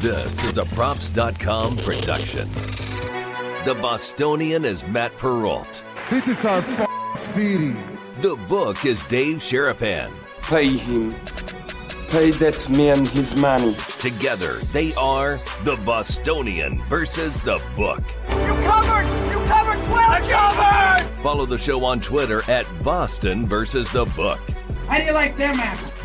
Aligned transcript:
This 0.00 0.44
is 0.44 0.58
a 0.58 0.64
props.com 0.66 1.78
production. 1.78 2.48
The 3.64 3.76
Bostonian 3.80 4.64
is 4.64 4.86
Matt 4.86 5.16
Perrault. 5.16 5.82
This 6.10 6.28
is 6.28 6.44
our 6.44 6.58
f- 6.58 7.18
city. 7.20 7.74
The 8.20 8.36
book 8.48 8.84
is 8.84 9.04
Dave 9.06 9.38
Sharapan. 9.38 10.10
Pay 10.42 10.76
him. 10.76 11.14
Pay 12.10 12.30
that 12.32 12.68
man 12.70 13.06
his 13.06 13.34
money. 13.36 13.74
Together, 13.98 14.54
they 14.72 14.94
are 14.94 15.40
the 15.64 15.76
Bostonian 15.84 16.78
versus 16.84 17.42
the 17.42 17.60
book. 17.74 18.00
You 18.28 18.36
covered! 18.36 19.06
You 19.30 19.38
covered 19.48 19.84
12! 19.86 19.90
I 19.92 21.00
covered! 21.00 21.22
Follow 21.22 21.46
the 21.46 21.58
show 21.58 21.84
on 21.84 22.00
Twitter 22.00 22.48
at 22.50 22.66
Boston 22.84 23.46
versus 23.46 23.90
the 23.90 24.04
book. 24.04 24.38
How 24.88 24.98
do 24.98 25.04
you 25.04 25.12
like 25.12 25.36
them 25.36 25.58
apples? 25.58 25.90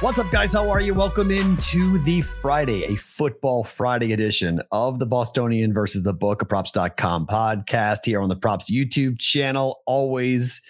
What's 0.00 0.16
up, 0.16 0.30
guys? 0.30 0.52
How 0.52 0.70
are 0.70 0.80
you? 0.80 0.94
Welcome 0.94 1.32
into 1.32 1.98
the 2.04 2.20
Friday, 2.20 2.84
a 2.84 2.94
football 2.94 3.64
Friday 3.64 4.12
edition 4.12 4.62
of 4.70 5.00
the 5.00 5.06
Bostonian 5.06 5.74
versus 5.74 6.04
the 6.04 6.14
Book, 6.14 6.40
a 6.40 6.44
props.com 6.44 7.26
podcast 7.26 8.04
here 8.04 8.20
on 8.20 8.28
the 8.28 8.36
Props 8.36 8.70
YouTube 8.70 9.18
channel. 9.18 9.80
Always 9.86 10.62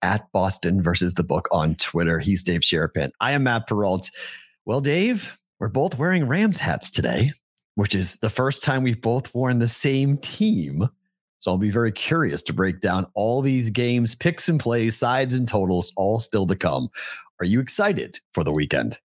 at 0.00 0.32
Boston 0.32 0.80
versus 0.80 1.12
the 1.12 1.22
Book 1.22 1.50
on 1.52 1.74
Twitter. 1.74 2.18
He's 2.18 2.42
Dave 2.42 2.62
Sharapan. 2.62 3.10
I 3.20 3.32
am 3.32 3.42
Matt 3.42 3.66
Perrault. 3.66 4.10
Well, 4.64 4.80
Dave, 4.80 5.38
we're 5.60 5.68
both 5.68 5.98
wearing 5.98 6.26
Rams 6.26 6.58
hats 6.58 6.88
today, 6.88 7.28
which 7.74 7.94
is 7.94 8.16
the 8.16 8.30
first 8.30 8.62
time 8.62 8.84
we've 8.84 9.02
both 9.02 9.34
worn 9.34 9.58
the 9.58 9.68
same 9.68 10.16
team. 10.16 10.88
So 11.40 11.50
I'll 11.50 11.58
be 11.58 11.70
very 11.70 11.92
curious 11.92 12.40
to 12.44 12.54
break 12.54 12.80
down 12.80 13.06
all 13.12 13.42
these 13.42 13.68
games, 13.68 14.14
picks 14.14 14.48
and 14.48 14.58
plays, 14.58 14.96
sides 14.96 15.34
and 15.34 15.46
totals, 15.46 15.92
all 15.94 16.20
still 16.20 16.46
to 16.46 16.56
come. 16.56 16.88
Are 17.42 17.44
you 17.44 17.58
excited 17.58 18.20
for 18.34 18.44
the 18.44 18.52
weekend? 18.52 19.00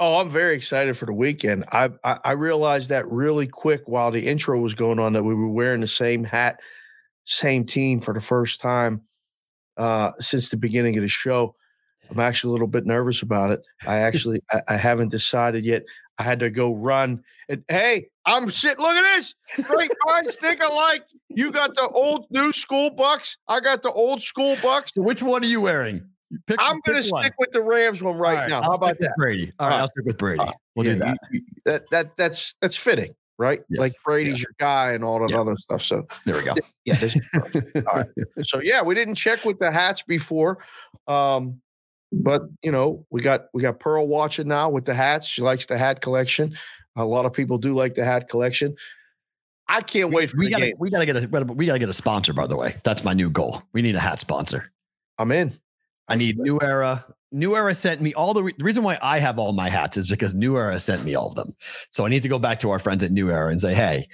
Oh, 0.00 0.18
I'm 0.18 0.28
very 0.28 0.56
excited 0.56 0.96
for 0.96 1.06
the 1.06 1.12
weekend. 1.12 1.66
I, 1.70 1.90
I, 2.02 2.18
I 2.24 2.32
realized 2.32 2.88
that 2.88 3.08
really 3.08 3.46
quick 3.46 3.82
while 3.86 4.10
the 4.10 4.26
intro 4.26 4.58
was 4.58 4.74
going 4.74 4.98
on 4.98 5.12
that 5.12 5.22
we 5.22 5.36
were 5.36 5.48
wearing 5.48 5.80
the 5.80 5.86
same 5.86 6.24
hat, 6.24 6.58
same 7.26 7.64
team 7.64 8.00
for 8.00 8.12
the 8.12 8.20
first 8.20 8.60
time 8.60 9.02
uh, 9.76 10.10
since 10.18 10.48
the 10.48 10.56
beginning 10.56 10.96
of 10.96 11.02
the 11.02 11.08
show. 11.08 11.54
I'm 12.10 12.18
actually 12.18 12.48
a 12.48 12.52
little 12.54 12.66
bit 12.66 12.86
nervous 12.86 13.22
about 13.22 13.52
it. 13.52 13.64
I 13.86 13.98
actually 13.98 14.42
I, 14.50 14.62
I 14.66 14.76
haven't 14.76 15.12
decided 15.12 15.64
yet. 15.64 15.84
I 16.18 16.24
had 16.24 16.40
to 16.40 16.50
go 16.50 16.74
run 16.74 17.22
and 17.48 17.62
hey, 17.68 18.08
I'm 18.26 18.50
sitting. 18.50 18.84
Look 18.84 18.96
at 18.96 19.16
this. 19.16 19.36
Great 19.62 19.92
minds 20.06 20.34
think 20.40 20.60
alike. 20.60 21.04
You 21.28 21.52
got 21.52 21.76
the 21.76 21.88
old 21.88 22.26
new 22.30 22.52
school 22.52 22.90
bucks. 22.90 23.38
I 23.46 23.60
got 23.60 23.84
the 23.84 23.92
old 23.92 24.22
school 24.22 24.56
bucks. 24.60 24.90
So 24.92 25.02
which 25.02 25.22
one 25.22 25.44
are 25.44 25.46
you 25.46 25.60
wearing? 25.60 26.10
Pick, 26.46 26.58
I'm 26.60 26.80
going 26.86 26.96
to 26.96 27.02
stick 27.02 27.34
with 27.38 27.50
the 27.50 27.60
Rams 27.60 28.02
one 28.02 28.16
right, 28.16 28.34
right 28.34 28.48
now. 28.48 28.62
How 28.62 28.72
about 28.72 28.98
that? 29.00 29.14
Brady. 29.16 29.52
All 29.58 29.68
right, 29.68 29.80
I'll 29.80 29.88
stick 29.88 30.04
with 30.04 30.16
Brady. 30.16 30.40
Uh, 30.40 30.52
we'll 30.76 30.86
yeah, 30.86 30.92
do 30.92 30.98
that. 31.00 31.18
You, 31.32 31.40
you, 31.40 31.62
that. 31.64 31.90
That 31.90 32.16
that's 32.16 32.54
that's 32.60 32.76
fitting, 32.76 33.14
right? 33.36 33.60
Yes. 33.68 33.80
Like 33.80 33.92
Brady's 34.04 34.38
yeah. 34.38 34.42
your 34.42 34.54
guy 34.58 34.92
and 34.92 35.02
all 35.02 35.18
that 35.20 35.30
yeah. 35.30 35.40
other 35.40 35.56
stuff. 35.56 35.82
So 35.82 36.06
there 36.26 36.36
we 36.36 36.44
go. 36.44 36.54
Yeah. 36.84 36.94
This, 36.94 37.18
all 37.74 37.96
right. 37.96 38.06
So 38.44 38.60
yeah, 38.60 38.80
we 38.82 38.94
didn't 38.94 39.16
check 39.16 39.44
with 39.44 39.58
the 39.58 39.72
hats 39.72 40.02
before, 40.02 40.58
um, 41.08 41.60
but 42.12 42.42
you 42.62 42.70
know 42.70 43.04
we 43.10 43.22
got 43.22 43.46
we 43.52 43.62
got 43.62 43.80
Pearl 43.80 44.06
watching 44.06 44.46
now 44.46 44.70
with 44.70 44.84
the 44.84 44.94
hats. 44.94 45.26
She 45.26 45.42
likes 45.42 45.66
the 45.66 45.76
hat 45.76 46.00
collection. 46.00 46.56
A 46.96 47.04
lot 47.04 47.26
of 47.26 47.32
people 47.32 47.58
do 47.58 47.74
like 47.74 47.94
the 47.96 48.04
hat 48.04 48.28
collection. 48.28 48.76
I 49.66 49.80
can't 49.80 50.10
wait 50.10 50.30
for 50.30 50.36
we 50.36 50.50
gotta, 50.50 50.66
game. 50.66 50.74
We 50.78 50.90
gotta 50.90 51.06
get 51.06 51.16
a 51.16 51.44
we 51.52 51.66
gotta 51.66 51.78
get 51.78 51.88
a 51.88 51.94
sponsor. 51.94 52.32
By 52.32 52.46
the 52.46 52.56
way, 52.56 52.76
that's 52.84 53.04
my 53.04 53.14
new 53.14 53.30
goal. 53.30 53.62
We 53.72 53.82
need 53.82 53.94
a 53.94 54.00
hat 54.00 54.20
sponsor. 54.20 54.72
I'm 55.18 55.32
in. 55.32 55.58
I 56.10 56.16
need 56.16 56.38
New 56.38 56.58
Era. 56.60 57.04
New 57.32 57.54
Era 57.54 57.74
sent 57.74 58.00
me 58.00 58.12
all 58.14 58.34
the, 58.34 58.42
re- 58.42 58.54
the 58.56 58.64
reason 58.64 58.82
why 58.82 58.98
I 59.00 59.20
have 59.20 59.38
all 59.38 59.52
my 59.52 59.70
hats 59.70 59.96
is 59.96 60.08
because 60.08 60.34
New 60.34 60.56
Era 60.56 60.78
sent 60.80 61.04
me 61.04 61.14
all 61.14 61.28
of 61.28 61.36
them. 61.36 61.54
So 61.90 62.04
I 62.04 62.08
need 62.08 62.22
to 62.22 62.28
go 62.28 62.38
back 62.38 62.58
to 62.60 62.70
our 62.70 62.78
friends 62.78 63.04
at 63.04 63.12
New 63.12 63.30
Era 63.30 63.50
and 63.50 63.60
say, 63.60 63.72
hey, 63.72 64.08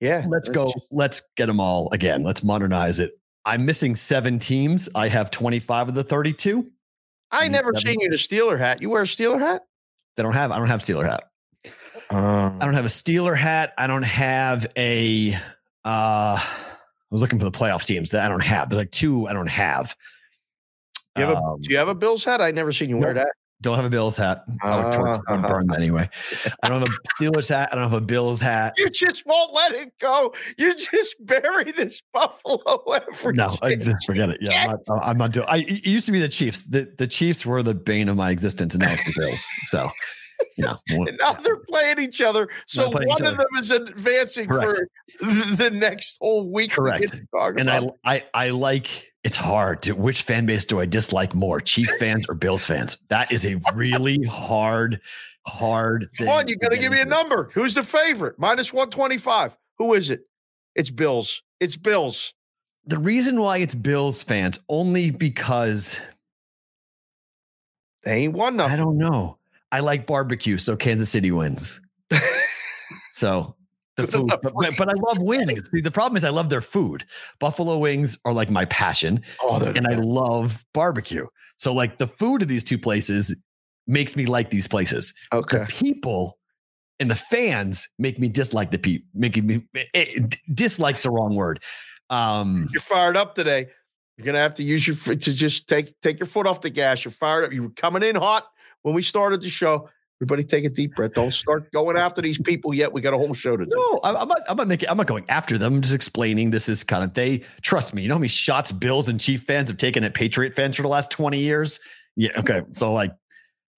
yeah, 0.00 0.24
let's 0.28 0.48
go. 0.48 0.72
Let's 0.90 1.22
get 1.36 1.46
them 1.46 1.60
all 1.60 1.88
again. 1.92 2.22
Let's 2.22 2.42
modernize 2.42 3.00
it. 3.00 3.18
I'm 3.44 3.66
missing 3.66 3.96
seven 3.96 4.38
teams. 4.38 4.88
I 4.94 5.08
have 5.08 5.30
25 5.30 5.90
of 5.90 5.94
the 5.94 6.04
32. 6.04 6.70
I, 7.30 7.44
I 7.44 7.48
never 7.48 7.72
seen 7.74 8.00
you 8.00 8.06
in 8.06 8.12
a 8.12 8.16
Steeler 8.16 8.58
hat. 8.58 8.82
You 8.82 8.90
wear 8.90 9.02
a 9.02 9.04
Steeler 9.06 9.38
hat? 9.38 9.62
They 10.16 10.22
don't 10.22 10.34
have. 10.34 10.52
I 10.52 10.58
don't 10.58 10.68
have 10.68 10.80
Steeler 10.80 11.04
hat. 11.04 11.30
Um, 12.10 12.58
I 12.60 12.64
don't 12.64 12.74
have 12.74 12.84
a 12.84 12.88
Steeler 12.88 13.36
hat. 13.36 13.72
I 13.78 13.86
don't 13.86 14.02
have 14.02 14.66
a. 14.76 15.34
Uh, 15.84 16.38
I 16.38 16.44
was 17.10 17.20
looking 17.20 17.38
for 17.38 17.44
the 17.44 17.50
playoff 17.50 17.86
teams 17.86 18.10
that 18.10 18.24
I 18.24 18.28
don't 18.28 18.42
have. 18.42 18.70
There's 18.70 18.78
like 18.78 18.90
two 18.90 19.26
I 19.26 19.32
don't 19.32 19.48
have. 19.48 19.96
Do 21.14 21.22
you 21.22 21.28
have 21.28 21.36
a, 21.36 21.40
um, 21.40 21.60
do 21.60 21.70
you 21.70 21.78
have 21.78 21.88
a 21.88 21.94
Bills 21.94 22.24
hat? 22.24 22.40
I 22.40 22.50
never 22.50 22.72
seen 22.72 22.88
you 22.88 22.98
wear 22.98 23.14
that. 23.14 23.32
Don't 23.60 23.76
have 23.76 23.84
a 23.84 23.90
Bills 23.90 24.16
hat. 24.16 24.44
I 24.62 24.76
would 24.76 24.94
uh, 25.28 25.46
burn 25.46 25.68
that 25.68 25.78
anyway. 25.78 26.08
I 26.64 26.68
don't 26.68 26.80
have 26.80 26.88
a 26.88 27.22
Steelers 27.22 27.48
hat. 27.48 27.68
I 27.70 27.76
don't 27.76 27.88
have 27.88 28.02
a 28.02 28.04
Bills 28.04 28.40
hat. 28.40 28.74
You 28.76 28.90
just 28.90 29.24
won't 29.24 29.54
let 29.54 29.72
it 29.72 29.96
go. 30.00 30.34
You 30.58 30.74
just 30.74 31.14
bury 31.24 31.70
this 31.70 32.02
Buffalo 32.12 32.82
every. 32.92 33.34
No, 33.34 33.56
I 33.62 33.76
just 33.76 34.04
forget 34.04 34.30
it. 34.30 34.38
Yeah, 34.40 34.64
I'm 34.64 34.70
not, 34.88 35.06
I'm 35.06 35.18
not 35.18 35.30
doing. 35.30 35.46
I 35.48 35.58
it 35.58 35.86
used 35.86 36.06
to 36.06 36.12
be 36.12 36.18
the 36.18 36.28
Chiefs. 36.28 36.66
The 36.66 36.92
the 36.98 37.06
Chiefs 37.06 37.46
were 37.46 37.62
the 37.62 37.74
bane 37.74 38.08
of 38.08 38.16
my 38.16 38.30
existence, 38.30 38.74
and 38.74 38.82
now 38.82 38.92
it's 38.92 39.04
the 39.04 39.14
Bills. 39.16 39.46
So. 39.66 39.90
And 40.58 41.16
now 41.20 41.34
they're 41.34 41.62
playing 41.68 42.00
each 42.00 42.20
other. 42.20 42.48
So 42.66 42.90
one 42.90 43.24
of 43.24 43.36
them 43.36 43.46
is 43.58 43.70
advancing 43.70 44.48
Correct. 44.48 44.80
for 45.20 45.26
the 45.26 45.70
next 45.72 46.18
whole 46.20 46.50
week. 46.50 46.72
Correct. 46.72 47.14
And 47.32 47.70
I, 47.70 47.86
I 48.04 48.24
I 48.34 48.50
like 48.50 49.11
it's 49.24 49.36
hard. 49.36 49.82
To, 49.82 49.92
which 49.92 50.22
fan 50.22 50.46
base 50.46 50.64
do 50.64 50.80
I 50.80 50.86
dislike 50.86 51.34
more, 51.34 51.60
Chief 51.60 51.88
fans 51.98 52.26
or 52.28 52.34
Bills 52.34 52.64
fans? 52.64 52.98
That 53.08 53.32
is 53.32 53.46
a 53.46 53.60
really 53.74 54.22
hard, 54.24 55.00
hard 55.46 56.08
thing. 56.16 56.26
Come 56.26 56.36
on, 56.36 56.48
you 56.48 56.56
got 56.56 56.72
to 56.72 56.78
give 56.78 56.92
me 56.92 57.00
a 57.00 57.06
number. 57.06 57.50
Who's 57.54 57.74
the 57.74 57.82
favorite? 57.82 58.38
Minus 58.38 58.72
125. 58.72 59.56
Who 59.78 59.94
is 59.94 60.10
it? 60.10 60.26
It's 60.74 60.90
Bills. 60.90 61.42
It's 61.60 61.76
Bills. 61.76 62.34
The 62.84 62.98
reason 62.98 63.40
why 63.40 63.58
it's 63.58 63.74
Bills 63.74 64.22
fans 64.22 64.58
only 64.68 65.10
because 65.10 66.00
they 68.02 68.24
ain't 68.24 68.34
won 68.34 68.56
nothing. 68.56 68.72
I 68.72 68.76
don't 68.76 68.98
know. 68.98 69.38
I 69.70 69.80
like 69.80 70.06
barbecue, 70.06 70.58
so 70.58 70.76
Kansas 70.76 71.08
City 71.08 71.30
wins. 71.30 71.80
so 73.12 73.54
the 73.96 74.06
food, 74.06 74.32
but, 74.42 74.54
but, 74.54 74.88
I 74.88 74.92
love 74.94 75.18
wings. 75.20 75.70
See, 75.70 75.80
the 75.80 75.90
problem 75.90 76.16
is 76.16 76.24
I 76.24 76.30
love 76.30 76.48
their 76.48 76.62
food. 76.62 77.04
Buffalo 77.38 77.76
wings 77.78 78.16
are 78.24 78.32
like 78.32 78.50
my 78.50 78.64
passion, 78.66 79.22
oh, 79.42 79.62
and 79.64 79.86
I 79.86 79.96
love 79.96 80.64
barbecue. 80.72 81.26
So, 81.58 81.74
like 81.74 81.98
the 81.98 82.06
food 82.06 82.42
of 82.42 82.48
these 82.48 82.64
two 82.64 82.78
places 82.78 83.36
makes 83.86 84.16
me 84.16 84.26
like 84.26 84.50
these 84.50 84.66
places. 84.66 85.12
Okay, 85.32 85.58
the 85.58 85.66
people 85.66 86.38
and 87.00 87.10
the 87.10 87.16
fans 87.16 87.88
make 87.98 88.18
me 88.18 88.28
dislike 88.28 88.70
the 88.70 88.78
people. 88.78 89.08
Making 89.14 89.46
me 89.46 89.66
it, 89.74 89.88
eh, 89.94 90.04
eh, 90.16 90.26
dislikes 90.54 91.02
the 91.02 91.10
wrong 91.10 91.34
word. 91.34 91.62
Um, 92.08 92.68
You're 92.72 92.80
fired 92.80 93.16
up 93.16 93.34
today. 93.34 93.68
You're 94.16 94.26
gonna 94.26 94.38
have 94.38 94.54
to 94.54 94.62
use 94.62 94.86
your 94.86 94.96
to 94.96 95.16
just 95.16 95.68
take 95.68 96.00
take 96.00 96.18
your 96.18 96.26
foot 96.26 96.46
off 96.46 96.60
the 96.60 96.70
gas. 96.70 97.04
You're 97.04 97.12
fired 97.12 97.44
up. 97.44 97.52
You 97.52 97.64
were 97.64 97.70
coming 97.70 98.02
in 98.02 98.14
hot 98.14 98.46
when 98.82 98.94
we 98.94 99.02
started 99.02 99.42
the 99.42 99.48
show. 99.48 99.88
Everybody 100.22 100.44
take 100.44 100.64
a 100.64 100.68
deep 100.68 100.94
breath. 100.94 101.14
Don't 101.14 101.32
start 101.32 101.72
going 101.72 101.96
after 101.96 102.22
these 102.22 102.38
people 102.38 102.72
yet. 102.72 102.92
We 102.92 103.00
got 103.00 103.12
a 103.12 103.18
whole 103.18 103.34
show 103.34 103.56
to 103.56 103.64
do. 103.64 103.72
No, 103.74 104.00
I'm 104.04 104.28
not, 104.28 104.38
I'm 104.48 104.56
not 104.56 104.68
making, 104.68 104.88
I'm 104.88 104.96
not 104.96 105.08
going 105.08 105.24
after 105.28 105.58
them. 105.58 105.74
I'm 105.74 105.82
just 105.82 105.96
explaining 105.96 106.52
this 106.52 106.68
is 106.68 106.84
kind 106.84 107.02
of, 107.02 107.14
they 107.14 107.42
trust 107.62 107.92
me. 107.92 108.02
You 108.02 108.08
know 108.08 108.14
how 108.14 108.20
many 108.20 108.28
shots 108.28 108.70
Bills 108.70 109.08
and 109.08 109.18
Chief 109.18 109.42
fans 109.42 109.68
have 109.68 109.78
taken 109.78 110.04
at 110.04 110.14
Patriot 110.14 110.54
fans 110.54 110.76
for 110.76 110.82
the 110.82 110.88
last 110.88 111.10
20 111.10 111.40
years? 111.40 111.80
Yeah. 112.14 112.30
Okay. 112.36 112.62
So 112.70 112.92
like 112.92 113.10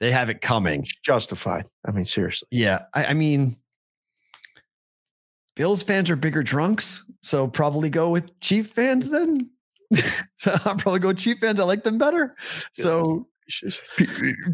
they 0.00 0.11
have 0.11 0.29
it 0.29 0.43
coming. 0.43 0.87
Justified. 1.02 1.64
I 1.87 1.93
mean, 1.93 2.05
seriously. 2.05 2.47
Yeah. 2.50 2.81
I, 2.93 3.06
I 3.06 3.14
mean, 3.14 3.56
Bills 5.56 5.82
fans 5.82 6.11
are 6.11 6.17
bigger 6.17 6.43
drunks. 6.43 7.06
So 7.23 7.49
probably 7.49 7.88
go 7.88 8.11
with 8.11 8.38
Chief 8.40 8.69
fans 8.69 9.11
then. 9.11 9.49
so 10.37 10.52
I'll 10.67 10.76
probably 10.76 11.00
go 11.00 11.14
Chief 11.14 11.38
fans. 11.38 11.58
I 11.58 11.64
like 11.64 11.85
them 11.85 11.97
better. 11.97 12.37
So 12.73 13.29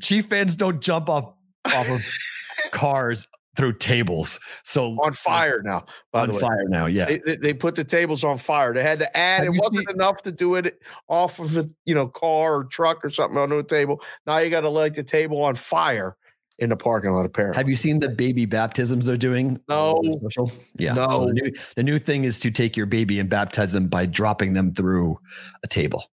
Chief 0.01 0.27
fans 0.27 0.55
don't 0.55 0.81
jump 0.81 1.09
off 1.09 1.35
off 1.67 1.91
of 1.91 2.71
cars 2.73 3.27
through 3.57 3.75
tables. 3.75 4.41
So 4.65 4.93
on 5.03 5.13
fire 5.13 5.63
now. 5.65 5.85
on 6.15 6.33
fire 6.39 6.67
now, 6.69 6.87
yeah. 6.87 7.19
They, 7.25 7.37
they, 7.37 7.55
put 7.55 7.75
the 7.75 7.85
tables 7.85 8.25
on 8.25 8.39
fire. 8.39 8.73
They 8.73 8.83
had 8.83 8.99
to 9.01 9.17
add. 9.17 9.45
Have 9.45 9.55
it 9.55 9.61
wasn't 9.61 9.89
seen, 9.89 9.95
enough 9.95 10.23
to 10.23 10.33
do 10.33 10.55
it 10.55 10.81
off 11.09 11.39
of 11.39 11.57
a 11.57 11.69
you 11.85 11.95
know 11.95 12.07
car 12.07 12.57
or 12.57 12.65
truck 12.65 13.05
or 13.05 13.11
something 13.11 13.39
on 13.39 13.53
a 13.53 13.63
table. 13.63 14.03
Now 14.27 14.39
you 14.39 14.51
got 14.51 14.61
to 14.61 14.71
light 14.71 14.95
the 14.95 15.03
table 15.03 15.43
on 15.43 15.57
fire 15.57 16.17
in 16.59 16.71
the 16.71 16.77
parking 16.77 17.11
lot. 17.11 17.27
Apparently, 17.27 17.57
have 17.57 17.69
you 17.69 17.77
seen 17.77 18.01
the 18.01 18.09
baby 18.09 18.47
baptisms 18.47 19.07
they're 19.07 19.17
doing? 19.17 19.61
No. 19.69 20.01
Yeah. 20.79 20.95
No. 20.95 21.09
So 21.09 21.27
the, 21.27 21.33
new, 21.33 21.53
the 21.77 21.83
new 21.83 21.99
thing 21.99 22.25
is 22.25 22.39
to 22.41 22.51
take 22.51 22.77
your 22.77 22.87
baby 22.87 23.19
and 23.19 23.29
baptize 23.29 23.73
them 23.73 23.89
by 23.89 24.07
dropping 24.07 24.55
them 24.55 24.71
through 24.71 25.19
a 25.63 25.67
table. 25.67 26.05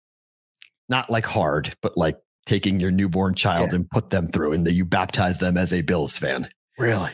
Not 0.88 1.10
like 1.10 1.26
hard, 1.26 1.76
but 1.82 1.96
like 1.96 2.16
taking 2.46 2.80
your 2.80 2.90
newborn 2.90 3.34
child 3.34 3.70
Yeah. 3.70 3.76
and 3.76 3.90
put 3.90 4.10
them 4.10 4.28
through, 4.28 4.52
and 4.52 4.66
that 4.66 4.72
you 4.74 4.84
baptize 4.84 5.38
them 5.38 5.56
as 5.56 5.72
a 5.72 5.82
Bills 5.82 6.16
fan. 6.16 6.48
Really? 6.78 7.12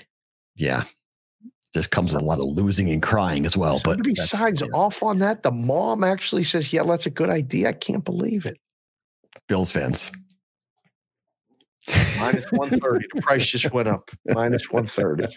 Yeah, 0.57 0.85
just 1.75 1.91
comes 1.91 2.13
with 2.13 2.23
a 2.23 2.25
lot 2.25 2.39
of 2.39 2.45
losing 2.45 2.91
and 2.91 3.03
crying 3.03 3.47
as 3.47 3.57
well. 3.57 3.79
Somebody 3.79 4.11
but 4.11 4.19
signs 4.19 4.61
yeah, 4.61 4.69
off 4.75 5.03
on 5.03 5.19
that. 5.21 5.43
The 5.43 5.51
mom 5.51 6.05
actually 6.05 6.43
says, 6.45 6.73
"Yeah, 6.73 6.83
that's 6.85 7.07
a 7.07 7.11
good 7.11 7.31
idea." 7.31 7.69
I 7.71 7.73
can't 7.73 8.05
believe 8.05 8.45
it. 8.47 8.59
Bills 9.49 9.73
fans. 9.73 10.11
Minus 12.19 12.51
one 12.53 12.71
thirty. 12.79 13.07
the 13.15 13.23
price 13.23 13.47
just 13.47 13.73
went 13.73 13.89
up. 13.89 14.11
Minus 14.29 14.71
one 14.71 14.87
thirty. 14.87 15.27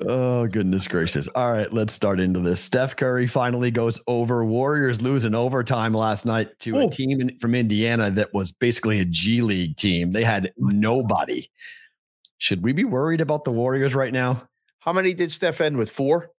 oh 0.00 0.46
goodness 0.48 0.88
gracious! 0.88 1.28
All 1.28 1.52
right, 1.52 1.72
let's 1.72 1.94
start 1.94 2.20
into 2.20 2.40
this. 2.40 2.60
Steph 2.60 2.96
Curry 2.96 3.26
finally 3.26 3.70
goes 3.70 4.00
over. 4.06 4.44
Warriors 4.44 5.00
lose 5.00 5.24
in 5.24 5.34
overtime 5.34 5.94
last 5.94 6.26
night 6.26 6.58
to 6.60 6.78
a 6.78 6.90
team 6.90 7.20
in, 7.20 7.38
from 7.38 7.54
Indiana 7.54 8.10
that 8.10 8.34
was 8.34 8.52
basically 8.52 9.00
a 9.00 9.04
G 9.04 9.42
League 9.42 9.76
team. 9.76 10.10
They 10.10 10.24
had 10.24 10.52
nobody. 10.56 11.48
Should 12.38 12.62
we 12.62 12.72
be 12.72 12.84
worried 12.84 13.20
about 13.20 13.44
the 13.44 13.52
Warriors 13.52 13.94
right 13.94 14.12
now? 14.12 14.48
How 14.80 14.92
many 14.92 15.14
did 15.14 15.30
Steph 15.30 15.60
end 15.60 15.76
with? 15.76 15.90
Four. 15.90 16.30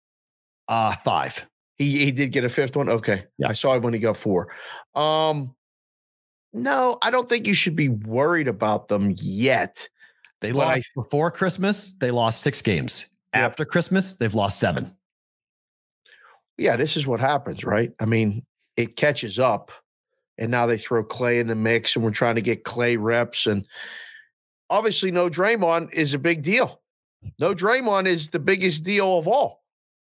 Uh 0.68 0.96
five. 1.06 1.48
He 1.78 2.06
he 2.06 2.12
did 2.12 2.32
get 2.32 2.44
a 2.46 2.50
fifth 2.50 2.76
one. 2.76 2.90
Okay, 2.90 3.24
Yeah. 3.38 3.50
I 3.50 3.54
saw 3.54 3.76
it 3.76 3.82
when 3.82 3.94
he 3.94 4.00
got 4.00 4.18
four. 4.18 4.50
Um, 4.96 5.56
no, 6.52 6.98
I 7.02 7.12
don't 7.12 7.30
think 7.30 7.48
you 7.48 7.54
should 7.54 7.76
be 7.76 7.90
worried 7.90 8.48
about 8.48 8.88
them 8.90 9.14
yet. 9.18 9.88
They 10.42 10.52
But 10.52 10.60
I- 10.68 10.76
lost 10.76 10.90
before 10.96 11.32
Christmas. 11.32 11.94
They 12.00 12.12
lost 12.12 12.42
six 12.42 12.62
games. 12.62 13.08
Yep. 13.34 13.44
After 13.44 13.66
Christmas, 13.66 14.16
they've 14.18 14.34
lost 14.34 14.60
seven. 14.60 14.96
Yeah, 16.58 16.76
this 16.76 16.98
is 16.98 17.08
what 17.08 17.20
happens, 17.20 17.64
right? 17.64 17.92
I 18.00 18.06
mean, 18.06 18.46
it 18.76 18.96
catches 18.96 19.40
up, 19.40 19.72
and 20.38 20.52
now 20.52 20.66
they 20.66 20.78
throw 20.78 21.04
Klay 21.06 21.40
in 21.40 21.48
the 21.48 21.56
mix, 21.56 21.96
and 21.96 22.04
we're 22.04 22.12
trying 22.12 22.36
to 22.36 22.42
get 22.42 22.64
Klay 22.64 22.98
reps, 23.00 23.48
and 23.48 23.66
obviously, 24.70 25.12
no 25.12 25.30
Draymond 25.30 25.94
is 25.94 26.14
a 26.14 26.20
big 26.20 26.42
deal. 26.44 26.82
No 27.38 27.54
Draymond 27.54 28.08
is 28.08 28.30
the 28.30 28.40
biggest 28.40 28.84
deal 28.84 29.18
of 29.18 29.28
all. 29.28 29.64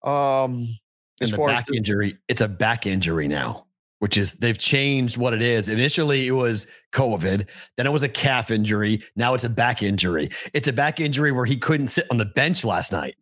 Um, 0.03 0.77
And 1.21 1.27
as 1.27 1.31
the 1.31 1.37
far 1.37 1.47
back 1.49 1.65
as 1.67 1.71
the- 1.71 1.77
injury, 1.77 2.17
it's 2.27 2.41
a 2.41 2.47
back 2.47 2.85
injury 2.87 3.27
now, 3.27 3.65
which 3.99 4.17
is 4.17 4.33
they've 4.33 4.57
changed 4.57 5.17
what 5.17 5.33
it 5.33 5.41
is. 5.41 5.69
Initially, 5.69 6.27
it 6.27 6.31
was 6.31 6.67
COVID, 6.93 7.47
then 7.77 7.85
it 7.85 7.91
was 7.91 8.03
a 8.03 8.09
calf 8.09 8.49
injury. 8.51 9.03
Now 9.15 9.33
it's 9.33 9.43
a 9.43 9.49
back 9.49 9.83
injury. 9.83 10.29
It's 10.53 10.67
a 10.67 10.73
back 10.73 10.99
injury 10.99 11.31
where 11.31 11.45
he 11.45 11.57
couldn't 11.57 11.89
sit 11.89 12.05
on 12.11 12.17
the 12.17 12.25
bench 12.25 12.63
last 12.65 12.91
night. 12.91 13.15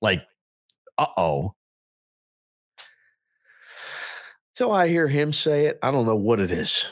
Like, 0.00 0.22
uh 0.98 1.06
oh. 1.16 1.54
So 4.54 4.70
I 4.72 4.88
hear 4.88 5.06
him 5.06 5.32
say 5.32 5.66
it, 5.66 5.78
I 5.82 5.90
don't 5.90 6.06
know 6.06 6.16
what 6.16 6.40
it 6.40 6.50
is. 6.50 6.84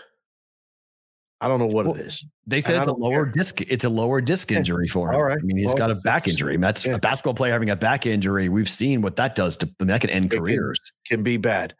I 1.41 1.49
don't 1.49 1.59
know 1.59 1.67
what 1.67 1.85
Well, 1.87 1.97
it 1.97 2.01
is. 2.07 2.25
They 2.47 2.61
said 2.63 2.77
And 2.77 2.85
it's 2.85 2.89
a 2.89 2.95
lower 2.95 3.25
care. 3.25 3.33
disc. 3.33 3.61
It's 3.61 3.85
a 3.85 3.91
lower 3.91 4.21
disc 4.23 4.51
injury 4.53 4.89
for 4.89 5.11
him. 5.11 5.17
All 5.17 5.23
right. 5.25 5.37
I 5.39 5.43
mean, 5.43 5.59
he's 5.59 5.67
Well, 5.67 5.77
got 5.77 5.91
a 5.91 5.97
back 5.97 6.29
injury. 6.29 6.57
That's 6.57 6.87
yeah. 6.87 6.95
a 6.95 6.99
basketball 6.99 7.35
player 7.35 7.53
having 7.53 7.69
a 7.71 7.77
back 7.77 8.07
injury. 8.07 8.49
We've 8.49 8.69
seen 8.71 9.03
what 9.03 9.17
that 9.17 9.35
does 9.35 9.57
to 9.59 9.67
I 9.67 9.71
mean, 9.83 9.89
that 9.89 10.01
can 10.01 10.11
end 10.11 10.27
It 10.27 10.31
can- 10.31 10.39
careers. 10.39 10.93
Can 11.07 11.23
be 11.23 11.37
bad. 11.37 11.75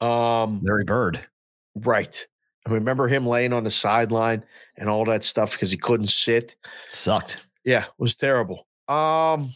Um, 0.00 0.60
Larry 0.62 0.84
Bird. 0.84 1.20
right. 1.74 2.26
I 2.66 2.72
remember 2.72 3.08
him 3.08 3.26
laying 3.26 3.52
on 3.54 3.64
the 3.64 3.70
sideline 3.70 4.44
and 4.76 4.88
all 4.88 5.04
that 5.06 5.24
stuff 5.24 5.52
because 5.52 5.70
he 5.70 5.78
couldn't 5.78 6.08
sit. 6.08 6.56
Sucked. 6.88 7.46
Yeah, 7.64 7.84
it 7.84 7.90
was 7.98 8.14
terrible. 8.16 8.66
Um, 8.86 9.52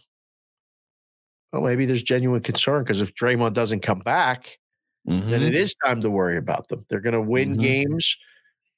well, 1.52 1.62
maybe 1.62 1.85
there's 1.87 2.02
genuine 2.02 2.41
concern 2.43 2.82
because 2.82 3.00
if 3.02 3.14
Draymond 3.14 3.52
doesn't 3.52 3.81
come 3.81 3.99
back, 4.00 4.58
then 5.05 5.23
Mhm. 5.41 5.46
it 5.49 5.55
is 5.55 5.75
time 5.85 6.00
to 6.00 6.11
worry 6.11 6.38
about 6.38 6.69
them. 6.69 6.87
They're 6.88 7.00
going 7.00 7.12
to 7.12 7.20
win 7.20 7.56
Mhm. 7.56 7.61
games 7.61 8.17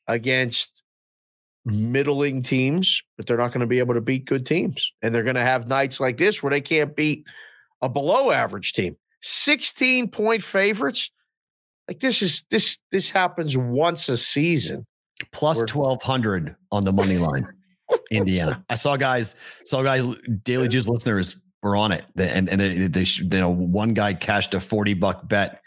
against 0.09 0.83
middling 1.65 2.43
teams, 2.43 3.03
but 3.17 3.27
they're 3.27 3.37
not 3.37 3.53
going 3.53 3.61
to 3.61 3.67
be 3.67 3.79
able 3.79 3.95
to 3.95 4.01
beat 4.01 4.25
good 4.25 4.45
teams. 4.45 4.93
And 5.03 5.15
they're 5.15 5.23
going 5.23 5.37
to 5.37 5.43
have 5.43 5.69
nights 5.69 6.01
like 6.01 6.17
this 6.17 6.43
where 6.43 6.51
they 6.51 6.61
can't 6.61 6.95
beat 6.97 7.25
a 7.81 7.89
below 7.89 8.31
average 8.33 8.73
team. 8.73 8.97
16 9.23 10.11
point 10.11 10.43
favorites. 10.43 11.11
Like 11.89 12.01
this 12.01 12.23
is 12.23 12.45
this 12.51 12.79
this 12.91 13.11
happens 13.11 13.57
once 13.57 14.09
a 14.09 14.17
season. 14.17 14.85
1200 15.39 16.57
on 16.73 16.85
the 16.85 16.93
money 16.93 17.19
line. 17.19 17.47
Indiana. 18.11 18.65
I 18.69 18.75
saw 18.75 18.97
guys 18.97 19.35
saw 19.65 19.83
guys 19.83 20.05
daily 20.43 20.69
juice 20.69 20.89
listeners 20.89 21.41
were 21.63 21.77
on 21.77 21.93
it. 21.93 22.05
And 22.19 22.49
and 22.49 22.61
they, 22.61 22.87
they 22.89 23.03
you 23.03 23.25
know 23.29 23.51
one 23.51 23.95
guy 23.95 24.15
cashed 24.15 24.55
a 24.55 24.61
40 24.61 24.95
buck 24.95 25.29
bet. 25.29 25.61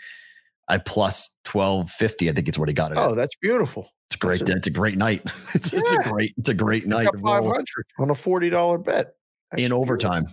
I 0.68 0.78
plus 0.78 1.34
1250 1.52 2.30
i 2.30 2.32
think 2.34 2.48
it's 2.48 2.60
what 2.60 2.70
he 2.70 2.74
got 2.76 2.92
it 2.92 2.98
at. 3.00 3.04
Oh, 3.08 3.16
that's 3.16 3.36
beautiful. 3.38 3.90
it's 4.08 4.16
great 4.18 4.40
that's 4.40 4.52
a- 4.52 4.56
it's 4.58 4.68
a 4.68 4.72
great 4.72 4.98
night. 4.98 5.24
It's, 5.56 5.74
it's 5.74 5.92
a 5.92 5.98
great 5.98 6.34
it's 6.38 6.50
a 6.50 6.54
great 6.54 6.86
night. 6.86 7.08
roll 7.22 7.42
500 7.42 7.66
on 8.00 8.10
a 8.12 8.14
$40 8.14 8.84
bet. 8.84 9.14
That's 9.52 9.64
in 9.64 9.74
overtime 9.74 10.26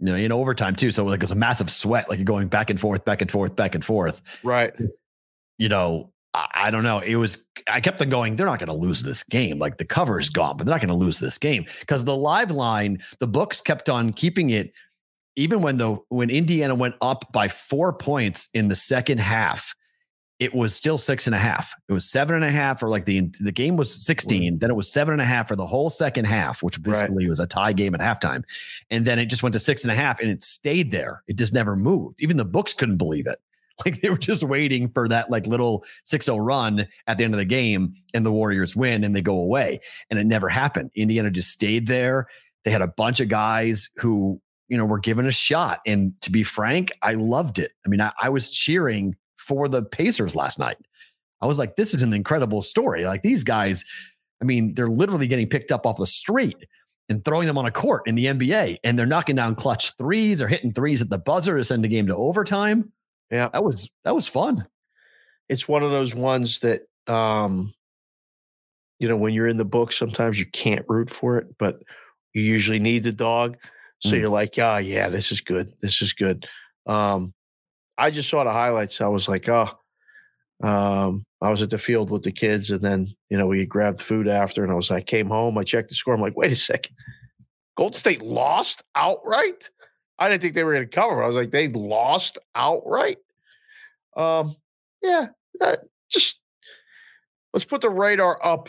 you 0.00 0.06
know 0.06 0.14
in 0.16 0.32
overtime 0.32 0.74
too 0.74 0.90
so 0.90 1.04
like 1.04 1.22
it's 1.22 1.30
a 1.30 1.34
massive 1.34 1.70
sweat 1.70 2.08
like 2.08 2.18
you're 2.18 2.24
going 2.24 2.48
back 2.48 2.70
and 2.70 2.80
forth 2.80 3.04
back 3.04 3.20
and 3.20 3.30
forth 3.30 3.54
back 3.54 3.74
and 3.74 3.84
forth 3.84 4.22
Right. 4.42 4.72
you 5.58 5.68
know, 5.68 6.10
I, 6.32 6.46
I 6.54 6.70
don't 6.70 6.82
know. 6.84 7.00
It 7.00 7.16
was, 7.16 7.44
I 7.68 7.80
kept 7.80 8.00
on 8.00 8.08
going, 8.08 8.36
they're 8.36 8.46
not 8.46 8.58
going 8.58 8.68
to 8.68 8.72
lose 8.74 9.02
this 9.02 9.22
game. 9.24 9.58
Like 9.58 9.76
the 9.76 9.84
cover 9.84 10.18
is 10.18 10.30
gone, 10.30 10.56
but 10.56 10.64
they're 10.64 10.72
not 10.74 10.80
going 10.80 10.88
to 10.88 10.94
lose 10.94 11.18
this 11.18 11.36
game 11.38 11.66
because 11.80 12.04
the 12.04 12.16
live 12.16 12.50
line, 12.50 13.00
the 13.18 13.26
books 13.26 13.60
kept 13.60 13.90
on 13.90 14.12
keeping 14.12 14.50
it. 14.50 14.72
Even 15.36 15.60
when 15.60 15.76
the, 15.76 15.96
when 16.08 16.30
Indiana 16.30 16.74
went 16.74 16.94
up 17.00 17.30
by 17.32 17.48
four 17.48 17.92
points 17.92 18.48
in 18.54 18.68
the 18.68 18.74
second 18.74 19.18
half, 19.18 19.74
it 20.40 20.54
was 20.54 20.74
still 20.74 20.96
six 20.96 21.26
and 21.26 21.36
a 21.36 21.38
half. 21.38 21.74
It 21.86 21.92
was 21.92 22.10
seven 22.10 22.34
and 22.34 22.44
a 22.44 22.50
half 22.50 22.82
or 22.82 22.88
like 22.88 23.04
the, 23.04 23.30
the 23.40 23.52
game 23.52 23.76
was 23.76 23.94
16. 24.06 24.58
Then 24.58 24.70
it 24.70 24.74
was 24.74 24.90
seven 24.90 25.12
and 25.12 25.20
a 25.20 25.24
half 25.26 25.46
for 25.46 25.54
the 25.54 25.66
whole 25.66 25.90
second 25.90 26.24
half, 26.24 26.62
which 26.62 26.82
basically 26.82 27.28
was 27.28 27.40
a 27.40 27.46
tie 27.46 27.74
game 27.74 27.94
at 27.94 28.00
halftime. 28.00 28.42
And 28.90 29.04
then 29.04 29.18
it 29.18 29.26
just 29.26 29.42
went 29.42 29.52
to 29.52 29.58
six 29.58 29.84
and 29.84 29.92
a 29.92 29.94
half 29.94 30.18
and 30.18 30.30
it 30.30 30.42
stayed 30.42 30.92
there. 30.92 31.22
It 31.28 31.36
just 31.36 31.52
never 31.52 31.76
moved. 31.76 32.22
Even 32.22 32.38
the 32.38 32.46
books 32.46 32.72
couldn't 32.72 32.96
believe 32.96 33.26
it. 33.26 33.38
Like 33.86 34.02
they 34.02 34.10
were 34.10 34.18
just 34.18 34.44
waiting 34.44 34.90
for 34.90 35.08
that 35.08 35.30
like 35.30 35.46
little 35.46 35.86
6-0 36.04 36.44
run 36.44 36.86
at 37.06 37.16
the 37.16 37.24
end 37.24 37.32
of 37.32 37.38
the 37.38 37.46
game 37.46 37.94
and 38.12 38.26
the 38.26 38.30
Warriors 38.30 38.76
win 38.76 39.04
and 39.04 39.16
they 39.16 39.22
go 39.22 39.40
away. 39.40 39.80
And 40.10 40.18
it 40.18 40.26
never 40.26 40.50
happened. 40.50 40.90
Indiana 40.94 41.30
just 41.30 41.50
stayed 41.50 41.86
there. 41.86 42.26
They 42.66 42.72
had 42.72 42.82
a 42.82 42.88
bunch 42.88 43.20
of 43.20 43.28
guys 43.28 43.88
who, 43.96 44.38
you 44.68 44.76
know, 44.76 44.84
were 44.84 44.98
given 44.98 45.26
a 45.26 45.30
shot. 45.30 45.80
And 45.86 46.12
to 46.20 46.30
be 46.30 46.42
frank, 46.42 46.92
I 47.00 47.14
loved 47.14 47.58
it. 47.58 47.72
I 47.86 47.88
mean, 47.88 48.02
I, 48.02 48.12
I 48.20 48.28
was 48.28 48.50
cheering 48.50 49.16
for 49.40 49.68
the 49.68 49.82
Pacers 49.82 50.36
last 50.36 50.58
night. 50.58 50.76
I 51.40 51.46
was 51.46 51.58
like, 51.58 51.76
this 51.76 51.94
is 51.94 52.02
an 52.02 52.12
incredible 52.12 52.62
story. 52.62 53.04
Like 53.04 53.22
these 53.22 53.44
guys, 53.44 53.84
I 54.42 54.44
mean, 54.44 54.74
they're 54.74 54.90
literally 54.90 55.26
getting 55.26 55.48
picked 55.48 55.72
up 55.72 55.86
off 55.86 55.96
the 55.96 56.06
street 56.06 56.66
and 57.08 57.24
throwing 57.24 57.46
them 57.46 57.56
on 57.58 57.66
a 57.66 57.70
court 57.70 58.02
in 58.06 58.14
the 58.14 58.26
NBA. 58.26 58.76
And 58.84 58.98
they're 58.98 59.06
knocking 59.06 59.36
down 59.36 59.54
clutch 59.54 59.96
threes 59.96 60.42
or 60.42 60.48
hitting 60.48 60.72
threes 60.72 61.00
at 61.02 61.08
the 61.10 61.18
buzzer 61.18 61.56
to 61.56 61.64
send 61.64 61.82
the 61.82 61.88
game 61.88 62.06
to 62.08 62.14
overtime 62.16 62.92
Yeah. 63.30 63.48
that 63.52 63.64
was 63.64 63.90
that 64.04 64.14
was 64.14 64.28
fun. 64.28 64.66
It's 65.48 65.66
one 65.66 65.82
of 65.82 65.90
those 65.90 66.14
ones 66.14 66.60
that 66.60 66.82
um 67.06 67.72
you 68.98 69.08
know, 69.08 69.16
when 69.16 69.32
you're 69.32 69.48
in 69.48 69.56
the 69.56 69.64
book, 69.64 69.92
sometimes 69.92 70.38
you 70.38 70.44
can't 70.46 70.84
root 70.88 71.08
for 71.08 71.38
it, 71.38 71.46
but 71.58 71.82
you 72.34 72.42
usually 72.42 72.78
need 72.78 73.02
the 73.02 73.12
dog. 73.12 73.56
So 74.00 74.10
Mm. 74.10 74.20
you're 74.20 74.28
like, 74.28 74.56
yeah, 74.58 74.78
yeah, 74.78 75.08
this 75.08 75.32
is 75.32 75.40
good. 75.40 75.72
This 75.80 76.02
is 76.02 76.12
good. 76.12 76.46
Um 76.86 77.32
I 78.00 78.10
just 78.10 78.30
saw 78.30 78.42
the 78.44 78.50
highlights. 78.50 79.00
I 79.02 79.08
was 79.08 79.28
like, 79.28 79.46
oh, 79.48 79.68
um, 80.62 81.24
I 81.42 81.50
was 81.50 81.60
at 81.60 81.68
the 81.68 81.78
field 81.78 82.10
with 82.10 82.22
the 82.22 82.32
kids, 82.32 82.70
and 82.70 82.80
then 82.80 83.14
you 83.28 83.36
know 83.36 83.46
we 83.46 83.64
grabbed 83.66 84.00
food 84.00 84.26
after, 84.26 84.62
and 84.62 84.72
I 84.72 84.74
was 84.74 84.90
like, 84.90 85.06
came 85.06 85.28
home, 85.28 85.58
I 85.58 85.64
checked 85.64 85.90
the 85.90 85.94
score. 85.94 86.14
I'm 86.14 86.20
like, 86.20 86.36
wait 86.36 86.50
a 86.50 86.56
second, 86.56 86.96
Gold 87.76 87.94
State 87.94 88.22
lost 88.22 88.82
outright. 88.94 89.70
I 90.18 90.28
didn't 90.28 90.42
think 90.42 90.54
they 90.54 90.64
were 90.64 90.72
going 90.72 90.88
to 90.88 90.94
cover. 90.94 91.22
I 91.22 91.26
was 91.26 91.36
like, 91.36 91.50
they 91.50 91.68
lost 91.68 92.38
outright. 92.54 93.18
Um, 94.16 94.56
yeah, 95.02 95.26
uh, 95.60 95.76
just 96.10 96.40
let's 97.52 97.64
put 97.66 97.82
the 97.82 97.90
radar 97.90 98.38
up 98.44 98.68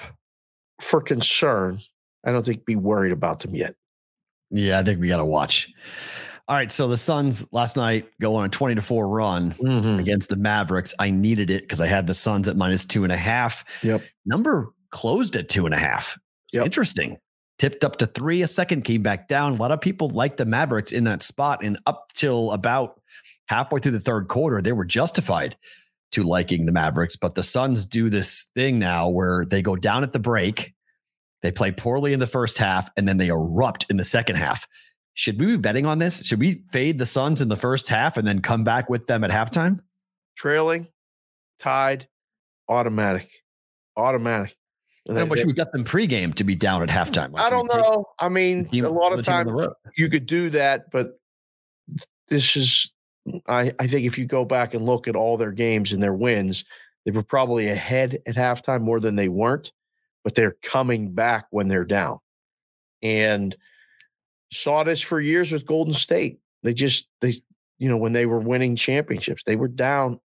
for 0.81 1.01
concern. 1.01 1.79
I 2.25 2.31
don't 2.31 2.45
think 2.45 2.65
be 2.65 2.75
worried 2.75 3.11
about 3.11 3.39
them 3.39 3.55
yet. 3.55 3.75
Yeah, 4.49 4.79
I 4.79 4.83
think 4.83 4.99
we 4.99 5.07
got 5.07 5.17
to 5.17 5.25
watch. 5.25 5.69
All 6.51 6.57
right, 6.57 6.69
so 6.69 6.89
the 6.89 6.97
Suns 6.97 7.45
last 7.53 7.77
night 7.77 8.09
go 8.19 8.35
on 8.35 8.43
a 8.43 8.49
twenty 8.49 8.75
to 8.75 8.81
four 8.81 9.07
run 9.07 9.51
Mm-hmm. 9.53 9.99
against 9.99 10.27
the 10.27 10.35
Mavericks. 10.35 10.93
I 10.99 11.09
needed 11.09 11.49
it 11.49 11.61
because 11.61 11.79
I 11.79 11.87
had 11.87 12.07
the 12.07 12.13
Suns 12.13 12.49
at 12.49 12.57
minus 12.57 12.83
two 12.83 13.05
and 13.05 13.11
a 13.13 13.15
half. 13.15 13.63
Yep. 13.83 14.01
Number 14.25 14.73
closed 14.89 15.37
at 15.37 15.47
two 15.47 15.65
and 15.65 15.73
a 15.73 15.77
half. 15.77 16.17
It's 16.49 16.57
Yep. 16.57 16.65
interesting. 16.65 17.15
Tipped 17.57 17.85
up 17.85 17.95
to 17.99 18.05
three 18.05 18.41
a 18.41 18.49
second, 18.49 18.83
came 18.83 19.01
back 19.01 19.29
down. 19.29 19.53
A 19.53 19.55
lot 19.55 19.71
of 19.71 19.79
people 19.79 20.09
like 20.09 20.35
the 20.35 20.45
Mavericks 20.45 20.91
in 20.91 21.05
that 21.05 21.23
spot, 21.23 21.63
and 21.63 21.77
up 21.85 22.07
till 22.13 22.51
about 22.51 22.99
halfway 23.47 23.79
through 23.79 23.93
the 23.93 23.99
third 24.01 24.27
quarter, 24.27 24.61
they 24.61 24.73
were 24.73 24.83
justified 24.83 25.55
to 26.11 26.23
liking 26.23 26.65
the 26.65 26.73
Mavericks. 26.73 27.15
But 27.15 27.35
the 27.35 27.43
Suns 27.43 27.85
do 27.85 28.09
this 28.09 28.49
thing 28.55 28.77
now 28.77 29.07
where 29.07 29.45
they 29.45 29.61
go 29.61 29.77
down 29.77 30.03
at 30.03 30.11
the 30.11 30.19
break, 30.19 30.73
they 31.43 31.51
play 31.53 31.71
poorly 31.71 32.11
in 32.11 32.19
the 32.19 32.27
first 32.27 32.57
half, 32.57 32.89
and 32.97 33.07
then 33.07 33.15
they 33.15 33.29
erupt 33.29 33.85
in 33.89 33.95
the 33.95 34.03
second 34.03 34.35
half. 34.35 34.67
Should 35.13 35.39
we 35.39 35.45
be 35.47 35.57
betting 35.57 35.85
on 35.85 35.99
this? 35.99 36.25
Should 36.25 36.39
we 36.39 36.63
fade 36.71 36.97
the 36.99 37.05
Suns 37.05 37.41
in 37.41 37.49
the 37.49 37.57
first 37.57 37.89
half 37.89 38.17
and 38.17 38.27
then 38.27 38.41
come 38.41 38.63
back 38.63 38.89
with 38.89 39.07
them 39.07 39.23
at 39.23 39.31
halftime? 39.31 39.79
Trailing, 40.35 40.87
tied, 41.59 42.07
automatic, 42.69 43.29
automatic. 43.97 44.55
How 45.09 45.25
much 45.25 45.43
we 45.45 45.53
got 45.53 45.71
them 45.71 45.83
pregame 45.83 46.33
to 46.35 46.43
be 46.43 46.55
down 46.55 46.83
at 46.83 46.89
halftime? 46.89 47.31
I 47.35 47.49
don't 47.49 47.67
know. 47.75 48.05
I 48.19 48.29
mean, 48.29 48.69
a 48.73 48.89
lot 48.89 49.17
of 49.17 49.25
times 49.25 49.51
you 49.97 50.09
could 50.09 50.25
do 50.25 50.49
that, 50.51 50.91
but 50.91 51.19
this 52.29 52.55
is. 52.55 52.91
I, 53.47 53.71
I 53.79 53.85
think 53.85 54.07
if 54.07 54.17
you 54.17 54.25
go 54.25 54.45
back 54.45 54.73
and 54.73 54.83
look 54.83 55.07
at 55.07 55.15
all 55.15 55.37
their 55.37 55.51
games 55.51 55.91
and 55.91 56.01
their 56.01 56.13
wins, 56.13 56.65
they 57.05 57.11
were 57.11 57.23
probably 57.23 57.67
ahead 57.67 58.19
at 58.25 58.35
halftime 58.35 58.81
more 58.81 58.99
than 58.99 59.15
they 59.15 59.27
weren't, 59.27 59.71
but 60.23 60.33
they're 60.33 60.55
coming 60.63 61.11
back 61.11 61.45
when 61.51 61.67
they're 61.67 61.85
down. 61.85 62.17
And 63.03 63.55
saw 64.51 64.83
this 64.83 65.01
for 65.01 65.19
years 65.19 65.51
with 65.51 65.65
Golden 65.65 65.93
State. 65.93 66.39
They 66.63 66.73
just 66.73 67.07
they 67.21 67.33
you 67.79 67.89
know 67.89 67.97
when 67.97 68.13
they 68.13 68.25
were 68.25 68.39
winning 68.39 68.75
championships, 68.75 69.43
they 69.45 69.55
were 69.55 69.67
down. 69.67 70.19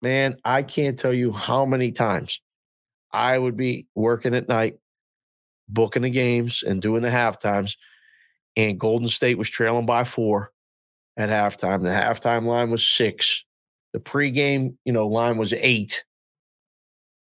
Man, 0.00 0.36
I 0.44 0.62
can't 0.62 0.98
tell 0.98 1.12
you 1.12 1.32
how 1.32 1.64
many 1.64 1.92
times 1.92 2.40
I 3.12 3.38
would 3.38 3.56
be 3.56 3.86
working 3.94 4.34
at 4.34 4.48
night, 4.48 4.78
booking 5.68 6.02
the 6.02 6.10
games 6.10 6.64
and 6.66 6.82
doing 6.82 7.02
the 7.02 7.10
half 7.10 7.40
times, 7.40 7.76
and 8.56 8.80
Golden 8.80 9.08
State 9.08 9.38
was 9.38 9.50
trailing 9.50 9.86
by 9.86 10.04
four 10.04 10.52
at 11.16 11.28
halftime. 11.28 11.82
The 11.82 11.90
halftime 11.90 12.46
line 12.46 12.70
was 12.70 12.86
six. 12.86 13.44
The 13.92 14.00
pregame, 14.00 14.76
you 14.84 14.92
know, 14.92 15.06
line 15.06 15.36
was 15.36 15.52
eight. 15.52 16.04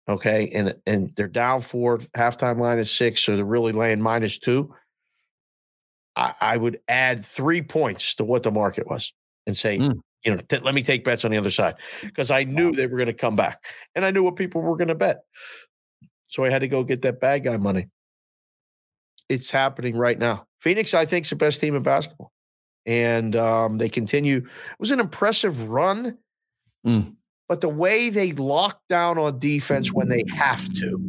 Okay. 0.08 0.50
And 0.54 0.74
and 0.86 1.12
they're 1.16 1.28
down 1.28 1.60
four, 1.60 1.98
halftime 2.16 2.58
line 2.60 2.78
is 2.78 2.90
six. 2.90 3.22
So 3.22 3.36
they're 3.36 3.44
really 3.44 3.72
laying 3.72 4.00
minus 4.00 4.38
two. 4.38 4.74
I, 6.16 6.34
I 6.40 6.56
would 6.56 6.80
add 6.88 7.24
three 7.24 7.62
points 7.62 8.14
to 8.16 8.24
what 8.24 8.42
the 8.42 8.50
market 8.50 8.88
was 8.88 9.12
and 9.46 9.56
say, 9.56 9.78
mm. 9.78 10.00
you 10.24 10.34
know, 10.34 10.40
t- 10.48 10.58
let 10.58 10.74
me 10.74 10.82
take 10.82 11.04
bets 11.04 11.24
on 11.24 11.30
the 11.30 11.36
other 11.36 11.50
side 11.50 11.76
because 12.02 12.30
I 12.30 12.44
knew 12.44 12.72
they 12.72 12.86
were 12.86 12.96
going 12.96 13.06
to 13.06 13.12
come 13.12 13.36
back 13.36 13.64
and 13.94 14.04
I 14.04 14.10
knew 14.10 14.22
what 14.22 14.36
people 14.36 14.62
were 14.62 14.76
going 14.76 14.88
to 14.88 14.94
bet. 14.94 15.24
So 16.28 16.44
I 16.44 16.50
had 16.50 16.60
to 16.60 16.68
go 16.68 16.82
get 16.82 17.02
that 17.02 17.20
bad 17.20 17.44
guy 17.44 17.56
money. 17.56 17.88
It's 19.28 19.50
happening 19.50 19.96
right 19.96 20.18
now. 20.18 20.46
Phoenix, 20.60 20.94
I 20.94 21.04
think, 21.04 21.26
is 21.26 21.30
the 21.30 21.36
best 21.36 21.60
team 21.60 21.74
in 21.74 21.82
basketball. 21.82 22.32
And 22.86 23.34
um, 23.36 23.78
they 23.78 23.88
continue. 23.88 24.38
It 24.38 24.80
was 24.80 24.92
an 24.92 25.00
impressive 25.00 25.68
run, 25.68 26.16
mm. 26.86 27.14
but 27.48 27.60
the 27.60 27.68
way 27.68 28.10
they 28.10 28.32
lock 28.32 28.80
down 28.88 29.18
on 29.18 29.38
defense 29.38 29.92
when 29.92 30.08
they 30.08 30.22
have 30.34 30.68
to, 30.74 31.00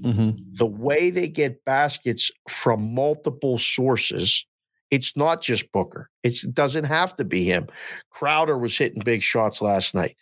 mm-hmm. 0.00 0.30
the 0.52 0.66
way 0.66 1.10
they 1.10 1.28
get 1.28 1.64
baskets 1.64 2.30
from 2.48 2.94
multiple 2.94 3.58
sources, 3.58 4.44
it's 4.90 5.16
not 5.16 5.42
just 5.42 5.70
Booker. 5.72 6.10
It's, 6.22 6.44
it 6.44 6.54
doesn't 6.54 6.84
have 6.84 7.16
to 7.16 7.24
be 7.24 7.44
him. 7.44 7.66
Crowder 8.10 8.58
was 8.58 8.76
hitting 8.76 9.02
big 9.04 9.22
shots 9.22 9.60
last 9.60 9.94
night. 9.94 10.16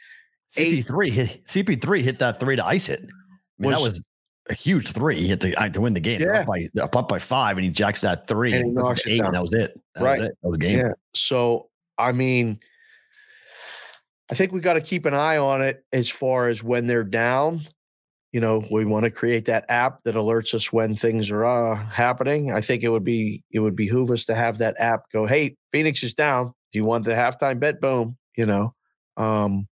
CP3 0.50 1.10
hit, 1.10 1.44
CP3 1.44 2.00
hit 2.02 2.18
that 2.20 2.40
three 2.40 2.56
to 2.56 2.64
ice 2.64 2.88
it. 2.88 3.00
I 3.00 3.06
mean, 3.58 3.72
was, 3.72 3.78
that 3.78 3.84
was 3.84 4.04
a 4.50 4.54
huge 4.54 4.88
three. 4.92 5.20
He 5.20 5.28
hit 5.28 5.40
to, 5.40 5.70
to 5.70 5.80
win 5.80 5.94
the 5.94 6.00
game. 6.00 6.20
Yeah. 6.20 6.40
Up 6.40 6.46
by, 6.46 7.00
up 7.00 7.08
by 7.08 7.18
five, 7.18 7.56
and 7.56 7.64
he 7.64 7.70
jacks 7.70 8.02
that 8.02 8.26
three 8.26 8.52
and, 8.52 8.66
and 8.66 8.74
knocks 8.74 9.06
eight, 9.06 9.20
and 9.20 9.34
that 9.34 9.42
was 9.42 9.52
it. 9.54 9.78
That 9.94 10.02
right. 10.04 10.18
was 10.18 10.28
it. 10.28 10.38
That 10.42 10.48
was 10.48 10.56
game. 10.56 10.78
Yeah. 10.78 10.92
So, 11.14 11.68
I 11.98 12.12
mean, 12.12 12.60
I 14.30 14.34
think 14.34 14.52
we 14.52 14.60
got 14.60 14.74
to 14.74 14.80
keep 14.80 15.06
an 15.06 15.14
eye 15.14 15.36
on 15.36 15.62
it 15.62 15.84
as 15.92 16.08
far 16.08 16.48
as 16.48 16.62
when 16.62 16.86
they're 16.86 17.04
down. 17.04 17.60
You 18.34 18.40
know, 18.40 18.64
we 18.68 18.84
want 18.84 19.04
to 19.04 19.12
create 19.12 19.44
that 19.44 19.64
app 19.68 20.02
that 20.02 20.16
alerts 20.16 20.54
us 20.54 20.72
when 20.72 20.96
things 20.96 21.30
are 21.30 21.44
uh, 21.44 21.76
happening. 21.86 22.50
I 22.50 22.60
think 22.60 22.82
it 22.82 22.88
would 22.88 23.04
be 23.04 23.44
it 23.52 23.60
would 23.60 23.76
behoove 23.76 24.10
us 24.10 24.24
to 24.24 24.34
have 24.34 24.58
that 24.58 24.74
app 24.80 25.02
go, 25.12 25.24
"Hey, 25.24 25.54
Phoenix 25.70 26.02
is 26.02 26.14
down. 26.14 26.46
Do 26.72 26.80
you 26.80 26.84
want 26.84 27.04
the 27.04 27.12
halftime 27.12 27.60
bet? 27.60 27.80
Boom." 27.80 28.16
You 28.36 28.46
know, 28.46 28.74
um, 29.16 29.68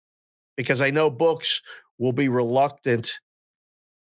because 0.57 0.81
I 0.81 0.89
know 0.89 1.11
books 1.11 1.61
will 1.99 2.15
be 2.15 2.31
reluctant 2.31 3.21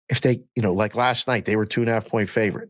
if 0.07 0.21
they, 0.21 0.43
you 0.55 0.63
know, 0.63 0.73
like 0.73 0.95
last 0.95 1.27
night, 1.27 1.43
they 1.43 1.57
were 1.57 1.65
two 1.65 1.81
and 1.81 1.89
a 1.89 1.93
half 1.93 2.07
point 2.07 2.29
favorite. 2.29 2.69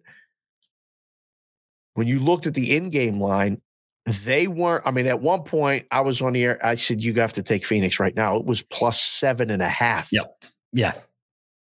When 1.94 2.08
you 2.08 2.20
looked 2.20 2.48
at 2.48 2.56
the 2.56 2.76
in 2.76 2.90
game 2.90 3.22
line, 3.22 3.62
they 4.08 4.48
weren't. 4.48 4.82
I 4.88 4.90
mean, 4.90 5.06
at 5.06 5.22
one 5.22 5.44
point, 5.44 5.86
I 5.92 6.02
was 6.02 6.24
on 6.24 6.34
the 6.34 6.44
air. 6.44 6.66
I 6.66 6.74
said, 6.74 7.04
You 7.04 7.14
have 7.16 7.34
to 7.34 7.44
take 7.44 7.68
Phoenix 7.68 8.00
right 8.00 8.16
now. 8.16 8.38
It 8.38 8.46
was 8.46 8.64
plus 8.64 9.00
seven 9.00 9.52
and 9.52 9.62
a 9.62 9.70
half. 9.70 10.10
Yep. 10.12 10.44
Yeah. 10.74 10.94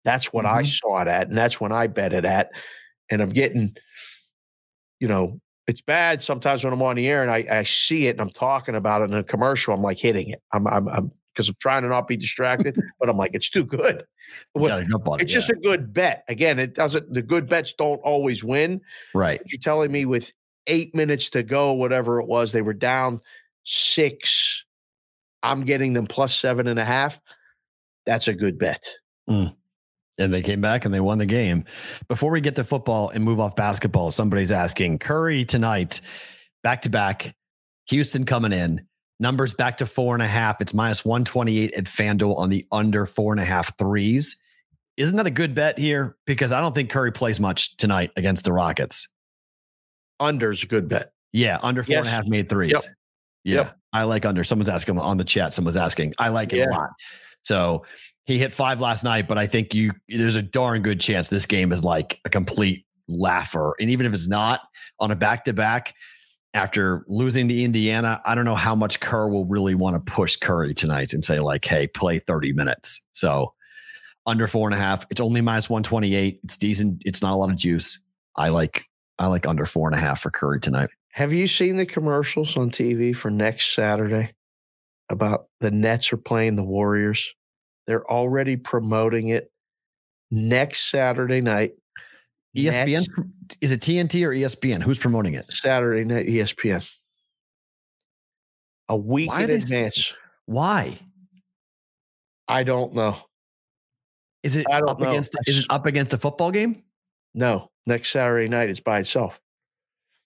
That's 0.03 0.33
what 0.33 0.45
mm-hmm. 0.45 0.57
I 0.57 0.63
saw 0.63 1.01
it 1.01 1.07
at. 1.07 1.27
And 1.27 1.37
that's 1.37 1.59
when 1.59 1.71
I 1.71 1.87
bet 1.87 2.13
it 2.13 2.25
at. 2.25 2.51
And 3.09 3.21
I'm 3.21 3.29
getting, 3.29 3.75
you 4.99 5.07
know, 5.07 5.39
it's 5.67 5.81
bad 5.81 6.21
sometimes 6.21 6.63
when 6.63 6.73
I'm 6.73 6.81
on 6.81 6.95
the 6.95 7.07
air 7.07 7.21
and 7.21 7.31
I, 7.31 7.45
I 7.59 7.63
see 7.63 8.07
it 8.07 8.11
and 8.11 8.21
I'm 8.21 8.29
talking 8.29 8.75
about 8.75 9.01
it 9.01 9.11
in 9.11 9.13
a 9.13 9.23
commercial. 9.23 9.73
I'm 9.73 9.81
like 9.81 9.99
hitting 9.99 10.29
it. 10.29 10.41
I'm, 10.51 10.67
I'm, 10.67 10.87
I'm 10.87 11.11
because 11.33 11.49
I'm 11.49 11.55
trying 11.59 11.83
to 11.83 11.87
not 11.87 12.07
be 12.07 12.17
distracted, 12.17 12.77
but 12.99 13.09
I'm 13.09 13.17
like, 13.17 13.31
it's 13.33 13.49
too 13.49 13.65
good. 13.65 14.03
Well, 14.53 14.77
it, 14.77 14.87
it's 15.21 15.31
yeah. 15.31 15.39
just 15.39 15.49
a 15.49 15.55
good 15.55 15.93
bet. 15.93 16.23
Again, 16.27 16.59
it 16.59 16.73
doesn't. 16.73 17.13
The 17.13 17.21
good 17.21 17.47
bets 17.47 17.73
don't 17.73 17.99
always 17.99 18.43
win. 18.43 18.81
Right. 19.13 19.41
You're 19.45 19.61
telling 19.61 19.91
me 19.91 20.05
with 20.05 20.31
eight 20.67 20.93
minutes 20.95 21.29
to 21.31 21.43
go, 21.43 21.73
whatever 21.73 22.19
it 22.19 22.27
was, 22.27 22.51
they 22.51 22.61
were 22.61 22.73
down 22.73 23.21
six. 23.63 24.65
I'm 25.43 25.63
getting 25.63 25.93
them 25.93 26.07
plus 26.07 26.35
seven 26.35 26.67
and 26.67 26.79
a 26.79 26.85
half. 26.85 27.19
That's 28.05 28.27
a 28.27 28.33
good 28.33 28.57
bet. 28.57 28.87
Mm. 29.29 29.55
And 30.21 30.33
they 30.33 30.41
came 30.41 30.61
back 30.61 30.85
and 30.85 30.93
they 30.93 30.99
won 30.99 31.17
the 31.17 31.25
game. 31.25 31.65
Before 32.07 32.31
we 32.31 32.41
get 32.41 32.55
to 32.57 32.63
football 32.63 33.09
and 33.09 33.23
move 33.23 33.39
off 33.39 33.55
basketball, 33.55 34.11
somebody's 34.11 34.51
asking 34.51 34.99
Curry 34.99 35.45
tonight, 35.45 36.01
back 36.63 36.83
to 36.83 36.89
back, 36.89 37.35
Houston 37.87 38.25
coming 38.25 38.53
in. 38.53 38.85
Numbers 39.19 39.53
back 39.53 39.77
to 39.77 39.85
four 39.85 40.15
and 40.15 40.23
a 40.23 40.27
half. 40.27 40.61
It's 40.61 40.73
minus 40.73 41.05
128 41.05 41.73
at 41.73 41.83
FanDuel 41.83 42.37
on 42.37 42.49
the 42.49 42.65
under 42.71 43.05
four 43.05 43.33
and 43.33 43.39
a 43.39 43.45
half 43.45 43.77
threes. 43.77 44.41
Isn't 44.97 45.15
that 45.15 45.27
a 45.27 45.31
good 45.31 45.53
bet 45.53 45.77
here? 45.77 46.17
Because 46.25 46.51
I 46.51 46.59
don't 46.59 46.73
think 46.73 46.89
Curry 46.89 47.11
plays 47.11 47.39
much 47.39 47.77
tonight 47.77 48.11
against 48.15 48.45
the 48.45 48.53
Rockets. 48.53 49.09
Under's 50.19 50.63
a 50.63 50.67
good 50.67 50.87
bet. 50.87 51.11
Yeah, 51.33 51.59
under 51.61 51.83
four 51.83 51.93
yes. 51.93 51.99
and 51.99 52.07
a 52.07 52.11
half 52.11 52.25
made 52.25 52.49
threes. 52.49 52.71
Yep. 52.71 52.81
Yeah, 53.43 53.55
yep. 53.55 53.77
I 53.93 54.03
like 54.03 54.25
under. 54.25 54.43
Someone's 54.43 54.69
asking 54.69 54.99
on 54.99 55.17
the 55.17 55.23
chat. 55.23 55.53
Someone's 55.53 55.77
asking. 55.77 56.13
I 56.17 56.29
like 56.29 56.53
it 56.53 56.57
yeah. 56.57 56.69
a 56.69 56.71
lot. 56.71 56.89
So 57.43 57.85
he 58.31 58.39
hit 58.39 58.53
five 58.53 58.79
last 58.81 59.03
night, 59.03 59.27
but 59.27 59.37
I 59.37 59.47
think 59.47 59.73
you 59.73 59.91
there's 60.07 60.35
a 60.35 60.41
darn 60.41 60.81
good 60.81 60.99
chance 60.99 61.29
this 61.29 61.45
game 61.45 61.71
is 61.71 61.83
like 61.83 62.19
a 62.25 62.29
complete 62.29 62.85
laugher. 63.07 63.75
And 63.79 63.89
even 63.89 64.05
if 64.05 64.13
it's 64.13 64.27
not 64.27 64.61
on 64.99 65.11
a 65.11 65.15
back 65.15 65.45
to 65.45 65.53
back, 65.53 65.93
after 66.53 67.05
losing 67.07 67.47
to 67.47 67.63
Indiana, 67.63 68.21
I 68.25 68.35
don't 68.35 68.45
know 68.45 68.55
how 68.55 68.75
much 68.75 68.99
Kerr 68.99 69.29
will 69.29 69.45
really 69.45 69.75
want 69.75 69.95
to 69.95 70.11
push 70.11 70.35
Curry 70.35 70.73
tonight 70.73 71.13
and 71.13 71.23
say, 71.23 71.39
like, 71.39 71.63
hey, 71.63 71.87
play 71.87 72.19
30 72.19 72.51
minutes. 72.51 73.05
So 73.13 73.53
under 74.25 74.47
four 74.47 74.67
and 74.67 74.75
a 74.75 74.77
half. 74.77 75.05
It's 75.09 75.21
only 75.21 75.41
minus 75.41 75.69
128. 75.69 76.39
It's 76.43 76.57
decent. 76.57 77.01
It's 77.05 77.21
not 77.21 77.33
a 77.33 77.37
lot 77.37 77.49
of 77.49 77.55
juice. 77.55 77.99
I 78.35 78.49
like 78.49 78.85
I 79.19 79.27
like 79.27 79.47
under 79.47 79.65
four 79.65 79.87
and 79.87 79.95
a 79.95 79.99
half 79.99 80.21
for 80.21 80.31
Curry 80.31 80.59
tonight. 80.59 80.89
Have 81.13 81.33
you 81.33 81.47
seen 81.47 81.77
the 81.77 81.85
commercials 81.85 82.57
on 82.57 82.71
TV 82.71 83.15
for 83.15 83.29
next 83.29 83.75
Saturday 83.75 84.31
about 85.09 85.47
the 85.59 85.71
Nets 85.71 86.13
are 86.13 86.17
playing 86.17 86.55
the 86.55 86.63
Warriors? 86.63 87.33
They're 87.91 88.09
already 88.09 88.55
promoting 88.55 89.27
it 89.27 89.51
next 90.31 90.89
Saturday 90.89 91.41
night. 91.41 91.73
ESPN 92.55 93.05
Next, 93.05 93.57
is 93.59 93.73
it 93.73 93.81
TNT 93.81 94.25
or 94.25 94.29
ESPN? 94.29 94.81
Who's 94.81 94.97
promoting 94.97 95.33
it? 95.33 95.51
Saturday 95.51 96.05
night 96.05 96.25
ESPN. 96.25 96.89
A 98.87 98.95
week 98.95 99.27
why 99.29 99.43
in 99.43 99.49
advance. 99.49 100.13
Why? 100.45 100.99
I 102.47 102.63
don't 102.63 102.93
know. 102.93 103.17
Is 104.41 104.55
it 104.55 104.65
up 104.71 105.01
know. 105.01 105.09
against 105.09 105.35
is 105.45 105.59
it 105.59 105.65
up 105.69 105.85
against 105.85 106.13
a 106.13 106.17
football 106.17 106.51
game? 106.51 106.83
No. 107.33 107.71
Next 107.85 108.11
Saturday 108.11 108.47
night 108.47 108.69
it's 108.69 108.79
by 108.79 108.99
itself. 108.99 109.40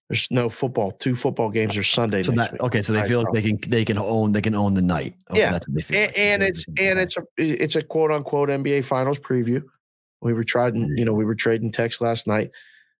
There's 0.10 0.28
no 0.30 0.50
football. 0.50 0.92
Two 0.92 1.16
football 1.16 1.50
games 1.50 1.76
are 1.78 1.84
Sunday. 1.84 2.22
So 2.22 2.32
that 2.34 2.60
okay. 2.62 2.84
So 2.84 2.94
they 2.94 3.08
feel 3.08 3.24
like 3.24 3.34
they 3.34 3.42
can 3.42 3.60
they 3.68 3.84
can 3.84 3.98
own 3.98 4.34
they 4.34 4.42
can 4.42 4.54
own 4.54 4.76
the 4.76 4.82
night. 4.82 5.16
Okay, 5.32 5.40
yeah, 5.40 5.56
and, 5.56 5.90
like. 5.90 6.18
and 6.18 6.44
it's 6.44 6.66
and 6.80 7.00
it's 7.00 7.18
a 7.18 7.24
it's 7.38 7.76
a 7.76 7.82
quote 7.82 8.12
unquote 8.12 8.50
NBA 8.50 8.84
Finals 8.84 9.20
preview. 9.20 9.64
We 10.22 10.34
were 10.34 10.44
trading, 10.44 10.94
you 10.96 11.06
know, 11.06 11.14
we 11.14 11.26
were 11.26 11.36
trading 11.36 11.72
text 11.72 12.02
last 12.02 12.28
night. 12.28 12.52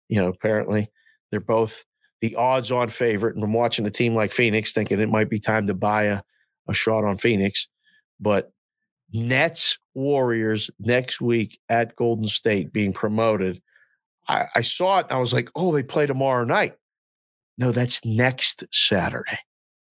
You 0.08 0.20
know, 0.20 0.28
apparently 0.28 0.90
they're 1.30 1.40
both 1.40 1.84
the 2.20 2.34
odds 2.36 2.72
on 2.72 2.88
favorite. 2.88 3.36
And 3.36 3.44
I'm 3.44 3.52
watching 3.52 3.86
a 3.86 3.90
team 3.90 4.14
like 4.14 4.32
Phoenix 4.32 4.72
thinking 4.72 5.00
it 5.00 5.08
might 5.08 5.30
be 5.30 5.38
time 5.38 5.66
to 5.66 5.74
buy 5.74 6.04
a, 6.04 6.22
a 6.68 6.74
shot 6.74 7.04
on 7.04 7.18
Phoenix. 7.18 7.68
But 8.20 8.52
Nets 9.12 9.78
Warriors 9.94 10.70
next 10.80 11.20
week 11.20 11.58
at 11.68 11.96
Golden 11.96 12.28
State 12.28 12.72
being 12.72 12.92
promoted. 12.92 13.62
I, 14.28 14.46
I 14.56 14.60
saw 14.62 15.00
it. 15.00 15.06
I 15.10 15.18
was 15.18 15.32
like, 15.32 15.50
oh, 15.54 15.72
they 15.72 15.82
play 15.82 16.06
tomorrow 16.06 16.44
night. 16.44 16.74
No, 17.58 17.72
that's 17.72 18.04
next 18.04 18.64
Saturday. 18.72 19.38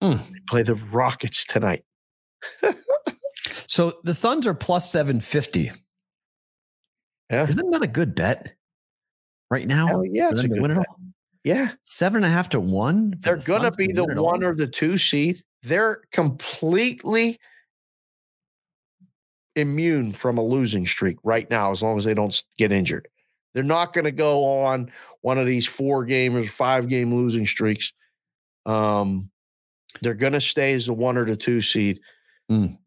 Mm. 0.03 0.19
They 0.29 0.39
play 0.47 0.63
the 0.63 0.75
Rockets 0.75 1.45
tonight. 1.45 1.83
so 3.67 3.93
the 4.03 4.13
Suns 4.13 4.45
are 4.45 4.53
plus 4.53 4.91
750 4.91 5.71
yeah. 7.29 7.47
Isn't 7.47 7.71
that 7.71 7.81
a 7.81 7.87
good 7.87 8.15
bet 8.15 8.53
right 9.49 9.65
now? 9.65 9.87
Hell 9.87 10.05
yeah, 10.05 10.29
it's 10.29 10.41
a 10.41 10.47
good 10.47 10.75
bet. 10.75 10.85
Yeah. 11.43 11.71
Seven 11.81 12.17
and 12.17 12.25
a 12.25 12.29
half 12.29 12.49
to 12.49 12.59
one. 12.59 13.15
They're 13.19 13.37
the 13.37 13.45
going 13.45 13.63
to 13.63 13.71
be 13.77 13.91
the 13.91 14.05
one 14.21 14.43
or 14.43 14.55
the 14.55 14.67
two 14.67 14.97
seed. 14.97 15.41
They're 15.63 16.01
completely 16.11 17.39
immune 19.55 20.13
from 20.13 20.37
a 20.37 20.43
losing 20.43 20.85
streak 20.85 21.17
right 21.23 21.49
now, 21.49 21.71
as 21.71 21.81
long 21.81 21.97
as 21.97 22.03
they 22.03 22.13
don't 22.13 22.43
get 22.57 22.71
injured. 22.71 23.07
They're 23.55 23.63
not 23.63 23.93
going 23.93 24.03
to 24.03 24.11
go 24.11 24.43
on 24.43 24.91
one 25.21 25.39
of 25.39 25.45
these 25.47 25.65
four 25.65 26.03
game 26.03 26.35
or 26.35 26.43
five 26.43 26.89
game 26.89 27.15
losing 27.15 27.45
streaks. 27.45 27.93
Um, 28.65 29.31
they're 30.01 30.13
going 30.13 30.33
to 30.33 30.41
stay 30.41 30.73
as 30.73 30.87
the 30.87 30.93
one 30.93 31.17
or 31.17 31.25
the 31.25 31.37
two 31.37 31.61
seed. 31.61 32.01
Mm. 32.51 32.77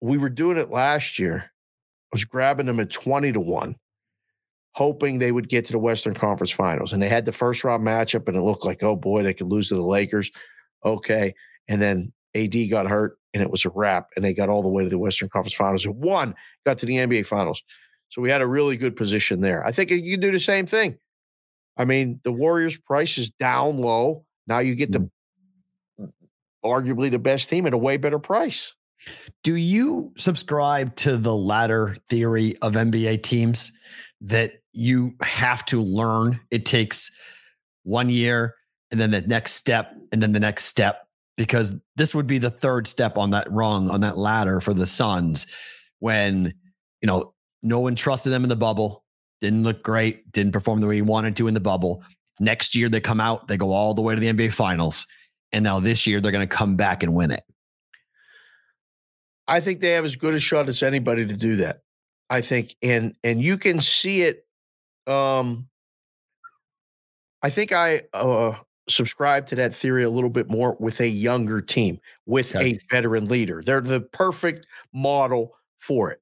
We 0.00 0.16
were 0.16 0.30
doing 0.30 0.56
it 0.56 0.70
last 0.70 1.18
year. 1.18 1.44
I 1.44 2.08
was 2.12 2.24
grabbing 2.24 2.66
them 2.66 2.78
at 2.78 2.90
20 2.90 3.32
to 3.32 3.40
1, 3.40 3.74
hoping 4.72 5.18
they 5.18 5.32
would 5.32 5.48
get 5.48 5.64
to 5.66 5.72
the 5.72 5.78
Western 5.80 6.14
Conference 6.14 6.52
Finals. 6.52 6.92
And 6.92 7.02
they 7.02 7.08
had 7.08 7.24
the 7.24 7.32
first 7.32 7.64
round 7.64 7.84
matchup, 7.84 8.28
and 8.28 8.36
it 8.36 8.42
looked 8.42 8.64
like, 8.64 8.84
oh 8.84 8.94
boy, 8.94 9.24
they 9.24 9.34
could 9.34 9.48
lose 9.48 9.68
to 9.68 9.74
the 9.74 9.82
Lakers. 9.82 10.30
Okay. 10.84 11.34
And 11.66 11.82
then 11.82 12.12
AD 12.36 12.54
got 12.70 12.86
hurt, 12.86 13.18
and 13.34 13.42
it 13.42 13.50
was 13.50 13.64
a 13.64 13.70
wrap. 13.70 14.10
And 14.14 14.24
they 14.24 14.32
got 14.32 14.48
all 14.48 14.62
the 14.62 14.68
way 14.68 14.84
to 14.84 14.90
the 14.90 14.98
Western 14.98 15.28
Conference 15.28 15.54
Finals. 15.54 15.84
And 15.84 15.96
one 15.96 16.36
got 16.64 16.78
to 16.78 16.86
the 16.86 16.96
NBA 16.96 17.26
Finals. 17.26 17.64
So 18.08 18.22
we 18.22 18.30
had 18.30 18.40
a 18.40 18.46
really 18.46 18.76
good 18.76 18.96
position 18.96 19.40
there. 19.40 19.64
I 19.64 19.72
think 19.72 19.92
uh, 19.92 19.94
you 19.94 20.12
can 20.12 20.20
do 20.20 20.32
the 20.32 20.40
same 20.40 20.66
thing. 20.66 20.98
I 21.76 21.84
mean, 21.84 22.20
the 22.24 22.32
Warriors' 22.32 22.78
price 22.78 23.18
is 23.18 23.30
down 23.30 23.76
low. 23.76 24.24
Now 24.46 24.58
you 24.58 24.74
get 24.74 24.92
the 24.92 25.00
mm. 25.00 25.10
Mm, 26.00 26.12
arguably 26.64 27.10
the 27.10 27.18
best 27.18 27.48
team 27.48 27.66
at 27.66 27.74
a 27.74 27.78
way 27.78 27.96
better 27.96 28.18
price. 28.18 28.74
Do 29.42 29.54
you 29.54 30.12
subscribe 30.16 30.94
to 30.96 31.16
the 31.16 31.34
ladder 31.34 31.96
theory 32.08 32.56
of 32.62 32.74
NBA 32.74 33.22
teams 33.22 33.72
that 34.22 34.54
you 34.72 35.14
have 35.22 35.64
to 35.66 35.80
learn? 35.80 36.40
It 36.50 36.66
takes 36.66 37.10
one 37.84 38.10
year 38.10 38.54
and 38.90 39.00
then 39.00 39.10
the 39.10 39.20
next 39.22 39.52
step 39.52 39.94
and 40.12 40.22
then 40.22 40.32
the 40.32 40.40
next 40.40 40.64
step 40.64 41.06
because 41.36 41.74
this 41.96 42.14
would 42.14 42.26
be 42.26 42.38
the 42.38 42.50
third 42.50 42.86
step 42.86 43.16
on 43.16 43.30
that 43.30 43.50
rung 43.50 43.90
on 43.90 44.00
that 44.00 44.18
ladder 44.18 44.60
for 44.60 44.74
the 44.74 44.86
Suns 44.86 45.46
when 46.00 46.52
you 47.00 47.06
know 47.06 47.32
no 47.62 47.80
one 47.80 47.94
trusted 47.94 48.32
them 48.32 48.42
in 48.42 48.48
the 48.48 48.56
bubble, 48.56 49.04
didn't 49.40 49.62
look 49.62 49.82
great, 49.82 50.30
didn't 50.32 50.52
perform 50.52 50.80
the 50.80 50.86
way 50.86 50.96
he 50.96 51.02
wanted 51.02 51.36
to 51.36 51.48
in 51.48 51.54
the 51.54 51.60
bubble. 51.60 52.02
Next 52.40 52.76
year 52.76 52.88
they 52.88 53.00
come 53.00 53.20
out, 53.20 53.48
they 53.48 53.56
go 53.56 53.72
all 53.72 53.94
the 53.94 54.02
way 54.02 54.14
to 54.14 54.20
the 54.20 54.28
NBA 54.28 54.52
finals. 54.52 55.06
And 55.52 55.64
now 55.64 55.80
this 55.80 56.06
year 56.06 56.20
they're 56.20 56.32
going 56.32 56.46
to 56.46 56.54
come 56.54 56.76
back 56.76 57.02
and 57.02 57.14
win 57.14 57.30
it. 57.30 57.42
I 59.46 59.60
think 59.60 59.80
they 59.80 59.92
have 59.92 60.04
as 60.04 60.16
good 60.16 60.34
a 60.34 60.38
shot 60.38 60.68
as 60.68 60.82
anybody 60.82 61.26
to 61.26 61.36
do 61.36 61.56
that. 61.56 61.80
I 62.30 62.42
think, 62.42 62.76
and 62.82 63.16
and 63.24 63.42
you 63.42 63.56
can 63.56 63.80
see 63.80 64.22
it. 64.22 64.46
Um, 65.06 65.68
I 67.42 67.48
think 67.48 67.72
I 67.72 68.02
uh, 68.12 68.56
subscribe 68.88 69.46
to 69.46 69.56
that 69.56 69.74
theory 69.74 70.02
a 70.02 70.10
little 70.10 70.28
bit 70.28 70.50
more 70.50 70.76
with 70.78 71.00
a 71.00 71.08
younger 71.08 71.62
team, 71.62 71.98
with 72.26 72.54
okay. 72.54 72.72
a 72.72 72.80
veteran 72.90 73.26
leader. 73.26 73.62
They're 73.64 73.80
the 73.80 74.00
perfect 74.00 74.66
model 74.92 75.56
for 75.78 76.10
it. 76.10 76.20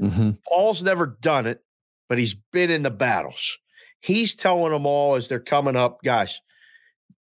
Mm-hmm. 0.00 0.30
Paul's 0.48 0.82
never 0.82 1.06
done 1.06 1.46
it, 1.46 1.62
but 2.08 2.18
he's 2.18 2.34
been 2.52 2.70
in 2.70 2.82
the 2.82 2.90
battles. 2.90 3.58
He's 4.00 4.34
telling 4.34 4.72
them 4.72 4.86
all 4.86 5.14
as 5.14 5.28
they're 5.28 5.40
coming 5.40 5.76
up, 5.76 6.02
guys, 6.02 6.40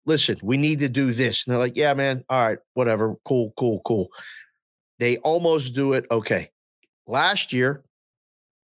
listen, 0.04 0.38
we 0.42 0.56
need 0.56 0.80
to 0.80 0.88
do 0.88 1.12
this. 1.12 1.46
And 1.46 1.52
they're 1.52 1.60
like, 1.60 1.76
yeah, 1.76 1.94
man, 1.94 2.24
all 2.28 2.46
right, 2.46 2.58
whatever, 2.74 3.16
cool, 3.24 3.52
cool, 3.56 3.80
cool. 3.84 4.08
They 4.98 5.18
almost 5.18 5.74
do 5.74 5.92
it. 5.92 6.06
Okay. 6.10 6.50
Last 7.06 7.52
year, 7.52 7.84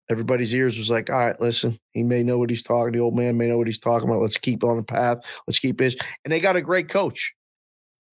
everybody's 0.09 0.53
ears 0.53 0.77
was 0.77 0.89
like, 0.89 1.09
all 1.09 1.17
right, 1.17 1.39
listen, 1.39 1.79
he 1.91 2.03
may 2.03 2.23
know 2.23 2.37
what 2.37 2.49
he's 2.49 2.63
talking. 2.63 2.93
The 2.93 2.99
old 2.99 3.15
man 3.15 3.37
may 3.37 3.47
know 3.47 3.57
what 3.57 3.67
he's 3.67 3.79
talking 3.79 4.09
about. 4.09 4.21
Let's 4.21 4.37
keep 4.37 4.63
on 4.63 4.77
the 4.77 4.83
path. 4.83 5.19
Let's 5.47 5.59
keep 5.59 5.77
this. 5.77 5.95
And 6.23 6.31
they 6.31 6.39
got 6.39 6.55
a 6.55 6.61
great 6.61 6.89
coach. 6.89 7.33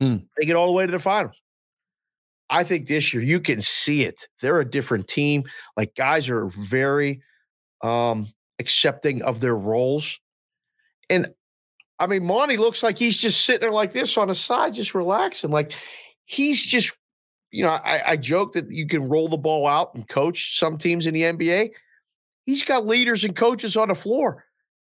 Mm. 0.03 0.27
They 0.37 0.47
get 0.47 0.57
all 0.57 0.67
the 0.67 0.73
way 0.73 0.87
to 0.87 0.93
the 0.93 0.99
finals. 1.01 1.37
I 2.51 2.65
think 2.65 2.87
this 2.87 3.13
year 3.13 3.23
you 3.23 3.41
can 3.41 3.61
see 3.61 4.05
it. 4.05 4.29
They're 4.41 4.61
a 4.61 4.69
different 4.69 5.09
team. 5.09 5.45
Like 5.77 5.95
guys 5.95 6.29
are 6.29 6.47
very 6.47 7.23
um 7.83 8.29
accepting 8.59 9.23
of 9.23 9.41
their 9.41 9.57
roles. 9.57 10.19
And 11.11 11.29
I 11.99 12.07
mean, 12.07 12.25
Monty 12.25 12.57
looks 12.57 12.83
like 12.83 12.99
he's 12.99 13.19
just 13.19 13.45
sitting 13.45 13.61
there 13.61 13.71
like 13.71 13.93
this 13.93 14.17
on 14.17 14.29
the 14.29 14.35
side, 14.35 14.75
just 14.75 14.95
relaxing. 14.95 15.51
Like 15.51 15.73
he's 16.27 16.63
just, 16.63 16.97
you 17.51 17.65
know, 17.65 17.71
I, 17.71 18.13
I 18.13 18.17
joke 18.17 18.53
that 18.53 18.71
you 18.71 18.87
can 18.87 19.09
roll 19.09 19.29
the 19.29 19.37
ball 19.37 19.67
out 19.67 19.95
and 19.95 20.09
coach 20.09 20.59
some 20.59 20.79
teams 20.79 21.07
in 21.07 21.15
the 21.15 21.23
NBA. 21.23 21.71
He's 22.47 22.63
got 22.63 22.87
leaders 22.87 23.25
and 23.25 23.35
coaches 23.35 23.77
on 23.77 23.89
the 23.89 23.95
floor. 23.95 24.45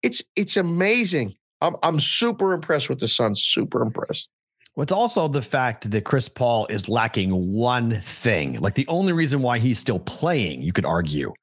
It's 0.04 0.24
it's 0.36 0.58
amazing. 0.58 1.36
I'm 1.62 1.76
I'm 1.82 2.00
super 2.00 2.54
impressed 2.54 2.89
with 2.89 3.00
the 3.00 3.08
Suns. 3.08 3.41
Super 3.41 3.82
impressed. 3.82 4.30
What's 4.78 4.92
also 4.92 5.28
the 5.28 5.42
fact 5.42 5.90
that 5.90 6.06
Chris 6.06 6.30
Paul 6.30 6.68
is 6.70 6.88
lacking 6.88 7.32
one 7.32 8.00
thing. 8.00 8.60
Like 8.60 8.76
the 8.76 8.88
only 8.88 9.12
reason 9.12 9.42
why 9.42 9.58
he's 9.58 9.80
still 9.80 9.98
playing, 9.98 10.62
you 10.62 10.72
could 10.72 10.86
argue, 10.86 11.34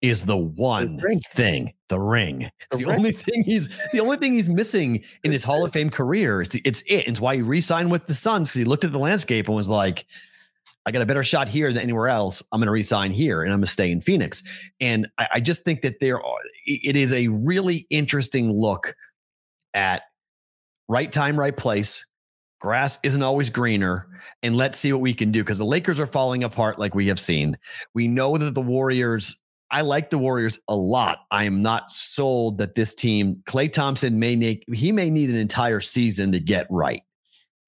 is 0.00 0.24
the 0.24 0.36
one 0.36 0.96
the 0.96 1.22
thing, 1.32 1.72
the 1.88 2.00
ring. 2.00 2.50
It's 2.58 2.78
the, 2.78 2.86
the 2.86 2.90
only 2.90 3.12
thing 3.12 3.44
he's 3.44 3.68
the 3.92 4.00
only 4.00 4.16
thing 4.16 4.32
he's 4.32 4.48
missing 4.48 5.04
in 5.22 5.30
his 5.30 5.44
Hall 5.44 5.64
of 5.64 5.72
Fame 5.72 5.90
career. 5.90 6.42
It's, 6.42 6.56
it's 6.64 6.82
it. 6.88 7.06
It's 7.06 7.20
why 7.20 7.36
he 7.36 7.42
re-signed 7.42 7.92
with 7.92 8.06
the 8.06 8.16
Suns 8.16 8.48
because 8.48 8.58
he 8.58 8.64
looked 8.64 8.82
at 8.82 8.90
the 8.90 8.98
landscape 8.98 9.46
and 9.46 9.56
was 9.56 9.68
like, 9.68 10.04
I 10.84 10.90
got 10.90 11.02
a 11.02 11.06
better 11.06 11.22
shot 11.22 11.48
here 11.48 11.72
than 11.72 11.84
anywhere 11.84 12.08
else. 12.08 12.42
I'm 12.50 12.58
going 12.58 12.66
to 12.66 12.72
resign 12.72 13.12
here 13.12 13.44
and 13.44 13.52
I'm 13.52 13.60
going 13.60 13.66
to 13.66 13.70
stay 13.70 13.92
in 13.92 14.00
Phoenix. 14.00 14.42
And 14.80 15.06
I, 15.18 15.28
I 15.34 15.40
just 15.40 15.62
think 15.62 15.82
that 15.82 16.00
there 16.00 16.20
are, 16.20 16.38
it 16.66 16.96
is 16.96 17.12
a 17.12 17.28
really 17.28 17.86
interesting 17.90 18.50
look 18.50 18.96
at 19.72 20.02
right 20.88 21.12
time, 21.12 21.38
right 21.38 21.56
place 21.56 22.06
grass 22.62 23.00
isn't 23.02 23.24
always 23.24 23.50
greener 23.50 24.06
and 24.44 24.56
let's 24.56 24.78
see 24.78 24.92
what 24.92 25.02
we 25.02 25.12
can 25.12 25.32
do 25.32 25.42
because 25.42 25.58
the 25.58 25.64
Lakers 25.64 25.98
are 25.98 26.06
falling 26.06 26.44
apart 26.44 26.78
like 26.78 26.94
we 26.94 27.08
have 27.08 27.18
seen. 27.18 27.56
We 27.92 28.06
know 28.06 28.38
that 28.38 28.54
the 28.54 28.62
Warriors 28.62 29.38
I 29.72 29.80
like 29.80 30.10
the 30.10 30.18
Warriors 30.18 30.60
a 30.68 30.76
lot. 30.76 31.20
I 31.30 31.44
am 31.44 31.62
not 31.62 31.90
sold 31.90 32.58
that 32.58 32.74
this 32.74 32.94
team, 32.94 33.42
Klay 33.46 33.72
Thompson 33.72 34.20
may 34.20 34.36
need 34.36 34.62
he 34.72 34.92
may 34.92 35.10
need 35.10 35.28
an 35.28 35.36
entire 35.36 35.80
season 35.80 36.30
to 36.32 36.38
get 36.38 36.68
right. 36.70 37.02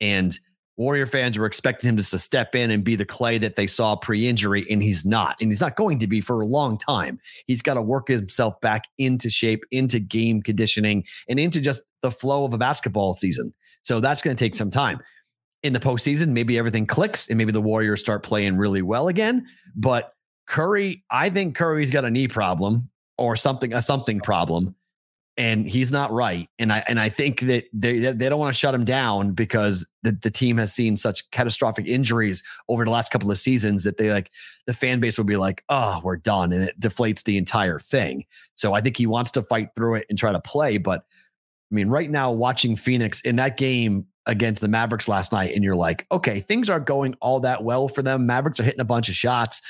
And 0.01 0.39
Warrior 0.77 1.07
fans 1.07 1.39
were 1.39 1.47
expecting 1.47 1.89
him 1.89 1.97
just 1.97 2.11
to 2.11 2.19
step 2.19 2.55
in 2.55 2.71
and 2.71 2.85
be 2.85 2.95
the 2.95 3.07
Klay 3.07 3.41
that 3.41 3.57
they 3.57 3.67
saw 3.67 3.95
pre-injury, 3.95 4.67
and 4.69 4.83
he's 4.83 5.07
not. 5.07 5.37
And 5.41 5.51
he's 5.51 5.61
not 5.61 5.77
going 5.77 6.01
to 6.01 6.09
be 6.09 6.21
for 6.21 6.41
a 6.41 6.47
long 6.47 6.79
time. 6.79 7.21
He's 7.47 7.63
got 7.63 7.75
to 7.75 7.83
work 7.83 8.09
himself 8.09 8.61
back 8.61 8.89
into 8.99 9.31
shape, 9.31 9.65
into 9.71 10.01
game 10.01 10.43
conditioning, 10.43 11.05
and 11.29 11.39
into 11.39 11.61
just 11.61 11.83
the 12.05 12.11
flow 12.13 12.45
of 12.45 12.53
a 12.53 12.59
basketball 12.59 13.15
season. 13.15 13.53
So 13.83 13.99
that's 13.99 14.23
going 14.23 14.37
to 14.37 14.45
take 14.45 14.55
some 14.55 14.71
time. 14.71 15.01
In 15.63 15.73
the 15.73 15.81
postseason, 15.81 16.29
maybe 16.29 16.59
everything 16.59 16.87
clicks 16.87 17.29
and 17.29 17.39
maybe 17.39 17.51
the 17.51 17.61
Warriors 17.61 17.99
start 17.99 18.23
playing 18.23 18.59
really 18.59 18.83
well 18.83 19.09
again. 19.09 19.47
But 19.75 20.13
Curry, 20.47 21.03
I 21.11 21.31
think 21.31 21.57
Curry's 21.57 21.91
got 21.91 22.05
a 22.05 22.11
knee 22.11 22.29
problem 22.29 22.91
or 23.17 23.35
something, 23.35 23.73
a 23.73 23.81
something 23.81 24.21
problem, 24.21 24.75
and 25.39 25.67
he's 25.67 25.91
not 25.91 26.13
right. 26.13 26.49
And 26.59 26.71
I 26.71 26.85
and 26.87 27.01
I 27.01 27.09
think 27.09 27.41
that 27.41 27.65
they 27.73 27.99
they 27.99 28.29
don't 28.29 28.39
want 28.39 28.55
to 28.55 28.59
shut 28.59 28.75
him 28.75 28.85
down 28.85 29.33
because 29.33 29.89
the, 30.03 30.13
the 30.13 30.31
team 30.31 30.59
has 30.59 30.73
seen 30.73 30.99
such 30.99 31.31
catastrophic 31.31 31.87
injuries 31.87 32.43
over 32.69 32.85
the 32.85 32.91
last 32.91 33.11
couple 33.11 33.31
of 33.31 33.39
seasons 33.39 33.85
that 33.85 33.97
they 33.97 34.13
like 34.13 34.31
the 34.67 34.75
fan 34.75 35.01
base 35.01 35.17
will 35.17 35.25
be 35.25 35.37
like, 35.37 35.65
oh, 35.71 36.01
we're 36.05 36.17
done, 36.17 36.53
and 36.53 36.63
it 36.63 36.79
deflates 36.79 37.25
the 37.25 37.39
entire 37.39 37.79
thing. 37.79 38.27
So 38.55 38.75
I 38.75 38.83
think 38.83 38.99
he 38.99 39.07
wants 39.07 39.31
to 39.33 39.43
fight 39.43 39.71
through 39.75 39.95
it 39.97 40.07
and 40.11 40.19
try 40.19 40.33
to 40.33 40.41
play. 40.41 40.77
But 40.77 41.05
I 41.71 41.75
mean, 41.75 41.89
right 41.89 42.11
now, 42.11 42.31
watching 42.31 42.77
Phoenix 42.77 43.21
in 43.23 43.37
that 43.37 43.57
game 43.57 44.07
against 44.27 44.63
the 44.63 44.69
Mavericks 44.69 45.09
last 45.09 45.33
night, 45.33 45.55
and 45.55 45.65
you're 45.65 45.77
like, 45.77 46.07
okay, 46.13 46.41
things 46.41 46.71
aren't 46.71 46.87
going 46.87 47.15
all 47.21 47.41
that 47.41 47.65
well 47.65 47.89
for 47.89 48.03
them. 48.03 48.27
Mavericks 48.27 48.61
are 48.61 48.65
hitting 48.65 48.81
a 48.81 48.85
bunch 48.85 49.09
of 49.09 49.15
shots. 49.15 49.61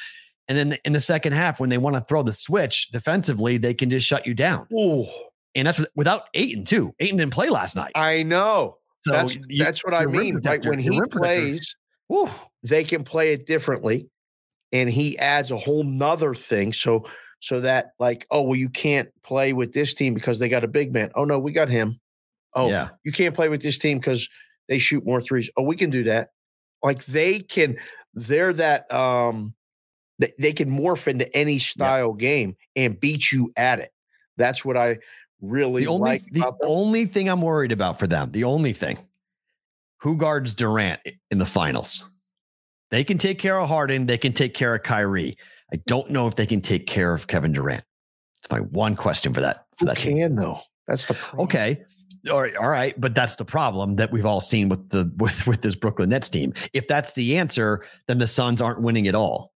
And 0.46 0.58
then 0.58 0.78
in 0.84 0.92
the 0.92 1.00
second 1.00 1.32
half, 1.32 1.58
when 1.58 1.70
they 1.70 1.78
want 1.78 1.96
to 1.96 2.02
throw 2.02 2.22
the 2.22 2.32
switch 2.32 2.90
defensively, 2.90 3.56
they 3.56 3.72
can 3.72 3.88
just 3.88 4.06
shut 4.06 4.26
you 4.26 4.34
down. 4.34 4.66
Ooh. 4.72 5.06
And 5.54 5.66
that's 5.66 5.84
without 5.94 6.24
Ayton, 6.34 6.64
too. 6.64 6.94
Ayton 7.00 7.16
didn't 7.16 7.32
play 7.32 7.48
last 7.48 7.76
night. 7.76 7.92
I 7.94 8.24
know. 8.24 8.78
So 9.02 9.12
that's, 9.12 9.38
you, 9.48 9.64
that's 9.64 9.84
what 9.84 9.94
I 9.94 10.06
mean. 10.06 10.40
Right 10.44 10.64
when 10.66 10.78
he 10.78 11.00
plays, 11.10 11.74
they 12.62 12.84
can 12.84 13.04
play 13.04 13.32
it 13.32 13.46
differently. 13.46 14.08
And 14.72 14.90
he 14.90 15.18
adds 15.18 15.50
a 15.50 15.56
whole 15.56 15.84
nother 15.84 16.34
thing. 16.34 16.72
So 16.72 17.06
so 17.44 17.60
that 17.60 17.92
like, 17.98 18.26
oh, 18.30 18.40
well, 18.40 18.56
you 18.56 18.70
can't 18.70 19.10
play 19.22 19.52
with 19.52 19.74
this 19.74 19.92
team 19.92 20.14
because 20.14 20.38
they 20.38 20.48
got 20.48 20.64
a 20.64 20.68
big 20.68 20.94
man. 20.94 21.10
Oh 21.14 21.24
no, 21.24 21.38
we 21.38 21.52
got 21.52 21.68
him. 21.68 22.00
Oh, 22.54 22.70
yeah. 22.70 22.88
you 23.04 23.12
can't 23.12 23.34
play 23.34 23.50
with 23.50 23.60
this 23.60 23.76
team 23.76 23.98
because 23.98 24.30
they 24.66 24.78
shoot 24.78 25.04
more 25.04 25.20
threes. 25.20 25.50
Oh, 25.54 25.62
we 25.62 25.76
can 25.76 25.90
do 25.90 26.04
that. 26.04 26.30
Like 26.82 27.04
they 27.04 27.40
can, 27.40 27.76
they're 28.14 28.54
that 28.54 28.90
um 28.90 29.54
they, 30.18 30.32
they 30.38 30.52
can 30.54 30.70
morph 30.70 31.06
into 31.06 31.30
any 31.36 31.58
style 31.58 32.14
game 32.14 32.56
and 32.76 32.98
beat 32.98 33.30
you 33.30 33.52
at 33.56 33.80
it. 33.80 33.92
That's 34.38 34.64
what 34.64 34.78
I 34.78 35.00
really 35.42 35.82
the 35.82 35.90
only, 35.90 36.10
like. 36.10 36.22
The 36.30 36.50
only 36.62 37.04
thing 37.04 37.28
I'm 37.28 37.42
worried 37.42 37.72
about 37.72 37.98
for 37.98 38.06
them, 38.06 38.30
the 38.30 38.44
only 38.44 38.72
thing, 38.72 38.96
who 39.98 40.16
guards 40.16 40.54
Durant 40.54 41.00
in 41.30 41.36
the 41.36 41.46
finals? 41.46 42.08
They 42.90 43.04
can 43.04 43.18
take 43.18 43.38
care 43.38 43.58
of 43.58 43.68
Harden. 43.68 44.06
They 44.06 44.18
can 44.18 44.32
take 44.32 44.54
care 44.54 44.74
of 44.74 44.82
Kyrie. 44.82 45.36
I 45.72 45.76
don't 45.86 46.10
know 46.10 46.26
if 46.26 46.36
they 46.36 46.46
can 46.46 46.60
take 46.60 46.86
care 46.86 47.14
of 47.14 47.26
Kevin 47.26 47.52
Durant. 47.52 47.84
It's 48.38 48.50
my 48.50 48.60
one 48.60 48.96
question 48.96 49.32
for 49.32 49.40
that. 49.40 49.66
For 49.76 49.86
who 49.86 49.86
that 49.86 49.96
can 49.96 50.16
team. 50.16 50.36
though? 50.36 50.60
That's 50.86 51.06
the 51.06 51.14
problem. 51.14 51.44
okay. 51.46 51.82
All 52.30 52.40
right, 52.40 52.56
all 52.56 52.68
right, 52.68 52.98
but 52.98 53.14
that's 53.14 53.36
the 53.36 53.44
problem 53.44 53.96
that 53.96 54.10
we've 54.10 54.24
all 54.24 54.40
seen 54.40 54.70
with 54.70 54.88
the 54.90 55.12
with 55.18 55.46
with 55.46 55.62
this 55.62 55.74
Brooklyn 55.74 56.10
Nets 56.10 56.28
team. 56.28 56.52
If 56.72 56.88
that's 56.88 57.14
the 57.14 57.36
answer, 57.36 57.84
then 58.06 58.18
the 58.18 58.26
Suns 58.26 58.62
aren't 58.62 58.80
winning 58.80 59.08
at 59.08 59.14
all. 59.14 59.52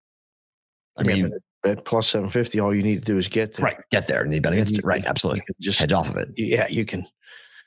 I 0.96 1.02
yeah, 1.02 1.14
mean, 1.14 1.32
at 1.64 1.84
plus 1.84 2.08
750, 2.08 2.60
all 2.60 2.74
you 2.74 2.82
need 2.82 3.00
to 3.00 3.04
do 3.04 3.18
is 3.18 3.28
get 3.28 3.54
there. 3.54 3.64
Right. 3.64 3.76
Get 3.90 4.06
there 4.06 4.22
and 4.22 4.32
you 4.32 4.40
bet 4.40 4.52
against 4.52 4.78
it. 4.78 4.84
Right. 4.84 5.04
Absolutely. 5.04 5.42
Just 5.60 5.78
hedge 5.78 5.92
off 5.92 6.08
of 6.08 6.16
it. 6.16 6.28
Yeah, 6.36 6.66
you 6.68 6.84
can. 6.84 7.06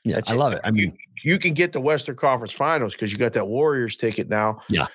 Yeah. 0.04 0.16
That's 0.16 0.30
I 0.30 0.34
it. 0.34 0.38
love 0.38 0.52
it. 0.52 0.60
I 0.64 0.70
mean, 0.70 0.96
you, 1.22 1.32
you 1.32 1.38
can 1.38 1.54
get 1.54 1.72
the 1.72 1.80
Western 1.80 2.16
Conference 2.16 2.52
Finals 2.52 2.94
because 2.94 3.12
you 3.12 3.18
got 3.18 3.32
that 3.34 3.46
Warriors 3.46 3.96
ticket 3.96 4.28
now. 4.28 4.60
Yeah. 4.68 4.86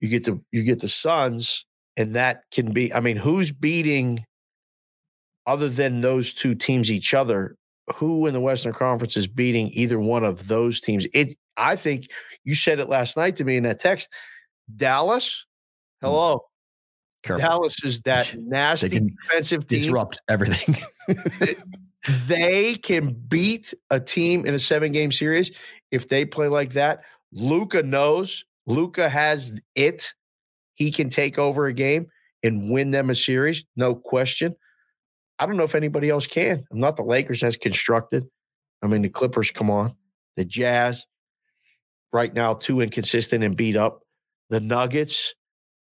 You 0.00 0.08
get 0.08 0.24
the 0.24 0.40
you 0.52 0.62
get 0.62 0.80
the 0.80 0.88
Suns, 0.88 1.64
and 1.96 2.14
that 2.14 2.42
can 2.50 2.72
be. 2.72 2.92
I 2.92 3.00
mean, 3.00 3.16
who's 3.16 3.52
beating 3.52 4.24
other 5.46 5.68
than 5.68 6.00
those 6.00 6.32
two 6.32 6.54
teams 6.54 6.90
each 6.90 7.14
other? 7.14 7.56
Who 7.96 8.26
in 8.26 8.32
the 8.32 8.40
Western 8.40 8.72
Conference 8.72 9.16
is 9.16 9.26
beating 9.26 9.68
either 9.72 10.00
one 10.00 10.24
of 10.24 10.48
those 10.48 10.80
teams? 10.80 11.06
It. 11.12 11.34
I 11.56 11.76
think 11.76 12.08
you 12.42 12.54
said 12.54 12.80
it 12.80 12.88
last 12.88 13.16
night 13.16 13.36
to 13.36 13.44
me 13.44 13.56
in 13.56 13.62
that 13.64 13.78
text. 13.78 14.08
Dallas. 14.74 15.44
Mm. 16.02 16.08
Hello. 16.08 16.44
careful. 17.22 17.46
Dallas 17.46 17.84
is 17.84 18.00
that 18.02 18.34
nasty 18.38 19.00
defensive 19.00 19.66
team. 19.66 19.80
Disrupt 19.80 20.20
everything. 20.28 20.76
they 22.26 22.74
can 22.74 23.12
beat 23.28 23.72
a 23.90 24.00
team 24.00 24.46
in 24.46 24.54
a 24.54 24.58
seven 24.58 24.92
game 24.92 25.12
series 25.12 25.56
if 25.90 26.08
they 26.08 26.24
play 26.24 26.48
like 26.48 26.72
that. 26.72 27.02
Luka 27.32 27.82
knows 27.82 28.44
Luka 28.66 29.08
has 29.08 29.52
it. 29.74 30.14
He 30.74 30.90
can 30.90 31.10
take 31.10 31.38
over 31.38 31.66
a 31.66 31.72
game 31.72 32.06
and 32.42 32.70
win 32.70 32.90
them 32.90 33.10
a 33.10 33.14
series, 33.14 33.64
no 33.76 33.94
question. 33.94 34.54
I 35.38 35.46
don't 35.46 35.56
know 35.56 35.64
if 35.64 35.74
anybody 35.74 36.10
else 36.10 36.26
can. 36.26 36.64
I'm 36.70 36.80
not 36.80 36.96
the 36.96 37.02
Lakers 37.02 37.42
as 37.42 37.56
constructed. 37.56 38.24
I 38.82 38.86
mean, 38.86 39.02
the 39.02 39.08
Clippers, 39.08 39.50
come 39.50 39.70
on. 39.70 39.94
The 40.36 40.44
Jazz, 40.44 41.06
right 42.12 42.32
now, 42.32 42.54
too 42.54 42.80
inconsistent 42.80 43.42
and 43.42 43.56
beat 43.56 43.76
up. 43.76 44.00
The 44.50 44.60
Nuggets, 44.60 45.34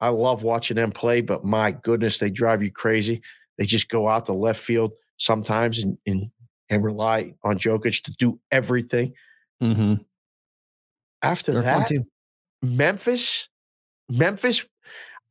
I 0.00 0.08
love 0.08 0.42
watching 0.42 0.76
them 0.76 0.92
play, 0.92 1.20
but 1.20 1.44
my 1.44 1.72
goodness, 1.72 2.18
they 2.18 2.30
drive 2.30 2.62
you 2.62 2.70
crazy. 2.70 3.22
They 3.56 3.64
just 3.64 3.88
go 3.88 4.08
out 4.08 4.26
the 4.26 4.34
left 4.34 4.60
field 4.60 4.92
sometimes 5.16 5.82
and 5.82 5.96
and, 6.06 6.30
and 6.68 6.84
rely 6.84 7.34
on 7.44 7.58
Jokic 7.58 8.02
to 8.04 8.12
do 8.18 8.40
everything. 8.50 9.14
mm-hmm. 9.62 9.94
After 11.22 11.52
They're 11.52 11.62
that. 11.62 11.92
Memphis, 12.62 13.48
Memphis, 14.08 14.66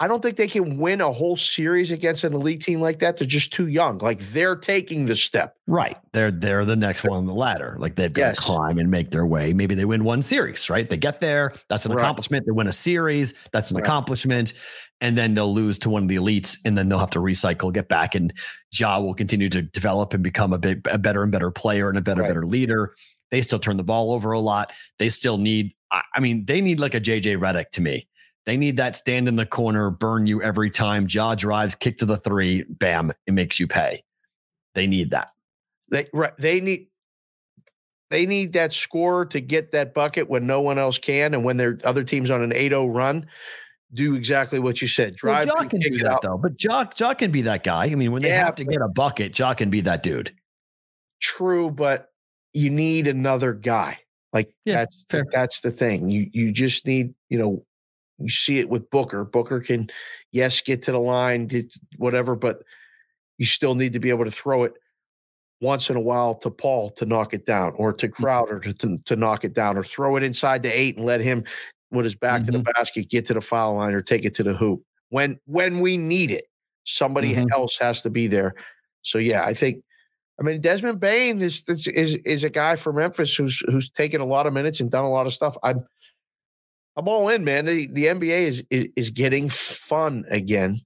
I 0.02 0.08
don't 0.08 0.20
think 0.20 0.36
they 0.36 0.48
can 0.48 0.80
win 0.80 1.00
a 1.00 1.12
whole 1.12 1.38
series 1.38 1.92
against 1.92 2.24
an 2.24 2.34
elite 2.34 2.64
team 2.64 2.82
like 2.82 2.98
that. 3.00 3.18
They're 3.18 3.28
just 3.28 3.54
too 3.54 3.68
young. 3.68 4.00
Like 4.00 4.18
they're 4.18 4.56
taking 4.56 5.06
the 5.06 5.14
step. 5.14 5.56
Right. 5.68 5.96
They're 6.12 6.32
they're 6.32 6.66
the 6.66 6.76
next 6.76 7.04
one 7.04 7.18
on 7.20 7.28
the 7.28 7.36
ladder. 7.36 7.76
Like 7.80 7.98
they've 7.98 8.12
got 8.12 8.22
Yes. 8.22 8.36
to 8.38 8.42
climb 8.42 8.80
and 8.80 8.90
make 8.90 9.12
their 9.12 9.28
way. 9.28 9.54
Maybe 9.54 9.76
they 9.76 9.86
win 9.86 10.04
one 10.04 10.24
series, 10.24 10.72
right? 10.72 10.90
They 10.90 10.98
get 10.98 11.20
there. 11.20 11.54
That's 11.70 11.86
an 11.86 11.92
Right. 11.94 12.02
accomplishment. 12.02 12.48
They 12.48 12.52
win 12.52 12.66
a 12.66 12.72
series. 12.74 13.36
That's 13.54 13.70
an 13.70 13.78
Right. 13.78 13.84
accomplishment. 13.86 14.54
And 15.02 15.16
then 15.16 15.36
they'll 15.36 15.54
lose 15.54 15.78
to 15.80 15.90
one 15.92 16.02
of 16.02 16.10
the 16.10 16.16
elites 16.16 16.58
and 16.66 16.76
then 16.76 16.90
they'll 16.90 16.98
have 16.98 17.12
to 17.12 17.20
recycle, 17.20 17.72
get 17.72 17.88
back. 17.88 18.16
And 18.16 18.34
Ja 18.74 19.00
will 19.00 19.14
continue 19.14 19.50
to 19.50 19.62
develop 19.62 20.16
and 20.16 20.24
become 20.24 20.52
a 20.52 20.58
bit 20.58 20.80
a 20.90 20.98
better 20.98 21.22
and 21.22 21.32
better 21.32 21.52
player 21.52 21.90
and 21.90 21.98
a 22.00 22.02
better, 22.02 22.22
Right. 22.24 22.28
better 22.30 22.46
leader. 22.48 22.96
They 23.30 23.44
still 23.44 23.60
turn 23.60 23.78
the 23.78 23.84
ball 23.84 24.12
over 24.14 24.32
a 24.32 24.40
lot. 24.40 24.74
They 24.98 25.10
still 25.10 25.38
need, 25.38 25.74
I 25.92 26.02
I 26.16 26.20
mean, 26.22 26.46
they 26.46 26.60
need 26.60 26.80
like 26.80 26.96
a 26.96 27.00
JJ 27.00 27.36
Redick 27.38 27.70
to 27.74 27.82
me. 27.82 28.08
They 28.46 28.58
need 28.58 28.78
that 28.78 28.96
stand 28.96 29.28
in 29.28 29.36
the 29.36 29.46
corner, 29.46 29.90
burn 29.92 30.26
you 30.28 30.42
every 30.42 30.72
time. 30.72 31.08
Ja 31.10 31.36
drives, 31.36 31.76
kick 31.76 32.00
to 32.00 32.06
the 32.06 32.18
three, 32.18 32.64
bam, 32.64 33.12
it 33.28 33.34
makes 33.34 33.60
you 33.60 33.68
pay. 33.68 34.04
They 34.74 34.88
need 34.88 35.12
that. 35.12 35.30
They 35.90 36.08
right, 36.14 36.36
they 36.38 36.60
need 36.62 36.88
they 38.10 38.26
need 38.26 38.54
that 38.54 38.74
scorer 38.74 39.26
to 39.28 39.40
get 39.40 39.72
that 39.72 39.94
bucket 39.94 40.30
when 40.30 40.46
no 40.48 40.62
one 40.62 40.78
else 40.78 40.98
can, 40.98 41.34
and 41.34 41.44
when 41.44 41.58
their 41.58 41.80
other 41.86 42.04
teams 42.04 42.30
on 42.30 42.42
an 42.42 42.52
8-0 42.52 42.94
run, 42.94 43.26
do 43.94 44.16
exactly 44.16 44.60
what 44.60 44.82
you 44.82 44.88
said. 44.88 45.16
Well, 45.24 45.46
Drive, 45.46 45.50
and 45.60 45.70
can 45.70 45.80
do 45.80 45.98
that 46.00 46.12
out. 46.14 46.22
though, 46.22 46.38
but 46.38 46.62
Ja, 46.62 46.86
Ja 46.98 47.14
can 47.14 47.32
be 47.32 47.42
that 47.44 47.64
guy. 47.64 47.86
I 47.86 47.96
mean, 47.96 48.12
when 48.12 48.22
they 48.22 48.30
Yeah, 48.30 48.46
have 48.46 48.56
to 48.56 48.66
get 48.66 48.82
a 48.82 48.88
bucket, 48.90 49.38
Ja 49.38 49.54
can 49.54 49.70
be 49.70 49.82
that 49.82 50.04
dude. 50.04 50.34
True, 51.22 51.72
but 51.72 52.08
you 52.54 52.70
need 52.70 53.08
another 53.08 53.54
guy. 53.54 54.00
Like 54.34 54.54
Yeah, 54.66 54.78
that's 54.78 55.06
fair. 55.10 55.26
that's 55.32 55.62
the 55.62 55.72
thing. 55.72 56.10
You 56.10 56.28
you 56.34 56.52
just 56.52 56.86
need, 56.86 57.14
you 57.30 57.38
know, 57.38 57.66
you 58.22 58.30
see 58.30 58.60
it 58.60 58.70
with 58.70 58.90
Booker. 58.90 59.26
Booker 59.26 59.60
can, 59.60 59.90
yes, 60.32 60.62
get 60.62 60.82
to 60.84 60.92
the 60.92 61.00
line, 61.00 61.48
get 61.48 61.66
whatever, 61.98 62.36
but 62.36 62.64
you 63.38 63.46
still 63.46 63.76
need 63.76 63.94
to 63.94 64.00
be 64.00 64.10
able 64.10 64.26
to 64.26 64.32
throw 64.32 64.64
it 64.64 64.74
once 65.60 65.90
in 65.90 65.96
a 65.96 66.02
while 66.02 66.36
to 66.36 66.50
Paul 66.50 66.90
to 66.92 67.06
knock 67.06 67.34
it 67.34 67.46
down, 67.46 67.74
or 67.76 67.94
to 67.94 68.08
Mm-hmm. 68.08 68.24
Crowder 68.24 68.60
to, 68.60 68.74
to, 68.74 68.98
to 69.06 69.16
knock 69.16 69.44
it 69.44 69.54
down, 69.54 69.78
or 69.78 69.84
throw 69.84 70.16
it 70.16 70.24
inside 70.24 70.64
the 70.64 70.70
eight 70.78 70.98
and 70.98 71.06
let 71.06 71.22
him 71.22 71.44
with 71.92 72.06
his 72.06 72.16
back 72.16 72.44
to 72.46 72.52
the 72.52 72.60
Mm-hmm. 72.60 72.72
basket 72.76 73.10
get 73.10 73.26
to 73.28 73.34
the 73.34 73.42
foul 73.42 73.76
line 73.76 73.94
or 73.94 74.02
take 74.02 74.26
it 74.26 74.34
to 74.36 74.44
the 74.44 74.54
hoop. 74.54 74.82
When 75.10 75.40
when 75.46 75.80
we 75.82 75.98
need 75.98 76.32
it, 76.32 76.46
somebody 76.86 77.36
Mhm. 77.36 77.52
else 77.52 77.78
has 77.78 78.02
to 78.04 78.10
be 78.10 78.28
there. 78.28 78.56
So 79.02 79.18
yeah, 79.18 79.44
I 79.44 79.54
think 79.54 79.84
I 80.40 80.44
mean, 80.44 80.62
Desmond 80.62 81.00
Bane 81.00 81.42
is 81.42 81.64
is 81.68 81.88
is, 81.88 82.16
is 82.26 82.44
a 82.44 82.50
guy 82.50 82.76
from 82.76 82.96
Memphis 82.96 83.36
who's 83.36 83.60
who's 83.68 83.90
taken 83.90 84.22
a 84.22 84.26
lot 84.26 84.48
of 84.48 84.54
minutes 84.54 84.80
and 84.80 84.90
done 84.90 85.04
a 85.06 85.10
lot 85.10 85.26
of 85.28 85.34
stuff. 85.34 85.58
I'm 85.64 85.86
I'm 86.98 87.08
all 87.08 87.30
in, 87.30 87.44
man. 87.44 87.66
The, 87.66 87.88
the 87.88 88.06
NBA 88.06 88.42
is, 88.42 88.64
is 88.70 88.90
is 88.96 89.10
getting 89.12 89.50
fun 89.50 90.26
again. 90.30 90.82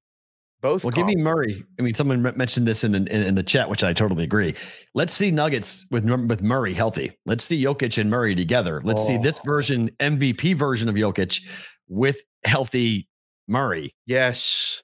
Both. 0.61 0.83
Well, 0.83 0.91
give 0.91 1.05
me. 1.05 1.15
Murray. 1.15 1.63
I 1.79 1.81
mean, 1.83 1.93
someone 1.93 2.21
mentioned 2.21 2.67
this 2.67 2.83
in 2.83 2.91
the, 2.93 2.97
in, 2.97 3.07
in 3.07 3.35
the 3.35 3.43
chat, 3.43 3.69
which 3.69 3.83
I 3.83 3.93
totally 3.93 4.23
agree. 4.23 4.55
Let's 4.93 5.13
see 5.13 5.29
Nuggets 5.31 5.85
with 5.91 6.05
with 6.27 6.41
Murray 6.41 6.73
healthy. 6.73 7.11
Let's 7.25 7.43
see 7.43 7.63
Jokic 7.63 7.99
and 7.99 8.09
Murray 8.09 8.35
together. 8.35 8.81
Let's 8.83 9.05
see 9.05 9.17
this 9.17 9.39
Oh. 9.39 9.43
version, 9.45 9.89
MVP 9.99 10.55
version 10.55 10.89
of 10.89 10.95
Jokic 10.95 11.41
with 11.87 12.19
healthy 12.45 13.07
Murray. 13.47 13.93
yes. 14.05 14.81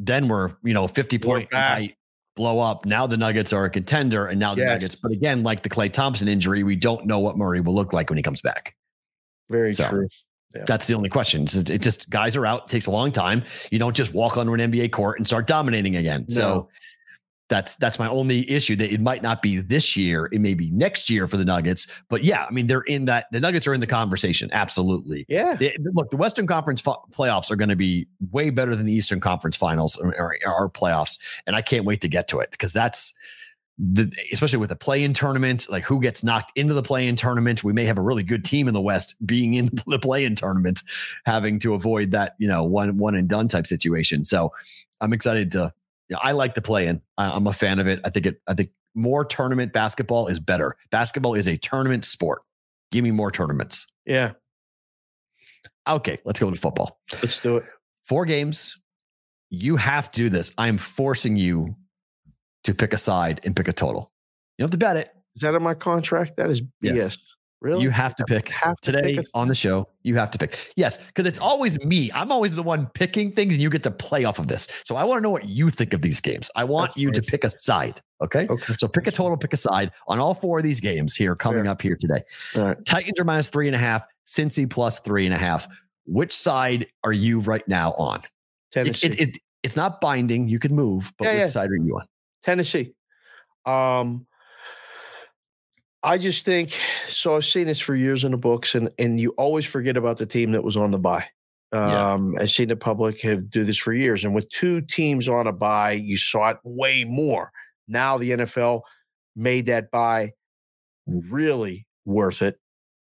Then 0.00 0.28
we're 0.28 0.52
you 0.62 0.74
know 0.74 0.86
fifty 0.86 1.18
point 1.18 1.50
night 1.52 1.96
blow 2.36 2.60
up. 2.60 2.84
Now 2.86 3.06
the 3.08 3.16
Nuggets 3.16 3.52
are 3.52 3.64
a 3.64 3.70
contender, 3.70 4.26
and 4.26 4.38
now 4.38 4.54
the 4.54 4.60
Yes. 4.62 4.68
Nuggets. 4.70 4.94
But 4.96 5.10
again, 5.12 5.42
like 5.42 5.62
the 5.64 5.68
Klay 5.68 5.92
Thompson 5.92 6.28
injury, 6.28 6.62
we 6.62 6.76
don't 6.76 7.04
know 7.06 7.18
what 7.18 7.36
Murray 7.36 7.60
will 7.60 7.74
look 7.74 7.92
like 7.92 8.08
when 8.10 8.16
he 8.16 8.22
comes 8.22 8.40
back. 8.40 8.76
Very 9.50 9.72
So, 9.72 9.88
true. 9.88 10.08
That's 10.66 10.86
the 10.86 10.94
only 10.94 11.08
question. 11.08 11.42
It's 11.42 11.54
just, 11.54 11.70
it 11.70 11.82
just 11.82 12.10
guys 12.10 12.36
are 12.36 12.46
out. 12.46 12.64
It 12.64 12.68
takes 12.68 12.86
a 12.86 12.90
long 12.90 13.12
time. 13.12 13.44
You 13.70 13.78
don't 13.78 13.94
just 13.94 14.14
walk 14.14 14.36
onto 14.36 14.54
an 14.54 14.60
NBA 14.60 14.92
court 14.92 15.18
and 15.18 15.26
start 15.26 15.46
dominating 15.46 15.96
again. 15.96 16.28
So 16.30 16.68
that's 17.48 17.76
that's 17.76 17.98
my 17.98 18.08
only 18.08 18.48
issue. 18.50 18.76
That 18.76 18.92
it 18.92 19.00
might 19.00 19.22
not 19.22 19.42
be 19.42 19.58
this 19.60 19.96
year. 19.96 20.28
It 20.32 20.40
may 20.40 20.54
be 20.54 20.70
next 20.70 21.08
year 21.10 21.26
for 21.26 21.36
the 21.36 21.44
Nuggets. 21.44 21.86
But 22.08 22.24
yeah, 22.24 22.44
I 22.44 22.50
mean 22.50 22.66
they're 22.66 22.82
in 22.82 23.06
that. 23.06 23.26
The 23.32 23.40
Nuggets 23.40 23.66
are 23.66 23.74
in 23.74 23.80
the 23.80 23.86
conversation. 23.86 24.50
Absolutely. 24.52 25.24
Yeah. 25.28 25.54
They- 25.54 25.76
look, 25.94 26.10
the 26.10 26.16
Western 26.16 26.46
Conference 26.46 26.82
playoffs 26.82 27.50
are 27.50 27.56
going 27.56 27.70
to 27.70 27.76
be 27.76 28.06
way 28.30 28.50
better 28.50 28.76
than 28.76 28.86
the 28.86 28.92
Eastern 28.92 29.20
Conference 29.20 29.56
finals 29.56 29.96
or, 29.96 30.14
or, 30.18 30.36
or 30.46 30.70
playoffs, 30.70 31.18
and 31.46 31.56
I 31.56 31.62
can't 31.62 31.84
wait 31.84 32.00
to 32.02 32.08
get 32.08 32.28
to 32.28 32.40
it 32.40 32.50
because 32.50 32.72
that's 32.72 33.12
the 33.78 34.12
especially 34.32 34.58
with 34.58 34.70
the 34.70 34.76
play-in 34.76 35.14
tournament. 35.14 35.66
Like 35.68 35.84
who 35.84 36.00
gets 36.00 36.24
knocked 36.24 36.52
into 36.56 36.74
the 36.74 36.82
play-in 36.82 37.16
tournament? 37.16 37.62
We 37.62 37.72
may 37.72 37.84
have 37.84 37.98
a 37.98 38.02
really 38.02 38.24
good 38.24 38.44
team 38.44 38.68
in 38.68 38.74
the 38.74 38.80
West 38.80 39.14
being 39.24 39.54
in 39.54 39.70
the 39.86 39.98
play-in 39.98 40.34
tournament, 40.34 40.82
having 41.24 41.58
to 41.60 41.74
avoid 41.74 42.10
that 42.10 42.34
you 42.38 42.48
know 42.48 42.64
one 42.64 42.96
one 42.98 43.14
and 43.14 43.28
done 43.28 43.48
type 43.48 43.66
situation. 43.66 44.24
So 44.24 44.52
I'm 45.00 45.12
excited 45.12 45.52
to. 45.52 45.72
Yeah, 46.08 46.16
I 46.22 46.32
like 46.32 46.54
the 46.54 46.62
play-in. 46.62 47.02
I, 47.18 47.32
I'm 47.32 47.46
a 47.46 47.52
fan 47.52 47.78
of 47.78 47.86
it. 47.86 48.00
I 48.04 48.10
think 48.10 48.26
it. 48.26 48.40
I 48.46 48.54
think 48.54 48.70
more 48.94 49.24
tournament 49.24 49.72
basketball 49.72 50.26
is 50.26 50.38
better. 50.38 50.74
Basketball 50.90 51.34
is 51.34 51.46
a 51.46 51.56
tournament 51.56 52.04
sport. 52.04 52.42
Give 52.90 53.04
me 53.04 53.10
more 53.10 53.30
tournaments. 53.30 53.86
Yeah. 54.06 54.32
Okay, 55.86 56.18
let's 56.24 56.40
go 56.40 56.50
to 56.50 56.60
football. 56.60 56.98
Let's 57.12 57.40
do 57.40 57.58
it. 57.58 57.64
Four 58.04 58.24
games. 58.24 58.80
You 59.50 59.76
have 59.76 60.10
to 60.12 60.20
do 60.20 60.28
this. 60.28 60.52
I 60.58 60.68
am 60.68 60.78
forcing 60.78 61.36
you 61.36 61.76
to 62.68 62.74
pick 62.74 62.92
a 62.92 62.98
side 62.98 63.40
and 63.44 63.56
pick 63.56 63.66
a 63.68 63.72
total. 63.72 64.12
You 64.58 64.62
have 64.62 64.70
to 64.70 64.78
bet 64.78 64.96
it. 64.96 65.10
Is 65.34 65.42
that 65.42 65.54
in 65.54 65.62
my 65.62 65.74
contract? 65.74 66.36
That 66.36 66.50
is 66.50 66.60
BS. 66.62 66.68
Yes. 66.82 67.18
Really? 67.60 67.82
You 67.82 67.90
have 67.90 68.14
to 68.16 68.24
pick 68.24 68.48
have 68.50 68.76
to 68.82 68.92
today 68.92 69.16
pick 69.16 69.26
a- 69.26 69.28
on 69.34 69.48
the 69.48 69.54
show. 69.54 69.88
You 70.02 70.14
have 70.16 70.30
to 70.30 70.38
pick. 70.38 70.72
Yes, 70.76 70.98
because 70.98 71.26
it's 71.26 71.40
always 71.40 71.76
me. 71.84 72.08
I'm 72.14 72.30
always 72.30 72.54
the 72.54 72.62
one 72.62 72.86
picking 72.94 73.32
things 73.32 73.54
and 73.54 73.60
you 73.60 73.68
get 73.68 73.82
to 73.82 73.90
play 73.90 74.24
off 74.24 74.38
of 74.38 74.46
this. 74.46 74.68
So 74.84 74.94
I 74.94 75.02
want 75.02 75.18
to 75.18 75.22
know 75.22 75.30
what 75.30 75.48
you 75.48 75.68
think 75.70 75.92
of 75.92 76.00
these 76.00 76.20
games. 76.20 76.50
I 76.54 76.62
want 76.62 76.90
That's 76.90 76.98
you 76.98 77.10
to 77.10 77.20
pick 77.22 77.42
a 77.42 77.50
side. 77.50 78.00
Okay? 78.22 78.46
Okay. 78.48 78.74
So 78.78 78.86
pick 78.86 79.08
a 79.08 79.10
total, 79.10 79.36
pick 79.36 79.52
a 79.52 79.56
side 79.56 79.90
on 80.06 80.20
all 80.20 80.34
four 80.34 80.58
of 80.58 80.64
these 80.64 80.78
games 80.78 81.16
here 81.16 81.34
coming 81.34 81.64
Fair. 81.64 81.72
up 81.72 81.82
here 81.82 81.96
today. 82.00 82.22
All 82.54 82.64
right. 82.66 82.84
Titans 82.84 83.18
are 83.18 83.24
minus 83.24 83.48
three 83.48 83.66
and 83.66 83.74
a 83.74 83.78
half, 83.78 84.04
Cincy 84.24 84.68
plus 84.70 85.00
three 85.00 85.24
and 85.24 85.34
a 85.34 85.38
half. 85.38 85.66
Which 86.06 86.32
side 86.32 86.86
are 87.02 87.12
you 87.12 87.40
right 87.40 87.66
now 87.66 87.92
on? 87.94 88.22
It, 88.76 89.02
it, 89.02 89.18
it, 89.20 89.38
it's 89.64 89.74
not 89.74 90.00
binding. 90.00 90.48
You 90.48 90.60
can 90.60 90.76
move, 90.76 91.12
but 91.18 91.24
Yeah, 91.24 91.32
which 91.32 91.38
yeah. 91.40 91.46
side 91.48 91.70
are 91.70 91.76
you 91.76 91.96
on? 91.98 92.06
Tennessee. 92.42 92.94
Um, 93.66 94.26
I 96.02 96.16
just 96.16 96.44
think 96.44 96.76
so. 97.06 97.36
I've 97.36 97.44
seen 97.44 97.66
this 97.66 97.80
for 97.80 97.94
years 97.94 98.24
in 98.24 98.32
the 98.32 98.38
books, 98.38 98.74
and 98.74 98.90
and 98.98 99.20
you 99.20 99.30
always 99.36 99.66
forget 99.66 99.96
about 99.96 100.18
the 100.18 100.26
team 100.26 100.52
that 100.52 100.62
was 100.62 100.76
on 100.76 100.90
the 100.90 100.98
bye. 100.98 101.26
Yeah. 101.72 102.12
Um, 102.12 102.36
I've 102.40 102.50
seen 102.50 102.68
the 102.68 102.76
public 102.76 103.20
have 103.22 103.50
do 103.50 103.64
this 103.64 103.78
for 103.78 103.92
years, 103.92 104.24
and 104.24 104.34
with 104.34 104.48
two 104.48 104.80
teams 104.80 105.28
on 105.28 105.46
a 105.46 105.52
bye, 105.52 105.92
you 105.92 106.16
saw 106.16 106.50
it 106.50 106.58
way 106.62 107.04
more. 107.04 107.50
Now 107.88 108.16
the 108.16 108.30
NFL 108.30 108.82
made 109.34 109.66
that 109.66 109.90
bye 109.90 110.32
really 111.06 111.86
worth 112.04 112.42
it, 112.42 112.58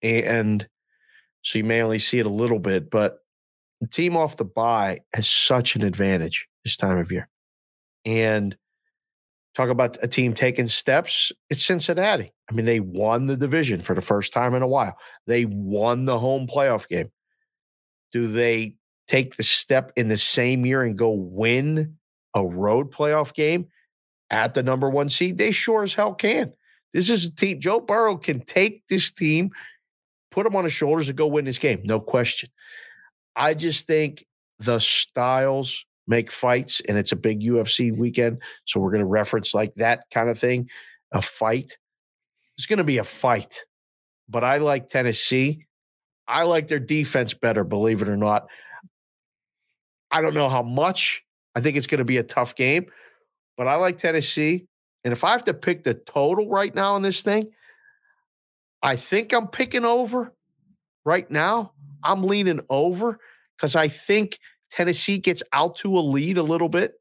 and 0.02 0.66
so 1.42 1.58
you 1.58 1.64
may 1.64 1.82
only 1.82 1.98
see 1.98 2.18
it 2.18 2.26
a 2.26 2.30
little 2.30 2.58
bit, 2.58 2.90
but 2.90 3.18
the 3.80 3.86
team 3.86 4.16
off 4.16 4.36
the 4.36 4.44
bye 4.44 5.00
has 5.14 5.28
such 5.28 5.76
an 5.76 5.82
advantage 5.82 6.48
this 6.64 6.76
time 6.76 6.98
of 6.98 7.12
year. 7.12 7.28
And 8.04 8.56
talk 9.58 9.70
about 9.70 9.98
a 10.02 10.08
team 10.08 10.34
taking 10.34 10.68
steps. 10.68 11.32
It's 11.50 11.64
Cincinnati. 11.64 12.32
I 12.48 12.54
mean, 12.54 12.64
they 12.64 12.78
won 12.78 13.26
the 13.26 13.36
division 13.36 13.80
for 13.80 13.94
the 13.94 14.00
first 14.00 14.32
time 14.32 14.54
in 14.54 14.62
a 14.62 14.68
while. 14.68 14.96
They 15.26 15.44
won 15.44 16.04
the 16.04 16.18
home 16.18 16.46
playoff 16.46 16.86
game. 16.86 17.10
Do 18.12 18.28
they 18.28 18.76
take 19.08 19.36
the 19.36 19.42
step 19.42 19.92
in 19.96 20.08
the 20.08 20.16
same 20.16 20.64
year 20.64 20.84
and 20.84 20.96
go 20.96 21.10
win 21.10 21.96
a 22.34 22.46
road 22.46 22.92
playoff 22.92 23.34
game 23.34 23.66
at 24.30 24.54
the 24.54 24.62
number 24.62 24.88
one 24.88 25.08
seed? 25.08 25.38
They 25.38 25.50
sure 25.50 25.82
as 25.82 25.94
hell 25.94 26.14
can. 26.14 26.52
This 26.94 27.10
is 27.10 27.26
a 27.26 27.34
team. 27.34 27.58
Joe 27.58 27.80
Burrow 27.80 28.16
can 28.16 28.40
take 28.44 28.86
this 28.88 29.10
team, 29.10 29.50
put 30.30 30.44
them 30.44 30.54
on 30.54 30.64
his 30.64 30.72
shoulders, 30.72 31.08
and 31.08 31.18
go 31.18 31.26
win 31.26 31.44
this 31.44 31.58
game. 31.58 31.82
No 31.84 31.98
question. 31.98 32.48
I 33.34 33.54
just 33.54 33.88
think 33.88 34.24
the 34.60 34.78
styles 34.78 35.84
make 36.08 36.32
fights, 36.32 36.80
and 36.88 36.98
it's 36.98 37.12
a 37.12 37.16
big 37.16 37.42
UFC 37.42 37.96
weekend. 37.96 38.42
So 38.64 38.80
we're 38.80 38.90
going 38.90 39.00
to 39.00 39.06
reference 39.06 39.54
like 39.54 39.74
that 39.76 40.04
kind 40.10 40.28
of 40.28 40.38
thing 40.38 40.68
a 41.12 41.22
fight. 41.22 41.78
It's 42.56 42.66
going 42.66 42.78
to 42.78 42.84
be 42.84 42.98
a 42.98 43.04
fight. 43.04 43.64
But 44.28 44.44
I 44.44 44.58
like 44.58 44.88
Tennessee. 44.88 45.66
I 46.26 46.42
like 46.42 46.68
their 46.68 46.80
defense 46.80 47.32
better, 47.32 47.64
believe 47.64 48.02
it 48.02 48.08
or 48.08 48.16
not. 48.16 48.48
I 50.10 50.20
don't 50.20 50.34
know 50.34 50.48
how 50.48 50.62
much. 50.62 51.24
I 51.54 51.60
think 51.60 51.76
it's 51.76 51.86
going 51.86 51.98
to 51.98 52.04
be 52.04 52.18
a 52.18 52.22
tough 52.22 52.54
game, 52.54 52.86
but 53.56 53.66
I 53.66 53.76
like 53.76 53.98
Tennessee. 53.98 54.66
And 55.04 55.12
if 55.12 55.24
I 55.24 55.32
have 55.32 55.44
to 55.44 55.54
pick 55.54 55.84
the 55.84 55.94
total 55.94 56.48
right 56.48 56.74
now 56.74 56.94
on 56.94 57.02
this 57.02 57.22
thing, 57.22 57.50
I 58.82 58.96
think 58.96 59.32
I'm 59.32 59.48
picking 59.48 59.84
over 59.84 60.32
right 61.04 61.30
now. 61.30 61.72
I'm 62.02 62.22
leaning 62.22 62.60
over 62.68 63.18
because 63.56 63.74
I 63.74 63.88
think 63.88 64.38
Tennessee 64.70 65.18
gets 65.18 65.42
out 65.52 65.76
to 65.76 65.98
a 65.98 66.00
lead 66.00 66.38
a 66.38 66.42
little 66.42 66.68
bit. 66.68 66.94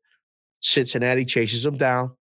Cincinnati 0.61 1.25
chases 1.25 1.63
them 1.63 1.77
down. 1.77 2.15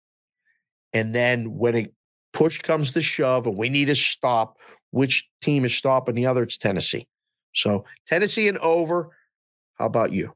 And 0.92 1.14
then 1.14 1.56
when 1.56 1.74
it 1.74 1.94
push 2.32 2.60
comes 2.60 2.92
to 2.92 3.02
shove 3.02 3.46
and 3.46 3.56
we 3.56 3.68
need 3.68 3.86
to 3.86 3.94
stop, 3.94 4.56
which 4.90 5.28
team 5.40 5.64
is 5.64 5.74
stopping 5.74 6.14
the 6.14 6.26
other? 6.26 6.42
It's 6.42 6.58
Tennessee. 6.58 7.06
So 7.54 7.84
Tennessee 8.06 8.48
and 8.48 8.58
over. 8.58 9.10
How 9.74 9.86
about 9.86 10.12
you? 10.12 10.34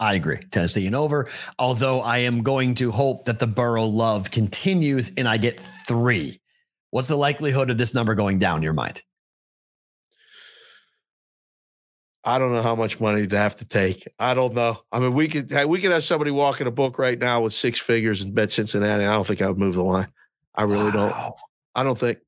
I 0.00 0.14
agree. 0.14 0.38
Tennessee 0.50 0.86
and 0.86 0.96
over. 0.96 1.28
Although 1.58 2.00
I 2.00 2.18
am 2.18 2.42
going 2.42 2.74
to 2.76 2.90
hope 2.90 3.24
that 3.24 3.38
the 3.38 3.46
Burrow 3.46 3.84
love 3.84 4.30
continues 4.30 5.12
and 5.16 5.28
I 5.28 5.36
get 5.36 5.60
three. 5.60 6.40
What's 6.90 7.08
the 7.08 7.16
likelihood 7.16 7.70
of 7.70 7.78
this 7.78 7.94
number 7.94 8.14
going 8.14 8.38
down 8.38 8.58
in 8.58 8.62
your 8.62 8.72
mind? 8.72 9.02
I 12.24 12.38
don't 12.38 12.52
know 12.52 12.62
how 12.62 12.74
much 12.74 13.00
money 13.00 13.26
to 13.26 13.36
have 13.36 13.56
to 13.56 13.66
take. 13.66 14.08
I 14.18 14.32
don't 14.32 14.54
know. 14.54 14.78
I 14.90 14.98
mean, 14.98 15.12
we 15.12 15.28
could 15.28 15.52
we 15.68 15.80
could 15.80 15.92
have 15.92 16.04
somebody 16.04 16.30
walking 16.30 16.66
a 16.66 16.70
book 16.70 16.98
right 16.98 17.18
now 17.18 17.42
with 17.42 17.52
six 17.52 17.78
figures 17.78 18.22
and 18.22 18.34
bet 18.34 18.50
Cincinnati. 18.50 19.04
I 19.04 19.12
don't 19.12 19.26
think 19.26 19.42
I 19.42 19.48
would 19.48 19.58
move 19.58 19.74
the 19.74 19.82
line. 19.82 20.08
I 20.54 20.62
really 20.62 20.86
wow. 20.86 20.90
don't. 20.90 21.34
I 21.74 21.82
don't 21.82 21.98
think. 21.98 22.18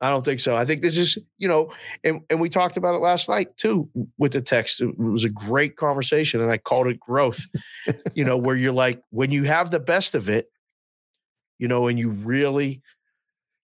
I 0.00 0.10
don't 0.10 0.24
think 0.24 0.40
so. 0.40 0.54
I 0.54 0.66
think 0.66 0.82
this 0.82 0.98
is, 0.98 1.16
you 1.38 1.48
know, 1.48 1.72
and, 2.04 2.20
and 2.28 2.38
we 2.38 2.50
talked 2.50 2.76
about 2.76 2.94
it 2.94 2.98
last 2.98 3.30
night 3.30 3.56
too 3.56 3.88
with 4.18 4.32
the 4.32 4.42
text. 4.42 4.82
It 4.82 4.98
was 4.98 5.24
a 5.24 5.30
great 5.30 5.76
conversation, 5.76 6.42
and 6.42 6.50
I 6.50 6.58
called 6.58 6.86
it 6.86 7.00
growth. 7.00 7.46
you 8.14 8.24
know, 8.24 8.36
where 8.36 8.56
you're 8.56 8.72
like, 8.72 9.02
when 9.10 9.32
you 9.32 9.44
have 9.44 9.70
the 9.70 9.80
best 9.80 10.14
of 10.14 10.28
it, 10.28 10.50
you 11.58 11.66
know, 11.66 11.88
and 11.88 11.98
you 11.98 12.10
really 12.10 12.82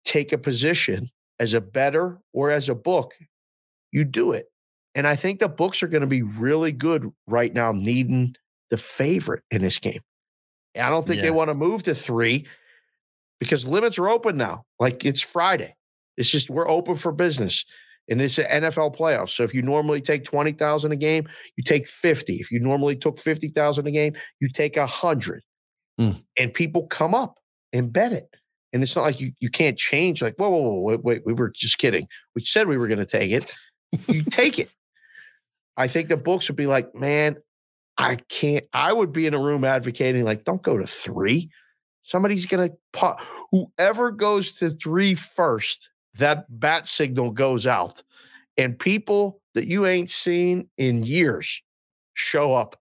take 0.04 0.32
a 0.32 0.38
position 0.38 1.11
as 1.38 1.52
a 1.52 1.61
bettor 1.61 2.18
or 2.32 2.50
as 2.50 2.70
a 2.70 2.74
book, 2.74 3.12
you 3.92 4.04
do 4.04 4.32
it. 4.32 4.46
And 4.96 5.06
I 5.06 5.14
think 5.14 5.40
the 5.40 5.48
books 5.48 5.82
are 5.82 5.88
going 5.88 6.00
to 6.00 6.06
be 6.06 6.22
really 6.22 6.72
good 6.72 7.12
right 7.26 7.52
now, 7.52 7.70
needing 7.70 8.35
the 8.70 8.78
favorite 8.78 9.42
in 9.50 9.61
this 9.61 9.78
game. 9.78 10.00
I 10.74 10.88
don't 10.88 11.06
think 11.06 11.18
yeah. 11.18 11.24
they 11.24 11.30
want 11.30 11.50
to 11.50 11.54
move 11.54 11.82
to 11.85 11.94
three 11.94 12.46
because 13.38 13.68
limits 13.68 13.98
are 13.98 14.09
open 14.09 14.38
now. 14.38 14.64
Like 14.80 15.04
it's 15.04 15.20
Friday. 15.20 15.76
It's 16.16 16.30
just 16.30 16.48
we're 16.48 16.68
open 16.68 16.96
for 16.96 17.12
business. 17.12 17.64
And 18.09 18.22
it's 18.22 18.38
an 18.38 18.62
NFL 18.62 18.96
playoffs. 18.96 19.30
So 19.30 19.42
if 19.42 19.52
you 19.52 19.62
normally 19.62 20.00
take 20.00 20.24
20,000 20.24 20.92
a 20.92 20.96
game, 20.96 21.28
you 21.56 21.64
take 21.64 21.88
50. 21.88 22.37
If 22.37 22.50
you 22.50 22.59
normally 22.59 22.96
took 22.96 23.18
50,000 23.18 23.87
a 23.87 23.90
game, 23.90 24.14
you 24.40 24.48
take 24.48 24.76
100. 24.76 25.42
Mm. 26.00 26.22
And 26.38 26.54
people 26.54 26.87
come 26.87 27.14
up 27.14 27.38
and 27.72 27.92
bet 27.92 28.12
it. 28.12 28.28
And 28.72 28.82
it's 28.82 28.94
not 28.94 29.02
like 29.02 29.20
you 29.20 29.32
you 29.40 29.48
can't 29.50 29.78
change 29.78 30.22
like, 30.22 30.35
whoa, 30.37 30.50
whoa, 30.50 30.61
whoa, 30.61 30.80
wait, 30.80 31.04
wait, 31.04 31.22
we 31.26 31.32
were 31.32 31.50
just 31.54 31.78
kidding. 31.78 32.09
We 32.35 32.42
said 32.44 32.68
we 32.68 32.76
were 32.76 32.88
going 32.88 32.98
to 32.98 33.06
take 33.06 33.32
it. 33.32 33.54
You 34.09 34.22
take 34.22 34.59
it. 34.59 34.70
I 35.77 35.89
think 35.89 36.09
the 36.09 36.17
books 36.17 36.49
would 36.49 36.57
be 36.57 36.67
like, 36.67 36.95
man, 36.95 37.37
I 37.99 38.17
can't. 38.29 38.65
I 38.73 38.93
would 38.93 39.12
be 39.12 39.27
in 39.27 39.35
a 39.35 39.39
room 39.39 39.65
advocating, 39.65 40.25
like, 40.25 40.45
don't 40.45 40.62
go 40.62 40.77
to 40.77 40.87
three. 40.87 41.51
Somebody's 42.03 42.47
going 42.47 42.71
to 42.71 42.77
pop. 42.93 43.21
Whoever 43.51 44.11
goes 44.11 44.53
to 44.55 44.71
three 44.71 45.15
first 45.15 45.91
that 46.15 46.47
bat 46.49 46.87
signal 46.87 47.31
goes 47.31 47.67
out 47.67 48.03
and 48.57 48.79
people 48.79 49.41
that 49.55 49.67
you 49.67 49.87
ain't 49.87 50.11
seen 50.11 50.69
in 50.79 51.03
years 51.03 51.62
show 52.15 52.55
up 52.55 52.81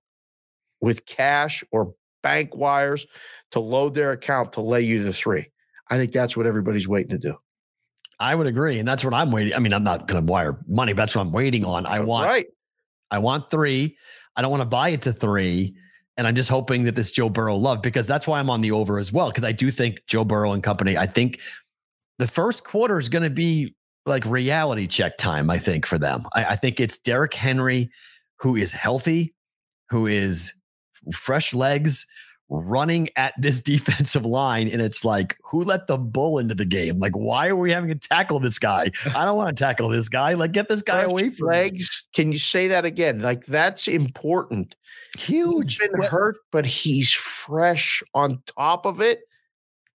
with 0.79 1.05
cash 1.05 1.63
or 1.71 1.93
bank 2.23 2.55
wires 2.55 3.07
to 3.51 3.59
load 3.59 3.93
their 3.93 4.11
account 4.11 4.53
to 4.53 4.61
lay 4.61 4.81
you 4.81 5.03
to 5.03 5.13
three. 5.13 5.51
I 5.89 5.97
think 5.97 6.11
that's 6.11 6.35
what 6.35 6.45
everybody's 6.45 6.87
waiting 6.87 7.11
to 7.11 7.17
do. 7.17 7.35
I 8.19 8.33
would 8.35 8.47
agree. 8.47 8.79
And 8.79 8.87
that's 8.87 9.03
what 9.03 9.13
I'm 9.13 9.31
waiting. 9.31 9.53
I 9.53 9.59
mean, 9.59 9.73
I'm 9.73 9.83
not 9.83 10.07
going 10.07 10.25
to 10.25 10.31
wire 10.31 10.57
money, 10.67 10.93
but 10.93 11.03
that's 11.03 11.15
what 11.15 11.23
I'm 11.23 11.31
waiting 11.31 11.65
on. 11.65 11.85
I 11.85 11.99
want, 11.99 12.27
right. 12.27 12.47
I 13.11 13.19
want 13.19 13.49
three. 13.49 13.97
I 14.35 14.41
don't 14.41 14.51
want 14.51 14.61
to 14.61 14.65
buy 14.65 14.89
it 14.89 15.01
to 15.03 15.13
three. 15.13 15.75
And 16.17 16.27
I'm 16.27 16.35
just 16.35 16.49
hoping 16.49 16.83
that 16.83 16.95
this 16.95 17.11
Joe 17.11 17.29
Burrow 17.29 17.55
love, 17.55 17.81
because 17.81 18.07
that's 18.07 18.27
why 18.27 18.39
I'm 18.39 18.49
on 18.49 18.61
the 18.61 18.71
over 18.71 18.99
as 18.99 19.11
well. 19.11 19.29
Because 19.29 19.43
I 19.43 19.51
do 19.51 19.69
think 19.69 19.99
Joe 20.07 20.23
Burrow 20.23 20.53
and 20.53 20.63
company, 20.63 20.97
I 20.97 21.05
think 21.05 21.41
the 22.19 22.27
first 22.27 22.63
quarter 22.63 22.97
is 22.97 23.09
going 23.09 23.23
to 23.23 23.29
be 23.29 23.75
like 24.05 24.25
reality 24.25 24.87
check 24.87 25.17
time, 25.17 25.49
I 25.49 25.57
think, 25.57 25.85
for 25.85 25.97
them. 25.97 26.23
I, 26.33 26.45
I, 26.45 26.55
think 26.55 26.79
it's 26.79 26.97
Derrick 26.97 27.33
Henry 27.33 27.89
who 28.39 28.55
is 28.55 28.71
healthy, 28.73 29.33
who 29.89 30.05
is 30.07 30.53
fresh 31.11 31.53
legs, 31.53 32.05
running 32.49 33.09
at 33.15 33.33
this 33.37 33.61
defensive 33.61 34.25
line. 34.25 34.67
And 34.67 34.81
it's 34.81 35.03
like, 35.03 35.37
who 35.43 35.61
let 35.61 35.87
the 35.87 35.97
bull 35.97 36.39
into 36.39 36.55
the 36.55 36.65
game? 36.65 36.99
Like, 36.99 37.13
why 37.13 37.47
are 37.47 37.55
we 37.55 37.71
having 37.71 37.89
to 37.89 38.07
tackle 38.07 38.39
this 38.39 38.59
guy? 38.59 38.91
I 39.15 39.25
don't 39.25 39.37
want 39.37 39.55
to 39.55 39.63
tackle 39.63 39.89
this 39.89 40.09
guy. 40.09 40.33
Like, 40.33 40.51
get 40.51 40.69
this 40.69 40.81
guy 40.81 41.01
fresh 41.01 41.11
away 41.11 41.29
from 41.29 41.47
legs. 41.47 42.07
Me. 42.07 42.23
Can 42.23 42.31
you 42.31 42.39
say 42.39 42.67
that 42.67 42.85
again? 42.85 43.19
Like, 43.19 43.45
that's 43.45 43.87
important. 43.87 44.75
Huge. 45.17 45.77
He's 45.77 45.89
been 45.89 46.03
hurt, 46.03 46.37
but 46.51 46.65
he's 46.65 47.13
fresh 47.13 48.03
on 48.13 48.41
top 48.57 48.85
of 48.85 49.01
it. 49.01 49.21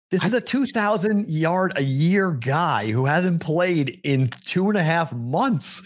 This 0.10 0.26
is 0.26 0.32
a 0.32 0.40
2,000 0.40 1.28
yard 1.28 1.74
a 1.76 1.84
year 1.84 2.32
guy 2.32 2.90
who 2.90 3.06
hasn't 3.06 3.42
played 3.42 4.00
in 4.06 4.30
two 4.46 4.70
and 4.70 4.78
a 4.78 4.84
half 4.84 5.12
months. 5.14 5.82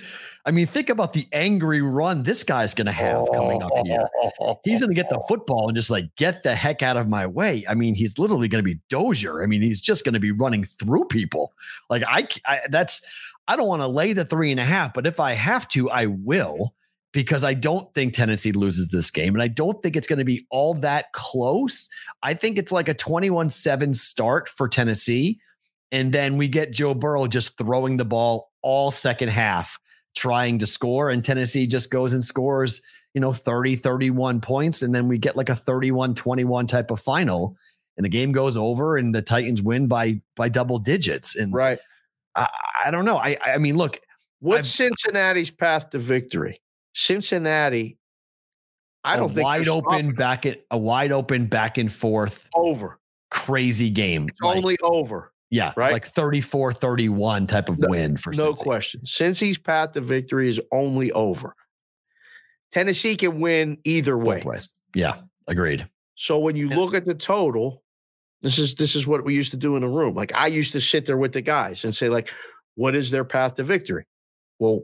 I 0.46 0.52
mean, 0.52 0.66
think 0.66 0.90
about 0.90 1.14
the 1.14 1.28
angry 1.32 1.82
run 1.82 2.24
this 2.24 2.44
guy's 2.44 2.74
going 2.74 2.88
to 2.88 2.92
have 2.92 3.28
coming 3.34 3.62
up 3.62 3.72
here. 3.86 4.06
He's 4.64 4.80
going 4.80 4.90
to 4.90 4.96
get 4.96 5.10
the 5.10 5.24
football 5.28 5.68
and 5.68 5.76
just 5.76 5.90
like 5.90 6.06
get 6.16 6.44
the 6.44 6.56
heck 6.56 6.82
out 6.82 6.98
of 6.98 7.08
my 7.08 7.28
way. 7.28 7.64
I 7.70 7.76
mean, 7.76 7.94
he's 7.96 8.18
literally 8.18 8.48
going 8.48 8.64
to 8.64 8.70
be 8.70 8.80
Dozier. 8.90 9.44
I 9.44 9.46
mean, 9.46 9.62
he's 9.62 9.82
just 9.82 10.04
going 10.04 10.14
to 10.14 10.20
be 10.20 10.32
running 10.32 10.64
through 10.64 11.06
people. 11.06 11.54
Like 11.90 12.04
I, 12.08 12.28
I 12.46 12.62
that's 12.70 13.02
I 13.48 13.56
don't 13.56 13.68
want 13.68 13.82
to 13.82 13.88
lay 13.88 14.14
the 14.14 14.26
three 14.26 14.52
and 14.52 14.60
a 14.60 14.66
half, 14.66 14.94
but 14.94 15.06
if 15.06 15.20
I 15.20 15.34
have 15.34 15.68
to, 15.70 15.90
I 15.90 16.06
will 16.08 16.74
because 17.14 17.44
I 17.44 17.54
don't 17.54 17.94
think 17.94 18.14
Tennessee 18.14 18.52
loses 18.52 18.90
this 18.90 19.12
game. 19.12 19.34
And 19.34 19.44
I 19.44 19.48
don't 19.48 19.82
think 19.84 19.96
it's 19.96 20.08
going 20.08 20.20
to 20.20 20.26
be 20.26 20.46
all 20.50 20.74
that 20.76 21.12
close. 21.14 21.90
I 22.24 22.34
think 22.34 22.58
it's 22.58 22.72
like 22.72 22.88
a 22.88 22.94
21 22.94 23.50
7 23.50 23.94
start 23.94 24.48
for 24.50 24.68
Tennessee. 24.68 25.40
And 25.92 26.14
then 26.14 26.38
we 26.38 26.48
get 26.48 26.72
Joe 26.72 26.94
Burrow 26.94 27.28
just 27.28 27.58
throwing 27.58 27.98
the 27.98 28.06
ball 28.06 28.52
all 28.62 28.92
second 28.92 29.30
half, 29.30 29.78
trying 30.16 30.60
to 30.60 30.66
score. 30.66 31.10
And 31.10 31.24
Tennessee 31.24 31.68
just 31.68 31.92
goes 31.92 32.14
and 32.14 32.24
scores, 32.24 32.82
you 33.14 33.22
know, 33.22 33.34
30, 33.34 33.76
31 33.76 34.42
points. 34.42 34.82
And 34.82 34.94
then 34.94 35.08
we 35.08 35.18
get 35.18 35.36
like 35.36 35.50
a 35.50 35.56
31 35.56 36.16
21 36.16 36.68
type 36.68 36.92
of 36.92 37.00
final. 37.00 37.58
And 37.98 38.06
the 38.06 38.10
game 38.10 38.32
goes 38.32 38.58
over 38.58 38.98
and 38.98 39.14
the 39.14 39.22
Titans 39.22 39.62
win 39.62 39.88
by 39.88 40.22
by 40.36 40.50
double 40.50 40.80
digits. 40.80 41.36
And 41.36 41.54
right. 41.54 41.80
I, 42.36 42.48
I 42.86 42.92
don't 42.92 43.06
know. 43.06 43.18
I 43.18 43.38
I 43.44 43.58
mean, 43.58 43.78
look, 43.78 44.02
what's 44.40 44.80
I've, 44.80 44.88
Cincinnati's 44.88 45.52
path 45.52 45.90
to 45.92 46.00
victory? 46.00 46.62
Cincinnati, 46.94 47.98
I 49.04 49.18
don't 49.18 49.34
think 49.34 49.46
wide 49.46 49.68
open 49.68 50.14
back 50.14 50.46
at 50.46 50.62
a 50.72 50.78
wide 50.78 51.12
open 51.12 51.48
back 51.48 51.78
and 51.78 51.92
forth 51.92 52.50
over 52.54 53.00
crazy 53.32 53.90
game. 53.90 54.28
It's 54.30 54.42
like, 54.42 54.58
only 54.58 54.78
over. 54.84 55.31
Yeah, 55.52 55.74
right. 55.76 55.92
Like 55.92 56.06
34 56.06 56.74
31 56.74 57.46
type 57.46 57.68
of 57.68 57.78
no, 57.80 57.90
win 57.90 58.18
for 58.18 58.32
No 58.34 58.54
Cincy. 58.54 58.64
question. 58.64 59.02
Cincy's 59.02 59.58
path 59.58 59.92
to 59.92 60.02
victory 60.02 60.50
is 60.50 60.62
only 60.72 61.12
over. 61.12 61.56
Tennessee 62.72 63.18
can 63.18 63.40
win 63.42 63.78
either 63.84 64.18
way. 64.18 64.42
Yeah, 64.96 65.16
agreed. 65.48 65.88
So 66.16 66.40
when 66.40 66.56
you 66.56 66.70
look 66.70 66.96
at 66.96 67.06
the 67.06 67.14
total, 67.14 67.84
this 68.42 68.60
is 68.60 68.76
this 68.76 68.96
is 68.96 69.06
what 69.06 69.26
we 69.26 69.36
used 69.36 69.52
to 69.52 69.58
do 69.58 69.76
in 69.76 69.82
the 69.82 69.90
room. 69.90 70.16
Like 70.16 70.34
I 70.34 70.48
used 70.48 70.72
to 70.72 70.82
sit 70.82 71.06
there 71.06 71.18
with 71.18 71.34
the 71.34 71.42
guys 71.42 71.84
and 71.84 71.94
say, 71.94 72.08
like, 72.08 72.30
what 72.76 72.96
is 72.96 73.12
their 73.12 73.26
path 73.26 73.56
to 73.56 73.64
victory? 73.64 74.06
Well, 74.58 74.84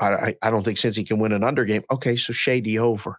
I, 0.00 0.36
I 0.42 0.50
don't 0.50 0.64
think 0.64 0.78
Cincy 0.78 1.06
can 1.06 1.18
win 1.18 1.32
an 1.32 1.44
under 1.44 1.64
game. 1.64 1.82
Okay, 1.90 2.16
so 2.16 2.32
shady 2.32 2.78
over 2.78 3.18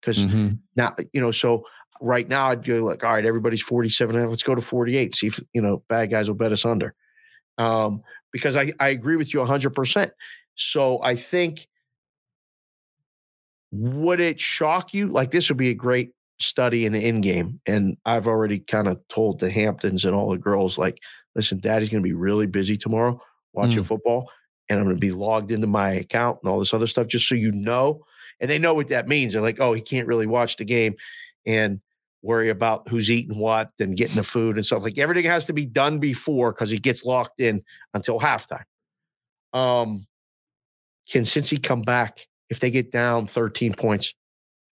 because 0.00 0.24
mm-hmm. 0.24 0.54
now 0.76 0.94
you 1.12 1.20
know. 1.20 1.30
So 1.30 1.64
right 2.00 2.28
now 2.28 2.48
I'd 2.48 2.64
go 2.64 2.78
like, 2.84 3.04
all 3.04 3.12
right, 3.12 3.24
everybody's 3.24 3.62
47. 3.62 4.28
Let's 4.28 4.42
go 4.42 4.54
to 4.54 4.60
48. 4.60 5.14
See 5.14 5.26
if, 5.28 5.40
you 5.52 5.62
know, 5.62 5.82
bad 5.88 6.10
guys 6.10 6.28
will 6.28 6.36
bet 6.36 6.52
us 6.52 6.64
under. 6.64 6.94
Um, 7.58 8.02
because 8.32 8.56
I, 8.56 8.72
I 8.80 8.88
agree 8.88 9.16
with 9.16 9.32
you 9.32 9.40
100%. 9.40 10.10
So 10.56 11.02
I 11.02 11.14
think, 11.14 11.68
would 13.70 14.20
it 14.20 14.40
shock 14.40 14.94
you? 14.94 15.08
Like, 15.08 15.30
this 15.30 15.48
would 15.48 15.58
be 15.58 15.70
a 15.70 15.74
great 15.74 16.12
study 16.38 16.86
in 16.86 16.92
the 16.92 17.00
end 17.00 17.22
game. 17.22 17.60
And 17.66 17.96
I've 18.04 18.26
already 18.26 18.58
kind 18.60 18.88
of 18.88 19.00
told 19.08 19.40
the 19.40 19.50
Hamptons 19.50 20.04
and 20.04 20.14
all 20.14 20.30
the 20.30 20.38
girls, 20.38 20.78
like, 20.78 20.98
listen, 21.34 21.58
daddy's 21.58 21.88
going 21.88 22.02
to 22.02 22.08
be 22.08 22.14
really 22.14 22.46
busy 22.46 22.76
tomorrow 22.76 23.20
watching 23.52 23.82
mm. 23.82 23.86
football. 23.86 24.30
And 24.68 24.78
I'm 24.78 24.86
going 24.86 24.96
to 24.96 25.00
be 25.00 25.10
logged 25.10 25.52
into 25.52 25.66
my 25.66 25.92
account 25.92 26.38
and 26.42 26.50
all 26.50 26.58
this 26.58 26.74
other 26.74 26.86
stuff, 26.86 27.06
just 27.06 27.28
so 27.28 27.34
you 27.34 27.52
know. 27.52 28.04
And 28.40 28.50
they 28.50 28.58
know 28.58 28.74
what 28.74 28.88
that 28.88 29.08
means. 29.08 29.32
They're 29.32 29.42
like, 29.42 29.60
oh, 29.60 29.72
he 29.72 29.80
can't 29.80 30.08
really 30.08 30.26
watch 30.26 30.56
the 30.56 30.64
game 30.64 30.96
and 31.46 31.80
worry 32.22 32.48
about 32.48 32.88
who's 32.88 33.10
eating 33.10 33.38
what 33.38 33.70
and 33.78 33.96
getting 33.96 34.16
the 34.16 34.22
food 34.22 34.56
and 34.56 34.64
stuff. 34.64 34.82
Like 34.82 34.98
everything 34.98 35.24
has 35.24 35.46
to 35.46 35.52
be 35.52 35.66
done 35.66 35.98
before 35.98 36.52
because 36.52 36.70
he 36.70 36.78
gets 36.78 37.04
locked 37.04 37.40
in 37.40 37.62
until 37.92 38.18
halftime. 38.18 38.64
Um, 39.52 40.06
can 41.08 41.22
Cincy 41.22 41.62
come 41.62 41.82
back 41.82 42.26
if 42.48 42.60
they 42.60 42.70
get 42.70 42.90
down 42.90 43.26
13 43.26 43.74
points? 43.74 44.14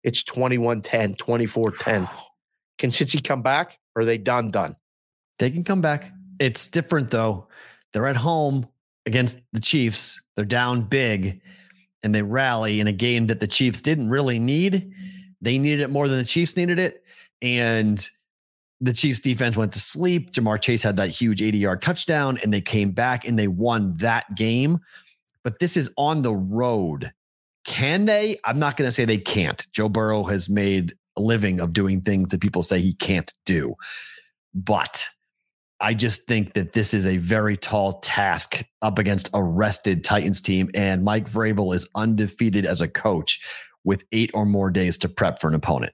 It's 0.04 0.24
21 0.24 0.82
10, 0.82 1.16
24 1.16 1.72
10. 1.72 2.10
Can 2.78 2.90
Cincy 2.90 3.24
come 3.24 3.44
back 3.44 3.78
or 3.96 4.02
are 4.02 4.06
they 4.06 4.18
done, 4.18 4.50
done? 4.50 4.76
They 5.38 5.52
can 5.52 5.64
come 5.64 5.82
back. 5.82 6.12
It's 6.40 6.68
different 6.68 7.12
though. 7.12 7.48
They're 7.94 8.08
at 8.08 8.16
home 8.16 8.68
against 9.06 9.40
the 9.54 9.60
Chiefs. 9.60 10.20
They're 10.36 10.46
down 10.46 10.82
big 10.82 11.42
and 12.02 12.16
they 12.16 12.24
rally 12.24 12.80
in 12.80 12.88
a 12.88 12.92
game 12.92 13.28
that 13.28 13.40
the 13.40 13.48
Chiefs 13.48 13.82
didn't 13.82 14.10
really 14.10 14.40
need. 14.40 14.92
They 15.42 15.58
needed 15.58 15.82
it 15.82 15.90
more 15.90 16.08
than 16.08 16.18
the 16.18 16.26
Chiefs 16.26 16.56
needed 16.56 16.80
it. 16.80 17.04
And 17.42 18.08
the 18.80 18.94
Chiefs 18.94 19.20
defense 19.20 19.56
went 19.56 19.74
to 19.74 19.80
sleep. 19.80 20.32
Ja'Marr 20.32 20.62
Chase 20.62 20.84
had 20.84 20.98
that 20.98 21.10
huge 21.10 21.42
80 21.42 21.58
yard 21.58 21.82
touchdown 21.82 22.38
and 22.44 22.54
they 22.54 22.62
came 22.62 22.92
back 22.92 23.26
and 23.26 23.38
they 23.38 23.48
won 23.48 23.96
that 23.98 24.36
game. 24.36 24.80
But 25.44 25.60
this 25.60 25.78
is 25.78 25.92
on 25.98 26.22
the 26.22 26.36
road. 26.36 27.12
Can 27.66 28.06
they? 28.06 28.38
I'm 28.44 28.60
not 28.60 28.78
going 28.78 28.88
to 28.88 28.92
say 28.92 29.06
they 29.06 29.18
can't. 29.18 29.66
Joe 29.72 29.90
Burrow 29.90 30.24
has 30.24 30.50
made 30.50 30.94
a 31.18 31.22
living 31.22 31.60
of 31.60 31.74
doing 31.74 32.02
things 32.02 32.30
that 32.30 32.42
people 32.42 32.64
say 32.64 32.80
he 32.80 32.94
can't 32.94 33.32
do. 33.46 33.76
But 34.54 35.08
I 35.80 35.94
just 35.94 36.28
think 36.28 36.54
that 36.54 36.74
this 36.74 36.94
is 36.94 37.06
a 37.08 37.18
very 37.18 37.58
tall 37.58 38.00
task 38.00 38.64
up 38.82 39.00
against 39.00 39.30
a 39.34 39.44
rested 39.44 40.04
Titans 40.04 40.42
team. 40.42 40.70
And 40.74 41.04
Mike 41.04 41.30
Vrabel 41.30 41.74
is 41.74 41.88
undefeated 41.96 42.66
as 42.66 42.82
a 42.82 42.88
coach 42.88 43.44
with 43.84 44.04
eight 44.12 44.32
or 44.34 44.46
more 44.46 44.72
days 44.72 44.98
to 45.00 45.10
prep 45.10 45.40
for 45.40 45.48
an 45.48 45.56
opponent. 45.56 45.94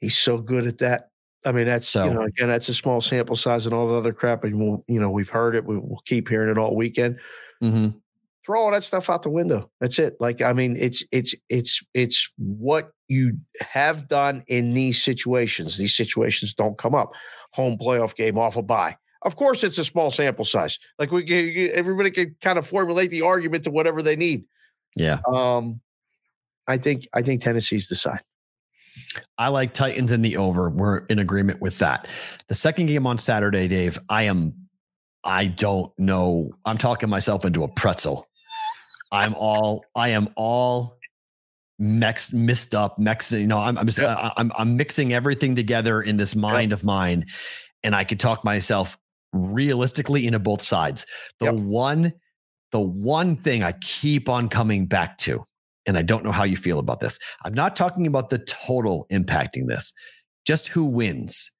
He's 0.00 0.16
so 0.16 0.38
good 0.38 0.66
at 0.66 0.78
that. 0.78 1.10
I 1.44 1.52
mean, 1.52 1.66
that's 1.66 1.88
so, 1.88 2.06
you 2.06 2.14
know, 2.14 2.22
again, 2.22 2.48
that's 2.48 2.68
a 2.68 2.74
small 2.74 3.00
sample 3.00 3.36
size 3.36 3.66
and 3.66 3.74
all 3.74 3.86
the 3.86 3.94
other 3.94 4.12
crap. 4.12 4.44
And 4.44 4.58
we'll, 4.58 4.84
you 4.88 4.98
know, 4.98 5.10
we've 5.10 5.28
heard 5.28 5.54
it. 5.54 5.64
We, 5.64 5.76
will 5.76 6.02
keep 6.06 6.28
hearing 6.28 6.50
it 6.50 6.58
all 6.58 6.74
weekend. 6.74 7.18
Mm-hmm. 7.62 7.98
Throw 8.46 8.62
all 8.62 8.70
that 8.72 8.82
stuff 8.82 9.08
out 9.08 9.22
the 9.22 9.30
window. 9.30 9.70
That's 9.80 9.98
it. 9.98 10.16
Like, 10.20 10.42
I 10.42 10.52
mean, 10.52 10.76
it's 10.78 11.02
it's 11.12 11.34
it's 11.48 11.82
it's 11.94 12.30
what 12.36 12.92
you 13.08 13.38
have 13.60 14.08
done 14.08 14.42
in 14.48 14.74
these 14.74 15.02
situations. 15.02 15.78
These 15.78 15.96
situations 15.96 16.52
don't 16.54 16.76
come 16.76 16.94
up. 16.94 17.12
Home 17.52 17.78
playoff 17.78 18.14
game 18.14 18.38
off 18.38 18.56
a 18.56 18.62
bye. 18.62 18.96
Of 19.22 19.36
course, 19.36 19.64
it's 19.64 19.78
a 19.78 19.84
small 19.84 20.10
sample 20.10 20.44
size. 20.44 20.78
Like 20.98 21.10
we, 21.10 21.70
everybody 21.70 22.10
can 22.10 22.36
kind 22.42 22.58
of 22.58 22.66
formulate 22.66 23.10
the 23.10 23.22
argument 23.22 23.64
to 23.64 23.70
whatever 23.70 24.02
they 24.02 24.16
need. 24.16 24.44
Yeah. 24.96 25.18
Um, 25.26 25.80
I 26.66 26.78
think 26.78 27.06
I 27.12 27.22
think 27.22 27.42
Tennessee's 27.42 27.88
the 27.88 27.94
side. 27.94 28.20
I 29.38 29.48
like 29.48 29.74
Titans 29.74 30.12
in 30.12 30.22
the 30.22 30.36
over. 30.36 30.70
We're 30.70 30.98
in 31.06 31.18
agreement 31.18 31.60
with 31.60 31.78
that. 31.78 32.06
The 32.48 32.54
second 32.54 32.86
game 32.86 33.06
on 33.06 33.18
Saturday, 33.18 33.68
Dave, 33.68 33.98
I 34.08 34.24
am 34.24 34.54
I 35.24 35.46
don't 35.46 35.92
know. 35.98 36.50
I'm 36.64 36.78
talking 36.78 37.08
myself 37.08 37.44
into 37.44 37.64
a 37.64 37.68
pretzel. 37.68 38.28
I'm 39.10 39.34
all 39.34 39.84
I 39.94 40.10
am 40.10 40.28
all 40.36 40.98
mixed 41.78 42.32
mixed 42.32 42.74
up, 42.74 42.98
mixed, 42.98 43.32
you 43.32 43.46
know, 43.46 43.58
I'm 43.58 43.78
I'm, 43.78 43.86
just, 43.86 43.98
yep. 43.98 44.16
I'm 44.36 44.52
I'm 44.56 44.76
mixing 44.76 45.12
everything 45.12 45.56
together 45.56 46.02
in 46.02 46.16
this 46.16 46.36
mind 46.36 46.70
yep. 46.70 46.80
of 46.80 46.84
mine 46.84 47.26
and 47.82 47.94
I 47.94 48.04
could 48.04 48.20
talk 48.20 48.44
myself 48.44 48.96
realistically 49.32 50.26
into 50.26 50.38
both 50.38 50.62
sides. 50.62 51.06
The 51.40 51.46
yep. 51.46 51.54
one 51.56 52.12
the 52.72 52.80
one 52.80 53.36
thing 53.36 53.62
I 53.62 53.72
keep 53.72 54.28
on 54.28 54.48
coming 54.48 54.86
back 54.86 55.16
to 55.18 55.44
and 55.86 55.96
I 55.96 56.02
don't 56.02 56.24
know 56.24 56.32
how 56.32 56.44
you 56.44 56.56
feel 56.56 56.78
about 56.78 57.00
this. 57.00 57.18
I'm 57.44 57.54
not 57.54 57.76
talking 57.76 58.06
about 58.06 58.30
the 58.30 58.38
total 58.38 59.06
impacting 59.10 59.66
this, 59.66 59.92
just 60.44 60.68
who 60.68 60.84
wins. 60.84 61.50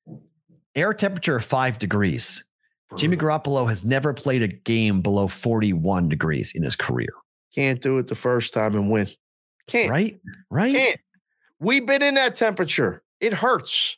Air 0.75 0.93
temperature 0.93 1.37
of 1.37 1.45
five 1.45 1.79
degrees. 1.79 2.45
Jimmy 2.97 3.17
Garoppolo 3.17 3.69
has 3.69 3.85
never 3.85 4.13
played 4.13 4.43
a 4.43 4.49
game 4.49 5.01
below 5.01 5.27
41 5.27 6.09
degrees 6.09 6.53
in 6.55 6.63
his 6.63 6.77
career. 6.77 7.11
Can't 7.55 7.81
do 7.81 7.99
it 7.99 8.09
the 8.09 8.15
first 8.15 8.53
time 8.53 8.75
and 8.75 8.91
win. 8.91 9.09
Can't. 9.67 9.91
Right? 9.91 10.21
Right? 10.51 10.75
Can't. 10.75 11.01
We've 11.61 11.87
been 11.87 12.03
in 12.03 12.15
that 12.15 12.37
temperature. 12.37 13.03
It 13.21 13.33
hurts. 13.33 13.97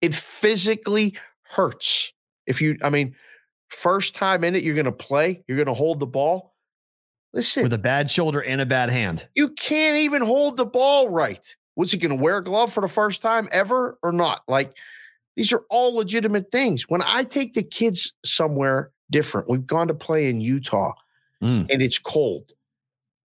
It 0.00 0.14
physically 0.14 1.16
hurts. 1.42 2.12
If 2.46 2.62
you, 2.62 2.78
I 2.82 2.90
mean, 2.90 3.14
first 3.68 4.14
time 4.14 4.44
in 4.44 4.54
it, 4.54 4.62
you're 4.62 4.74
going 4.74 4.84
to 4.84 4.92
play, 4.92 5.42
you're 5.46 5.56
going 5.56 5.66
to 5.66 5.74
hold 5.74 6.00
the 6.00 6.06
ball. 6.06 6.47
Listen, 7.38 7.62
with 7.62 7.72
a 7.72 7.78
bad 7.78 8.10
shoulder 8.10 8.42
and 8.42 8.60
a 8.60 8.66
bad 8.66 8.90
hand. 8.90 9.28
You 9.36 9.50
can't 9.50 9.96
even 9.98 10.22
hold 10.22 10.56
the 10.56 10.66
ball 10.66 11.08
right. 11.08 11.56
Was 11.76 11.92
he 11.92 11.98
going 11.98 12.16
to 12.16 12.20
wear 12.20 12.38
a 12.38 12.42
glove 12.42 12.72
for 12.72 12.80
the 12.80 12.88
first 12.88 13.22
time 13.22 13.48
ever 13.52 13.96
or 14.02 14.10
not? 14.10 14.42
Like, 14.48 14.74
these 15.36 15.52
are 15.52 15.62
all 15.70 15.94
legitimate 15.94 16.50
things. 16.50 16.88
When 16.88 17.00
I 17.00 17.22
take 17.22 17.52
the 17.52 17.62
kids 17.62 18.12
somewhere 18.24 18.90
different, 19.08 19.48
we've 19.48 19.68
gone 19.68 19.86
to 19.86 19.94
play 19.94 20.28
in 20.28 20.40
Utah 20.40 20.94
mm. 21.40 21.70
and 21.70 21.80
it's 21.80 22.00
cold. 22.00 22.50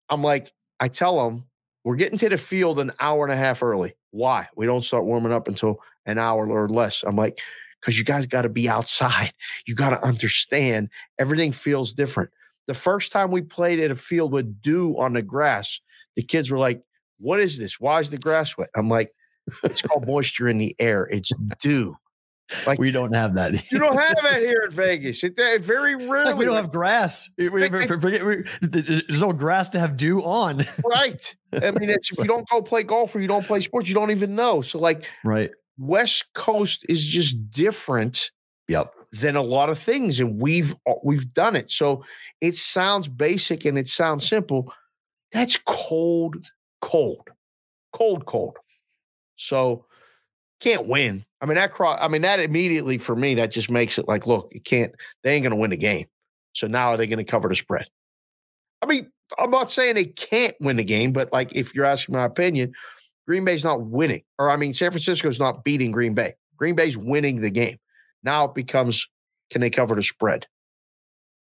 I'm 0.09 0.21
like, 0.21 0.51
I 0.81 0.89
tell 0.89 1.23
them, 1.23 1.45
we're 1.85 1.95
getting 1.95 2.17
to 2.17 2.27
the 2.27 2.37
field 2.37 2.81
an 2.81 2.91
hour 2.99 3.23
and 3.23 3.31
a 3.31 3.37
half 3.37 3.63
early. 3.63 3.93
Why? 4.09 4.49
We 4.57 4.65
don't 4.65 4.83
start 4.83 5.05
warming 5.05 5.31
up 5.31 5.47
until 5.47 5.79
an 6.05 6.17
hour 6.17 6.45
or 6.49 6.67
less. 6.67 7.03
I'm 7.03 7.15
like, 7.15 7.39
because 7.79 7.97
you 7.97 8.03
guys 8.03 8.25
got 8.25 8.41
to 8.41 8.49
be 8.49 8.67
outside. 8.67 9.31
You 9.65 9.73
got 9.73 9.91
to 9.91 10.05
understand 10.05 10.89
everything 11.17 11.53
feels 11.53 11.93
different. 11.93 12.31
The 12.71 12.79
first 12.79 13.11
time 13.11 13.31
we 13.31 13.41
played 13.41 13.81
at 13.81 13.91
a 13.91 13.97
field 13.97 14.31
with 14.31 14.61
dew 14.61 14.95
on 14.97 15.11
the 15.11 15.21
grass, 15.21 15.81
the 16.15 16.23
kids 16.23 16.49
were 16.49 16.57
like, 16.57 16.81
What 17.19 17.41
is 17.41 17.57
this? 17.57 17.81
Why 17.81 17.99
is 17.99 18.09
the 18.09 18.17
grass 18.17 18.57
wet? 18.57 18.69
I'm 18.77 18.87
like, 18.87 19.11
It's 19.65 19.81
called 19.81 20.07
moisture 20.07 20.47
in 20.47 20.57
the 20.57 20.73
air. 20.79 21.05
It's 21.11 21.33
dew. 21.59 21.97
Like 22.65 22.79
we 22.79 22.91
don't 22.91 23.13
have 23.13 23.35
that. 23.35 23.69
you 23.73 23.77
don't 23.77 23.97
have 23.97 24.15
that 24.23 24.39
here 24.39 24.63
in 24.65 24.71
Vegas. 24.71 25.21
It, 25.21 25.35
very 25.61 25.95
rarely. 26.07 26.33
We 26.35 26.45
don't 26.45 26.55
have 26.55 26.71
grass. 26.71 27.29
We, 27.37 27.49
we, 27.49 27.67
we, 27.67 28.43
there's 28.61 29.21
no 29.21 29.33
grass 29.33 29.67
to 29.69 29.79
have 29.79 29.97
dew 29.97 30.21
on. 30.21 30.63
right. 30.85 31.35
I 31.51 31.71
mean, 31.71 31.89
if 31.89 32.17
you 32.17 32.23
don't 32.23 32.47
go 32.47 32.61
play 32.61 32.83
golf 32.83 33.13
or 33.13 33.19
you 33.19 33.27
don't 33.27 33.45
play 33.45 33.59
sports, 33.59 33.89
you 33.89 33.95
don't 33.95 34.11
even 34.11 34.33
know. 34.35 34.61
So, 34.61 34.79
like, 34.79 35.03
right. 35.25 35.51
West 35.77 36.33
Coast 36.33 36.85
is 36.87 37.05
just 37.05 37.51
different. 37.51 38.31
Yep. 38.69 38.87
Than 39.13 39.35
a 39.35 39.41
lot 39.41 39.69
of 39.69 39.77
things, 39.77 40.21
and 40.21 40.39
we've 40.39 40.73
uh, 40.87 40.93
we've 41.03 41.33
done 41.33 41.57
it. 41.57 41.69
So 41.69 42.05
it 42.39 42.55
sounds 42.55 43.09
basic 43.09 43.65
and 43.65 43.77
it 43.77 43.89
sounds 43.89 44.25
simple. 44.25 44.73
That's 45.33 45.57
cold, 45.65 46.49
cold, 46.81 47.29
cold, 47.91 48.25
cold. 48.25 48.57
So 49.35 49.85
can't 50.61 50.87
win. 50.87 51.25
I 51.41 51.45
mean, 51.45 51.55
that 51.55 51.71
cross, 51.71 51.99
I 52.01 52.07
mean, 52.07 52.21
that 52.21 52.39
immediately 52.39 52.99
for 52.99 53.15
me, 53.15 53.35
that 53.35 53.51
just 53.51 53.69
makes 53.69 53.97
it 53.97 54.07
like, 54.07 54.27
look, 54.27 54.51
you 54.53 54.61
can't, 54.61 54.93
they 55.23 55.33
ain't 55.33 55.43
going 55.43 55.51
to 55.51 55.57
win 55.57 55.71
the 55.71 55.77
game. 55.77 56.05
So 56.53 56.67
now 56.67 56.89
are 56.89 56.97
they 56.97 57.07
going 57.07 57.17
to 57.17 57.29
cover 57.29 57.49
the 57.49 57.55
spread? 57.55 57.87
I 58.81 58.85
mean, 58.85 59.11
I'm 59.39 59.51
not 59.51 59.71
saying 59.71 59.95
they 59.95 60.05
can't 60.05 60.55
win 60.59 60.77
the 60.77 60.83
game, 60.83 61.13
but 61.13 61.33
like 61.33 61.55
if 61.55 61.73
you're 61.73 61.85
asking 61.85 62.13
my 62.13 62.25
opinion, 62.25 62.73
Green 63.27 63.45
Bay's 63.45 63.63
not 63.63 63.81
winning. 63.81 64.21
Or 64.37 64.49
I 64.51 64.55
mean, 64.55 64.73
San 64.73 64.91
Francisco's 64.91 65.39
not 65.39 65.63
beating 65.63 65.91
Green 65.91 66.13
Bay. 66.13 66.33
Green 66.57 66.75
Bay's 66.75 66.97
winning 66.97 67.41
the 67.41 67.49
game. 67.49 67.77
Now 68.23 68.45
it 68.45 68.55
becomes 68.55 69.07
can 69.49 69.61
they 69.61 69.69
cover 69.69 69.95
the 69.95 70.03
spread? 70.03 70.47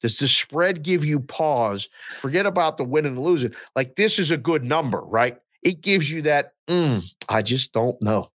Does 0.03 0.19
the 0.19 0.29
spread 0.29 0.83
give 0.83 1.05
you 1.05 1.21
pause? 1.21 1.89
Forget 2.17 2.47
about 2.47 2.79
the 2.79 2.85
win 2.85 3.05
and 3.05 3.19
losing. 3.19 3.55
Like 3.77 3.97
this 3.97 4.19
is 4.19 4.31
a 4.31 4.39
good 4.39 4.65
number, 4.65 5.01
right? 5.01 5.39
It 5.63 5.83
gives 5.83 6.11
you 6.11 6.23
that. 6.23 6.55
Mm, 6.69 7.05
I 7.29 7.43
just 7.43 7.73
don't 7.73 8.01
know. 8.01 8.31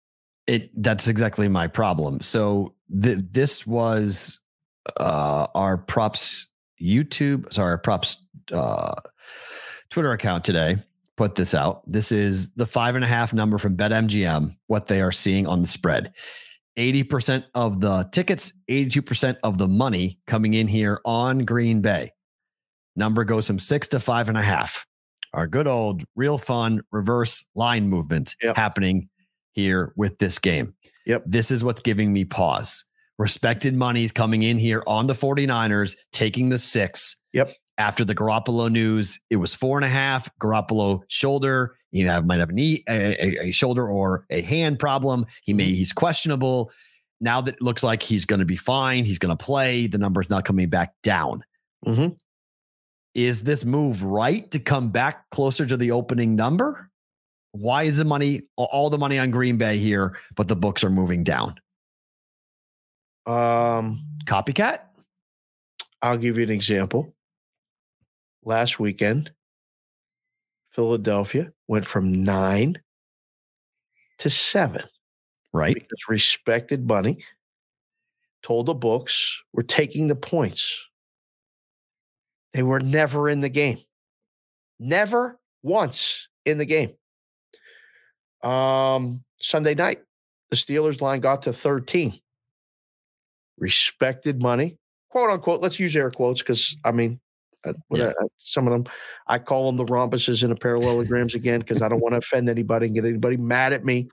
It 0.46 0.70
that's 0.82 1.08
exactly 1.08 1.48
my 1.48 1.66
problem. 1.66 2.20
So 2.20 2.74
th- 3.02 3.20
this 3.30 3.66
was 3.66 4.40
uh, 5.00 5.46
our 5.54 5.78
props 5.78 6.48
YouTube, 6.80 7.50
sorry, 7.52 7.70
our 7.70 7.78
props 7.78 8.26
uh, 8.52 8.94
Twitter 9.88 10.12
account 10.12 10.44
today 10.44 10.76
put 11.16 11.36
this 11.36 11.54
out. 11.54 11.82
This 11.86 12.12
is 12.12 12.52
the 12.54 12.66
five 12.66 12.96
and 12.96 13.04
a 13.04 13.08
half 13.08 13.32
number 13.32 13.58
from 13.58 13.76
BetMGM, 13.76 14.56
what 14.66 14.88
they 14.88 15.00
are 15.00 15.12
seeing 15.12 15.46
on 15.46 15.62
the 15.62 15.68
spread. 15.68 16.12
80% 16.76 17.44
of 17.54 17.80
the 17.80 18.08
tickets, 18.12 18.52
82% 18.68 19.36
of 19.42 19.58
the 19.58 19.68
money 19.68 20.18
coming 20.26 20.54
in 20.54 20.66
here 20.66 21.00
on 21.04 21.40
Green 21.44 21.80
Bay. 21.80 22.10
Number 22.96 23.24
goes 23.24 23.46
from 23.46 23.58
six 23.58 23.88
to 23.88 24.00
five 24.00 24.28
and 24.28 24.38
a 24.38 24.42
half. 24.42 24.86
Our 25.32 25.46
good 25.46 25.66
old, 25.66 26.04
real 26.14 26.38
fun 26.38 26.82
reverse 26.92 27.44
line 27.54 27.88
movement 27.88 28.36
yep. 28.42 28.56
happening 28.56 29.08
here 29.52 29.92
with 29.96 30.18
this 30.18 30.38
game. 30.38 30.74
Yep. 31.06 31.24
This 31.26 31.50
is 31.50 31.64
what's 31.64 31.80
giving 31.80 32.12
me 32.12 32.24
pause. 32.24 32.84
Respected 33.18 33.74
money's 33.74 34.12
coming 34.12 34.42
in 34.42 34.58
here 34.58 34.82
on 34.86 35.06
the 35.06 35.14
49ers, 35.14 35.96
taking 36.12 36.48
the 36.48 36.58
six. 36.58 37.20
Yep. 37.32 37.52
After 37.78 38.04
the 38.04 38.14
Garoppolo 38.14 38.70
news, 38.70 39.18
it 39.30 39.36
was 39.36 39.54
four 39.54 39.78
and 39.78 39.84
a 39.84 39.88
half. 39.88 40.28
Garoppolo 40.40 41.00
shoulder. 41.08 41.76
You 41.94 42.08
have 42.08 42.26
might 42.26 42.40
have 42.40 42.50
a 42.50 42.52
knee, 42.52 42.82
a, 42.88 43.46
a, 43.46 43.50
shoulder 43.52 43.88
or 43.88 44.26
a 44.28 44.42
hand 44.42 44.80
problem. 44.80 45.26
He 45.44 45.54
may 45.54 45.66
he's 45.66 45.92
questionable. 45.92 46.72
Now 47.20 47.40
that 47.40 47.54
it 47.54 47.62
looks 47.62 47.84
like 47.84 48.02
he's 48.02 48.24
going 48.24 48.40
to 48.40 48.44
be 48.44 48.56
fine, 48.56 49.04
he's 49.04 49.20
going 49.20 49.34
to 49.34 49.42
play. 49.42 49.86
The 49.86 49.96
number's 49.96 50.28
not 50.28 50.44
coming 50.44 50.68
back 50.68 50.92
down. 51.04 51.44
Mhm. 51.86 52.18
Is 53.14 53.44
this 53.44 53.64
move 53.64 54.02
right 54.02 54.50
to 54.50 54.58
come 54.58 54.90
back 54.90 55.30
closer 55.30 55.64
to 55.64 55.76
the 55.76 55.92
opening 55.92 56.34
number? 56.34 56.90
Why 57.52 57.84
is 57.84 57.98
the 57.98 58.04
money 58.04 58.42
all 58.56 58.90
the 58.90 58.98
money 58.98 59.20
on 59.20 59.30
Green 59.30 59.56
Bay 59.56 59.78
here, 59.78 60.18
but 60.34 60.48
the 60.48 60.56
books 60.56 60.82
are 60.82 60.90
moving 60.90 61.22
down? 61.22 61.54
Um, 63.24 64.04
Copycat? 64.24 64.80
I'll 66.02 66.18
give 66.18 66.38
you 66.38 66.42
an 66.42 66.50
example. 66.50 67.14
Last 68.42 68.80
weekend, 68.80 69.30
Philadelphia 70.72 71.53
went 71.68 71.84
from 71.86 72.24
nine 72.24 72.80
to 74.18 74.30
seven 74.30 74.82
Right. 75.52 75.74
because 75.74 76.08
respected 76.08 76.86
money 76.86 77.24
told 78.42 78.66
the 78.66 78.74
books 78.74 79.40
we're 79.52 79.62
taking 79.62 80.08
the 80.08 80.16
points. 80.16 80.80
They 82.52 82.62
were 82.62 82.80
never 82.80 83.28
in 83.28 83.40
the 83.40 83.48
game. 83.48 83.78
Never 84.78 85.38
once 85.62 86.28
in 86.44 86.58
the 86.58 86.66
game. 86.66 86.94
Um, 88.42 89.24
Sunday 89.40 89.74
night, 89.74 90.02
the 90.50 90.56
Steelers 90.56 91.00
line 91.00 91.20
got 91.20 91.42
to 91.42 91.52
13. 91.52 92.20
Respected 93.58 94.42
money, 94.42 94.78
quote 95.10 95.30
unquote. 95.30 95.60
Let's 95.60 95.78
use 95.80 95.96
air 95.96 96.10
quotes 96.10 96.42
because 96.42 96.76
I 96.84 96.90
mean, 96.90 97.20
Yeah. 97.90 98.12
I- 98.20 98.26
some 98.38 98.66
of 98.66 98.72
them, 98.72 98.84
I 99.26 99.38
call 99.38 99.66
them 99.66 99.76
the 99.76 99.90
rhombuses 99.92 100.42
and 100.42 100.50
the 100.52 100.56
parallelograms 100.56 101.34
again 101.34 101.60
because 101.60 101.80
I 101.82 101.88
don't 101.88 102.00
want 102.00 102.12
to 102.12 102.18
offend 102.18 102.48
anybody 102.48 102.86
and 102.86 102.94
get 102.94 103.04
anybody 103.04 103.36
mad 103.36 103.72
at 103.72 103.84
me. 103.84 104.08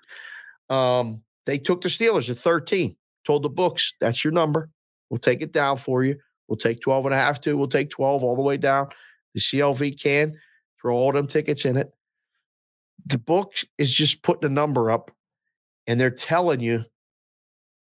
Um, 0.70 1.22
they 1.45 1.58
took 1.58 1.82
the 1.82 1.89
Steelers 1.89 2.30
at 2.30 2.38
13, 2.39 2.95
told 3.26 3.43
the 3.43 3.49
books, 3.49 3.93
that's 3.99 4.24
your 4.24 4.32
number. 4.34 4.70
We'll 5.10 5.20
take 5.20 5.41
it 5.41 5.52
down 5.52 5.78
for 5.78 6.04
you. 6.04 6.18
We'll 6.47 6.58
take 6.58 6.82
12 6.82 7.06
and 7.08 7.14
a 7.14 7.18
half 7.18 7.41
to, 7.41 7.58
we'll 7.58 7.68
take 7.68 7.89
12 7.89 8.24
all 8.24 8.36
the 8.36 8.41
way 8.41 8.58
down. 8.58 8.89
The 9.34 9.41
CLV 9.41 10.02
can 10.02 10.38
throw 10.82 10.95
all 10.95 11.12
them 11.12 11.28
tickets 11.28 11.66
in 11.66 11.78
it. 11.78 11.91
The 13.06 13.18
book 13.18 13.54
is 13.78 13.91
just 13.93 14.22
putting 14.22 14.49
a 14.49 14.54
number 14.54 14.91
up 14.91 15.12
and 15.88 15.99
they're 15.99 16.10
telling 16.12 16.60
you, 16.60 16.86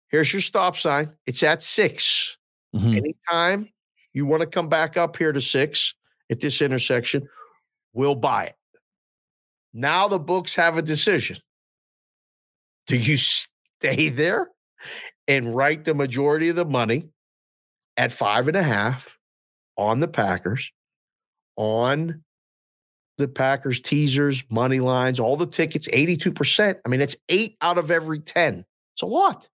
here's 0.10 0.32
your 0.32 0.42
stop 0.42 0.78
sign. 0.78 1.12
It's 1.26 1.44
at 1.44 1.62
6 1.62 2.38
Mhm. 2.76 2.98
Anytime 2.98 3.70
you 4.18 4.26
want 4.26 4.42
to 4.42 4.48
come 4.48 4.68
back 4.68 4.98
up 4.98 5.16
here 5.16 5.32
to 5.32 5.40
six 5.40 5.94
at 6.30 6.40
this 6.40 6.62
intersection, 6.62 7.28
we'll 7.94 8.16
buy 8.16 8.46
it. 8.46 8.56
Now 9.74 10.08
the 10.08 10.20
books 10.20 10.56
have 10.56 10.76
a 10.76 10.82
decision. 10.82 11.38
Do 12.88 12.98
you 12.98 13.16
stay 13.16 14.10
there 14.10 14.50
and 15.28 15.54
write 15.56 15.86
the 15.86 15.94
majority 15.94 16.50
of 16.50 16.56
the 16.56 16.66
money 16.66 17.10
at 17.96 18.12
five 18.12 18.48
and 18.48 18.58
a 18.58 18.64
half 18.64 19.18
on 19.78 20.00
the 20.00 20.08
Packers, 20.08 20.72
on 21.56 22.24
the 23.20 23.28
Packers 23.28 23.80
teasers, 23.80 24.44
money 24.50 24.80
lines, 24.80 25.20
all 25.20 25.38
the 25.38 25.46
tickets, 25.46 25.88
82%? 25.90 26.80
I 26.84 26.90
mean, 26.90 27.02
it's 27.02 27.18
eight 27.30 27.56
out 27.62 27.78
of 27.78 27.92
every 27.92 28.20
10. 28.20 28.66
It's 28.94 29.02
a 29.04 29.06
lot. 29.06 29.48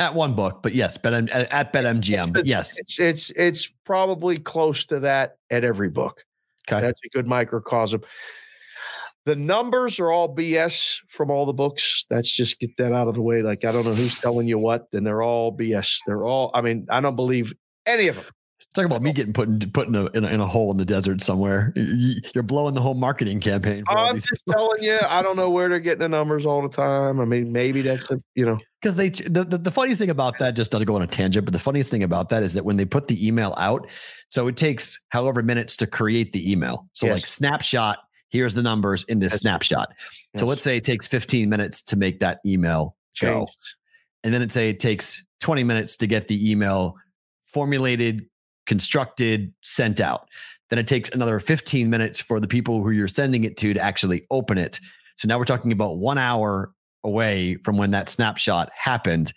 At 0.00 0.14
one 0.14 0.34
book, 0.34 0.62
but 0.62 0.74
yes, 0.74 0.96
bet 0.96 1.12
at, 1.12 1.30
at 1.30 1.72
BetMGM. 1.72 2.12
It's- 2.12 2.30
But 2.30 2.46
yes, 2.46 2.78
it's 2.78 3.00
it's 3.00 3.30
it's 3.30 3.66
probably 3.84 4.38
close 4.38 4.84
to 4.86 5.00
that 5.00 5.38
at 5.50 5.64
every 5.64 5.88
book. 5.90 6.22
okay. 6.70 6.80
That's 6.80 7.00
a 7.04 7.08
good 7.08 7.26
microcosm. 7.26 8.02
The 9.24 9.34
numbers 9.36 9.98
are 9.98 10.10
all 10.10 10.34
BS 10.34 11.00
from 11.08 11.30
all 11.30 11.44
the 11.46 11.52
books. 11.52 12.06
That's 12.08 12.30
just 12.34 12.60
get 12.60 12.76
that 12.78 12.92
out 12.92 13.08
of 13.08 13.14
the 13.14 13.20
way. 13.20 13.42
Like 13.42 13.64
I 13.64 13.72
don't 13.72 13.84
know 13.84 13.92
who's 13.92 14.20
telling 14.20 14.46
you 14.46 14.58
what, 14.58 14.86
then 14.92 15.02
they're 15.04 15.22
all 15.22 15.54
BS. 15.56 15.98
They're 16.06 16.24
all. 16.24 16.50
I 16.54 16.60
mean, 16.60 16.86
I 16.88 17.00
don't 17.00 17.16
believe 17.16 17.52
any 17.84 18.06
of 18.08 18.16
them. 18.16 18.24
Talk 18.74 18.84
about 18.84 19.02
me 19.02 19.12
getting 19.12 19.32
put 19.32 19.48
in, 19.48 19.58
put 19.72 19.88
in 19.88 19.94
a, 19.94 20.06
in 20.10 20.24
a 20.24 20.28
in 20.28 20.40
a 20.40 20.46
hole 20.46 20.70
in 20.70 20.76
the 20.76 20.84
desert 20.84 21.22
somewhere. 21.22 21.72
You- 21.74 22.20
You're 22.34 22.44
blowing 22.44 22.74
the 22.74 22.80
whole 22.82 22.94
marketing 22.94 23.40
campaign. 23.40 23.82
For 23.86 23.96
I'm 23.98 24.16
just 24.16 24.42
telling 24.48 24.82
you, 24.82 24.98
I 25.08 25.22
don't 25.22 25.36
know 25.36 25.50
where 25.50 25.68
they're 25.70 25.80
getting 25.80 26.00
the 26.02 26.08
numbers 26.08 26.44
all 26.44 26.60
the 26.62 26.68
time. 26.68 27.18
I 27.18 27.24
mean, 27.24 27.50
maybe 27.50 27.80
that's 27.80 28.10
a 28.10 28.22
you 28.34 28.44
know. 28.44 28.58
because 28.82 28.94
they 28.96 29.08
the, 29.08 29.44
the, 29.44 29.58
the 29.58 29.70
funniest 29.70 30.00
thing 30.00 30.10
about 30.10 30.38
that 30.38 30.54
just 30.54 30.70
not 30.72 30.80
to 30.80 30.84
go 30.84 30.94
on 30.96 31.02
a 31.02 31.06
tangent 31.06 31.44
but 31.46 31.52
the 31.52 31.58
funniest 31.58 31.90
thing 31.90 32.02
about 32.02 32.28
that 32.28 32.42
is 32.42 32.52
that 32.54 32.64
when 32.64 32.76
they 32.76 32.84
put 32.84 33.08
the 33.08 33.26
email 33.26 33.54
out 33.56 33.88
so 34.28 34.46
it 34.48 34.56
takes 34.56 34.98
however 35.08 35.42
minutes 35.42 35.74
to 35.78 35.86
create 35.86 36.32
the 36.32 36.52
email 36.52 36.86
so 36.92 37.06
Yes. 37.06 37.14
like 37.14 37.26
snapshot 37.26 37.98
here's 38.28 38.54
the 38.54 38.62
numbers 38.62 39.02
in 39.04 39.18
this 39.18 39.32
Yes. 39.32 39.40
snapshot 39.40 39.88
so 40.36 40.46
let's 40.46 40.62
say 40.62 40.76
it 40.76 40.84
takes 40.84 41.08
15 41.08 41.48
minutes 41.48 41.82
to 41.82 41.96
make 41.96 42.20
that 42.20 42.38
email 42.46 42.94
go 43.20 43.48
and 44.22 44.32
then 44.34 44.42
it 44.42 44.52
say 44.52 44.68
it 44.68 44.78
takes 44.78 45.24
20 45.40 45.64
minutes 45.64 45.96
to 45.96 46.06
get 46.06 46.28
the 46.28 46.50
email 46.50 46.94
formulated 47.46 48.26
constructed 48.68 49.52
sent 49.62 50.00
out. 50.00 50.28
Then 50.70 50.78
it 50.78 50.86
takes 50.86 51.08
another 51.08 51.40
15 51.40 51.90
minutes 51.90 52.20
for 52.20 52.38
the 52.38 52.46
people 52.46 52.82
who 52.82 52.90
you're 52.90 53.08
sending 53.08 53.42
it 53.44 53.56
to 53.56 53.74
to 53.74 53.80
actually 53.80 54.24
open 54.30 54.58
it. 54.58 54.78
So 55.16 55.26
now 55.26 55.38
we're 55.38 55.44
talking 55.46 55.72
about 55.72 55.96
one 55.96 56.18
hour 56.18 56.72
away 57.02 57.56
from 57.64 57.76
when 57.76 57.90
that 57.92 58.08
snapshot 58.08 58.70
happened 58.76 59.32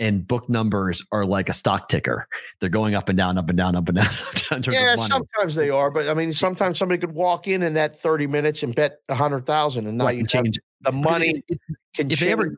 and 0.00 0.24
book 0.28 0.48
numbers 0.48 1.04
are 1.10 1.24
like 1.26 1.48
a 1.48 1.52
stock 1.52 1.88
ticker. 1.88 2.28
They're 2.60 2.68
going 2.70 2.94
up 2.94 3.08
and 3.08 3.18
down 3.18 3.36
up 3.36 3.48
and 3.48 3.58
down 3.58 3.74
up 3.74 3.88
and 3.88 3.96
down, 3.96 4.06
up 4.06 4.32
and 4.34 4.42
down 4.48 4.56
in 4.58 4.62
terms 4.62 4.74
Yeah, 4.76 4.92
of 4.92 4.98
money. 4.98 5.08
sometimes 5.10 5.54
they 5.56 5.70
are, 5.70 5.90
but 5.90 6.08
I 6.08 6.14
mean, 6.14 6.32
sometimes 6.32 6.78
somebody 6.78 7.00
could 7.00 7.14
walk 7.14 7.48
in 7.48 7.62
in 7.64 7.74
that 7.74 7.98
30 7.98 8.28
minutes 8.28 8.62
and 8.62 8.74
bet 8.74 8.98
a 9.08 9.14
hundred 9.16 9.44
thousand, 9.46 9.88
and 9.88 9.98
now 9.98 10.08
you 10.10 10.24
change 10.26 10.56
the 10.82 10.92
money 10.92 11.30
It's- 11.30 11.42
it's- 11.48 11.76
can 11.96 12.10
if 12.12 12.20
they 12.20 12.30
ever- 12.30 12.54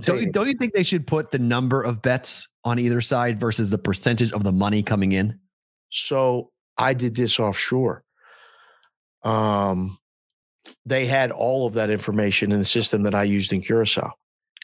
don't 0.00 0.20
you, 0.20 0.32
don't 0.32 0.48
you 0.48 0.54
think 0.54 0.72
they 0.72 0.82
should 0.82 1.06
put 1.06 1.30
the 1.30 1.38
number 1.38 1.80
of 1.82 2.02
bets 2.02 2.48
on 2.64 2.78
either 2.80 3.00
side 3.00 3.38
versus 3.38 3.70
the 3.70 3.78
percentage 3.78 4.32
of 4.32 4.42
the 4.42 4.50
money 4.50 4.82
coming 4.82 5.12
in 5.12 5.38
So 5.90 6.50
I 6.78 6.94
did 6.94 7.14
this 7.14 7.38
offshore. 7.38 8.02
Um, 9.22 9.98
they 10.86 11.06
had 11.06 11.30
all 11.30 11.66
of 11.66 11.74
that 11.74 11.90
information 11.90 12.52
in 12.52 12.58
the 12.58 12.64
system 12.64 13.02
that 13.02 13.14
I 13.14 13.24
used 13.24 13.52
in 13.52 13.60
Curacao. 13.60 14.12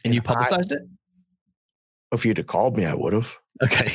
and 0.04 0.14
you 0.14 0.20
I- 0.24 0.24
publicized 0.24 0.72
it 0.72 0.82
If 2.12 2.24
you'd 2.24 2.38
have 2.38 2.46
called 2.46 2.76
me, 2.76 2.86
I 2.86 2.94
would 2.94 3.12
have. 3.12 3.34
okay. 3.62 3.92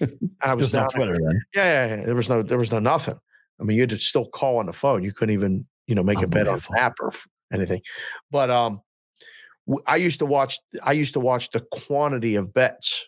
I 0.40 0.54
was 0.54 0.74
on 0.74 0.88
twitter 0.88 1.14
then 1.24 1.40
Yeah, 1.54 1.64
yeah, 1.88 1.96
yeah. 1.96 2.04
There 2.04 2.14
was 2.14 2.28
no, 2.28 2.42
there 2.42 2.58
was 2.58 2.70
no 2.72 2.78
nothing. 2.78 3.18
I 3.60 3.64
mean, 3.64 3.76
you 3.76 3.82
had 3.82 3.90
to 3.90 3.98
still 3.98 4.26
call 4.26 4.58
on 4.58 4.66
the 4.66 4.72
phone. 4.72 5.02
You 5.02 5.12
couldn't 5.12 5.34
even, 5.34 5.66
you 5.86 5.94
know, 5.94 6.02
make 6.02 6.20
a 6.22 6.26
bet 6.26 6.46
on 6.48 6.56
an 6.56 6.76
app 6.78 6.94
or 7.00 7.12
anything. 7.52 7.80
But 8.30 8.50
um, 8.50 8.80
I 9.86 9.96
used 9.96 10.18
to 10.20 10.26
watch. 10.26 10.58
I 10.82 10.92
used 10.92 11.14
to 11.14 11.20
watch 11.20 11.50
the 11.50 11.60
quantity 11.72 12.34
of 12.36 12.52
bets, 12.52 13.06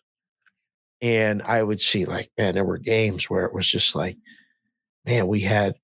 and 1.01 1.43
I 1.43 1.63
would 1.63 1.81
see 1.81 2.05
like, 2.05 2.31
man, 2.39 2.55
there 2.55 2.65
were 2.65 2.79
games 2.79 3.31
where 3.31 3.45
it 3.45 3.55
was 3.55 3.69
just 3.69 3.95
like, 3.95 4.17
man, 5.05 5.27
we 5.27 5.41
had, 5.41 5.75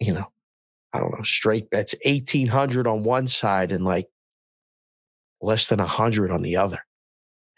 you 0.00 0.12
know, 0.12 0.26
I 0.92 1.00
don't 1.00 1.16
know, 1.16 1.24
straight 1.24 1.70
bets, 1.70 1.94
eighteen 2.04 2.48
hundred 2.48 2.86
on 2.86 3.04
one 3.04 3.26
side 3.26 3.72
and 3.72 3.84
like 3.84 4.08
less 5.40 5.66
than 5.66 5.80
a 5.80 5.86
hundred 5.86 6.30
on 6.30 6.42
the 6.42 6.56
other, 6.56 6.78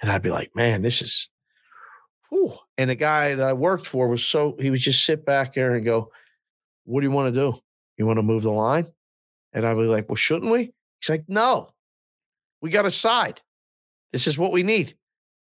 and 0.00 0.10
I'd 0.10 0.22
be 0.22 0.30
like, 0.30 0.50
man, 0.54 0.82
this 0.82 1.02
is 1.02 1.28
Whew. 2.30 2.54
And 2.76 2.90
the 2.90 2.94
guy 2.94 3.34
that 3.34 3.46
I 3.46 3.52
worked 3.52 3.86
for 3.86 4.08
was 4.08 4.26
so 4.26 4.56
he 4.60 4.70
would 4.70 4.80
just 4.80 5.04
sit 5.04 5.24
back 5.24 5.54
there 5.54 5.74
and 5.74 5.84
go, 5.84 6.10
What 6.84 7.00
do 7.00 7.06
you 7.06 7.12
want 7.12 7.32
to 7.34 7.40
do? 7.40 7.58
You 7.96 8.06
want 8.06 8.18
to 8.18 8.22
move 8.22 8.42
the 8.42 8.50
line? 8.50 8.88
And 9.52 9.66
I'd 9.66 9.76
be 9.76 9.84
like, 9.84 10.08
Well, 10.08 10.16
shouldn't 10.16 10.50
we? 10.50 10.72
He's 11.00 11.08
like, 11.10 11.24
No, 11.28 11.72
we 12.60 12.70
got 12.70 12.86
a 12.86 12.90
side. 12.90 13.40
This 14.12 14.26
is 14.26 14.38
what 14.38 14.52
we 14.52 14.62
need. 14.62 14.96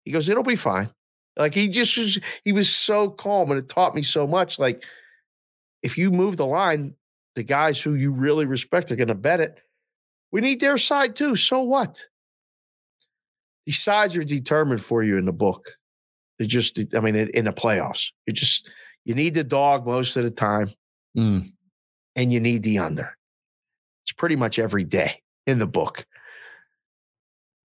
He 0.04 0.12
goes, 0.12 0.28
It'll 0.28 0.44
be 0.44 0.56
fine. 0.56 0.90
Like 1.38 1.54
he 1.54 1.70
just 1.70 1.98
was, 1.98 2.20
he 2.44 2.52
was 2.52 2.70
so 2.70 3.10
calm 3.10 3.52
and 3.52 3.60
it 3.60 3.70
taught 3.70 3.96
me 3.96 4.04
so 4.04 4.28
much. 4.28 4.60
Like, 4.60 4.84
if 5.82 5.98
you 5.98 6.12
move 6.12 6.38
the 6.38 6.46
line, 6.46 6.96
the 7.36 7.44
guys 7.44 7.82
who 7.82 7.96
you 7.96 8.14
really 8.14 8.46
respect 8.46 8.92
are 8.92 8.96
going 8.96 9.08
to 9.08 9.16
bet 9.16 9.40
it. 9.40 9.60
We 10.32 10.42
need 10.42 10.60
their 10.60 10.78
side 10.78 11.16
too. 11.16 11.36
So 11.36 11.62
what? 11.64 12.06
These 13.66 13.80
sides 13.80 14.18
are 14.18 14.24
determined 14.24 14.84
for 14.84 15.04
you 15.04 15.18
in 15.18 15.26
the 15.26 15.34
book. 15.34 15.78
They 16.40 16.48
just, 16.48 16.80
I 16.96 17.00
mean, 17.00 17.16
in, 17.16 17.46
the 17.46 17.52
playoffs, 17.54 18.10
you 18.26 18.34
just 18.34 18.68
you 19.06 19.14
need 19.16 19.34
the 19.34 19.44
dog 19.44 19.86
most 19.86 20.16
of 20.18 20.24
the 20.24 20.32
time, 20.32 20.72
Mm. 21.18 21.52
and 22.16 22.32
you 22.34 22.40
need 22.40 22.64
the 22.64 22.80
under. 22.80 23.16
It's 24.04 24.14
pretty 24.14 24.36
much 24.36 24.58
every 24.60 24.84
day 24.84 25.22
in 25.46 25.60
the 25.60 25.68
book. 25.68 26.06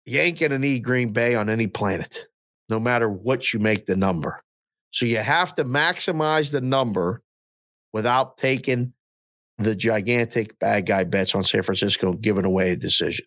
You 0.07 0.21
ain't 0.21 0.39
gonna 0.41 0.59
need 0.59 0.81
Green 0.83 1.13
Bay 1.13 1.35
on 1.35 1.49
any 1.49 1.67
planet, 1.67 2.27
no 2.69 2.81
matter 2.81 3.09
what 3.09 3.53
you 3.53 3.59
make 3.59 3.87
the 3.87 3.97
number. 3.97 4.43
So 4.91 5.07
you 5.07 5.19
have 5.19 5.55
to 5.57 5.65
maximize 5.65 6.51
the 6.51 6.61
number 6.61 7.23
without 7.93 8.37
taking 8.39 8.93
the 9.59 9.75
gigantic 9.75 10.59
bad 10.59 10.87
guy 10.87 11.05
bets 11.05 11.35
on 11.35 11.45
San 11.45 11.63
Francisco, 11.63 12.13
giving 12.15 12.45
away 12.45 12.71
a 12.71 12.77
decision. 12.77 13.25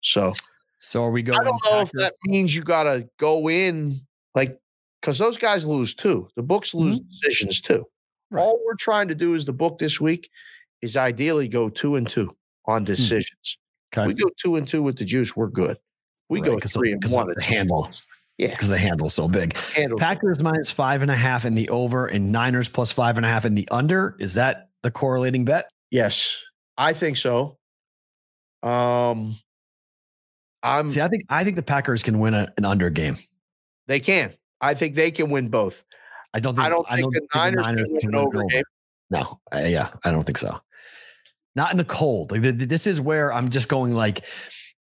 So 0.00 0.34
So 0.78 1.04
are 1.04 1.10
we 1.10 1.22
going? 1.22 1.40
I 1.40 1.44
don't 1.44 1.60
know 1.64 1.70
Packers? 1.70 1.90
if 1.94 2.00
that 2.00 2.12
means 2.24 2.54
you 2.54 2.62
got 2.62 2.84
to 2.84 3.08
go 3.18 3.48
in 3.48 4.00
like 4.34 4.58
because 5.00 5.18
those 5.18 5.38
guys 5.38 5.66
lose 5.66 5.94
too. 5.94 6.28
The 6.36 6.42
books 6.42 6.74
lose 6.74 6.98
mm-hmm. 6.98 7.08
decisions 7.08 7.60
too. 7.60 7.84
Right. 8.30 8.42
All 8.42 8.60
we're 8.64 8.74
trying 8.74 9.08
to 9.08 9.14
do 9.14 9.34
is 9.34 9.44
the 9.44 9.52
book 9.52 9.78
this 9.78 10.00
week 10.00 10.28
is 10.82 10.96
ideally 10.96 11.48
go 11.48 11.68
two 11.68 11.96
and 11.96 12.08
two 12.08 12.36
on 12.66 12.82
hmm. 12.82 12.86
decisions. 12.86 13.58
Okay. 13.92 14.06
We 14.06 14.14
go 14.14 14.28
two 14.38 14.56
and 14.56 14.68
two 14.68 14.82
with 14.82 14.98
the 14.98 15.04
juice, 15.04 15.34
we're 15.34 15.48
good. 15.48 15.78
We 16.28 16.40
Right, 16.40 16.50
go 16.50 16.58
three 16.58 16.92
and 16.92 17.02
and 17.02 17.12
one. 17.12 17.26
the 17.28 17.32
it's 17.32 17.44
handle. 17.44 17.90
Yeah, 18.38 18.50
because 18.50 18.68
the 18.68 18.78
handle's 18.78 19.14
so 19.14 19.28
big. 19.28 19.56
handles. 19.56 20.00
Packers 20.00 20.42
minus 20.42 20.70
five 20.70 21.02
and 21.02 21.10
a 21.10 21.16
half 21.16 21.44
in 21.44 21.54
the 21.54 21.68
over, 21.70 22.06
and 22.06 22.30
Niners 22.32 22.68
plus 22.68 22.92
five 22.92 23.16
and 23.16 23.26
a 23.26 23.28
half 23.28 23.44
in 23.44 23.54
the 23.56 23.68
under. 23.70 24.14
Is 24.20 24.34
that 24.34 24.68
the 24.82 24.90
correlating 24.92 25.44
bet? 25.44 25.68
Yes, 25.90 26.40
I 26.76 26.92
think 26.92 27.16
so. 27.16 27.58
Um, 28.62 29.36
I'm. 30.62 30.90
See, 30.90 31.00
I 31.00 31.08
think 31.08 31.24
I 31.28 31.42
think 31.44 31.56
the 31.56 31.62
Packers 31.62 32.02
can 32.02 32.20
win 32.20 32.34
a, 32.34 32.48
an 32.56 32.64
under 32.64 32.90
game. 32.90 33.16
They 33.88 34.00
can. 34.00 34.32
I 34.60 34.74
think 34.74 34.94
they 34.94 35.10
can 35.10 35.30
win 35.30 35.48
both. 35.48 35.84
I 36.34 36.40
don't 36.40 36.54
think. 36.54 36.64
I 36.66 36.68
don't 36.68 36.86
think 37.12 37.14
the 37.14 37.26
Niners 37.34 37.66
can 37.66 37.76
win 37.88 38.00
an 38.04 38.14
over 38.14 38.44
game. 38.44 38.64
No, 39.10 39.40
I- 39.50 39.66
yeah, 39.66 39.88
I 40.04 40.10
don't 40.10 40.24
think 40.24 40.38
so. 40.38 40.60
Not 41.56 41.72
in 41.72 41.76
the 41.78 41.84
cold. 41.84 42.30
Like 42.30 42.42
th- 42.42 42.56
th- 42.58 42.68
this 42.68 42.86
is 42.86 43.00
where 43.00 43.32
I'm 43.32 43.48
just 43.48 43.68
going. 43.68 43.94
Like 43.94 44.24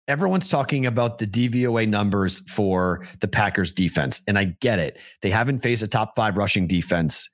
everyone's 0.08 0.50
talking 0.50 0.86
about 0.86 1.18
the 1.18 1.26
DVOA 1.26 1.88
numbers 1.88 2.40
for 2.52 3.08
the 3.22 3.28
Packers 3.28 3.74
defense, 3.74 4.22
and 4.28 4.38
I 4.38 4.56
get 4.60 4.80
it. 4.80 4.98
They 5.22 5.30
haven't 5.30 5.60
faced 5.60 5.84
a 5.84 5.88
top 5.88 6.16
five 6.16 6.38
rushing 6.38 6.68
defense 6.68 7.30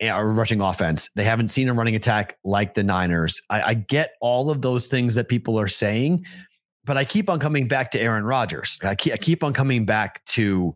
eh, 0.00 0.12
or 0.12 0.32
rushing 0.32 0.60
offense. 0.60 1.10
They 1.14 1.24
haven't 1.24 1.50
seen 1.50 1.68
a 1.68 1.74
running 1.74 1.96
attack 1.96 2.38
like 2.44 2.74
the 2.74 2.82
Niners. 2.82 3.42
I, 3.50 3.62
I 3.62 3.74
get 3.74 4.12
all 4.20 4.50
of 4.50 4.62
those 4.62 4.88
things 4.88 5.14
that 5.16 5.28
people 5.28 5.58
are 5.58 5.68
saying, 5.68 6.24
but 6.84 6.96
I 6.96 7.04
keep 7.04 7.28
on 7.28 7.38
coming 7.38 7.68
back 7.68 7.90
to 7.92 8.00
Aaron 8.00 8.24
Rodgers. 8.24 8.78
I 8.82 8.94
keep, 8.94 9.12
I 9.12 9.16
keep 9.16 9.44
on 9.44 9.52
coming 9.52 9.84
back 9.84 10.24
to. 10.26 10.74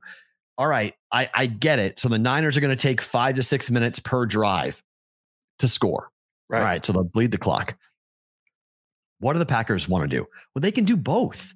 All 0.59 0.67
right, 0.67 0.95
I, 1.11 1.31
I 1.35 1.47
get 1.47 1.79
it. 1.79 1.99
So 1.99 2.11
the 2.11 2.19
Niners 2.19 2.59
are 2.59 2.61
going 2.61 2.77
to 2.77 2.81
take 2.81 3.01
five 3.01 3.37
to 3.37 3.43
six 3.43 3.71
minutes 3.71 3.99
per 3.99 4.27
drive 4.27 4.83
to 5.59 5.67
score. 5.67 6.11
Right. 6.51 6.59
All 6.59 6.65
right. 6.65 6.85
So 6.85 6.93
they'll 6.93 7.05
bleed 7.05 7.31
the 7.31 7.39
clock. 7.39 7.75
What 9.23 9.33
do 9.35 9.39
the 9.39 9.47
Packers 9.47 9.89
want 9.89 10.03
to 10.11 10.17
do? 10.17 10.27
Well, 10.55 10.61
they 10.61 10.73
can 10.73 10.85
do 10.85 10.97
both. 10.97 11.55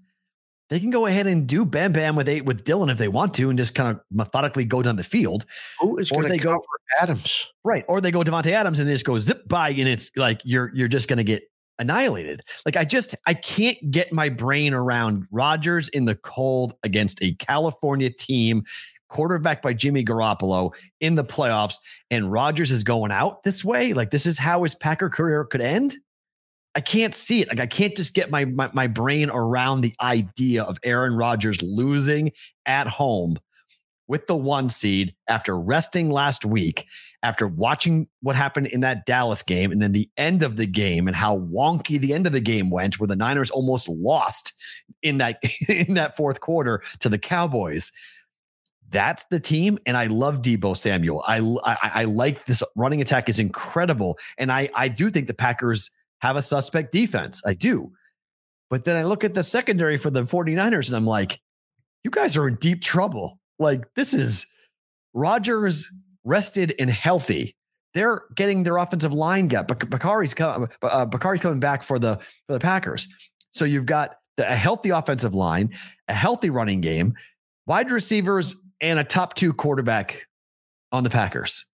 They 0.71 0.81
can 0.81 0.91
go 0.91 1.07
ahead 1.07 1.27
and 1.27 1.47
do 1.47 1.65
bam 1.65 1.93
bam 1.93 2.17
with 2.17 2.29
eight 2.29 2.45
with 2.45 2.65
Dillon 2.65 2.89
if 2.91 2.99
they 2.99 3.09
want 3.09 3.35
to 3.35 3.51
and 3.51 3.59
just 3.59 3.75
kind 3.75 3.89
of 3.91 4.01
methodically 4.11 4.65
go 4.65 4.83
down 4.83 4.97
the 4.97 5.05
field. 5.05 5.45
Who 5.81 5.97
is 5.99 6.11
Or 6.11 6.23
going 6.23 6.33
they 6.33 6.39
to 6.39 6.43
go- 6.43 6.51
cover 6.55 6.65
Adams? 7.01 7.47
Right. 7.65 7.85
Or 7.89 8.01
they 8.01 8.11
go 8.11 8.21
Davante 8.23 8.51
Adams 8.53 8.81
and 8.81 8.89
they 8.89 8.95
just 8.95 9.05
go 9.05 9.19
zip 9.19 9.47
by 9.49 9.69
and 9.71 9.89
it's 9.89 10.11
like 10.17 10.41
you're 10.45 10.73
you're 10.75 10.89
just 10.89 11.09
gonna 11.09 11.23
get 11.25 11.45
annihilated. 11.79 12.43
Like 12.65 12.77
I 12.77 12.85
just 12.85 13.15
I 13.27 13.35
can't 13.35 13.79
get 13.91 14.13
my 14.13 14.29
brain 14.29 14.75
around 14.75 15.27
Rodgers 15.31 15.89
in 15.91 16.05
the 16.05 16.17
cold 16.17 16.73
against 16.83 17.23
a 17.23 17.33
California 17.35 18.11
team, 18.11 18.65
quarterback 19.09 19.63
by 19.63 19.73
Jimmy 19.73 20.05
Garoppolo 20.05 20.75
in 21.01 21.15
the 21.15 21.25
playoffs, 21.25 21.77
and 22.11 22.33
Rodgers 22.33 22.73
is 22.73 22.83
going 22.83 23.13
out 23.13 23.45
this 23.45 23.65
way. 23.65 23.93
Like 23.93 24.11
this 24.11 24.27
is 24.27 24.37
how 24.39 24.65
his 24.65 24.75
Packer 24.75 25.11
career 25.11 25.45
could 25.45 25.61
end. 25.61 25.95
I 26.77 26.81
can't 26.81 27.15
see 27.15 27.41
it. 27.41 27.49
Like 27.49 27.59
I 27.59 27.67
can't 27.67 27.97
just 27.97 28.13
get 28.13 28.31
my 28.31 28.45
my, 28.45 28.71
my 28.75 28.87
brain 28.87 29.31
around 29.31 29.81
the 29.81 29.95
idea 30.01 30.63
of 30.63 30.79
Aaron 30.85 31.15
Rodgers 31.15 31.63
losing 31.63 32.33
at 32.67 32.87
home 32.87 33.39
with 34.09 34.27
the 34.27 34.37
one 34.37 34.69
seed 34.69 35.15
after 35.27 35.59
resting 35.59 36.11
last 36.11 36.45
week, 36.45 36.87
after 37.23 37.49
watching 37.49 38.07
what 38.21 38.37
happened 38.37 38.67
in 38.69 38.81
that 38.81 39.07
Dallas 39.07 39.43
game, 39.43 39.73
and 39.73 39.81
then 39.81 39.93
the 39.93 40.11
end 40.19 40.43
of 40.43 40.57
the 40.57 40.67
game 40.67 41.09
and 41.09 41.17
how 41.17 41.39
wonky 41.39 41.99
the 41.99 42.13
end 42.13 42.27
of 42.27 42.35
the 42.35 42.41
game 42.41 42.69
went, 42.69 43.01
where 43.01 43.09
the 43.09 43.17
Niners 43.17 43.51
almost 43.51 43.89
lost 43.89 44.53
in 45.03 45.17
that 45.17 45.43
in 45.71 45.95
that 45.95 46.15
fourth 46.15 46.41
quarter 46.41 46.83
to 47.01 47.09
the 47.09 47.19
Cowboys. 47.19 47.91
That's 48.91 49.25
the 49.31 49.41
team, 49.41 49.79
and 49.87 49.97
I 49.97 50.09
love 50.09 50.43
Deebo 50.43 50.77
Samuel. 50.77 51.25
I, 51.27 51.39
I 51.65 52.03
I 52.03 52.05
like 52.05 52.45
this 52.45 52.63
running 52.77 53.01
attack 53.01 53.31
is 53.31 53.39
incredible, 53.39 54.19
and 54.37 54.53
I 54.53 54.69
I 54.75 54.89
do 54.89 55.09
think 55.09 55.27
the 55.27 55.35
Packers 55.35 55.91
have 56.21 56.37
a 56.37 56.43
suspect 56.43 56.93
defense. 56.93 57.43
I 57.47 57.55
do. 57.55 57.93
But 58.71 58.85
then 58.85 58.97
I 58.97 59.05
look 59.05 59.25
at 59.25 59.35
the 59.35 59.45
secondary 59.45 59.97
for 59.97 60.11
the 60.11 60.23
49ers 60.23 60.89
and 60.89 60.97
I'm 60.97 61.07
like, 61.07 61.41
you 62.05 62.11
guys 62.11 62.37
are 62.37 62.49
in 62.49 62.57
deep 62.57 62.83
trouble. 62.83 63.39
Like 63.59 63.85
this 63.95 64.13
is 64.15 64.47
Rodgers 65.15 65.89
rested 66.25 66.75
and 66.79 66.91
healthy. 66.91 67.57
They're 67.95 68.23
getting 68.35 68.63
their 68.63 68.77
offensive 68.77 69.13
line 69.13 69.49
gap. 69.49 69.69
Bak- 69.69 69.89
Bakari's 69.89 70.35
coming. 70.35 70.69
Uh, 70.83 71.07
Bakari's 71.07 71.41
coming 71.41 71.61
back 71.61 71.83
for 71.83 71.99
the 71.99 72.17
for 72.47 72.53
the 72.53 72.61
Packers. 72.61 73.09
So 73.51 73.65
you've 73.65 73.87
got 73.87 74.17
the, 74.37 74.51
a 74.51 74.55
healthy 74.55 74.91
offensive 74.91 75.35
line, 75.35 75.73
a 76.09 76.15
healthy 76.15 76.51
running 76.51 76.83
game, 76.83 77.15
wide 77.67 77.91
receivers, 77.91 78.63
and 78.81 78.99
a 78.99 79.05
top 79.05 79.35
two 79.35 79.55
quarterback 79.55 80.27
on 80.93 81.05
the 81.05 81.11
Packers. 81.11 81.67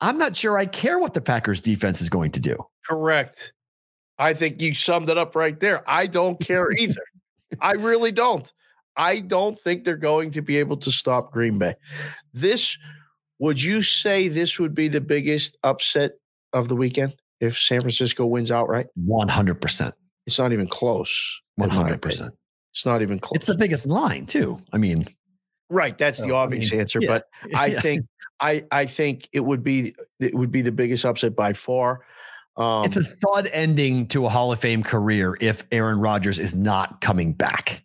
I'm 0.00 0.18
not 0.18 0.36
sure 0.36 0.58
I 0.58 0.66
care 0.66 0.98
what 0.98 1.14
the 1.14 1.20
Packers 1.20 1.60
defense 1.60 2.00
is 2.00 2.08
going 2.08 2.30
to 2.32 2.40
do. 2.40 2.56
Correct. 2.86 3.52
I 4.18 4.34
think 4.34 4.60
you 4.62 4.74
summed 4.74 5.08
it 5.10 5.18
up 5.18 5.34
right 5.34 5.58
there. 5.58 5.82
I 5.90 6.06
don't 6.06 6.38
care 6.40 6.70
either. 6.72 7.02
I 7.60 7.72
really 7.72 8.12
don't. 8.12 8.50
I 8.96 9.20
don't 9.20 9.58
think 9.58 9.84
they're 9.84 9.96
going 9.96 10.30
to 10.32 10.42
be 10.42 10.56
able 10.58 10.76
to 10.78 10.90
stop 10.90 11.32
Green 11.32 11.58
Bay. 11.58 11.74
This, 12.32 12.78
would 13.40 13.60
you 13.60 13.82
say 13.82 14.28
this 14.28 14.58
would 14.60 14.74
be 14.74 14.86
the 14.88 15.00
biggest 15.00 15.56
upset 15.64 16.12
of 16.52 16.68
the 16.68 16.76
weekend 16.76 17.16
if 17.40 17.58
San 17.58 17.80
Francisco 17.80 18.24
wins 18.26 18.50
outright? 18.52 18.86
100%. 19.08 19.92
It's 20.26 20.38
not 20.38 20.52
even 20.52 20.68
close. 20.68 21.40
100%. 21.60 22.30
It's 22.72 22.86
not 22.86 23.02
even 23.02 23.18
close. 23.18 23.36
It's 23.36 23.46
the 23.46 23.56
biggest 23.56 23.86
line, 23.86 24.26
too. 24.26 24.58
I 24.72 24.78
mean, 24.78 25.06
right. 25.70 25.96
That's 25.98 26.18
the 26.18 26.28
So, 26.28 26.34
I 26.36 26.42
obvious 26.42 26.70
mean, 26.70 26.80
answer, 26.80 27.00
yeah. 27.02 27.08
but 27.08 27.26
I 27.56 27.66
Yeah. 27.66 27.80
think 27.80 28.06
I 28.40 28.62
I 28.72 28.86
think 28.86 29.28
it 29.32 29.40
would 29.40 29.62
be 29.62 29.94
it 30.18 30.34
would 30.34 30.50
be 30.50 30.60
the 30.60 30.72
biggest 30.72 31.04
upset 31.04 31.36
by 31.36 31.52
far. 31.52 32.00
Um, 32.56 32.84
it's 32.84 32.96
a 32.96 33.02
thud 33.02 33.48
ending 33.52 34.06
to 34.08 34.26
a 34.26 34.28
Hall 34.28 34.52
of 34.52 34.60
Fame 34.60 34.82
career 34.82 35.36
if 35.40 35.64
Aaron 35.72 35.98
Rodgers 35.98 36.38
is 36.38 36.54
not 36.54 37.00
coming 37.00 37.32
back. 37.32 37.84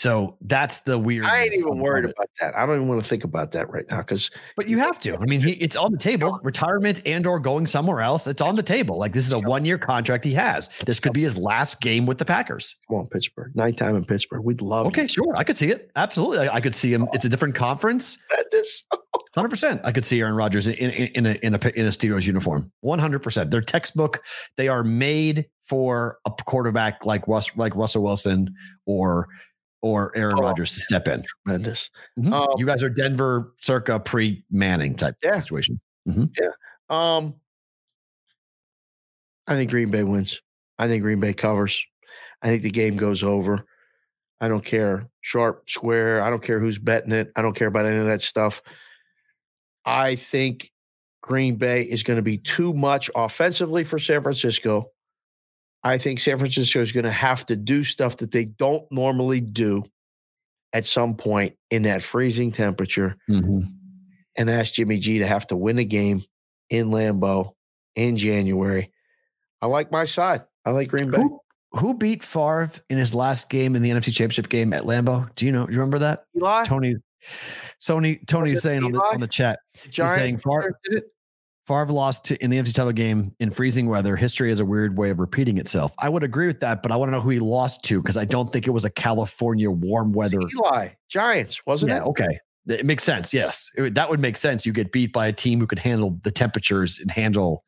So 0.00 0.38
that's 0.40 0.80
the 0.80 0.98
weird. 0.98 1.26
I 1.26 1.42
ain't 1.42 1.52
even 1.52 1.78
worried 1.78 2.06
about 2.06 2.30
that. 2.40 2.56
I 2.56 2.64
don't 2.64 2.76
even 2.76 2.88
want 2.88 3.02
to 3.02 3.06
think 3.06 3.22
about 3.22 3.50
that 3.50 3.68
right 3.68 3.84
now 3.90 3.98
because 3.98 4.30
But 4.56 4.66
you 4.66 4.78
have 4.78 4.98
to. 5.00 5.14
I 5.18 5.26
mean, 5.26 5.42
he, 5.42 5.50
it's 5.52 5.76
on 5.76 5.92
the 5.92 5.98
table. 5.98 6.40
Retirement 6.42 7.02
and 7.04 7.26
or 7.26 7.38
going 7.38 7.66
somewhere 7.66 8.00
else. 8.00 8.26
It's 8.26 8.40
on 8.40 8.56
the 8.56 8.62
table. 8.62 8.96
Like 8.96 9.12
this 9.12 9.26
is 9.26 9.32
a 9.32 9.38
one 9.38 9.66
year 9.66 9.76
contract 9.76 10.24
he 10.24 10.32
has. 10.32 10.70
This 10.86 11.00
could 11.00 11.12
be 11.12 11.20
his 11.20 11.36
last 11.36 11.82
game 11.82 12.06
with 12.06 12.16
the 12.16 12.24
Packers. 12.24 12.78
come 12.88 13.00
on, 13.00 13.08
Pittsburgh, 13.08 13.54
nine 13.54 13.74
time 13.74 13.94
in 13.94 14.06
Pittsburgh, 14.06 14.42
we'd 14.42 14.62
love 14.62 14.86
Okay, 14.86 15.06
sure. 15.06 15.36
I 15.36 15.44
could 15.44 15.58
see 15.58 15.70
it. 15.70 15.90
Absolutely. 15.94 16.48
I, 16.48 16.54
I 16.54 16.60
could 16.62 16.74
see 16.74 16.90
him. 16.90 17.06
It's 17.12 17.26
a 17.26 17.28
different 17.28 17.54
conference. 17.54 18.16
you. 18.30 18.44
this. 18.52 18.84
Hundred 19.34 19.50
percent. 19.50 19.82
I 19.84 19.92
could 19.92 20.04
see 20.04 20.20
Aaron 20.20 20.34
Rodgers 20.34 20.66
in, 20.66 20.74
in, 20.74 21.08
in 21.14 21.26
a 21.26 21.38
in 21.42 21.54
a 21.54 21.68
in 21.76 21.86
a 21.86 21.90
Steelers 21.90 22.26
uniform. 22.26 22.72
One 22.80 22.98
hundred 22.98 23.20
percent. 23.20 23.52
They're 23.52 23.60
textbook. 23.60 24.24
They 24.56 24.66
are 24.66 24.82
made 24.82 25.46
for 25.62 26.18
a 26.24 26.32
quarterback 26.46 27.06
like 27.06 27.28
Russ, 27.28 27.56
like 27.56 27.76
Russell 27.76 28.02
Wilson 28.02 28.52
or 28.86 29.28
or 29.82 30.14
Aaron 30.16 30.36
Oh, 30.38 30.42
Rodgers 30.42 30.74
to 30.74 30.80
step 30.80 31.08
in. 31.08 31.22
Tremendous. 31.44 31.90
Mhm. 32.18 32.32
Um, 32.32 32.48
you 32.58 32.66
guys 32.66 32.82
are 32.82 32.90
Denver 32.90 33.54
circa 33.60 33.98
pre 34.00 34.44
Manning 34.50 34.94
type 34.94 35.16
Yeah. 35.22 35.40
situation. 35.40 35.80
Um, 36.88 37.34
I 39.46 39.54
think 39.54 39.70
Green 39.70 39.90
Bay 39.90 40.02
wins. 40.02 40.40
I 40.78 40.88
think 40.88 41.02
Green 41.02 41.20
Bay 41.20 41.32
covers. 41.32 41.84
I 42.42 42.48
think 42.48 42.62
the 42.62 42.70
game 42.70 42.96
goes 42.96 43.22
over. 43.22 43.64
I 44.40 44.48
don't 44.48 44.64
care 44.64 45.08
sharp, 45.20 45.68
square. 45.68 46.22
I 46.22 46.30
don't 46.30 46.42
care 46.42 46.58
who's 46.60 46.78
betting 46.78 47.12
it. 47.12 47.30
I 47.36 47.42
don't 47.42 47.54
care 47.54 47.68
about 47.68 47.86
any 47.86 47.98
of 47.98 48.06
that 48.06 48.22
stuff. 48.22 48.62
I 49.84 50.14
think 50.16 50.70
Green 51.22 51.56
Bay 51.56 51.82
is 51.82 52.02
going 52.02 52.16
to 52.16 52.22
be 52.22 52.38
too 52.38 52.72
much 52.72 53.10
offensively 53.14 53.84
for 53.84 53.98
San 53.98 54.22
Francisco. 54.22 54.90
I 55.82 55.98
think 55.98 56.20
San 56.20 56.38
Francisco 56.38 56.80
is 56.80 56.92
going 56.92 57.04
to 57.04 57.10
have 57.10 57.46
to 57.46 57.56
do 57.56 57.84
stuff 57.84 58.18
that 58.18 58.32
they 58.32 58.44
don't 58.44 58.90
normally 58.90 59.40
do 59.40 59.84
at 60.72 60.86
some 60.86 61.16
point 61.16 61.56
in 61.70 61.82
that 61.82 62.02
freezing 62.02 62.52
temperature 62.52 63.16
mm-hmm. 63.28 63.60
and 64.36 64.50
ask 64.50 64.74
Jimmy 64.74 64.98
G 64.98 65.18
to 65.18 65.26
have 65.26 65.46
to 65.48 65.56
win 65.56 65.78
a 65.78 65.84
game 65.84 66.22
in 66.68 66.90
Lambeau 66.90 67.52
in 67.96 68.16
January. 68.16 68.92
I 69.62 69.66
like 69.66 69.90
my 69.90 70.04
side. 70.04 70.42
I 70.64 70.70
like 70.70 70.88
Green 70.88 71.10
Bay. 71.10 71.18
Who, 71.18 71.40
who 71.72 71.94
beat 71.94 72.22
Favre 72.22 72.70
in 72.88 72.98
his 72.98 73.14
last 73.14 73.50
game 73.50 73.74
in 73.74 73.82
the 73.82 73.90
NFC 73.90 74.12
Championship 74.12 74.48
game 74.48 74.72
at 74.72 74.82
Lambeau? 74.82 75.34
Do 75.34 75.46
you 75.46 75.52
know? 75.52 75.66
Do 75.66 75.72
you 75.72 75.78
remember 75.78 75.98
that? 76.00 76.24
Eli, 76.36 76.64
Tony, 76.64 76.96
Sony, 77.80 78.26
Tony's 78.26 78.52
it 78.52 78.60
saying 78.60 78.84
on 78.84 78.92
the, 78.92 79.00
on 79.00 79.20
the 79.20 79.26
chat. 79.26 79.58
the 79.82 79.88
Giants 79.88 80.14
saying 80.16 80.38
Favre- 80.38 80.78
did 80.84 80.98
it. 80.98 81.04
Favre 81.66 81.92
lost 81.92 82.24
to, 82.26 82.42
in 82.42 82.50
the 82.50 82.56
NFC 82.58 82.74
title 82.74 82.92
game 82.92 83.34
in 83.38 83.50
freezing 83.50 83.88
weather. 83.88 84.16
History 84.16 84.50
is 84.50 84.60
a 84.60 84.64
weird 84.64 84.96
way 84.98 85.10
of 85.10 85.18
repeating 85.20 85.58
itself. 85.58 85.94
I 85.98 86.08
would 86.08 86.24
agree 86.24 86.46
with 86.46 86.60
that, 86.60 86.82
but 86.82 86.90
I 86.90 86.96
want 86.96 87.08
to 87.08 87.12
know 87.12 87.20
who 87.20 87.30
he 87.30 87.38
lost 87.38 87.84
to 87.84 88.00
because 88.00 88.16
I 88.16 88.24
don't 88.24 88.52
think 88.52 88.66
it 88.66 88.70
was 88.70 88.84
a 88.84 88.90
California 88.90 89.70
warm 89.70 90.12
weather. 90.12 90.40
Eli, 90.56 90.88
Giants, 91.08 91.64
wasn't 91.66 91.90
Yeah, 91.90 91.98
it? 91.98 92.06
okay. 92.06 92.38
It 92.68 92.84
makes 92.84 93.04
sense. 93.04 93.32
Yes. 93.32 93.70
It 93.76 93.94
that 93.94 94.10
would 94.10 94.20
make 94.20 94.36
sense. 94.36 94.66
You 94.66 94.72
get 94.72 94.92
beat 94.92 95.12
by 95.12 95.26
a 95.28 95.32
team 95.32 95.58
who 95.60 95.66
could 95.66 95.78
handle 95.78 96.18
the 96.22 96.30
temperatures 96.30 96.98
and 96.98 97.10
handle, 97.10 97.64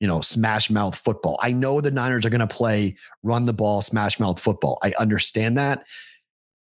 you 0.00 0.06
know, 0.06 0.20
smash 0.20 0.70
mouth 0.70 0.94
football. 0.96 1.38
I 1.42 1.52
know 1.52 1.80
the 1.80 1.90
Niners 1.90 2.24
are 2.24 2.30
going 2.30 2.40
to 2.40 2.46
play 2.46 2.96
run 3.22 3.46
the 3.46 3.52
ball, 3.52 3.82
smash 3.82 4.20
mouth 4.20 4.38
football. 4.40 4.78
I 4.82 4.92
understand 4.98 5.58
that, 5.58 5.84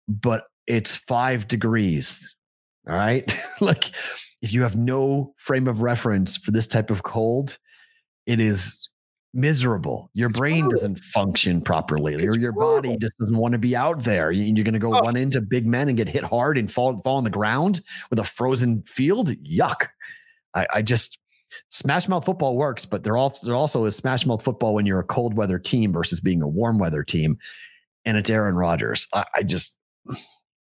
but 0.09 0.45
it's 0.67 0.97
five 0.97 1.49
degrees. 1.49 2.35
All 2.89 2.97
right. 2.97 3.33
like 3.61 3.91
if 4.47 4.53
you 4.53 4.63
have 4.63 4.77
no 4.77 5.35
frame 5.39 5.67
of 5.67 5.83
reference 5.83 6.37
for 6.37 6.53
this 6.53 6.69
type 6.69 6.89
of 6.89 7.03
cold, 7.03 7.59
it 8.27 8.39
is 8.41 8.89
miserable. 9.35 10.09
Your 10.15 10.29
It's 10.31 10.39
brain 10.39 10.69
doesn't 10.69 11.01
function 11.01 11.61
properly. 11.61 12.15
It's 12.15 12.23
Your, 12.23 12.39
your 12.39 12.53
body 12.53 12.97
just 12.97 13.19
doesn't 13.19 13.37
want 13.37 13.53
to 13.53 13.59
be 13.59 13.75
out 13.75 14.05
there. 14.05 14.31
You- 14.31 14.45
You're 14.55 14.63
going 14.65 14.73
to 14.75 14.79
go 14.79 14.95
Oh. 14.95 15.01
run 15.01 15.17
into 15.17 15.41
big 15.41 15.67
men 15.67 15.89
and 15.89 15.97
get 15.97 16.09
hit 16.09 16.23
hard 16.23 16.59
and 16.59 16.71
fall, 16.71 16.97
fall 17.03 17.17
on 17.17 17.25
the 17.25 17.31
ground 17.31 17.81
with 18.09 18.21
a 18.21 18.25
frozen 18.25 18.83
field. 18.85 19.31
Yuck. 19.31 19.89
I, 20.55 20.67
I 20.75 20.83
just, 20.83 21.19
smash 21.69 22.09
mouth 22.09 22.25
football 22.25 22.57
works, 22.57 22.87
but 22.87 23.03
there 23.03 23.17
also, 23.17 23.47
there 23.47 23.57
also 23.57 23.85
is 23.85 23.97
smash 23.97 24.27
mouth 24.27 24.43
football 24.43 24.75
when 24.75 24.87
you're 24.87 25.01
a 25.01 25.05
cold 25.05 25.35
weather 25.35 25.59
team 25.59 25.93
versus 25.93 26.21
being 26.21 26.41
a 26.41 26.49
warm 26.49 26.79
weather 26.79 27.03
team. 27.03 27.37
And 28.05 28.17
it's 28.17 28.31
Aaron 28.31 28.55
Rodgers. 28.55 29.09
I, 29.13 29.25
I 29.35 29.43
just, 29.43 29.77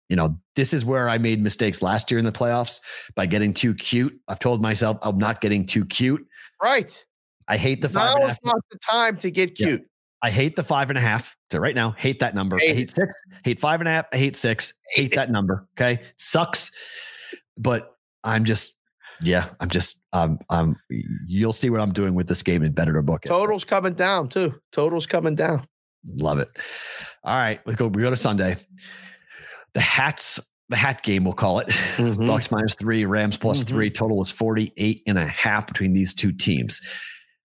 you 0.08 0.16
know, 0.16 0.38
this 0.54 0.72
is 0.72 0.84
where 0.84 1.08
I 1.08 1.18
made 1.18 1.42
mistakes 1.42 1.82
last 1.82 2.10
year 2.10 2.18
in 2.18 2.24
the 2.24 2.32
playoffs 2.32 2.80
by 3.14 3.26
getting 3.26 3.52
too 3.52 3.74
cute. 3.74 4.18
I've 4.28 4.38
told 4.38 4.62
myself 4.62 4.98
I'm 5.02 5.18
not 5.18 5.40
getting 5.40 5.64
too 5.66 5.84
cute. 5.84 6.26
Right. 6.62 7.04
I 7.48 7.56
hate 7.56 7.80
the 7.82 7.88
five 7.88 8.18
Now 8.18 8.26
is 8.28 8.38
not 8.44 8.56
the 8.70 8.78
time 8.88 9.16
to 9.18 9.30
get 9.30 9.58
Yeah. 9.58 9.66
cute. 9.68 9.82
I 10.22 10.30
hate 10.30 10.56
the 10.56 10.64
five 10.64 10.88
and 10.90 10.98
a 10.98 11.00
half 11.00 11.36
to 11.50 11.60
right 11.60 11.74
now. 11.74 11.90
Hate 11.92 12.20
that 12.20 12.34
number. 12.34 12.56
I 12.56 12.60
Hate 12.60 12.76
hate 12.76 12.90
six. 12.90 13.14
Hate 13.44 13.60
five 13.60 13.80
and 13.80 13.88
a 13.88 13.92
half. 13.92 14.06
I 14.12 14.16
hate 14.16 14.34
six. 14.34 14.72
Hate 14.94 15.14
that 15.14 15.30
number. 15.30 15.68
Okay. 15.78 16.02
Sucks. 16.16 16.70
But 17.58 17.94
I'm 18.24 18.44
just, 18.44 18.74
yeah, 19.22 19.48
I'm 19.60 19.68
just, 19.68 20.00
um, 20.12 20.38
um, 20.50 20.76
you'll 21.26 21.52
see 21.52 21.70
what 21.70 21.80
I'm 21.80 21.92
doing 21.92 22.14
with 22.14 22.28
this 22.28 22.42
game 22.42 22.62
and 22.62 22.74
better 22.74 22.92
to 22.94 23.02
book 23.02 23.24
it. 23.24 23.28
Totals 23.28 23.64
coming 23.64 23.94
down 23.94 24.28
too. 24.28 24.54
Totals 24.72 25.06
coming 25.06 25.34
down. 25.34 25.66
Love 26.16 26.38
it. 26.38 26.48
All 27.22 27.36
right. 27.36 27.60
Let's 27.66 27.78
go. 27.78 27.86
We 27.88 28.02
go 28.02 28.10
to 28.10 28.16
Sunday. 28.16 28.56
The 29.76 29.82
hats, 29.82 30.40
the 30.70 30.76
hat 30.76 31.02
game, 31.02 31.22
we'll 31.24 31.34
call 31.34 31.58
it. 31.58 31.66
Mhm. 31.96 32.26
Bucks 32.26 32.50
minus 32.50 32.74
three, 32.74 33.04
Rams 33.04 33.36
plus 33.36 33.62
Mhm. 33.62 33.68
three. 33.68 33.90
Total 33.90 34.22
is 34.22 34.30
48 34.30 35.02
and 35.06 35.18
a 35.18 35.26
half 35.26 35.66
between 35.66 35.92
these 35.92 36.14
two 36.14 36.32
teams. 36.32 36.80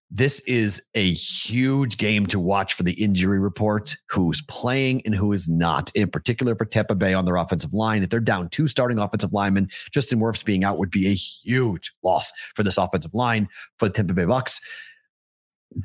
This 0.10 0.40
is 0.42 0.82
a 0.96 1.12
huge 1.12 1.98
game 1.98 2.26
to 2.28 2.40
watch 2.40 2.74
for 2.74 2.84
the 2.84 2.94
injury 2.94 3.38
report, 3.40 3.96
who's 4.10 4.42
playing 4.44 5.02
and 5.06 5.14
who 5.14 5.34
is 5.34 5.50
not, 5.50 5.92
in 5.94 6.10
particular 6.10 6.56
for 6.56 6.64
Tampa 6.64 6.96
Bay 6.96 7.14
on 7.14 7.26
their 7.26 7.36
offensive 7.36 7.74
line. 7.74 8.02
If 8.02 8.10
they're 8.12 8.20
down 8.22 8.48
two 8.50 8.68
starting 8.68 8.98
offensive 8.98 9.34
linemen, 9.34 9.70
Justin 9.92 10.20
Wirfs 10.20 10.44
being 10.44 10.64
out 10.64 10.78
would 10.78 10.90
be 10.92 11.08
a 11.08 11.14
huge 11.14 11.94
loss 12.04 12.32
for 12.56 12.64
this 12.64 12.78
offensive 12.78 13.14
line 13.14 13.50
for 13.78 13.88
the 13.90 13.94
Tampa 13.94 14.14
Bay 14.14 14.26
Bucks. 14.26 14.62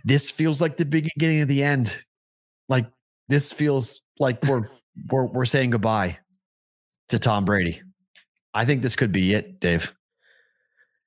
This 0.04 0.30
feels 0.30 0.60
like 0.60 0.76
the 0.76 0.84
beginning 0.86 1.40
of 1.42 1.48
the 1.48 1.62
end. 1.64 2.04
Like 2.68 2.86
this 3.28 3.52
feels 3.52 4.00
like 4.20 4.42
we're 4.44 4.68
we're, 5.10 5.26
we're 5.26 5.44
saying 5.44 5.70
goodbye 5.70 6.18
to 7.08 7.18
Tom 7.18 7.44
Brady. 7.44 7.82
I 8.54 8.64
think 8.64 8.82
this 8.82 8.96
could 8.96 9.12
be 9.12 9.34
it, 9.34 9.60
Dave. 9.60 9.94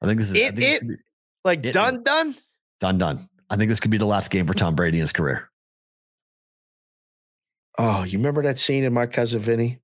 I 0.01 0.05
think 0.05 0.19
this 0.19 0.29
is 0.31 0.35
I 0.35 0.39
It- 0.39 0.55
think 0.55 0.59
it- 0.75 0.79
could 0.79 0.87
be 0.89 0.95
Like 1.45 1.65
It- 1.65 1.71
done, 1.71 2.03
done. 2.03 2.35
done, 2.79 2.97
done. 2.97 3.29
I 3.49 3.55
think 3.55 3.69
this 3.69 3.79
could 3.79 3.91
be 3.91 3.97
the 3.97 4.05
last 4.05 4.29
game 4.29 4.45
for 4.45 4.53
Tom 4.53 4.75
Brady 4.75 4.97
in 4.97 5.01
his 5.01 5.13
career. 5.13 5.49
Oh, 7.77 8.03
you 8.03 8.17
remember 8.17 8.43
that 8.43 8.57
scene 8.57 8.83
in 8.83 8.93
My 8.93 9.07
Cousin 9.07 9.39
Vinny 9.39 9.79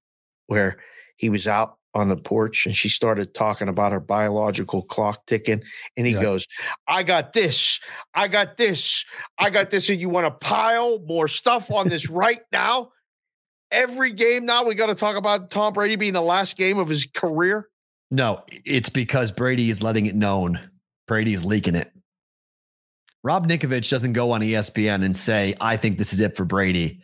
where 0.48 0.78
he 1.16 1.30
was 1.30 1.48
out 1.48 1.78
on 1.94 2.10
the 2.10 2.18
porch 2.18 2.66
and 2.66 2.76
she 2.76 2.90
started 2.90 3.34
talking 3.34 3.70
about 3.70 3.94
her 3.94 4.02
biological 4.02 4.82
clock 4.82 5.26
ticking? 5.28 5.64
And 5.96 6.06
he 6.06 6.14
Yeah. 6.14 6.22
goes, 6.22 6.46
I 6.88 7.04
got 7.04 7.32
this. 7.32 7.80
I 8.14 8.28
got 8.28 8.58
this. 8.58 9.06
I 9.40 9.50
got 9.50 9.70
this. 9.70 9.90
And 9.90 10.00
you 10.02 10.10
want 10.10 10.26
to 10.28 10.32
pile 10.46 11.00
more 11.00 11.30
stuff 11.30 11.72
on 11.72 11.88
this 11.88 12.10
right 12.10 12.42
now? 12.52 12.92
Every 13.76 14.14
game 14.14 14.46
now, 14.46 14.64
we 14.64 14.74
got 14.74 14.88
to 14.88 14.96
talk 14.96 15.18
about 15.18 15.52
Tom 15.52 15.74
Brady 15.74 15.96
being 15.98 16.14
the 16.14 16.22
last 16.22 16.56
game 16.58 16.78
of 16.78 16.88
his 16.88 17.06
career. 17.14 17.68
No, 18.10 18.44
it's 18.50 18.90
because 18.90 19.32
Brady 19.32 19.70
is 19.70 19.84
letting 19.84 20.06
it 20.06 20.16
known. 20.16 20.60
Brady 21.08 21.34
is 21.34 21.44
leaking 21.44 21.76
it. 21.76 21.92
Rob 23.24 23.48
Ninkovich 23.48 23.90
doesn't 23.90 24.14
go 24.14 24.32
on 24.32 24.42
ESPN 24.42 25.04
and 25.04 25.18
say, 25.18 25.56
I 25.60 25.78
think 25.78 25.98
this 25.98 26.14
is 26.14 26.22
it 26.22 26.38
for 26.38 26.46
Brady 26.46 27.02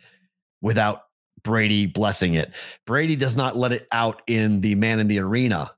without 0.62 1.02
Brady 1.42 1.86
blessing 1.86 2.34
it. 2.34 2.52
Brady 2.86 3.16
does 3.16 3.36
not 3.36 3.56
let 3.56 3.72
it 3.72 3.86
out 3.92 4.22
in 4.26 4.60
the 4.60 4.74
man 4.76 4.98
in 5.00 5.08
the 5.08 5.18
arena 5.18 5.72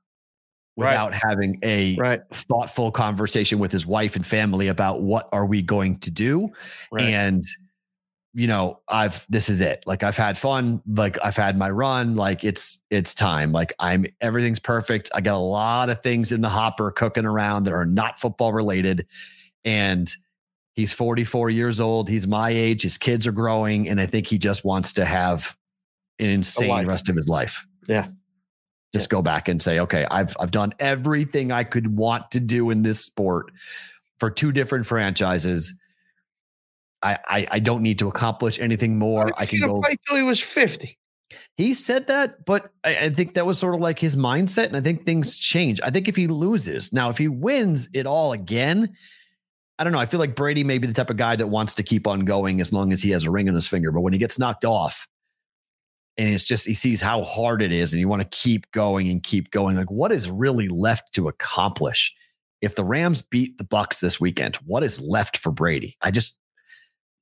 Right. 0.77 0.89
without 0.91 1.13
having 1.13 1.57
a 1.63 1.95
Right. 1.95 2.21
thoughtful 2.31 2.91
conversation 2.91 3.59
with 3.59 3.71
his 3.71 3.85
wife 3.85 4.15
and 4.15 4.25
family 4.25 4.67
about 4.67 5.01
what 5.01 5.27
are 5.31 5.45
we 5.45 5.61
going 5.61 5.99
to 5.99 6.11
do 6.11 6.49
and 6.97 7.43
you 8.37 8.47
know 8.47 8.81
i've 8.89 9.25
this 9.29 9.49
is 9.49 9.61
it. 9.61 9.81
Like 9.85 10.03
i've 10.03 10.17
had 10.17 10.37
fun. 10.37 10.81
Like 10.85 11.17
i've 11.23 11.37
had 11.37 11.57
my 11.57 11.69
run. 11.69 12.15
Like 12.15 12.43
it's 12.43 12.79
it's 12.89 13.15
time. 13.15 13.53
Like 13.53 13.73
i'm 13.79 14.05
everything's 14.19 14.59
perfect. 14.59 15.09
I 15.15 15.21
got 15.21 15.35
a 15.35 15.37
lot 15.37 15.89
of 15.89 16.03
things 16.03 16.31
in 16.33 16.41
the 16.41 16.49
hopper 16.49 16.91
cooking 16.91 17.25
around 17.25 17.63
that 17.63 17.73
are 17.73 17.85
not 17.85 18.19
football 18.19 18.51
related. 18.51 19.07
And 19.63 20.13
he's 20.73 20.93
44 20.93 21.49
years 21.49 21.79
old. 21.79 22.09
He's 22.09 22.27
my 22.27 22.49
age. 22.49 22.83
His 22.83 22.97
kids 22.97 23.25
are 23.25 23.31
growing. 23.31 23.87
And 23.87 24.01
i 24.01 24.05
think 24.05 24.27
he 24.27 24.37
just 24.37 24.65
wants 24.65 24.93
to 24.93 25.05
have 25.05 25.55
an 26.19 26.29
insane 26.29 26.85
rest 26.85 27.09
of 27.09 27.15
his 27.15 27.29
life. 27.29 27.65
Yeah. 27.87 28.07
just 28.93 29.09
go 29.09 29.21
back 29.21 29.47
and 29.47 29.61
say 29.61 29.79
okay 29.79 30.05
i've 30.09 30.35
i've 30.39 30.51
done 30.51 30.73
everything 30.79 31.51
i 31.51 31.63
could 31.63 31.95
want 31.95 32.31
to 32.31 32.39
do 32.39 32.69
in 32.69 32.81
this 32.81 32.99
sport 33.05 33.51
for 34.19 34.31
two 34.31 34.51
different 34.51 34.85
franchises 34.85 35.77
I, 37.05 37.19
I, 37.27 37.47
I 37.51 37.59
don't 37.59 37.83
need 37.83 37.99
to 37.99 38.07
accomplish 38.07 38.59
anything 38.59 38.97
more. 38.97 39.31
I 39.37 39.45
can 39.45 39.59
go. 39.59 39.79
play 39.79 39.95
till 40.07 40.17
he 40.17 40.23
was 40.23 40.41
50. 40.41 40.97
He 41.55 41.75
said 41.75 42.07
that, 42.07 42.45
but 42.45 42.71
I, 42.83 42.97
I 42.97 43.09
think 43.11 43.35
that 43.35 43.45
was 43.45 43.59
sort 43.59 43.75
of 43.75 43.81
like 43.81 43.99
his 43.99 44.15
mindset. 44.15 44.67
And 44.67 44.75
I 44.75 44.81
think 44.81 45.05
things 45.05 45.37
change. 45.37 45.79
I 45.83 45.91
think 45.91 46.07
if 46.07 46.15
he 46.15 46.25
loses, 46.25 46.91
now, 46.91 47.11
if 47.11 47.19
he 47.19 47.27
wins 47.27 47.89
it 47.93 48.07
all 48.07 48.33
again, 48.33 48.95
I 49.77 49.83
don't 49.83 49.93
know. 49.93 49.99
I 49.99 50.07
feel 50.07 50.19
like 50.19 50.35
Brady 50.35 50.63
may 50.63 50.79
be 50.79 50.87
the 50.87 50.93
type 50.93 51.11
of 51.11 51.17
guy 51.17 51.35
that 51.35 51.47
wants 51.47 51.75
to 51.75 51.83
keep 51.83 52.07
on 52.07 52.21
going 52.21 52.59
as 52.59 52.73
long 52.73 52.91
as 52.91 53.03
he 53.03 53.11
has 53.11 53.23
a 53.23 53.31
ring 53.31 53.47
on 53.47 53.55
his 53.55 53.67
finger. 53.67 53.91
But 53.91 54.01
when 54.01 54.13
he 54.13 54.19
gets 54.19 54.39
knocked 54.39 54.65
off, 54.65 55.07
and 56.17 56.29
it's 56.29 56.45
just 56.45 56.65
he 56.65 56.73
sees 56.73 57.01
how 57.01 57.21
hard 57.21 57.61
it 57.61 57.71
is, 57.71 57.93
and 57.93 57.99
you 57.99 58.07
want 58.07 58.23
to 58.23 58.37
keep 58.37 58.71
going 58.71 59.09
and 59.09 59.21
keep 59.21 59.51
going. 59.51 59.75
Like, 59.75 59.91
what 59.91 60.11
is 60.11 60.31
really 60.31 60.69
left 60.69 61.13
to 61.13 61.27
accomplish? 61.27 62.15
If 62.61 62.75
the 62.75 62.85
Rams 62.85 63.21
beat 63.21 63.57
the 63.59 63.65
Bucks 63.65 63.99
this 63.99 64.19
weekend, 64.19 64.55
what 64.65 64.83
is 64.83 64.99
left 64.99 65.37
for 65.37 65.51
Brady? 65.51 65.97
I 66.01 66.09
just 66.09 66.37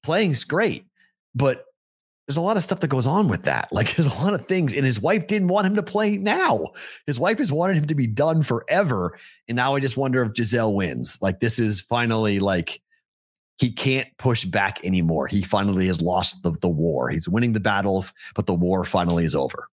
playing's 0.04 0.44
great, 0.44 0.86
but 1.34 1.66
there's 2.28 2.38
a 2.38 2.42
lot 2.42 2.56
of 2.58 2.64
stuff 2.64 2.80
that 2.80 2.88
goes 2.88 3.08
on 3.08 3.28
with 3.28 3.44
that. 3.44 3.72
Like 3.72 3.96
there's 3.96 4.12
a 4.12 4.18
lot 4.18 4.34
of 4.34 4.48
things, 4.48 4.74
and 4.74 4.86
his 4.86 5.02
wife 5.02 5.28
didn't 5.28 5.48
want 5.48 5.68
him 5.68 5.76
to 5.76 5.84
play 5.84 6.18
now. 6.18 6.68
His 7.06 7.20
wife 7.20 7.40
has 7.40 7.52
wanted 7.52 7.78
him 7.78 7.88
to 7.88 7.96
be 7.96 8.08
done 8.08 8.44
forever, 8.44 9.18
and 9.48 9.56
now 9.56 9.76
I 9.76 9.80
just 9.80 9.98
wonder 9.98 10.22
if 10.24 10.34
Gisele 10.34 10.74
wins. 10.74 11.18
Like 11.22 11.40
this 11.40 11.60
is 11.60 11.82
finally 11.82 12.40
like 12.40 12.82
he 13.58 13.72
can't 13.72 14.08
push 14.18 14.46
back 14.46 14.84
anymore. 14.84 15.28
He 15.28 15.42
finally 15.42 15.88
has 15.88 16.02
lost 16.02 16.44
the, 16.44 16.52
the 16.52 16.70
war. 16.70 17.10
He's 17.10 17.30
winning 17.30 17.54
the 17.54 17.60
battles, 17.60 18.14
but 18.36 18.46
the 18.46 18.54
war 18.54 18.84
finally 18.84 19.26
is 19.26 19.36
over. 19.36 19.68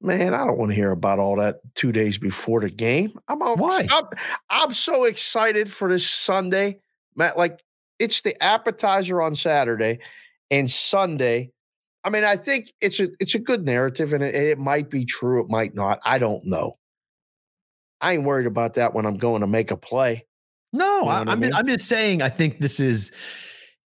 Man, 0.00 0.34
I 0.34 0.44
don't 0.44 0.58
want 0.58 0.70
to 0.70 0.74
hear 0.74 0.90
about 0.90 1.18
all 1.18 1.36
that 1.36 1.60
two 1.74 1.90
days 1.90 2.18
before 2.18 2.60
the 2.60 2.68
game. 2.68 3.18
I'm 3.26 3.40
all, 3.40 3.56
Why? 3.56 3.86
I'm, 3.90 4.04
I'm 4.50 4.72
so 4.72 5.04
excited 5.04 5.70
for 5.72 5.88
this 5.88 6.08
Sunday, 6.08 6.80
Matt. 7.16 7.36
Like 7.36 7.60
it's 7.98 8.22
the 8.22 8.40
appetizer 8.42 9.22
on 9.22 9.34
Saturday 9.34 9.98
and 10.50 10.70
Sunday. 10.70 11.50
I 12.04 12.10
mean, 12.10 12.24
I 12.24 12.36
think 12.36 12.72
it's 12.80 13.00
a 13.00 13.08
it's 13.20 13.34
a 13.34 13.38
good 13.38 13.64
narrative, 13.64 14.12
and 14.12 14.22
it, 14.22 14.34
it 14.34 14.58
might 14.58 14.90
be 14.90 15.04
true. 15.04 15.40
It 15.40 15.48
might 15.48 15.74
not. 15.74 16.00
I 16.04 16.18
don't 16.18 16.44
know. 16.44 16.74
I 18.00 18.12
ain't 18.12 18.24
worried 18.24 18.46
about 18.46 18.74
that 18.74 18.92
when 18.92 19.06
I'm 19.06 19.16
going 19.16 19.40
to 19.40 19.46
make 19.46 19.70
a 19.70 19.76
play. 19.76 20.26
No, 20.72 20.84
know 20.84 21.08
I, 21.08 21.18
what 21.20 21.28
I 21.28 21.32
I'm, 21.32 21.40
mean? 21.40 21.54
I'm 21.54 21.66
just 21.66 21.88
saying, 21.88 22.20
I 22.20 22.28
think 22.28 22.58
this 22.58 22.80
is 22.80 23.12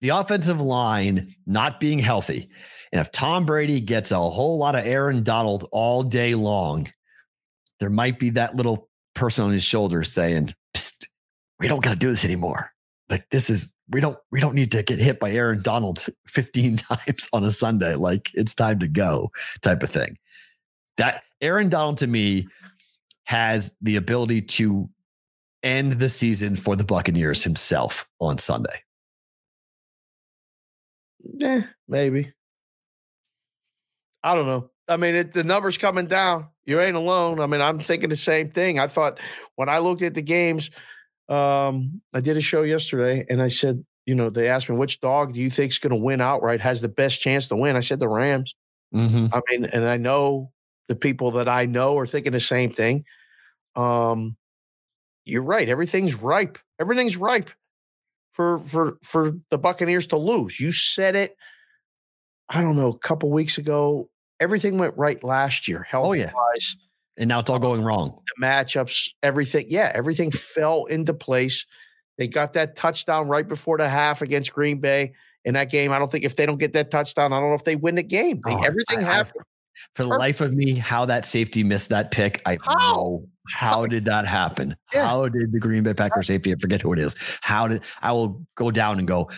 the 0.02 0.10
offensive 0.10 0.62
line 0.62 1.34
not 1.48 1.80
being 1.80 1.98
healthy. 1.98 2.50
And 2.92 3.00
if 3.02 3.12
Tom 3.12 3.46
Brady 3.46 3.80
gets 3.80 4.12
a 4.12 4.20
whole 4.20 4.60
lot 4.60 4.76
of 4.76 4.86
Aaron 4.86 5.24
Donald 5.24 5.68
all 5.72 6.04
day 6.04 6.36
long, 6.36 6.92
there 7.80 7.90
might 7.90 8.20
be 8.20 8.30
that 8.32 8.56
little 8.56 8.90
person 9.16 9.46
on 9.46 9.52
his 9.52 9.64
shoulder 9.64 10.04
saying, 10.04 10.54
we 11.60 11.68
don't 11.68 11.82
got 11.82 11.92
to 11.92 11.96
do 11.96 12.10
this 12.10 12.26
anymore. 12.26 12.73
Like 13.14 13.30
this 13.30 13.51
is, 13.51 13.72
we 13.91 14.01
don't, 14.01 14.18
we 14.32 14.39
don't 14.39 14.55
need 14.55 14.72
to 14.72 14.82
get 14.82 14.97
hit 14.97 15.20
by 15.20 15.30
Aaron 15.30 15.61
Donald 15.61 16.03
15 16.28 16.78
times 16.78 17.30
on 17.32 17.43
a 17.43 17.51
Sunday. 17.51 17.93
Like 17.93 18.32
it's 18.34 18.55
time 18.55 18.80
to 18.80 18.88
go 18.88 19.30
type 19.61 19.84
of 19.84 19.91
thing. 19.91 20.18
That 20.97 21.22
Aaron 21.39 21.70
Donald 21.70 21.99
to 21.99 22.07
me 22.07 22.47
has 23.26 23.78
the 23.84 23.97
ability 23.97 24.41
to 24.41 24.89
end 25.61 25.91
the 25.93 26.09
season 26.09 26.55
for 26.55 26.76
the 26.76 26.84
Buccaneers 26.84 27.43
himself 27.43 28.07
on 28.20 28.39
Sunday. 28.39 28.82
Yeah, 31.36 31.61
maybe. 31.88 32.34
I 34.24 34.34
don't 34.34 34.47
know. 34.47 34.72
I 34.88 34.97
mean, 34.97 35.14
it, 35.14 35.34
the 35.34 35.43
numbers 35.43 35.78
coming 35.78 36.07
down. 36.07 36.47
You 36.66 36.82
ain't 36.82 36.95
alone. 36.95 37.39
I 37.39 37.45
mean, 37.45 37.61
I'm 37.61 37.78
thinking 37.78 38.09
the 38.09 38.16
same 38.16 38.49
thing. 38.49 38.80
I 38.80 38.88
thought 38.88 39.20
when 39.55 39.70
I 39.70 39.78
looked 39.78 40.01
at 40.01 40.16
the 40.16 40.24
games, 40.24 40.72
Um, 41.30 42.02
I 42.14 42.22
did 42.22 42.38
a 42.38 42.42
show 42.42 42.64
yesterday, 42.64 43.26
and 43.30 43.42
I 43.42 43.48
said, 43.48 43.84
you 44.06 44.16
know, 44.16 44.30
they 44.30 44.50
asked 44.50 44.70
me 44.70 44.76
which 44.76 45.00
dog 45.00 45.34
do 45.34 45.40
you 45.40 45.50
think 45.50 45.72
is 45.72 45.80
going 45.80 45.92
to 45.98 46.04
win 46.04 46.20
outright, 46.22 46.60
has 46.62 46.82
the 46.82 46.90
best 46.90 47.22
chance 47.22 47.48
to 47.48 47.56
win. 47.56 47.76
I 47.76 47.80
said 47.80 48.00
the 48.00 48.10
Rams. 48.10 48.56
Mm-hmm. 48.94 49.28
I 49.34 49.42
mean, 49.50 49.66
and 49.66 49.88
I 49.88 49.98
know 49.98 50.52
the 50.90 50.96
people 50.96 51.32
that 51.32 51.48
I 51.48 51.66
know 51.66 51.98
are 51.98 52.06
thinking 52.08 52.34
the 52.34 52.40
same 52.40 52.72
thing. 52.74 53.06
Um, 53.76 54.36
you're 55.26 55.42
right. 55.44 55.68
Everything's 55.70 56.16
ripe. 56.16 56.58
Everything's 56.80 57.16
ripe 57.18 57.50
for 58.34 58.60
for 58.60 58.98
for 59.02 59.34
the 59.50 59.58
Buccaneers 59.58 60.08
to 60.08 60.18
lose. 60.18 60.60
You 60.60 60.72
said 60.74 61.16
it. 61.16 61.36
I 62.50 62.62
don't 62.62 62.76
know. 62.76 62.90
A 62.90 62.98
couple 63.00 63.32
weeks 63.32 63.58
ago, 63.58 64.10
everything 64.42 64.78
went 64.78 64.98
right 64.98 65.24
last 65.24 65.68
year. 65.68 65.82
Health 65.82 66.08
Oh, 66.08 66.14
yeah. 66.14 66.32
wise, 66.36 66.76
And 67.18 67.28
now 67.28 67.39
it's 67.39 67.49
all 67.49 67.59
going 67.59 67.84
wrong. 67.84 68.20
the 68.39 68.45
matchups, 68.45 69.09
everything. 69.22 69.66
Yeah, 69.70 69.91
everything 69.93 70.32
fell 70.32 70.86
into 70.86 71.14
place. 71.14 71.66
They 72.18 72.28
got 72.28 72.53
that 72.53 72.76
touchdown 72.76 73.28
right 73.28 73.47
before 73.47 73.78
the 73.78 73.88
half 73.89 74.22
against 74.22 74.53
Green 74.53 74.80
Bay 74.80 75.14
in 75.45 75.53
that 75.55 75.70
game. 75.70 75.91
I 75.91 75.99
don't 75.99 76.11
think 76.11 76.24
if 76.24 76.36
they 76.36 76.45
don't 76.45 76.59
get 76.59 76.74
that 76.74 76.89
touchdown, 76.91 77.34
I 77.34 77.39
don't 77.39 77.49
know 77.49 77.55
if 77.55 77.64
they 77.66 77.76
win 77.76 77.95
the 77.95 78.03
game. 78.03 78.39
They, 78.45 78.53
Oh, 78.53 78.64
everything 78.64 78.99
I- 79.05 79.09
I- 79.09 79.14
happened. 79.16 79.43
For 79.95 80.03
the 80.03 80.09
Perfect. 80.09 80.20
life 80.20 80.41
of 80.41 80.53
me, 80.53 80.76
how 80.76 81.05
that 81.05 81.26
safety 81.26 81.64
missed 81.64 81.89
that 81.89 82.11
pick, 82.11 82.41
I 82.45 82.59
How? 82.61 82.76
know. 82.93 83.26
How 83.49 83.86
did 83.88 84.05
that 84.05 84.26
happen? 84.28 84.76
Yeah. 84.93 85.07
How 85.07 85.28
did 85.28 85.51
the 85.51 85.59
Green 85.59 85.82
Bay 85.84 85.95
Packers 85.95 86.28
safety? 86.28 86.53
I 86.53 86.55
forget 86.57 86.82
who 86.82 86.93
it 86.93 86.99
is. 86.99 87.16
How 87.41 87.68
did 87.68 87.82
I 88.01 88.11
will 88.11 88.45
go 88.55 88.70
down 88.72 88.99
and 88.99 89.07
go? 89.07 89.30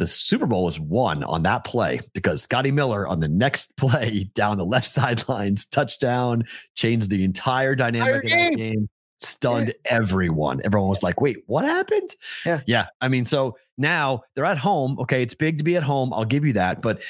The 0.00 0.06
Super 0.06 0.46
Bowl 0.46 0.64
was 0.64 0.80
won 0.80 1.22
on 1.24 1.42
that 1.42 1.64
play 1.64 2.00
because 2.14 2.42
Scotty 2.42 2.70
Miller 2.70 3.06
on 3.06 3.20
the 3.20 3.28
next 3.28 3.76
play 3.76 4.30
down 4.34 4.56
the 4.56 4.64
left 4.64 4.86
sidelines 4.90 5.66
touchdown 5.66 6.44
changed 6.74 7.10
the 7.10 7.22
entire 7.22 7.74
dynamic 7.74 8.24
of 8.24 8.30
that 8.30 8.56
game. 8.56 8.88
Stunned 9.18 9.74
everyone. 9.84 10.62
Everyone 10.64 10.88
was 10.88 11.02
like, 11.02 11.20
"Wait, 11.20 11.44
what 11.46 11.66
happened?" 11.66 12.08
Yeah. 12.46 12.60
yeah. 12.66 12.86
I 13.02 13.08
mean, 13.08 13.26
so 13.26 13.58
now 13.76 14.22
they're 14.34 14.46
at 14.46 14.56
home. 14.56 14.98
Okay, 15.00 15.22
it's 15.22 15.34
big 15.34 15.58
to 15.58 15.64
be 15.64 15.76
at 15.76 15.82
home. 15.82 16.14
I'll 16.14 16.24
give 16.24 16.46
you 16.46 16.54
that. 16.54 16.80
But 16.80 17.02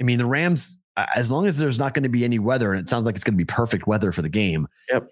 I 0.00 0.04
mean, 0.04 0.20
the 0.20 0.26
Rams, 0.26 0.78
as 1.16 1.32
long 1.32 1.46
as 1.46 1.58
there's 1.58 1.80
not 1.80 1.94
going 1.94 2.04
to 2.04 2.08
be 2.08 2.22
any 2.24 2.38
weather, 2.38 2.72
and 2.72 2.80
it 2.80 2.88
sounds 2.88 3.04
like 3.06 3.16
it's 3.16 3.24
going 3.24 3.34
to 3.34 3.38
be 3.38 3.44
perfect 3.44 3.88
weather 3.88 4.12
for 4.12 4.22
the 4.22 4.28
game, 4.28 4.68
Yep. 4.92 5.08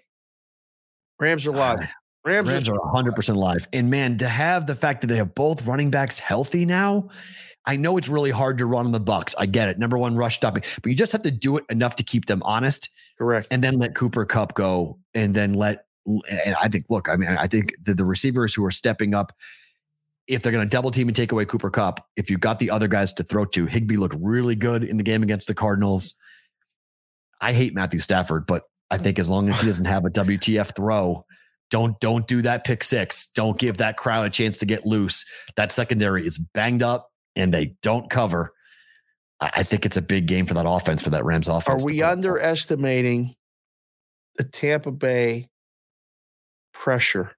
Rams 1.19 1.45
are 1.45 1.51
live. 1.51 1.85
Rams, 2.27 2.49
Rams 2.49 2.69
are 2.69 2.75
are 2.75 3.03
100% 3.03 3.35
live. 3.35 3.67
And 3.73 3.89
man, 3.89 4.17
to 4.17 4.27
have 4.27 4.67
the 4.67 4.75
fact 4.75 5.01
that 5.01 5.07
they 5.07 5.17
have 5.17 5.33
both 5.33 5.65
running 5.65 5.89
backs 5.89 6.19
healthy 6.19 6.65
now, 6.65 7.09
I 7.65 7.75
know 7.75 7.97
it's 7.97 8.07
really 8.07 8.31
hard 8.31 8.57
to 8.59 8.65
run 8.65 8.85
on 8.85 8.91
the 8.91 8.99
Bucks. 8.99 9.35
I 9.37 9.45
get 9.45 9.69
it. 9.69 9.77
Number 9.77 9.97
one 9.97 10.15
rush 10.15 10.37
stopping, 10.37 10.63
but 10.81 10.89
you 10.89 10.95
just 10.95 11.11
have 11.11 11.23
to 11.23 11.31
do 11.31 11.57
it 11.57 11.65
enough 11.69 11.95
to 11.97 12.03
keep 12.03 12.25
them 12.25 12.41
honest 12.43 12.89
correct. 13.17 13.47
and 13.51 13.63
then 13.63 13.77
let 13.77 13.95
Cooper 13.95 14.25
Kupp 14.25 14.55
go 14.55 14.99
and 15.13 15.33
then 15.33 15.53
let 15.53 15.85
and 16.05 16.55
I 16.61 16.69
think 16.69 16.85
look, 16.89 17.09
I 17.09 17.17
mean, 17.17 17.29
I 17.29 17.47
think 17.47 17.75
the, 17.83 17.93
the 17.93 18.05
receivers 18.05 18.53
who 18.53 18.63
are 18.65 18.71
stepping 18.71 19.13
up, 19.13 19.33
if 20.27 20.41
they're 20.41 20.53
going 20.53 20.65
to 20.65 20.69
double 20.69 20.91
team 20.91 21.09
and 21.09 21.15
take 21.15 21.33
away 21.33 21.45
Cooper 21.45 21.69
Kupp, 21.69 22.05
if 22.15 22.29
you've 22.29 22.39
got 22.39 22.59
the 22.59 22.71
other 22.71 22.87
guys 22.87 23.11
to 23.13 23.23
throw 23.23 23.45
to, 23.45 23.65
Higbee 23.65 23.97
looked 23.97 24.15
really 24.19 24.55
good 24.55 24.83
in 24.85 24.95
the 24.95 25.03
game 25.03 25.23
against 25.23 25.47
the 25.47 25.53
Cardinals. 25.53 26.15
I 27.41 27.51
hate 27.51 27.73
Matthew 27.73 27.99
Stafford, 27.99 28.47
but 28.47 28.63
I 28.89 28.97
think 28.97 29.19
as 29.19 29.29
long 29.29 29.49
as 29.49 29.59
he 29.59 29.67
doesn't 29.67 29.85
have 29.85 30.05
a 30.05 30.09
WTF 30.09 30.73
throw, 30.75 31.25
don't 31.69 31.99
don't 31.99 32.27
do 32.27 32.41
that 32.43 32.63
pick 32.63 32.83
six. 32.83 33.27
Don't 33.27 33.57
give 33.57 33.77
that 33.77 33.97
crowd 33.97 34.25
a 34.25 34.29
chance 34.29 34.57
to 34.59 34.65
get 34.65 34.85
loose. 34.85 35.25
That 35.55 35.71
secondary 35.71 36.25
is 36.25 36.37
banged 36.37 36.83
up 36.83 37.11
and 37.35 37.53
they 37.53 37.75
don't 37.81 38.09
cover. 38.09 38.53
I 39.39 39.51
I 39.57 39.63
think 39.63 39.85
it's 39.85 39.97
a 39.97 40.01
big 40.01 40.27
game 40.27 40.45
for 40.45 40.53
that 40.53 40.67
offense, 40.67 41.01
for 41.01 41.09
that 41.11 41.25
Rams 41.25 41.47
offense. 41.47 41.83
Are 41.83 41.85
we 41.85 42.01
underestimating 42.01 43.35
the 44.37 44.43
Tampa 44.43 44.91
Bay 44.91 45.49
pressure? 46.73 47.31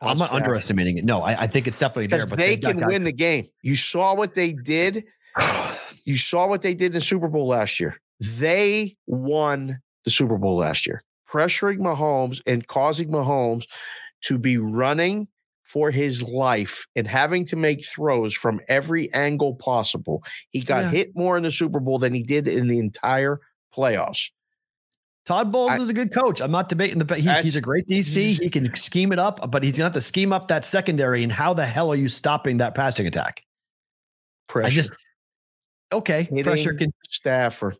I'm 0.00 0.18
not 0.18 0.30
underestimating 0.30 0.98
it. 0.98 1.04
No, 1.04 1.22
I, 1.22 1.42
I 1.42 1.46
think 1.46 1.66
it's 1.66 1.78
definitely 1.78 2.06
there. 2.06 2.26
But 2.26 2.38
they 2.38 2.56
can 2.56 2.86
win 2.86 3.04
the 3.04 3.12
game. 3.12 3.48
You 3.62 3.74
saw 3.74 4.14
what 4.14 4.34
they 4.34 4.52
did. 4.52 5.04
You 6.04 6.16
saw 6.16 6.48
what 6.48 6.62
they 6.62 6.74
did 6.74 6.86
in 6.86 6.92
the 6.94 7.00
Super 7.00 7.28
Bowl 7.28 7.46
last 7.46 7.78
year. 7.78 7.96
They 8.18 8.96
won 9.06 9.80
the 10.04 10.10
Super 10.10 10.36
Bowl 10.36 10.56
last 10.56 10.84
year, 10.84 11.04
pressuring 11.32 11.78
Mahomes 11.78 12.40
and 12.46 12.66
causing 12.66 13.08
Mahomes 13.08 13.64
to 14.24 14.38
be 14.38 14.58
running 14.58 15.28
for 15.62 15.90
his 15.90 16.22
life 16.22 16.86
and 16.94 17.06
having 17.06 17.46
to 17.46 17.56
make 17.56 17.84
throws 17.84 18.34
from 18.34 18.60
every 18.68 19.12
angle 19.14 19.54
possible. 19.54 20.22
He 20.50 20.60
got 20.60 20.84
Yeah. 20.84 20.90
hit 20.90 21.16
more 21.16 21.36
in 21.38 21.44
the 21.44 21.50
Super 21.50 21.80
Bowl 21.80 21.98
than 21.98 22.12
he 22.12 22.22
did 22.22 22.46
in 22.46 22.68
the 22.68 22.78
entire 22.78 23.40
playoffs. 23.74 24.30
Todd 25.24 25.50
Bowles 25.52 25.70
I- 25.70 25.78
is 25.78 25.88
a 25.88 25.94
good 25.94 26.12
coach. 26.12 26.40
I'm 26.42 26.50
not 26.50 26.68
debating 26.68 26.98
the. 26.98 27.14
He, 27.14 27.22
he's 27.42 27.56
a 27.56 27.60
great 27.60 27.86
DC. 27.86 28.38
He 28.42 28.50
can 28.50 28.74
scheme 28.74 29.12
it 29.12 29.18
up, 29.20 29.50
but 29.50 29.62
he's 29.62 29.78
gonna 29.78 29.86
have 29.86 29.92
to 29.94 30.00
scheme 30.00 30.32
up 30.32 30.48
that 30.48 30.64
secondary. 30.66 31.22
And 31.22 31.30
how 31.32 31.54
the 31.54 31.64
hell 31.64 31.90
are 31.92 31.96
you 31.96 32.08
stopping 32.08 32.58
that 32.58 32.74
passing 32.74 33.06
attack? 33.06 33.40
Pressure. 34.48 34.66
I 34.66 34.70
just 34.70 34.92
okay. 35.92 36.24
Hitting 36.24 36.42
Pressure 36.42 36.74
can. 36.74 36.92
Stafford. 37.08 37.76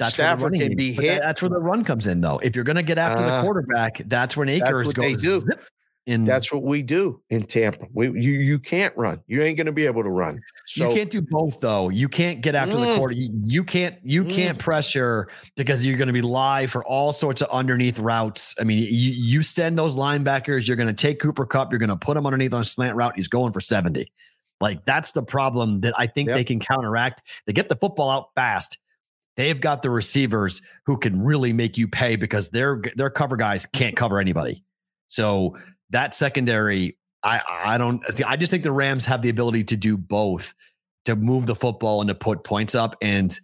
That's 0.00 0.18
where 0.18 0.50
the 0.50 0.58
can 0.58 0.76
be 0.76 0.96
but 0.96 1.04
that- 1.06 1.20
that's 1.22 1.42
where 1.42 1.48
the 1.50 1.60
run 1.60 1.84
comes 1.84 2.06
in, 2.06 2.20
though. 2.20 2.38
If 2.42 2.54
you're 2.56 2.64
gonna 2.64 2.82
get 2.82 2.98
after 2.98 3.22
the 3.22 3.32
Uh, 3.34 3.42
quarterback, 3.42 3.98
that's 4.06 4.36
when 4.36 4.48
Akers 4.48 4.86
what 4.86 4.96
they 4.96 5.12
goes. 5.12 5.22
do. 5.22 5.38
zip, 5.40 5.60
and 6.06 6.26
That's 6.26 6.52
what 6.52 6.64
we 6.64 6.82
do 6.82 7.20
in 7.30 7.44
Tampa. 7.44 7.84
We 7.92 8.06
you 8.06 8.32
you 8.32 8.58
can't 8.58 8.96
run. 8.96 9.20
You 9.28 9.42
ain't 9.42 9.56
going 9.58 9.66
to 9.66 9.72
be 9.72 9.84
able 9.86 10.02
to 10.02 10.08
run. 10.08 10.40
So 10.66 10.88
you 10.88 10.94
can't 10.96 11.10
do 11.10 11.20
both 11.20 11.60
though. 11.60 11.88
You 11.90 12.08
can't 12.08 12.40
get 12.40 12.54
after 12.56 12.78
the 12.78 12.86
Mm. 12.86 12.96
quarter. 12.96 13.14
You, 13.14 13.28
you 13.44 13.62
can't 13.62 13.94
you 14.02 14.24
Mm. 14.24 14.34
can't 14.34 14.58
pressure 14.58 15.28
because 15.56 15.84
you're 15.86 15.98
going 15.98 16.08
to 16.08 16.14
be 16.14 16.22
live 16.22 16.70
for 16.72 16.84
all 16.86 17.12
sorts 17.12 17.42
of 17.42 17.50
underneath 17.50 17.98
routes. 17.98 18.54
I 18.58 18.64
mean, 18.64 18.78
you, 18.78 18.86
you 18.88 19.42
send 19.42 19.78
those 19.78 19.96
linebackers. 19.96 20.66
You're 20.66 20.76
going 20.78 20.88
to 20.92 20.94
take 20.94 21.20
Cooper 21.20 21.44
Kupp. 21.44 21.70
You're 21.70 21.78
going 21.78 21.90
to 21.90 21.96
put 21.96 22.16
him 22.16 22.26
underneath 22.26 22.54
on 22.54 22.62
a 22.62 22.64
slant 22.64 22.96
route. 22.96 23.12
He's 23.14 23.28
going 23.28 23.52
for 23.52 23.60
seventy. 23.60 24.10
Like 24.60 24.84
that's 24.86 25.12
the 25.12 25.22
problem 25.22 25.80
that 25.82 25.94
I 25.96 26.06
think 26.06 26.28
Yep. 26.28 26.36
they 26.36 26.44
can 26.44 26.58
counteract. 26.60 27.22
They 27.46 27.52
get 27.52 27.68
the 27.68 27.76
football 27.76 28.10
out 28.10 28.30
fast. 28.34 28.78
They've 29.40 29.58
got 29.58 29.80
the 29.80 29.88
receivers 29.88 30.60
who 30.84 30.98
can 30.98 31.24
really 31.24 31.54
make 31.54 31.78
you 31.78 31.88
pay 31.88 32.16
because 32.16 32.50
their 32.50 32.82
their 32.94 33.08
cover 33.08 33.38
guys 33.38 33.64
can't 33.64 33.96
cover 33.96 34.20
anybody. 34.20 34.62
So 35.06 35.56
that 35.88 36.14
secondary, 36.14 36.98
I 37.22 37.40
I 37.48 37.78
don't 37.78 38.02
see. 38.12 38.22
I 38.22 38.36
just 38.36 38.50
think 38.50 38.64
the 38.64 38.70
Rams 38.70 39.06
have 39.06 39.22
the 39.22 39.30
ability 39.30 39.64
to 39.64 39.78
do 39.78 39.96
both, 39.96 40.52
to 41.06 41.16
move 41.16 41.46
the 41.46 41.54
football 41.54 42.02
and 42.02 42.08
to 42.08 42.14
put 42.14 42.44
points 42.44 42.74
up. 42.74 42.96
And 43.00 43.34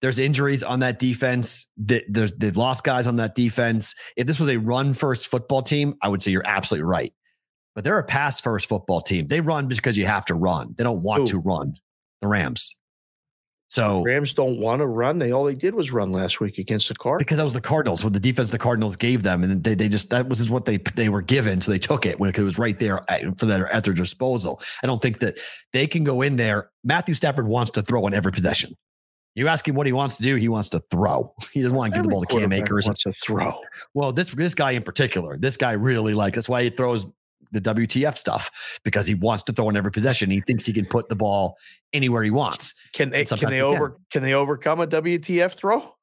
there's 0.00 0.18
injuries 0.18 0.62
on 0.62 0.80
that 0.80 0.98
defense. 0.98 1.68
There's 1.76 2.32
they've 2.32 2.56
lost 2.56 2.82
guys 2.82 3.06
on 3.06 3.16
that 3.16 3.34
defense. 3.34 3.94
If 4.16 4.26
this 4.26 4.40
was 4.40 4.48
a 4.48 4.56
run 4.56 4.94
first 4.94 5.28
football 5.28 5.60
team, 5.60 5.94
I 6.00 6.08
would 6.08 6.22
say 6.22 6.30
you're 6.30 6.46
absolutely 6.46 6.84
right. 6.84 7.12
But 7.74 7.84
they're 7.84 7.98
a 7.98 8.02
pass 8.02 8.40
first 8.40 8.66
football 8.66 9.02
team. 9.02 9.26
They 9.26 9.42
run 9.42 9.68
because 9.68 9.98
you 9.98 10.06
have 10.06 10.24
to 10.24 10.34
run. 10.34 10.74
They 10.78 10.84
don't 10.84 11.02
want 11.02 11.24
Who? 11.24 11.26
to 11.26 11.38
run. 11.38 11.74
The 12.22 12.28
Rams. 12.28 12.80
So 13.68 14.02
Rams 14.02 14.34
don't 14.34 14.58
want 14.60 14.80
to 14.80 14.86
run. 14.86 15.18
They 15.18 15.32
all 15.32 15.44
they 15.44 15.54
did 15.54 15.74
was 15.74 15.90
run 15.90 16.12
last 16.12 16.38
week 16.40 16.58
against 16.58 16.88
the 16.88 16.94
Cardinals. 16.94 17.24
because 17.24 17.38
that 17.38 17.44
was 17.44 17.54
the 17.54 17.60
Cardinals 17.60 18.04
with 18.04 18.12
the 18.12 18.20
defense 18.20 18.50
the 18.50 18.58
Cardinals 18.58 18.94
gave 18.94 19.22
them, 19.22 19.42
and 19.42 19.64
they 19.64 19.74
they 19.74 19.88
just 19.88 20.10
that 20.10 20.28
was 20.28 20.50
what 20.50 20.66
they 20.66 20.76
they 20.96 21.08
were 21.08 21.22
given, 21.22 21.60
so 21.60 21.72
they 21.72 21.78
took 21.78 22.06
it 22.06 22.20
when 22.20 22.30
it 22.30 22.38
was 22.38 22.58
right 22.58 22.78
there 22.78 23.00
at, 23.10 23.38
for 23.38 23.46
their 23.46 23.72
at 23.72 23.84
their 23.84 23.94
disposal. 23.94 24.60
I 24.82 24.86
don't 24.86 25.00
think 25.00 25.18
that 25.20 25.38
they 25.72 25.86
can 25.86 26.04
go 26.04 26.22
in 26.22 26.36
there. 26.36 26.70
Matthew 26.84 27.14
Stafford 27.14 27.48
wants 27.48 27.70
to 27.72 27.82
throw 27.82 28.04
on 28.04 28.14
every 28.14 28.32
possession. 28.32 28.76
You 29.34 29.48
ask 29.48 29.66
him 29.66 29.74
what 29.74 29.86
he 29.86 29.92
wants 29.92 30.16
to 30.18 30.22
do, 30.22 30.36
he 30.36 30.48
wants 30.48 30.68
to 30.70 30.78
throw. 30.78 31.34
He 31.52 31.62
doesn't 31.62 31.76
want 31.76 31.92
to 31.92 31.98
give 31.98 32.04
the 32.04 32.08
Every 32.10 32.14
ball 32.14 32.24
to 32.24 32.40
Cam 32.40 32.52
Akers. 32.52 32.86
wants 32.86 33.02
to 33.04 33.12
throw. 33.12 33.58
Well, 33.94 34.12
this 34.12 34.30
this 34.30 34.54
guy 34.54 34.72
in 34.72 34.82
particular, 34.82 35.36
this 35.38 35.56
guy 35.56 35.72
really 35.72 36.14
like 36.14 36.34
that's 36.34 36.48
why 36.48 36.62
he 36.62 36.70
throws 36.70 37.06
the 37.54 37.74
WTF 37.74 38.16
stuff 38.18 38.80
because 38.84 39.06
he 39.06 39.14
wants 39.14 39.42
to 39.44 39.52
throw 39.52 39.68
in 39.70 39.76
every 39.76 39.90
possession. 39.90 40.30
He 40.30 40.40
thinks 40.40 40.66
he 40.66 40.72
can 40.72 40.86
put 40.86 41.08
the 41.08 41.16
ball 41.16 41.56
anywhere 41.92 42.22
he 42.22 42.30
wants. 42.30 42.74
Can 42.92 43.10
they? 43.10 43.24
Can 43.24 43.38
they 43.50 43.56
you 43.56 43.64
can. 43.64 43.76
over? 43.76 43.98
Can 44.10 44.22
they 44.22 44.34
overcome 44.34 44.80
a 44.80 44.86
WTF 44.86 45.54
throw? 45.54 45.94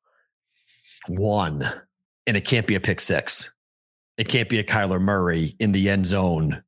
one, 1.08 1.68
and 2.28 2.38
it 2.38 2.45
can't 2.45 2.68
be 2.68 2.76
a 2.76 2.80
pick 2.80 2.99
six. 2.99 3.54
It 4.18 4.28
can't 4.28 4.49
be 4.49 4.60
a 4.60 4.64
Kyler 4.64 5.02
Murray 5.02 5.56
in 5.60 5.72
the 5.72 5.89
end 5.89 6.06
zone. 6.06 6.64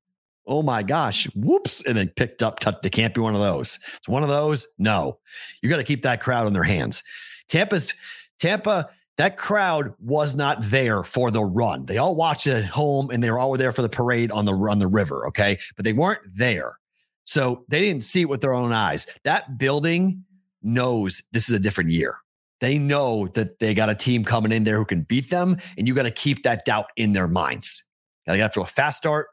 Oh 0.46 0.62
my 0.62 0.84
gosh, 0.84 1.26
whoops. 1.36 1.84
And 1.86 1.98
then 1.98 2.10
picked 2.10 2.44
up, 2.44 2.60
touch. 2.60 2.78
It 2.84 2.92
can't 2.92 3.14
be 3.14 3.22
one 3.22 3.36
of 3.36 3.42
those. 3.42 3.80
It's 3.96 4.10
one 4.10 4.24
of 4.24 4.30
those. 4.30 4.68
No, 4.78 5.20
you 5.62 5.70
got 5.70 5.78
to 5.78 5.84
keep 5.84 6.04
that 6.04 6.22
crowd 6.22 6.46
on 6.46 6.54
their 6.54 6.64
hands. 6.64 7.04
Tampa's, 7.48 7.94
Tampa, 8.40 8.90
that 9.18 9.38
crowd 9.38 9.94
was 10.00 10.36
not 10.36 10.58
there 10.62 11.04
for 11.04 11.32
the 11.32 11.44
run. 11.44 11.86
They 11.86 11.98
all 11.98 12.16
watched 12.16 12.48
it 12.48 12.56
at 12.56 12.66
home 12.66 13.10
and 13.12 13.24
they 13.24 13.30
were 13.30 13.40
all 13.40 13.56
there 13.58 13.72
for 13.72 13.82
the 13.82 13.90
parade 13.90 14.32
on 14.32 14.46
the 14.46 14.54
on 14.54 14.80
the 14.80 14.88
river. 14.88 15.28
Okay. 15.28 15.60
But 15.76 15.86
they 15.86 15.94
weren't 15.94 16.22
there. 16.34 16.80
So 17.26 17.64
they 17.70 17.80
didn't 17.80 18.04
see 18.04 18.22
it 18.22 18.30
with 18.30 18.42
their 18.42 18.54
own 18.54 18.74
eyes. 18.74 19.08
That 19.24 19.58
building 19.58 20.26
knows 20.62 21.22
this 21.32 21.48
is 21.48 21.54
a 21.54 21.60
different 21.60 21.92
year 21.92 22.18
they 22.64 22.78
know 22.78 23.28
that 23.34 23.60
they 23.60 23.74
got 23.74 23.90
a 23.90 23.96
team 23.96 24.24
coming 24.24 24.54
in 24.54 24.64
there 24.64 24.78
who 24.78 24.86
can 24.86 25.02
beat 25.02 25.30
them, 25.30 25.58
and 25.78 25.86
you 25.86 25.94
got 25.94 26.04
to 26.04 26.12
keep 26.12 26.44
that 26.44 26.64
doubt 26.64 26.86
in 26.96 27.12
their 27.12 27.28
minds. 27.28 27.84
They 28.26 28.38
got 28.38 28.54
to 28.54 28.54
throw 28.54 28.64
a 28.64 28.68
fast 28.68 28.98
start, 28.98 29.28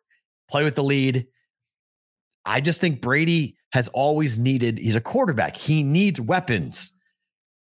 play 0.48 0.64
with 0.64 0.74
the 0.74 0.82
lead. 0.82 1.28
I 2.44 2.60
just 2.60 2.80
think 2.80 3.00
Brady 3.00 3.56
has 3.72 3.86
always 3.86 4.36
needed, 4.40 4.78
he's 4.78 4.96
a 4.96 5.00
quarterback. 5.00 5.56
He 5.56 5.84
needs 5.84 6.20
weapons. 6.20 6.98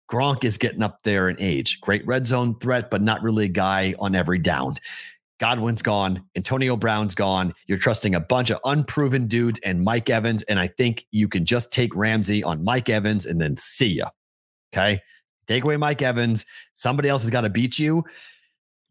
Gronk 0.10 0.44
is 0.44 0.58
getting 0.58 0.82
up 0.82 1.04
there 1.04 1.30
in 1.30 1.36
age. 1.40 1.82
Great 1.82 2.06
red 2.08 2.26
zone 2.26 2.56
threat, 2.60 2.90
but 2.90 3.02
not 3.02 3.22
really 3.22 3.46
a 3.46 3.50
guy 3.50 3.94
on 4.00 4.16
every 4.16 4.40
down. 4.40 4.76
Godwin's 5.40 5.82
gone, 5.82 6.24
Antonio 6.36 6.76
Brown's 6.76 7.16
gone. 7.16 7.54
You're 7.68 7.78
trusting 7.78 8.14
a 8.14 8.20
bunch 8.20 8.50
of 8.50 8.60
unproven 8.66 9.28
dudes 9.28 9.60
and 9.64 9.84
Mike 9.84 10.10
Evans. 10.10 10.44
And 10.44 10.60
I 10.60 10.68
think 10.68 11.06
you 11.12 11.30
can 11.30 11.46
just 11.46 11.72
take 11.72 11.96
Ramsey 11.96 12.44
on 12.44 12.64
Mike 12.64 12.90
Evans 12.90 13.26
and 13.26 13.40
then 13.40 13.56
see 13.56 13.88
you. 13.88 14.06
Okay. 14.74 15.00
Take 15.48 15.64
away 15.64 15.78
Mike 15.78 16.02
Evans. 16.02 16.46
Somebody 16.74 17.08
else 17.08 17.24
has 17.24 17.32
got 17.32 17.42
to 17.42 17.50
beat 17.50 17.80
you. 17.80 18.04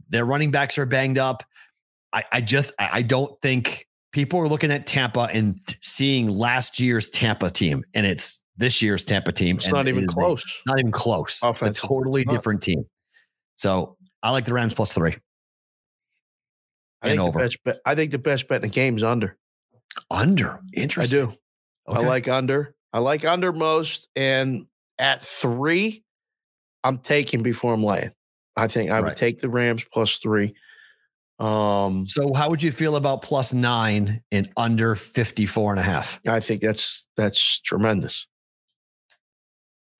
Their 0.09 0.25
running 0.25 0.51
backs 0.51 0.79
are 0.79 0.87
banged 0.87 1.19
up. 1.19 1.45
I, 2.13 2.25
I 2.33 2.41
just 2.41 2.73
I 2.79 3.03
don't 3.03 3.39
think 3.41 3.87
people 4.19 4.41
are 4.41 4.49
looking 4.49 4.73
at 4.73 4.85
Tampa 4.85 5.29
and 5.33 5.61
seeing 5.81 6.27
last 6.27 6.81
year's 6.81 7.09
Tampa 7.09 7.51
team, 7.51 7.85
and 7.95 8.05
it's 8.05 8.43
this 8.57 8.83
year's 8.83 9.05
Tampa 9.05 9.31
team. 9.31 9.59
It's 9.59 9.69
not 9.69 9.87
even 9.87 10.09
close. 10.09 10.43
A, 10.43 10.71
not 10.71 10.81
even 10.81 10.91
close. 10.91 11.41
Offensive. 11.41 11.71
It's 11.71 11.79
a 11.79 11.87
totally 11.87 12.25
different 12.25 12.61
team. 12.61 12.85
So 13.55 13.97
I 14.21 14.33
like 14.33 14.45
the 14.45 14.53
Rams 14.53 14.75
plus 14.75 14.93
three. 14.93 15.15
I 17.01 17.11
think, 17.11 17.21
over. 17.21 17.39
The 17.39 17.45
best 17.45 17.65
bet, 17.65 17.79
I 17.87 17.95
think 17.95 18.11
the 18.11 18.19
best 18.19 18.49
bet 18.49 18.57
in 18.57 18.63
the 18.63 18.75
game 18.75 18.97
is 18.97 19.05
under. 19.05 19.37
Under. 20.11 20.59
Interesting. 20.75 21.21
I 21.21 21.25
do. 21.27 21.33
Okay. 21.87 21.99
I 22.01 22.09
like 22.09 22.27
under. 22.27 22.75
I 22.93 22.99
like 22.99 23.25
under 23.25 23.53
most. 23.53 24.09
And 24.17 24.67
at 24.99 25.23
three, 25.23 26.03
I'm 26.83 26.99
taking 26.99 27.45
before 27.45 27.73
I'm 27.73 27.85
laying. 27.85 28.11
I 28.57 28.67
think 28.67 28.91
I 28.91 28.95
right. 28.95 29.05
would 29.05 29.17
take 29.17 29.39
the 29.39 29.49
Rams 29.49 29.87
plus 29.93 30.17
three. 30.17 30.57
Um, 31.39 32.07
so 32.07 32.35
how 32.35 32.51
would 32.51 32.63
you 32.63 32.73
feel 32.73 32.97
about 32.97 33.23
plus 33.23 33.55
nine 33.55 34.23
and 34.33 34.51
under 34.57 34.97
54 34.97 35.73
and 35.73 35.81
a 35.81 35.83
half? 35.83 36.21
I 36.27 36.41
think 36.41 36.61
that's 36.61 37.07
that's 37.17 37.61
tremendous. 37.61 38.27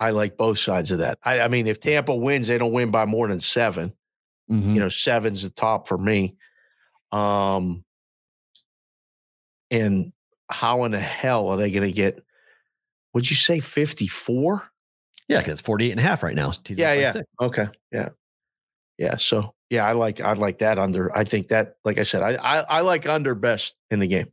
I 0.01 0.11
like 0.11 0.37
both 0.37 0.59
sides 0.59 0.91
of 0.91 0.99
that. 0.99 1.19
I, 1.25 1.41
I 1.41 1.49
mean, 1.49 1.67
if 1.67 1.81
Tampa 1.81 2.15
wins, 2.15 2.47
they 2.49 2.59
don't 2.59 2.73
win 2.73 2.91
by 2.91 3.05
more 3.05 3.29
than 3.29 3.41
7 3.41 3.93
mm-hmm. 4.51 4.75
You 4.75 4.81
know, 4.81 4.89
seven's 4.89 5.43
the 5.43 5.51
top 5.51 5.89
for 5.89 5.99
me. 5.99 6.37
Um, 7.11 7.85
and 9.71 10.13
how 10.49 10.85
in 10.85 10.93
the 10.93 11.01
hell 11.01 11.49
are 11.49 11.57
they 11.57 11.71
going 11.71 11.89
to 11.89 11.93
get? 11.93 12.23
Would 13.15 13.29
you 13.29 13.37
say 13.37 13.61
54? 13.61 14.71
Yeah, 15.29 15.39
because 15.39 15.55
it's 15.55 15.63
48 15.63 15.91
and 15.91 16.01
a 16.01 16.03
half 16.03 16.23
right 16.23 16.35
now. 16.35 16.53
Yeah, 16.69 16.95
yeah. 16.95 17.13
Okay. 17.41 17.67
Yeah. 17.93 18.11
Yeah. 18.97 19.17
So 19.17 19.55
yeah, 19.71 19.87
I 19.87 19.93
like 19.93 20.21
I 20.21 20.33
like 20.33 20.59
that 20.59 20.79
under. 20.79 21.17
I 21.17 21.25
think 21.25 21.49
that, 21.49 21.75
like 21.85 21.99
I 21.99 22.03
said, 22.03 22.23
I 22.23 22.35
I, 22.35 22.59
I 22.79 22.81
like 22.81 23.09
under 23.09 23.35
best 23.35 23.77
in 23.91 23.99
the 23.99 24.07
game. 24.07 24.33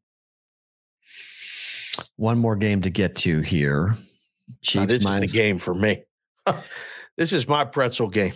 One 2.15 2.37
more 2.37 2.55
game 2.55 2.81
to 2.81 2.89
get 2.89 3.15
to 3.17 3.41
here. 3.41 3.95
Chiefs 4.61 4.75
now, 4.75 4.85
this 4.85 5.03
minus- 5.03 5.25
is 5.25 5.31
the 5.31 5.37
game 5.37 5.57
for 5.57 5.73
me. 5.73 6.03
this 7.17 7.33
is 7.33 7.47
my 7.47 7.65
pretzel 7.65 8.09
game. 8.09 8.33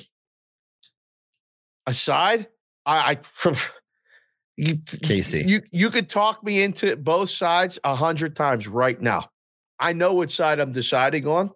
Aside, 1.87 2.47
I, 2.85 3.17
I 3.45 3.53
you, 4.57 4.75
Casey, 5.01 5.43
you 5.47 5.61
you 5.71 5.89
could 5.89 6.09
talk 6.09 6.43
me 6.43 6.61
into 6.61 6.95
both 6.97 7.29
sides 7.29 7.79
a 7.83 7.95
hundred 7.95 8.35
times 8.35 8.67
right 8.67 8.99
now. 8.99 9.29
I 9.79 9.93
know 9.93 10.15
which 10.15 10.35
side 10.35 10.59
I'm 10.59 10.73
deciding 10.73 11.25
on. 11.27 11.51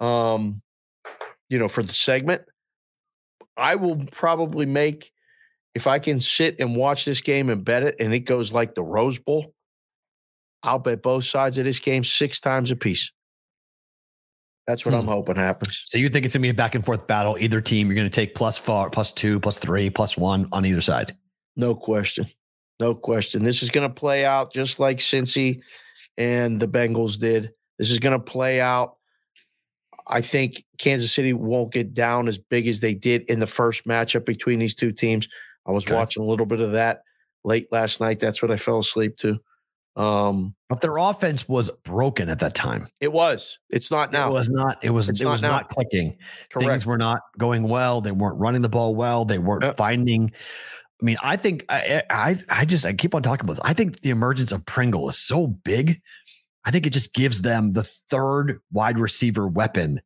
Um, 0.00 0.62
you 1.50 1.58
know, 1.58 1.68
for 1.68 1.82
the 1.82 1.92
segment, 1.92 2.42
I 3.56 3.76
will 3.76 3.96
probably 4.12 4.66
make 4.66 5.12
if 5.74 5.86
I 5.86 5.98
can 5.98 6.20
sit 6.20 6.60
and 6.60 6.76
watch 6.76 7.04
this 7.04 7.20
game 7.20 7.50
and 7.50 7.64
bet 7.64 7.82
it, 7.82 7.96
and 7.98 8.14
it 8.14 8.20
goes 8.20 8.52
like 8.52 8.74
the 8.74 8.82
Rose 8.82 9.18
Bowl. 9.18 9.52
I'll 10.62 10.78
bet 10.78 11.02
both 11.02 11.24
sides 11.24 11.58
of 11.58 11.64
this 11.64 11.80
game 11.80 12.04
six 12.04 12.40
times 12.40 12.70
a 12.70 12.76
piece. 12.76 13.12
That's 14.66 14.86
what 14.86 14.92
hmm. 14.94 15.00
I'm 15.00 15.06
hoping 15.06 15.36
happens. 15.36 15.82
So 15.84 15.98
you 15.98 16.08
think 16.08 16.24
it's 16.24 16.34
gonna 16.34 16.42
be 16.42 16.48
a 16.48 16.54
back 16.54 16.74
and 16.74 16.84
forth 16.84 17.06
battle? 17.06 17.36
Either 17.38 17.60
team, 17.60 17.88
you're 17.88 17.96
gonna 17.96 18.08
take 18.08 18.34
plus 18.34 18.58
four, 18.58 18.88
plus 18.90 19.12
two, 19.12 19.40
plus 19.40 19.58
three, 19.58 19.90
plus 19.90 20.16
one 20.16 20.48
on 20.52 20.64
either 20.64 20.80
side. 20.80 21.16
No 21.56 21.74
question. 21.74 22.26
No 22.80 22.94
question. 22.94 23.44
This 23.44 23.62
is 23.62 23.70
gonna 23.70 23.90
play 23.90 24.24
out 24.24 24.52
just 24.52 24.78
like 24.78 24.98
Cincy 24.98 25.60
and 26.16 26.60
the 26.60 26.68
Bengals 26.68 27.18
did. 27.18 27.52
This 27.78 27.90
is 27.90 27.98
gonna 27.98 28.18
play 28.18 28.60
out 28.60 28.96
I 30.06 30.20
think 30.20 30.64
Kansas 30.78 31.12
City 31.12 31.32
won't 31.32 31.72
get 31.72 31.94
down 31.94 32.28
as 32.28 32.38
big 32.38 32.66
as 32.66 32.80
they 32.80 32.94
did 32.94 33.22
in 33.22 33.40
the 33.40 33.46
first 33.46 33.86
matchup 33.86 34.24
between 34.24 34.58
these 34.58 34.74
two 34.74 34.92
teams. 34.92 35.28
I 35.66 35.72
was 35.72 35.86
okay. 35.86 35.94
watching 35.94 36.22
a 36.22 36.26
little 36.26 36.46
bit 36.46 36.60
of 36.60 36.72
that 36.72 37.02
late 37.44 37.68
last 37.72 38.00
night. 38.00 38.20
That's 38.20 38.42
what 38.42 38.50
I 38.50 38.56
fell 38.56 38.80
asleep 38.80 39.16
to. 39.18 39.40
Um, 39.96 40.54
but 40.68 40.80
their 40.80 40.96
offense 40.96 41.48
was 41.48 41.70
broken 41.84 42.28
at 42.28 42.40
that 42.40 42.54
time. 42.54 42.88
It 43.00 43.12
was. 43.12 43.58
It's 43.70 43.90
not 43.90 44.12
now. 44.12 44.28
It 44.28 44.32
was 44.32 44.50
not. 44.50 44.78
It 44.82 44.90
was. 44.90 45.08
It's 45.08 45.20
it 45.20 45.24
not 45.24 45.30
was 45.30 45.42
now. 45.42 45.50
not 45.50 45.68
clicking. 45.68 46.16
Correct. 46.50 46.68
Things 46.68 46.86
were 46.86 46.98
not 46.98 47.20
going 47.38 47.68
well. 47.68 48.00
They 48.00 48.10
weren't 48.10 48.38
running 48.38 48.62
the 48.62 48.68
ball 48.68 48.94
well. 48.94 49.24
They 49.24 49.38
weren't 49.38 49.62
yep. 49.62 49.76
finding. 49.76 50.32
I 51.00 51.04
mean, 51.04 51.16
I 51.22 51.36
think 51.36 51.64
I, 51.68 52.02
I 52.10 52.36
I 52.48 52.64
just 52.64 52.84
I 52.84 52.92
keep 52.92 53.14
on 53.14 53.22
talking 53.22 53.44
about. 53.44 53.54
This. 53.54 53.64
I 53.64 53.72
think 53.72 54.00
the 54.00 54.10
emergence 54.10 54.50
of 54.50 54.66
Pringle 54.66 55.08
is 55.08 55.18
so 55.18 55.46
big 55.46 56.00
I 56.64 56.70
think 56.70 56.86
it 56.86 56.92
just 56.92 57.14
gives 57.14 57.42
them 57.42 57.72
the 57.72 57.82
third 57.82 58.60
wide 58.72 58.98
receiver 58.98 59.46
weapon. 59.46 60.00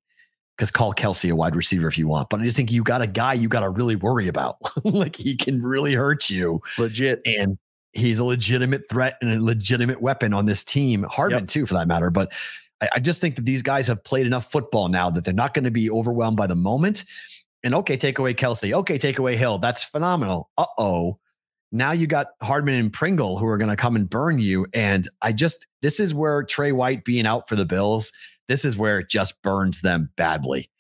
Because 0.57 0.73
call 0.73 0.93
Kelce 0.93 1.31
a 1.31 1.37
wide 1.37 1.55
receiver 1.55 1.87
if 1.87 1.97
you 1.97 2.09
want, 2.09 2.31
but 2.31 2.41
I 2.41 2.45
just 2.45 2.57
think 2.57 2.73
you 2.73 2.83
got 2.83 3.01
a 3.01 3.07
guy 3.07 3.33
you 3.33 3.49
got 3.49 3.61
to 3.61 3.71
really 3.71 3.95
worry 3.95 4.27
about. 4.27 4.57
like 4.85 5.15
he 5.15 5.37
can 5.37 5.63
really 5.63 5.95
hurt 5.95 6.29
you, 6.29 6.61
legit, 6.81 7.21
and 7.25 7.57
he's 7.93 8.19
a 8.19 8.25
legitimate 8.25 8.89
threat 8.91 9.19
and 9.23 9.31
a 9.31 9.41
legitimate 9.41 10.03
weapon 10.03 10.35
on 10.35 10.47
this 10.47 10.65
team. 10.65 11.05
Hardman 11.09 11.43
yep. 11.43 11.49
too, 11.49 11.65
for 11.65 11.75
that 11.75 11.87
matter. 11.87 12.11
But 12.11 12.33
I, 12.81 12.89
I 12.95 12.99
just 12.99 13.21
think 13.21 13.37
that 13.37 13.45
these 13.45 13.63
guys 13.63 13.87
have 13.87 14.03
played 14.03 14.27
enough 14.27 14.51
football 14.51 14.89
now 14.89 15.11
that 15.11 15.25
they're 15.25 15.33
not 15.33 15.55
going 15.55 15.65
to 15.65 15.71
be 15.71 15.89
overwhelmed 15.89 16.37
by 16.37 16.49
the 16.49 16.57
moment. 16.57 17.05
And 17.63 17.73
okay, 17.77 17.97
take 17.97 18.19
away 18.19 18.35
Kelce. 18.35 18.73
Okay, 18.73 18.99
take 18.99 19.21
away 19.21 19.37
Hill. 19.37 19.59
That's 19.59 19.85
phenomenal. 19.85 20.51
Uh 20.59 20.67
oh 20.77 21.21
now 21.73 21.93
you 21.93 22.07
got 22.07 22.29
Hardman 22.43 22.75
and 22.75 22.93
Pringle 22.93 23.39
who 23.39 23.47
are 23.47 23.59
going 23.59 23.71
to 23.71 23.77
come 23.77 23.97
and 23.97 24.09
burn 24.09 24.39
you. 24.39 24.67
And 24.73 25.07
I 25.23 25.33
just, 25.33 25.67
this 25.83 26.01
is 26.01 26.15
where 26.15 26.43
Trey 26.43 26.73
White 26.73 27.05
being 27.05 27.27
out 27.27 27.49
for 27.49 27.57
the 27.57 27.67
Bills, 27.67 28.13
this 28.49 28.65
is 28.65 28.77
where 28.77 28.99
it 28.99 29.11
just 29.11 29.41
burns 29.43 29.81
them 29.83 30.11
badly 30.17 30.71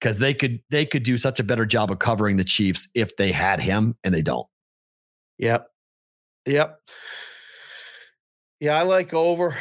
because 0.00 0.18
they 0.18 0.34
could, 0.34 0.60
they 0.70 0.84
could 0.84 1.02
do 1.02 1.16
such 1.16 1.40
a 1.40 1.44
better 1.44 1.64
job 1.64 1.90
of 1.90 1.98
covering 1.98 2.36
the 2.36 2.44
Chiefs 2.44 2.88
if 2.94 3.16
they 3.16 3.32
had 3.32 3.60
him 3.60 3.96
and 4.04 4.14
they 4.14 4.22
don't. 4.22 4.46
Yep. 5.38 5.68
Yep. 6.46 6.80
Yeah, 8.60 8.78
I 8.78 8.82
like 8.82 9.12
over. 9.12 9.54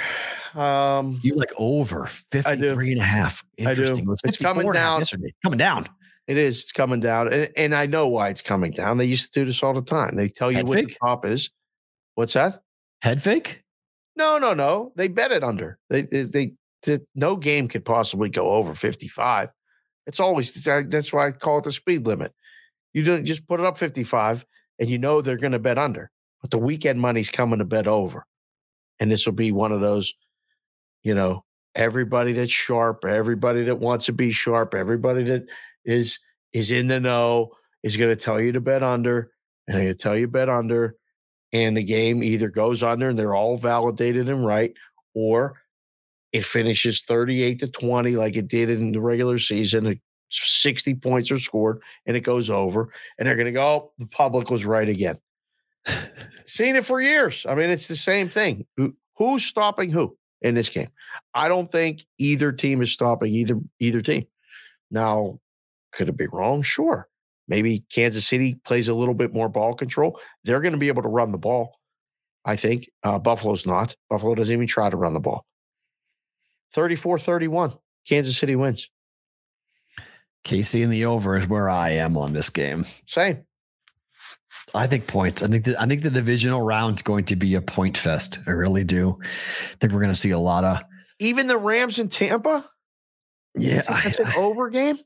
Um, 0.53 1.19
you 1.21 1.35
like 1.35 1.51
over 1.57 2.05
53 2.31 2.93
and 2.93 3.01
a 3.01 3.03
half. 3.03 3.43
Interesting. 3.57 4.03
I 4.03 4.05
do. 4.05 4.11
It 4.13 4.19
it's 4.23 4.37
coming 4.37 4.71
down. 4.71 4.99
Yesterday. 4.99 5.33
Coming 5.43 5.57
down. 5.57 5.87
It 6.27 6.37
is. 6.37 6.61
It's 6.61 6.71
coming 6.71 6.99
down, 6.99 7.31
and, 7.31 7.49
and 7.55 7.75
I 7.75 7.85
know 7.85 8.07
why 8.07 8.29
it's 8.29 8.41
coming 8.41 8.71
down. 8.71 8.97
They 8.97 9.05
used 9.05 9.31
to 9.31 9.39
do 9.39 9.45
this 9.45 9.61
all 9.61 9.73
the 9.73 9.81
time. 9.81 10.15
They 10.15 10.27
tell 10.27 10.51
you 10.51 10.57
Head 10.57 10.67
what 10.67 10.77
fake? 10.79 10.87
the 10.87 10.95
top 10.95 11.25
is. 11.25 11.51
What's 12.15 12.33
that? 12.33 12.63
Head 13.01 13.21
fake? 13.21 13.63
No, 14.15 14.37
no, 14.37 14.53
no. 14.53 14.91
They 14.95 15.07
bet 15.07 15.31
it 15.31 15.43
under. 15.43 15.77
They, 15.89 16.03
they, 16.03 16.23
they, 16.23 16.53
they 16.83 16.99
no 17.13 17.35
game 17.35 17.67
could 17.67 17.85
possibly 17.85 18.29
go 18.29 18.51
over 18.51 18.73
fifty-five. 18.73 19.49
It's 20.07 20.19
always 20.19 20.51
that's 20.63 21.13
why 21.13 21.27
I 21.27 21.31
call 21.31 21.59
it 21.59 21.65
the 21.65 21.71
speed 21.71 22.07
limit. 22.07 22.33
You 22.93 23.03
don't 23.03 23.25
just 23.25 23.47
put 23.47 23.59
it 23.59 23.65
up 23.65 23.77
fifty-five, 23.77 24.45
and 24.79 24.89
you 24.89 24.97
know 24.97 25.21
they're 25.21 25.37
going 25.37 25.51
to 25.51 25.59
bet 25.59 25.77
under. 25.77 26.09
But 26.41 26.51
the 26.51 26.57
weekend 26.57 26.99
money's 26.99 27.29
coming 27.29 27.59
to 27.59 27.65
bet 27.65 27.87
over, 27.87 28.25
and 28.99 29.11
this 29.11 29.25
will 29.25 29.33
be 29.33 29.51
one 29.51 29.71
of 29.71 29.81
those. 29.81 30.13
You 31.03 31.13
know, 31.13 31.43
everybody 31.75 32.33
that's 32.33 32.51
sharp, 32.51 33.05
everybody 33.05 33.63
that 33.65 33.79
wants 33.79 34.05
to 34.05 34.13
be 34.13 34.31
sharp, 34.31 34.73
everybody 34.73 35.23
that 35.25 35.45
is 35.85 36.19
is 36.53 36.71
in 36.71 36.87
the 36.87 36.99
know, 36.99 37.51
is 37.83 37.97
going 37.97 38.09
to 38.09 38.15
tell 38.15 38.39
you 38.39 38.51
to 38.53 38.61
bet 38.61 38.83
under, 38.83 39.31
and 39.67 39.75
going 39.75 39.87
to 39.87 39.93
tell 39.93 40.17
you 40.17 40.27
bet 40.27 40.49
under, 40.49 40.95
and 41.53 41.77
the 41.77 41.83
game 41.83 42.23
either 42.23 42.49
goes 42.49 42.83
under 42.83 43.09
and 43.09 43.17
they're 43.17 43.35
all 43.35 43.57
validated 43.57 44.29
and 44.29 44.45
right, 44.45 44.73
or 45.13 45.61
it 46.31 46.43
finishes 46.43 47.01
38 47.01 47.59
to 47.59 47.67
20 47.67 48.11
like 48.11 48.35
it 48.35 48.47
did 48.47 48.69
in 48.69 48.91
the 48.91 48.99
regular 48.99 49.39
season. 49.39 49.99
60 50.29 50.95
points 50.95 51.31
are 51.31 51.39
scored 51.39 51.81
and 52.05 52.17
it 52.17 52.21
goes 52.21 52.49
over, 52.49 52.91
and 53.17 53.27
they're 53.27 53.35
going 53.35 53.45
to 53.45 53.51
go, 53.51 53.63
oh, 53.63 53.91
the 53.97 54.07
public 54.07 54.49
was 54.49 54.65
right 54.65 54.89
again. 54.89 55.17
Seen 56.45 56.75
it 56.75 56.85
for 56.85 56.99
years. 56.99 57.45
I 57.47 57.55
mean, 57.55 57.69
it's 57.69 57.87
the 57.87 57.95
same 57.95 58.27
thing. 58.27 58.65
Who, 58.77 58.95
who's 59.17 59.45
stopping 59.45 59.91
who 59.91 60.17
in 60.41 60.55
this 60.55 60.69
game? 60.69 60.89
I 61.33 61.47
don't 61.47 61.71
think 61.71 62.05
either 62.17 62.51
team 62.51 62.81
is 62.81 62.91
stopping 62.91 63.33
either 63.33 63.59
either 63.79 64.01
team. 64.01 64.25
Now, 64.91 65.39
could 65.95 66.09
it 66.09 66.17
be 66.17 66.27
wrong? 66.27 66.61
Sure. 66.61 67.07
Maybe 67.47 67.85
Kansas 67.91 68.27
City 68.27 68.59
plays 68.65 68.87
a 68.87 68.93
little 68.93 69.13
bit 69.13 69.33
more 69.33 69.49
ball 69.49 69.73
control. 69.73 70.19
They're 70.43 70.61
going 70.61 70.73
to 70.73 70.79
be 70.79 70.87
able 70.87 71.03
to 71.03 71.09
run 71.09 71.31
the 71.31 71.37
ball. 71.37 71.77
I 72.43 72.55
think 72.55 72.89
uh, 73.03 73.19
Buffalo's 73.19 73.65
not. 73.65 73.95
Buffalo 74.09 74.35
doesn't 74.35 74.53
even 74.53 74.67
try 74.67 74.89
to 74.89 74.97
run 74.97 75.13
the 75.13 75.19
ball. 75.19 75.45
34 76.73 77.19
31. 77.19 77.73
Kansas 78.07 78.37
City 78.37 78.55
wins. 78.55 78.89
KC 80.43 80.83
in 80.83 80.91
the 80.91 81.05
over 81.05 81.37
is 81.37 81.47
where 81.47 81.69
I 81.69 81.91
am 81.91 82.17
on 82.17 82.33
this 82.33 82.51
game. 82.51 82.85
Same. 83.07 83.45
I 84.75 84.87
think 84.87 85.07
points. 85.07 85.41
I 85.41 85.47
think 85.47 85.65
that 85.65 85.81
I 85.81 85.87
think 85.87 86.01
the 86.01 86.09
divisional 86.09 86.61
round's 86.61 87.01
going 87.01 87.25
to 87.25 87.35
be 87.35 87.55
a 87.55 87.61
point 87.61 87.97
fest. 87.97 88.39
I 88.45 88.51
really 88.51 88.83
do. 88.83 89.17
I 89.23 89.75
think 89.79 89.93
we're 89.93 90.01
going 90.01 90.13
to 90.13 90.19
see 90.19 90.31
a 90.31 90.39
lot 90.39 90.63
of 90.63 90.81
even 91.19 91.47
the 91.47 91.57
Rams 91.57 91.97
in 91.97 92.09
Tampa. 92.09 92.69
Yeah, 93.55 93.83
it's 93.87 94.19
an 94.19 94.33
over 94.35 94.69
game. 94.69 94.99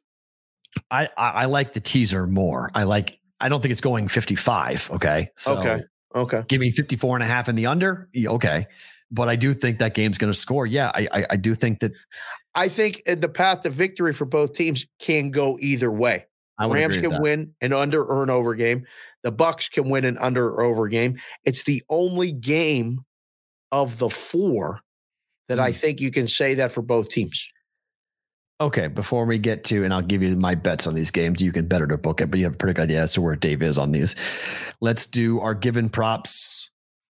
I, 0.92 1.10
I, 1.18 1.30
I 1.30 1.46
like 1.46 1.74
the 1.74 1.80
teaser 1.80 2.28
more. 2.28 2.72
I 2.74 2.84
like 2.84 3.20
I 3.40 3.50
don't 3.50 3.62
think 3.62 3.72
it's 3.72 3.82
going 3.82 4.08
55. 4.08 4.92
Okay. 4.94 5.30
So 5.36 5.58
okay. 5.58 5.84
Okay. 6.16 6.44
give 6.48 6.60
me 6.60 6.72
54 6.72 7.18
and 7.18 7.24
a 7.24 7.28
half 7.28 7.50
in 7.50 7.56
the 7.56 7.68
under. 7.68 8.10
Okay. 8.18 8.68
But 9.12 9.30
I 9.30 9.36
do 9.36 9.54
think 9.54 9.80
that 9.80 9.94
game's 9.94 10.18
going 10.18 10.32
to 10.32 10.38
score. 10.38 10.66
Yeah. 10.66 10.92
I, 10.94 11.08
I, 11.12 11.26
I 11.32 11.36
do 11.36 11.56
think 11.56 11.80
that 11.80 11.92
I 12.56 12.68
think 12.68 13.02
uh, 13.08 13.16
the 13.16 13.30
path 13.30 13.62
to 13.62 13.70
victory 13.70 14.14
for 14.14 14.26
both 14.26 14.54
teams 14.54 14.86
can 15.00 15.32
go 15.32 15.58
either 15.62 15.92
way. 15.92 16.26
Rams 16.60 16.98
can 16.98 17.22
win 17.22 17.54
an 17.62 17.72
under 17.72 18.04
or 18.04 18.22
an 18.22 18.30
over 18.30 18.54
game. 18.54 18.86
The 19.24 19.32
Bucks 19.32 19.70
can 19.70 19.90
win 19.90 20.04
an 20.04 20.18
under 20.18 20.50
or 20.50 20.64
over 20.64 20.90
game. 20.90 21.18
It's 21.46 21.64
the 21.64 21.82
only 21.90 22.34
game 22.34 23.06
of 23.72 23.98
the 23.98 24.10
four 24.10 24.82
that 25.48 25.58
Hmm. 25.58 25.64
I 25.64 25.72
think 25.72 26.02
you 26.02 26.12
can 26.12 26.28
say 26.28 26.56
that 26.56 26.72
for 26.72 26.82
both 26.82 27.10
teams. 27.10 27.48
Okay, 28.62 28.88
before 28.88 29.24
we 29.26 29.38
get 29.38 29.64
to, 29.66 29.86
and 29.86 29.94
I'll 29.94 30.02
give 30.02 30.22
you 30.22 30.36
my 30.36 30.54
bets 30.54 30.86
on 30.86 30.94
these 30.94 31.12
games. 31.12 31.42
You 31.42 31.54
can 31.54 31.66
better 31.66 31.88
to 31.88 31.98
book 31.98 32.20
it, 32.20 32.30
but 32.30 32.40
you 32.40 32.46
have 32.46 32.56
a 32.56 32.58
pretty 32.58 32.74
good 32.74 32.84
idea 32.84 33.02
as 33.02 33.14
to 33.14 33.22
where 33.22 33.38
Dave 33.38 33.62
is 33.62 33.78
on 33.78 33.92
these. 33.92 34.16
Let's 34.82 35.06
do 35.06 35.40
our 35.40 35.54
given 35.54 35.88
props, 35.88 36.70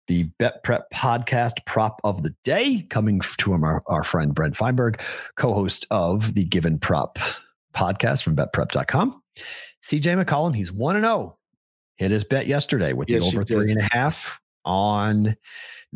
the 0.07 0.23
Bet 0.39 0.63
Prep 0.63 0.89
podcast 0.91 1.63
prop 1.67 2.01
of 2.03 2.23
the 2.23 2.33
day, 2.43 2.87
coming 2.89 3.21
to 3.37 3.53
our, 3.53 3.83
our 3.85 4.03
friend 4.03 4.33
Brent 4.33 4.55
Feinberg, 4.55 4.99
co-host 5.35 5.85
of 5.91 6.33
the 6.33 6.45
Given 6.45 6.79
Prop 6.79 7.19
podcast 7.75 8.23
from 8.23 8.35
betprep.com. 8.35 9.21
CJ 9.83 10.23
McCollum, 10.23 10.55
he's 10.55 10.71
1 10.71 10.95
and 10.95 11.05
0. 11.05 11.37
Hit 11.97 12.09
his 12.09 12.23
bet 12.23 12.47
yesterday 12.47 12.93
with 12.93 13.07
the 13.07 13.15
Yes, 13.15 13.29
he 13.29 13.37
over 13.37 13.45
three 13.45 13.71
and 13.71 13.79
a 13.79 13.87
half 13.91 14.39
on 14.65 15.35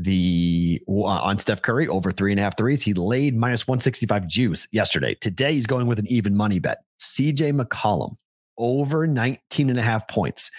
the 0.02 0.82
on 0.88 1.38
Steph 1.40 1.62
Curry 1.62 1.88
over 1.88 2.10
three 2.12 2.32
and 2.32 2.40
a 2.40 2.44
half 2.44 2.58
threes. 2.58 2.82
He 2.84 2.94
laid 2.94 3.36
minus 3.36 3.68
165 3.68 4.28
juice 4.28 4.68
yesterday. 4.72 5.14
Today 5.16 5.54
he's 5.54 5.68
going 5.68 5.88
with 5.88 6.00
an 6.00 6.08
even 6.08 6.36
money 6.38 6.60
bet. 6.60 6.80
CJ 7.02 7.60
McCollum 7.62 8.16
over 8.58 9.06
19 9.06 9.70
and 9.70 9.78
a 9.78 9.82
half 9.82 10.08
points 10.08 10.52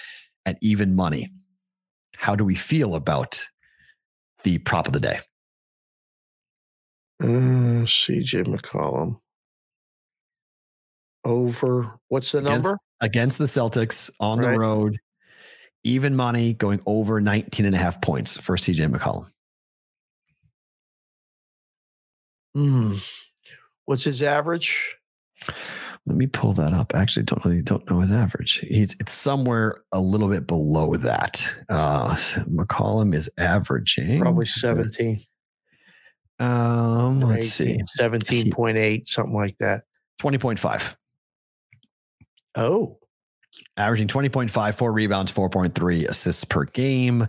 at 0.45 0.59
even 0.61 0.95
money. 0.95 1.31
How 2.17 2.37
do 2.37 2.45
we 2.45 2.55
feel 2.55 2.95
about 2.95 3.47
the 4.45 4.59
prop 4.59 4.87
of 4.87 4.93
the 4.93 5.01
day? 5.01 5.19
Uh, 7.23 7.87
CJ 7.87 8.45
McCollum. 8.47 9.21
Over 11.25 11.99
what's 12.09 12.33
the 12.33 12.39
Against- 12.39 12.65
number? 12.65 12.79
Against 13.03 13.39
the 13.39 13.45
Celtics 13.47 14.11
on 14.21 14.43
the 14.43 14.51
road, 14.51 14.99
even 15.85 16.15
money 16.17 16.53
going 16.55 16.81
over 16.87 17.21
19 17.21 17.67
and 17.67 17.75
a 17.75 17.79
half 17.79 18.01
points 18.01 18.37
for 18.39 18.57
CJ 18.57 18.93
McCollum. 18.95 19.27
Hmm. 22.55 22.97
What's 23.87 24.05
his 24.05 24.23
average? 24.23 24.97
Let 26.07 26.17
me 26.17 26.27
pull 26.27 26.53
that 26.55 26.73
up. 26.73 26.95
Actually, 26.95 27.25
don't 27.25 27.45
really 27.45 27.63
don't 27.63 27.89
know 27.91 28.01
his 28.01 28.11
average. 28.13 28.59
He's 28.61 28.95
it's 29.01 29.13
somewhere 29.13 29.83
a 29.93 30.01
little 30.01 30.29
bit 30.29 30.47
below 30.47 30.97
that. 30.97 31.49
Uh 31.69 32.15
McCollum 32.49 33.15
is 33.15 33.31
averaging 33.39 34.21
Probably 34.21 34.47
17. 34.47 35.21
Um, 36.39 37.21
let's 37.21 37.51
see, 37.51 37.79
17.8, 38.01 39.07
something 39.07 39.35
like 39.35 39.57
that. 39.61 39.83
twenty 40.19 40.39
point 40.39 40.59
five. 40.59 40.97
Oh, 42.55 42.99
averaging 43.77 44.09
20.5, 44.09 44.75
four 44.75 44.93
rebounds, 44.93 45.33
4.3 45.33 46.09
assists 46.09 46.45
per 46.45 46.65
game. 46.65 47.27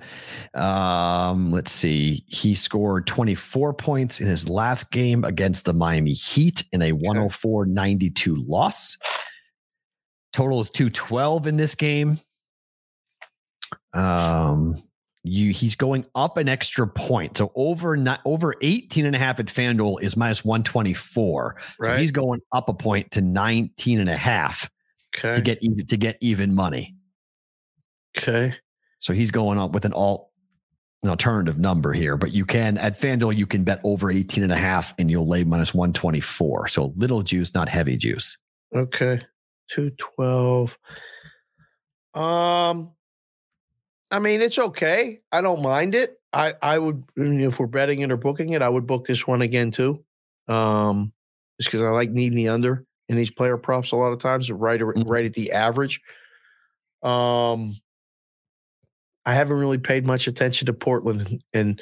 Um, 0.54 1.52
let's 1.52 1.72
see. 1.72 2.24
He 2.28 2.56
scored 2.56 3.08
24 3.08 3.74
points 3.74 4.20
in 4.20 4.28
his 4.28 4.50
last 4.50 4.92
game 4.92 5.24
against 5.24 5.66
the 5.66 5.74
Miami 5.74 6.14
Heat 6.14 6.66
in 6.72 6.82
a 6.82 6.92
104 6.92 7.66
92 7.66 8.36
loss. 8.36 8.98
Total 10.34 10.62
is 10.62 10.70
212 10.72 11.48
in 11.48 11.58
this 11.58 11.76
game. 11.76 12.20
Um, 13.94 14.76
you 15.24 15.52
he's 15.52 15.76
going 15.76 16.06
up 16.16 16.38
an 16.38 16.50
extra 16.50 16.88
point. 16.88 17.38
So 17.38 17.52
over 17.56 17.96
not 17.96 18.22
over 18.26 18.56
18 18.62 19.06
and 19.06 19.16
a 19.16 19.20
half 19.20 19.40
at 19.40 19.48
FanDuel 19.48 20.02
is 20.02 20.18
minus 20.18 20.44
124. 20.44 21.58
So 21.84 21.96
he's 21.96 22.12
going 22.12 22.42
up 22.52 22.70
a 22.70 22.74
point 22.74 23.12
to 23.12 23.22
19 23.22 24.00
and 24.00 24.10
a 24.10 24.18
half 24.18 24.70
okay. 25.16 25.34
to 25.34 25.42
get 25.42 25.58
even 25.62 25.86
to 25.86 25.98
get 25.98 26.18
even 26.22 26.54
money. 26.54 26.96
okay. 28.18 28.56
So 29.00 29.14
he's 29.14 29.32
going 29.32 29.58
up 29.58 29.72
with 29.72 29.86
an 29.86 29.94
alt 29.94 30.32
an 31.04 31.10
alternative 31.10 31.58
number 31.58 31.94
here, 31.94 32.16
but 32.16 32.32
you 32.32 32.46
can 32.46 32.78
at 32.78 33.00
FanDuel 33.00 33.36
you 33.36 33.48
can 33.48 33.64
bet 33.64 33.82
over 33.84 34.12
18 34.12 34.44
and 34.44 34.52
a 34.52 34.58
half 34.58 34.94
and 35.00 35.10
you'll 35.10 35.28
lay 35.28 35.44
minus 35.44 35.74
124. 35.74 36.68
So 36.68 36.94
little 36.96 37.24
juice, 37.24 37.54
not 37.54 37.68
heavy 37.68 37.98
juice. 37.98 38.38
Okay. 38.76 39.22
212. 39.70 40.78
Um 42.14 42.92
I 44.12 44.20
mean 44.20 44.42
it's 44.42 44.60
okay. 44.60 45.22
I 45.32 45.42
don't 45.42 45.64
mind 45.64 45.96
it. 45.96 46.20
I 46.32 46.54
I 46.62 46.78
would 46.78 47.04
I 47.18 47.22
mean, 47.22 47.42
if 47.42 47.60
we're 47.60 47.68
betting 47.68 48.02
it 48.02 48.12
or 48.12 48.18
booking 48.18 48.52
it, 48.52 48.62
I 48.62 48.70
would 48.70 48.86
book 48.86 49.08
this 49.08 49.26
one 49.26 49.42
again 49.42 49.72
too. 49.72 50.04
Um 50.48 51.12
just 51.60 51.72
because 51.72 51.82
I 51.82 51.90
like 51.90 52.12
needing 52.12 52.36
the 52.36 52.50
under 52.50 52.86
in 53.12 53.18
these 53.18 53.30
player 53.30 53.58
props 53.58 53.92
a 53.92 53.96
lot 53.98 54.12
of 54.14 54.20
times, 54.20 54.50
right 54.50 54.80
Mhm. 54.80 55.08
right 55.10 55.26
at 55.26 55.34
the 55.34 55.52
average. 55.52 56.02
Um 57.04 57.76
I 59.26 59.36
haven't 59.36 59.58
really 59.60 59.78
paid 59.78 60.04
much 60.06 60.28
attention 60.28 60.66
to 60.68 60.74
Portland 60.74 61.44
and, 61.54 61.82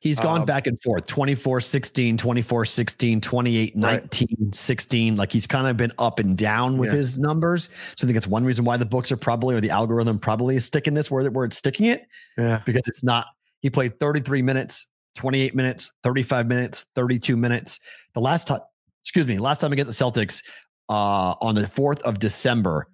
He's 0.00 0.18
gone 0.20 0.40
Um, 0.40 0.46
back 0.46 0.66
and 0.66 0.80
forth 0.82 1.06
24 1.06 1.60
16, 1.60 2.16
24 2.16 2.64
16, 2.64 3.20
28 3.20 3.72
Right. 3.76 4.02
19, 4.02 4.52
16. 4.52 5.16
Like 5.16 5.30
he's 5.32 5.46
kind 5.46 5.66
of 5.68 5.76
been 5.76 5.92
up 5.98 6.18
and 6.18 6.36
down 6.36 6.76
with 6.76 6.90
Yeah. 6.90 6.96
his 6.96 7.18
numbers. 7.18 7.70
So 7.96 8.04
I 8.04 8.06
think 8.06 8.16
it's 8.16 8.26
one 8.26 8.44
reason 8.44 8.64
why 8.64 8.76
the 8.76 8.84
books 8.84 9.10
are 9.12 9.16
probably, 9.16 9.54
or 9.54 9.60
the 9.60 9.70
algorithm 9.70 10.18
probably 10.18 10.56
is 10.56 10.64
sticking 10.64 10.94
this 10.94 11.08
where, 11.10 11.30
where 11.30 11.44
it's 11.44 11.56
sticking 11.56 11.86
it. 11.86 12.06
yeah. 12.36 12.60
because 12.66 12.82
it's 12.88 13.02
not 13.04 13.26
he 13.60 13.70
played 13.70 13.98
33 14.00 14.42
minutes 14.42 14.88
28 15.14 15.54
minutes 15.54 15.92
35 16.02 16.46
minutes 16.46 16.86
32 16.94 17.36
minutes 17.36 17.78
the 18.14 18.20
last 18.20 18.48
time 18.48 18.60
excuse 19.04 19.26
me 19.26 19.38
last 19.38 19.60
time 19.60 19.72
against 19.72 19.98
the 19.98 20.04
celtics 20.04 20.42
uh 20.88 21.34
on 21.40 21.54
the 21.54 21.62
4th 21.62 22.00
of 22.02 22.18
december 22.18 22.86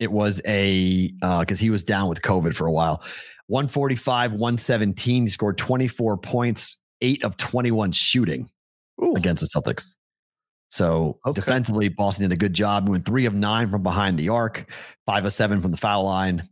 it 0.00 0.10
was 0.10 0.40
a 0.46 1.12
uh 1.22 1.40
because 1.40 1.60
he 1.60 1.70
was 1.70 1.84
down 1.84 2.08
with 2.08 2.22
covid 2.22 2.54
for 2.54 2.66
a 2.66 2.72
while. 2.72 3.02
145 3.48 4.32
117 4.32 5.22
he 5.24 5.28
scored 5.28 5.58
24 5.58 6.16
points 6.18 6.80
8 7.00 7.22
of 7.24 7.36
21 7.36 7.92
shooting 7.92 8.48
Ooh, 9.02 9.12
against 9.16 9.42
the 9.42 9.48
celtics. 9.60 9.96
So 10.70 11.18
Okay. 11.26 11.40
defensively 11.40 11.88
boston 11.88 12.28
did 12.28 12.34
a 12.34 12.38
good 12.38 12.54
job 12.54 12.88
went 12.88 13.04
3 13.04 13.26
of 13.26 13.34
9 13.34 13.70
from 13.70 13.82
behind 13.82 14.18
the 14.18 14.30
arc 14.30 14.70
5 15.06 15.26
of 15.26 15.32
7 15.32 15.60
from 15.60 15.70
the 15.70 15.76
foul 15.76 16.04
line. 16.04 16.48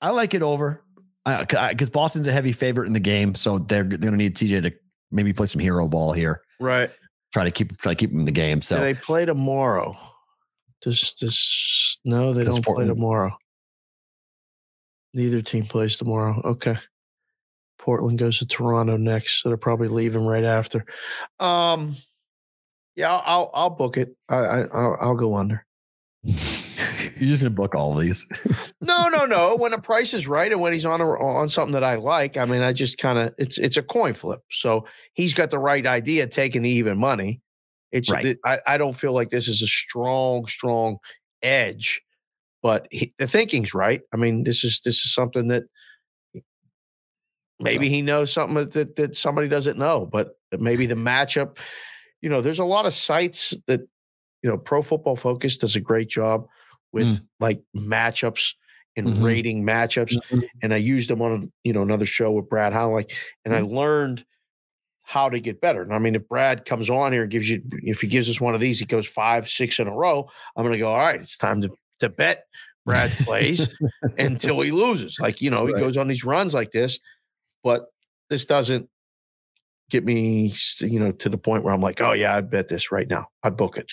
I 0.00 0.10
like 0.10 0.34
it 0.34 0.42
over. 0.42 0.82
Because 1.24 1.90
Boston's 1.90 2.26
a 2.26 2.32
heavy 2.32 2.52
favorite 2.52 2.86
in 2.86 2.94
the 2.94 3.00
game, 3.00 3.34
so 3.34 3.58
they're, 3.58 3.82
they're 3.82 3.98
going 3.98 4.12
to 4.12 4.16
need 4.16 4.34
TJ 4.34 4.62
to 4.62 4.72
maybe 5.10 5.32
play 5.34 5.46
some 5.46 5.60
hero 5.60 5.86
ball 5.86 6.12
here, 6.12 6.40
right. 6.60 6.90
try 7.32 7.44
to 7.44 7.50
keep 7.50 7.76
try 7.78 7.92
to 7.92 7.96
keep 7.96 8.10
him 8.10 8.20
in 8.20 8.24
the 8.24 8.32
game. 8.32 8.58
Do 8.58 8.64
So 8.64 8.80
they 8.80 8.94
play 8.94 9.24
tomorrow? 9.24 9.96
Just 10.82 11.18
just 11.18 12.00
no, 12.04 12.32
they 12.32 12.44
don't 12.44 12.64
play 12.64 12.86
tomorrow. 12.86 13.36
Neither 15.14 15.42
team 15.42 15.66
plays 15.66 15.96
tomorrow. 15.96 16.40
Okay. 16.44 16.76
Portland 17.78 18.18
goes 18.18 18.38
to 18.40 18.46
Toronto 18.46 18.96
next, 18.96 19.42
so 19.42 19.48
they're 19.48 19.56
probably 19.56 19.88
leaving 19.88 20.26
right 20.26 20.44
after. 20.44 20.84
Um, 21.40 21.96
yeah, 22.96 23.12
I'll 23.12 23.22
I'll, 23.24 23.50
I'll 23.54 23.70
book 23.70 23.96
it. 23.96 24.16
I, 24.28 24.36
I 24.36 24.60
I'll, 24.62 24.96
I'll 25.00 25.14
go 25.14 25.36
under. 25.36 25.64
you're 27.18 27.28
just 27.30 27.42
to 27.42 27.50
book 27.50 27.74
all 27.74 27.94
these. 27.94 28.26
No, 28.80 29.08
no, 29.08 29.26
no. 29.26 29.56
When 29.56 29.72
the 29.72 29.78
price 29.78 30.14
is 30.14 30.26
right 30.28 30.50
and 30.50 30.60
when 30.60 30.72
he's 30.72 30.86
on 30.86 31.00
a, 31.00 31.06
on 31.06 31.48
something 31.48 31.72
that 31.72 31.84
I 31.84 31.96
like, 31.96 32.36
I 32.38 32.44
mean, 32.46 32.62
I 32.62 32.72
just 32.72 32.96
kind 32.96 33.18
of 33.18 33.34
it's 33.36 33.58
it's 33.58 33.76
a 33.76 33.82
coin 33.82 34.14
flip. 34.14 34.40
So 34.50 34.86
he's 35.12 35.34
got 35.34 35.50
the 35.50 35.58
right 35.58 35.84
idea, 35.84 36.26
taking 36.26 36.62
the 36.62 36.70
even 36.70 36.96
money. 36.96 37.42
It's 37.92 38.10
Right. 38.10 38.38
I, 38.44 38.60
I 38.66 38.78
don't 38.78 38.96
feel 38.96 39.12
like 39.12 39.30
this 39.30 39.46
is 39.48 39.60
a 39.60 39.66
strong, 39.66 40.46
strong 40.46 40.98
edge, 41.42 42.00
but 42.62 42.86
he, 42.90 43.12
the 43.18 43.26
thinking's 43.26 43.74
right. 43.74 44.00
I 44.12 44.16
mean, 44.16 44.44
this 44.44 44.64
is 44.64 44.80
this 44.80 45.04
is 45.04 45.12
something 45.12 45.48
that 45.48 45.64
maybe 47.60 47.86
So- 47.86 47.90
he 47.90 48.02
knows 48.02 48.32
something 48.32 48.54
that, 48.56 48.72
that 48.72 48.96
that 48.96 49.16
somebody 49.16 49.48
doesn't 49.48 49.78
know, 49.78 50.06
but 50.06 50.38
maybe 50.58 50.86
the 50.86 50.94
matchup. 50.94 51.58
You 52.20 52.30
know, 52.30 52.40
there's 52.40 52.58
a 52.58 52.64
lot 52.64 52.86
of 52.86 52.92
sites 52.94 53.54
that 53.66 53.80
you 54.42 54.48
know, 54.50 54.56
Pro 54.58 54.82
Football 54.82 55.16
Focus 55.16 55.56
does 55.56 55.74
a 55.76 55.80
great 55.80 56.08
job 56.08 56.46
with 56.92 57.06
mm. 57.06 57.26
like 57.40 57.62
matchups 57.76 58.54
and 58.96 59.08
Mhm. 59.08 59.22
rating 59.22 59.64
matchups. 59.64 60.16
Mm-hmm. 60.16 60.40
And 60.62 60.74
I 60.74 60.78
used 60.78 61.10
them 61.10 61.22
on 61.22 61.52
you 61.64 61.72
know 61.72 61.82
another 61.82 62.06
show 62.06 62.32
with 62.32 62.48
Brad 62.48 62.72
Howley, 62.72 63.06
and 63.44 63.54
I 63.54 63.60
mm-hmm. 63.60 63.74
learned 63.74 64.24
how 65.02 65.30
to 65.30 65.40
get 65.40 65.60
better. 65.60 65.80
And 65.80 65.94
I 65.94 65.98
mean, 65.98 66.14
if 66.14 66.28
Brad 66.28 66.66
comes 66.66 66.90
on 66.90 67.12
here 67.12 67.22
and 67.22 67.30
gives 67.30 67.48
you, 67.48 67.62
if 67.82 68.02
he 68.02 68.06
gives 68.06 68.28
us 68.28 68.42
one 68.42 68.54
of 68.54 68.60
these, 68.60 68.78
he 68.78 68.84
goes 68.84 69.06
five, 69.06 69.48
six 69.48 69.78
in 69.78 69.88
a 69.88 69.94
row. 69.94 70.28
I'm 70.54 70.64
going 70.64 70.74
to 70.74 70.78
go. 70.78 70.90
All 70.90 70.98
right, 70.98 71.20
it's 71.20 71.38
time 71.38 71.62
to 71.62 71.70
to 72.00 72.08
bet 72.08 72.44
Brad 72.84 73.10
plays 73.10 73.74
until 74.18 74.60
he 74.60 74.70
loses. 74.70 75.18
Like 75.18 75.40
you 75.40 75.50
know, 75.50 75.66
he 75.66 75.72
goes 75.72 75.96
on 75.96 76.08
these 76.08 76.24
runs 76.24 76.52
like 76.54 76.72
this, 76.72 76.98
but 77.62 77.86
this 78.28 78.46
doesn't 78.46 78.88
get 79.90 80.04
me, 80.04 80.54
you 80.80 81.00
know, 81.00 81.12
to 81.12 81.28
the 81.28 81.38
point 81.38 81.64
where 81.64 81.72
I'm 81.72 81.80
like, 81.80 82.00
oh 82.00 82.12
yeah, 82.12 82.36
I'd 82.36 82.50
bet 82.50 82.68
this 82.68 82.92
right 82.92 83.08
now. 83.08 83.28
I'd 83.42 83.56
book 83.56 83.76
it. 83.76 83.90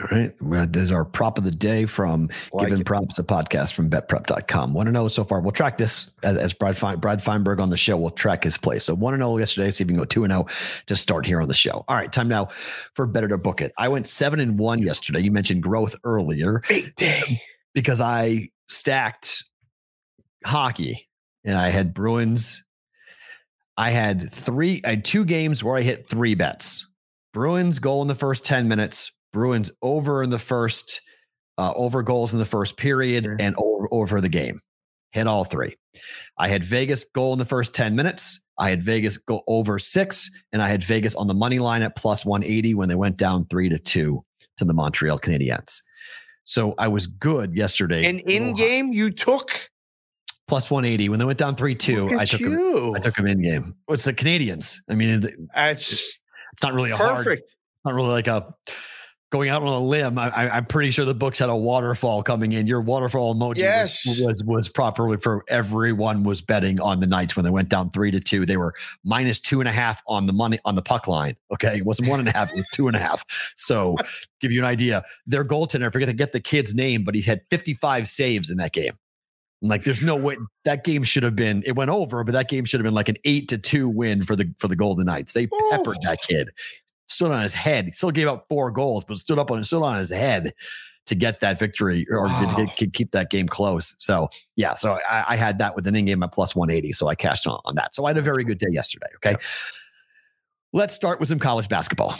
All 0.00 0.08
right. 0.10 0.32
Well, 0.40 0.66
there's 0.68 0.90
our 0.90 1.04
prop 1.04 1.38
of 1.38 1.44
the 1.44 1.50
day 1.50 1.86
from 1.86 2.28
Like 2.52 2.68
Given 2.68 2.80
it. 2.80 2.86
Props, 2.86 3.18
a 3.18 3.22
podcast 3.22 3.74
from 3.74 3.88
betprep.com. 3.88 4.74
Want 4.74 4.86
to 4.86 4.90
oh 4.90 4.92
know 4.92 5.08
so 5.08 5.22
far? 5.22 5.40
We'll 5.40 5.52
track 5.52 5.76
this 5.76 6.10
as, 6.22 6.36
as 6.36 6.54
Brad, 6.54 6.76
Fein, 6.76 6.98
Brad 6.98 7.22
Feinberg 7.22 7.60
on 7.60 7.70
the 7.70 7.76
show. 7.76 7.96
We'll 7.96 8.10
track 8.10 8.44
his 8.44 8.58
play. 8.58 8.78
So 8.78 8.94
1 8.94 9.16
0 9.16 9.36
yesterday. 9.38 9.70
See 9.70 9.84
if 9.84 9.88
we 9.88 9.94
can 9.94 10.00
go 10.00 10.04
2 10.04 10.26
0 10.26 10.46
to 10.86 10.96
start 10.96 11.26
here 11.26 11.40
on 11.40 11.48
the 11.48 11.54
show. 11.54 11.84
All 11.86 11.96
right. 11.96 12.12
Time 12.12 12.28
now 12.28 12.46
for 12.94 13.06
better 13.06 13.28
to 13.28 13.38
book 13.38 13.60
it. 13.60 13.72
I 13.78 13.88
went 13.88 14.06
7 14.06 14.40
and 14.40 14.58
1 14.58 14.82
yesterday. 14.82 15.20
You 15.20 15.30
mentioned 15.30 15.62
growth 15.62 15.94
earlier 16.02 16.62
Big 16.68 16.94
day. 16.96 17.42
because 17.74 18.00
I 18.00 18.48
stacked 18.68 19.44
hockey 20.44 21.08
and 21.44 21.56
I 21.56 21.70
had 21.70 21.94
Bruins. 21.94 22.64
I 23.76 23.90
had 23.90 24.32
three, 24.32 24.80
I 24.84 24.90
had 24.90 25.04
two 25.04 25.24
games 25.24 25.62
where 25.62 25.76
I 25.76 25.82
hit 25.82 26.08
three 26.08 26.34
bets. 26.34 26.88
Bruins 27.32 27.78
goal 27.78 28.02
in 28.02 28.08
the 28.08 28.14
first 28.14 28.44
10 28.46 28.68
minutes, 28.68 29.16
Bruins 29.32 29.70
over 29.82 30.22
in 30.22 30.30
the 30.30 30.38
first, 30.38 31.02
uh, 31.58 31.72
over 31.76 32.02
goals 32.02 32.32
in 32.32 32.38
the 32.38 32.46
first 32.46 32.76
period, 32.76 33.24
Sure. 33.24 33.36
and 33.38 33.54
over, 33.58 33.88
over 33.92 34.20
the 34.20 34.28
game. 34.28 34.60
Hit 35.12 35.26
all 35.26 35.44
three. 35.44 35.76
I 36.38 36.48
had 36.48 36.64
Vegas 36.64 37.04
goal 37.04 37.32
in 37.32 37.38
the 37.38 37.44
first 37.44 37.74
10 37.74 37.94
minutes. 37.94 38.40
I 38.58 38.70
had 38.70 38.82
Vegas 38.82 39.18
go 39.18 39.42
over 39.46 39.78
six, 39.78 40.30
and 40.52 40.62
I 40.62 40.68
had 40.68 40.82
Vegas 40.82 41.14
on 41.14 41.26
the 41.26 41.34
money 41.34 41.58
line 41.58 41.82
at 41.82 41.96
plus 41.96 42.24
180 42.24 42.74
when 42.74 42.88
they 42.88 42.94
went 42.94 43.16
down 43.18 43.46
three 43.46 43.68
to 43.68 43.78
two 43.78 44.24
to 44.56 44.64
the 44.64 44.72
Montreal 44.74 45.18
Canadiens. 45.18 45.82
So 46.44 46.74
I 46.78 46.88
was 46.88 47.06
good 47.06 47.54
yesterday. 47.54 48.04
And 48.08 48.20
in 48.20 48.54
game, 48.54 48.92
you 48.92 49.10
took. 49.10 49.68
Plus 50.48 50.70
180 50.70 51.08
when 51.08 51.18
they 51.18 51.24
went 51.24 51.38
down 51.38 51.56
3-2 51.56 52.18
i 52.18 52.24
took 52.24 52.40
you. 52.40 52.94
i 52.94 52.98
took 53.00 53.16
them 53.16 53.26
in 53.26 53.42
game 53.42 53.74
it's 53.88 54.04
the 54.04 54.14
canadiens. 54.14 54.78
I 54.88 54.94
mean 54.94 55.24
it- 55.24 55.34
That's 55.54 56.18
it's 56.52 56.62
not 56.62 56.72
really 56.74 56.90
a 56.92 56.96
hard 56.96 57.16
perfect. 57.16 57.54
not 57.84 57.94
really 57.94 58.08
like 58.10 58.26
a 58.28 58.54
going 59.32 59.48
out 59.48 59.60
on 59.60 59.68
a 59.68 59.80
limb 59.80 60.16
I, 60.18 60.48
i'm 60.50 60.66
pretty 60.66 60.92
sure 60.92 61.04
the 61.04 61.12
books 61.12 61.38
had 61.40 61.50
a 61.50 61.56
waterfall 61.56 62.22
coming 62.22 62.52
in. 62.52 62.68
Your 62.68 62.80
waterfall 62.80 63.34
emoji 63.34 63.56
Yes. 63.56 64.06
was, 64.06 64.20
was 64.20 64.44
was 64.44 64.68
properly 64.68 65.16
for 65.16 65.44
everyone 65.48 66.22
was 66.22 66.40
betting 66.42 66.80
on 66.80 67.00
the 67.00 67.08
Knights 67.08 67.34
when 67.34 67.44
they 67.44 67.50
went 67.50 67.68
down 67.68 67.90
three 67.90 68.12
to 68.12 68.20
two. 68.20 68.46
They 68.46 68.56
were 68.56 68.72
minus 69.04 69.40
two 69.40 69.58
and 69.60 69.68
a 69.68 69.72
half 69.72 70.00
on 70.06 70.26
the 70.26 70.32
money 70.32 70.60
on 70.64 70.76
the 70.76 70.82
puck 70.82 71.08
line 71.08 71.36
okay? 71.52 71.76
It 71.78 71.84
wasn't 71.84 72.08
one 72.08 72.20
and 72.20 72.28
a 72.28 72.32
half 72.32 72.52
it 72.52 72.56
was 72.56 72.66
two 72.72 72.86
and 72.86 72.96
a 72.96 73.00
half. 73.00 73.24
So 73.56 73.96
give 74.40 74.52
you 74.52 74.60
an 74.60 74.66
idea 74.66 75.02
their 75.26 75.44
goaltender 75.44 75.86
I 75.88 75.90
forget 75.90 76.08
to 76.08 76.14
get 76.14 76.30
the 76.32 76.40
kid's 76.40 76.72
name 76.76 77.02
but 77.02 77.16
he's 77.16 77.26
had 77.26 77.40
55 77.50 78.06
saves 78.06 78.48
in 78.48 78.58
that 78.58 78.72
game 78.72 78.96
like, 79.62 79.84
there's 79.84 80.02
no 80.02 80.16
way 80.16 80.36
that 80.64 80.84
game 80.84 81.02
should 81.02 81.22
have 81.22 81.34
been. 81.36 81.62
It 81.66 81.72
went 81.72 81.90
over, 81.90 82.22
but 82.24 82.32
that 82.32 82.48
game 82.48 82.64
should 82.64 82.80
have 82.80 82.84
been 82.84 82.94
like 82.94 83.08
an 83.08 83.16
eight 83.24 83.48
to 83.48 83.58
two 83.58 83.88
win 83.88 84.22
for 84.22 84.36
the 84.36 84.52
for 84.58 84.68
the 84.68 84.76
Golden 84.76 85.06
Knights. 85.06 85.32
They 85.32 85.46
peppered 85.70 85.96
that 86.02 86.20
kid, 86.22 86.50
stood 87.08 87.30
on 87.32 87.42
his 87.42 87.54
head. 87.54 87.86
He 87.86 87.92
still 87.92 88.10
gave 88.10 88.28
up 88.28 88.46
four 88.48 88.70
goals, 88.70 89.04
but 89.04 89.16
stood 89.18 89.38
up 89.38 89.50
on 89.50 89.64
stood 89.64 89.82
on 89.82 89.96
his 89.98 90.10
head 90.10 90.52
to 91.06 91.14
get 91.14 91.38
that 91.40 91.58
victory 91.58 92.04
or 92.10 92.26
to 92.26 92.32
Wow. 92.32 92.54
get, 92.66 92.76
to 92.78 92.86
keep 92.88 93.12
that 93.12 93.30
game 93.30 93.46
close. 93.46 93.94
So 93.98 94.28
yeah, 94.56 94.74
so 94.74 94.98
I, 95.08 95.24
I 95.28 95.36
had 95.36 95.58
that 95.58 95.76
with 95.76 95.86
an 95.86 95.94
in 95.94 96.04
game 96.04 96.22
at 96.22 96.32
plus 96.32 96.56
180. 96.56 96.92
So 96.92 97.06
I 97.08 97.14
cashed 97.14 97.46
on, 97.46 97.60
on 97.64 97.76
that. 97.76 97.94
So 97.94 98.04
I 98.06 98.10
had 98.10 98.18
a 98.18 98.22
very 98.22 98.42
good 98.44 98.58
day 98.58 98.66
yesterday. 98.70 99.06
Okay, 99.16 99.36
let's 100.72 100.94
start 100.94 101.20
with 101.20 101.28
some 101.28 101.38
college 101.38 101.68
basketball. 101.68 102.14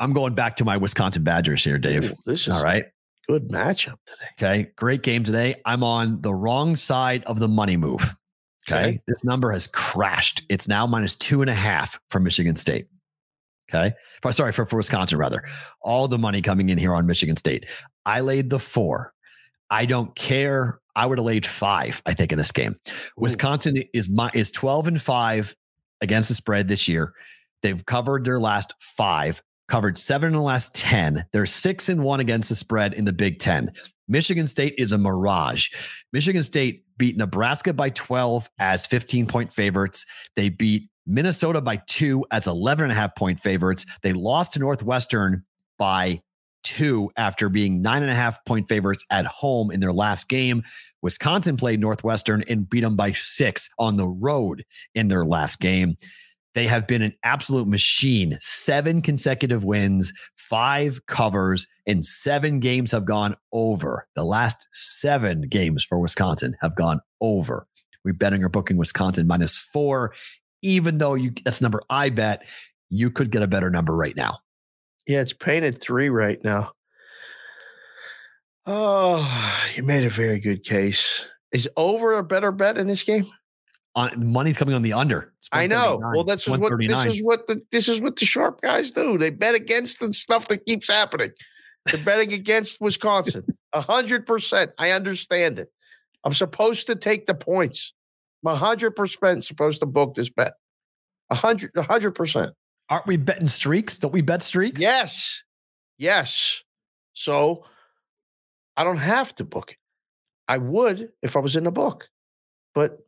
I'm 0.00 0.12
going 0.12 0.34
back 0.34 0.56
to 0.56 0.64
my 0.64 0.76
Wisconsin 0.76 1.22
Badgers 1.22 1.64
here, 1.64 1.78
Dave. 1.78 2.10
Ooh, 2.12 2.16
this 2.26 2.46
is 2.46 2.52
All 2.52 2.62
right. 2.62 2.84
Good 3.28 3.48
matchup 3.48 3.96
today. 4.06 4.28
Okay. 4.32 4.72
Great 4.76 5.02
game 5.02 5.24
today. 5.24 5.56
I'm 5.64 5.82
on 5.82 6.20
the 6.22 6.34
wrong 6.34 6.76
side 6.76 7.24
of 7.24 7.38
the 7.38 7.48
money 7.48 7.76
move. 7.76 8.16
Okay. 8.68 8.80
Okay. 8.80 8.98
This 9.06 9.24
number 9.24 9.52
has 9.52 9.66
crashed. 9.66 10.42
It's 10.48 10.68
now 10.68 10.86
minus 10.86 11.14
two 11.16 11.40
and 11.40 11.50
a 11.50 11.54
half 11.54 11.98
for 12.10 12.20
Michigan 12.20 12.56
State. 12.56 12.86
Okay. 13.70 13.94
For- 14.22 14.32
Sorry, 14.32 14.52
for, 14.52 14.66
for 14.66 14.76
Wisconsin, 14.76 15.18
rather. 15.18 15.44
All 15.82 16.08
the 16.08 16.18
money 16.18 16.42
coming 16.42 16.68
in 16.68 16.78
here 16.78 16.94
on 16.94 17.06
Michigan 17.06 17.36
State. 17.36 17.66
I 18.04 18.20
laid 18.20 18.50
the 18.50 18.58
four. 18.58 19.12
I 19.70 19.86
don't 19.86 20.14
care. 20.14 20.78
I 20.94 21.06
would 21.06 21.18
have 21.18 21.24
laid 21.26 21.44
five, 21.44 22.00
I 22.06 22.14
think, 22.14 22.32
in 22.32 22.38
this 22.38 22.52
game. 22.52 22.76
Wisconsin 23.16 23.82
is 23.92 24.08
my 24.08 24.30
is 24.32 24.50
12 24.50 24.88
and 24.88 25.02
5 25.02 25.56
against 26.00 26.28
the 26.28 26.34
spread 26.34 26.68
this 26.68 26.88
year. 26.88 27.12
They've 27.62 27.84
covered 27.84 28.24
their 28.24 28.38
last 28.38 28.74
five, 28.78 29.42
covered 29.68 29.98
seven 29.98 30.28
in 30.28 30.34
the 30.34 30.42
last 30.42 30.74
10. 30.74 31.24
They're 31.32 31.46
six 31.46 31.88
and 31.88 32.02
one 32.02 32.20
against 32.20 32.48
the 32.48 32.54
spread 32.54 32.94
in 32.94 33.04
the 33.04 33.12
Big 33.12 33.38
Ten. 33.38 33.72
Michigan 34.08 34.46
State 34.46 34.74
is 34.78 34.92
a 34.92 34.98
mirage. 34.98 35.68
Michigan 36.12 36.42
State 36.42 36.84
beat 36.96 37.16
Nebraska 37.16 37.72
by 37.72 37.90
12 37.90 38.48
as 38.58 38.86
15 38.86 39.26
point 39.26 39.52
favorites. 39.52 40.06
They 40.36 40.48
beat 40.48 40.88
Minnesota 41.06 41.60
by 41.60 41.76
two 41.86 42.24
as 42.30 42.46
11 42.46 42.84
and 42.84 42.92
a 42.92 42.94
half 42.94 43.14
point 43.16 43.40
favorites. 43.40 43.86
They 44.02 44.12
lost 44.12 44.52
to 44.54 44.58
Northwestern 44.58 45.44
by 45.78 46.20
two 46.62 47.10
after 47.16 47.48
being 47.48 47.80
nine 47.80 48.02
and 48.02 48.10
a 48.10 48.14
half 48.14 48.44
point 48.44 48.68
favorites 48.68 49.04
at 49.10 49.26
home 49.26 49.70
in 49.70 49.80
their 49.80 49.92
last 49.92 50.28
game. 50.28 50.62
Wisconsin 51.02 51.56
played 51.56 51.80
Northwestern 51.80 52.42
and 52.48 52.68
beat 52.68 52.80
them 52.80 52.96
by 52.96 53.12
six 53.12 53.68
on 53.78 53.96
the 53.96 54.08
road 54.08 54.64
in 54.94 55.06
their 55.06 55.24
last 55.24 55.60
game. 55.60 55.96
They 56.56 56.66
have 56.66 56.86
been 56.86 57.02
an 57.02 57.12
absolute 57.22 57.68
machine. 57.68 58.38
Seven 58.40 59.02
consecutive 59.02 59.62
wins, 59.62 60.10
five 60.38 61.04
covers, 61.04 61.66
and 61.86 62.02
seven 62.02 62.60
games 62.60 62.92
have 62.92 63.04
gone 63.04 63.36
over. 63.52 64.08
The 64.16 64.24
last 64.24 64.66
seven 64.72 65.42
games 65.42 65.84
for 65.84 65.98
Wisconsin 65.98 66.56
have 66.62 66.74
gone 66.74 67.00
over. 67.20 67.66
We're 68.06 68.14
betting 68.14 68.42
or 68.42 68.48
booking 68.48 68.78
Wisconsin 68.78 69.26
minus 69.26 69.58
four, 69.58 70.14
even 70.62 70.96
though 70.96 71.12
you 71.12 71.32
that's 71.44 71.58
the 71.58 71.64
number 71.64 71.82
I 71.90 72.08
bet. 72.08 72.42
You 72.88 73.10
could 73.10 73.30
get 73.30 73.42
a 73.42 73.48
better 73.48 73.68
number 73.68 73.94
right 73.94 74.16
now. 74.16 74.38
Yeah, 75.06 75.20
it's 75.20 75.34
painted 75.34 75.78
three 75.78 76.08
right 76.08 76.42
now. 76.42 76.72
Oh, 78.64 79.62
you 79.76 79.82
made 79.82 80.04
a 80.04 80.10
very 80.10 80.40
good 80.40 80.64
case. 80.64 81.28
Is 81.52 81.68
over 81.76 82.14
a 82.14 82.24
better 82.24 82.50
bet 82.50 82.78
in 82.78 82.86
this 82.86 83.02
game? 83.02 83.26
On 83.96 84.10
money's 84.30 84.58
coming 84.58 84.74
on 84.74 84.82
the 84.82 84.92
under. 84.92 85.32
I 85.52 85.66
know. 85.66 85.98
Well, 86.14 86.22
that's 86.22 86.46
what 86.46 86.60
this 86.78 87.06
is 87.06 87.22
what 87.22 87.46
the 87.46 87.62
this 87.72 87.88
is 87.88 88.00
what 88.00 88.16
the 88.16 88.26
sharp 88.26 88.60
guys 88.60 88.90
do. 88.90 89.16
They 89.16 89.30
bet 89.30 89.54
against 89.54 90.00
the 90.00 90.12
stuff 90.12 90.48
that 90.48 90.66
keeps 90.66 90.88
happening. 90.88 91.32
They're 91.86 92.04
betting 92.04 92.32
against 92.32 92.80
Wisconsin. 92.80 93.44
A 93.72 93.80
hundred 93.80 94.26
percent. 94.26 94.72
I 94.78 94.90
understand 94.90 95.58
it. 95.58 95.70
I'm 96.24 96.32
supposed 96.32 96.86
to 96.88 96.96
take 96.96 97.26
the 97.26 97.34
points. 97.34 97.92
I'm 98.44 98.52
a 98.52 98.56
hundred 98.56 98.92
percent 98.92 99.44
supposed 99.44 99.80
to 99.80 99.86
book 99.86 100.14
this 100.14 100.30
bet. 100.30 100.54
A 101.30 101.34
hundred, 101.34 101.72
a 101.76 101.82
hundred 101.82 102.12
percent. 102.12 102.54
Aren't 102.88 103.06
we 103.06 103.16
betting 103.16 103.48
streaks? 103.48 103.98
Don't 103.98 104.12
we 104.12 104.22
bet 104.22 104.42
streaks? 104.42 104.80
Yes. 104.80 105.42
Yes. 105.98 106.62
So 107.12 107.64
I 108.76 108.84
don't 108.84 108.98
have 108.98 109.34
to 109.36 109.44
book 109.44 109.72
it. 109.72 109.78
I 110.48 110.58
would 110.58 111.10
if 111.22 111.36
I 111.36 111.40
was 111.40 111.56
in 111.56 111.64
the 111.64 111.72
book, 111.72 112.08
but 112.74 113.05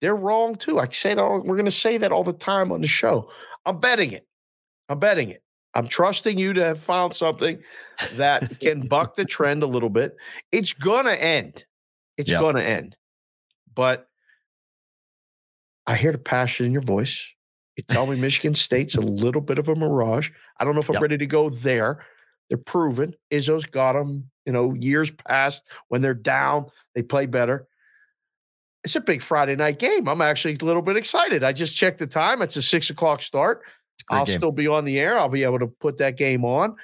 they're 0.00 0.16
wrong 0.16 0.54
too. 0.56 0.78
I 0.78 0.88
say 0.88 1.14
that 1.14 1.18
all, 1.22 1.40
we're 1.40 1.56
going 1.56 1.64
to 1.64 1.70
say 1.70 1.96
that 1.98 2.12
all 2.12 2.24
the 2.24 2.32
time 2.32 2.72
on 2.72 2.80
the 2.80 2.86
show. 2.88 3.30
I'm 3.66 3.80
betting 3.80 4.12
it. 4.12 4.26
I'm 4.88 4.98
betting 4.98 5.30
it. 5.30 5.42
I'm 5.74 5.86
trusting 5.86 6.38
you 6.38 6.52
to 6.54 6.64
have 6.64 6.80
found 6.80 7.14
something 7.14 7.62
that 8.14 8.58
can 8.60 8.80
buck 8.80 9.16
the 9.16 9.24
trend 9.26 9.62
a 9.62 9.66
little 9.66 9.90
bit. 9.90 10.16
It's 10.50 10.72
going 10.72 11.04
to 11.04 11.22
end. 11.22 11.64
It's 12.16 12.32
going 12.32 12.56
to 12.56 12.64
end. 12.64 12.96
But 13.74 14.08
I 15.86 15.94
hear 15.94 16.12
the 16.12 16.18
passion 16.18 16.66
in 16.66 16.72
your 16.72 16.82
voice. 16.82 17.26
You 17.76 17.84
tell 17.84 18.06
me 18.06 18.16
Michigan 18.16 18.54
State's 18.54 18.96
a 18.96 19.00
little 19.02 19.40
bit 19.40 19.58
of 19.58 19.68
a 19.68 19.74
mirage. 19.76 20.30
I 20.58 20.64
don't 20.64 20.74
know 20.74 20.80
if 20.80 20.88
I'm 20.88 20.94
Yep. 20.94 21.02
ready 21.02 21.18
to 21.18 21.26
go 21.26 21.50
there. 21.50 22.04
They're 22.48 22.58
proven. 22.58 23.14
Izzo's 23.30 23.66
got 23.66 23.92
them, 23.92 24.30
you 24.46 24.52
know, 24.52 24.74
years 24.74 25.10
past 25.10 25.64
when 25.88 26.00
they're 26.00 26.14
down, 26.14 26.66
they 26.94 27.02
play 27.02 27.26
better. 27.26 27.67
It's 28.84 28.96
a 28.96 29.00
big 29.00 29.22
Friday 29.22 29.56
night 29.56 29.78
game. 29.78 30.08
I'm 30.08 30.20
actually 30.20 30.56
a 30.60 30.64
little 30.64 30.82
bit 30.82 30.96
excited. 30.96 31.42
I 31.44 31.52
just 31.52 31.76
checked 31.76 31.98
the 31.98 32.06
time. 32.06 32.42
It's 32.42 32.56
a 32.56 32.62
six 32.62 32.90
o'clock 32.90 33.22
start. 33.22 33.62
It's 33.94 34.02
a 34.02 34.06
great 34.12 34.18
I'll 34.20 34.26
game. 34.26 34.38
still 34.38 34.52
be 34.52 34.68
on 34.68 34.84
the 34.84 34.98
air. 35.00 35.18
I'll 35.18 35.28
be 35.28 35.42
able 35.44 35.58
to 35.58 35.66
put 35.66 35.98
that 35.98 36.16
game 36.16 36.44
on. 36.44 36.76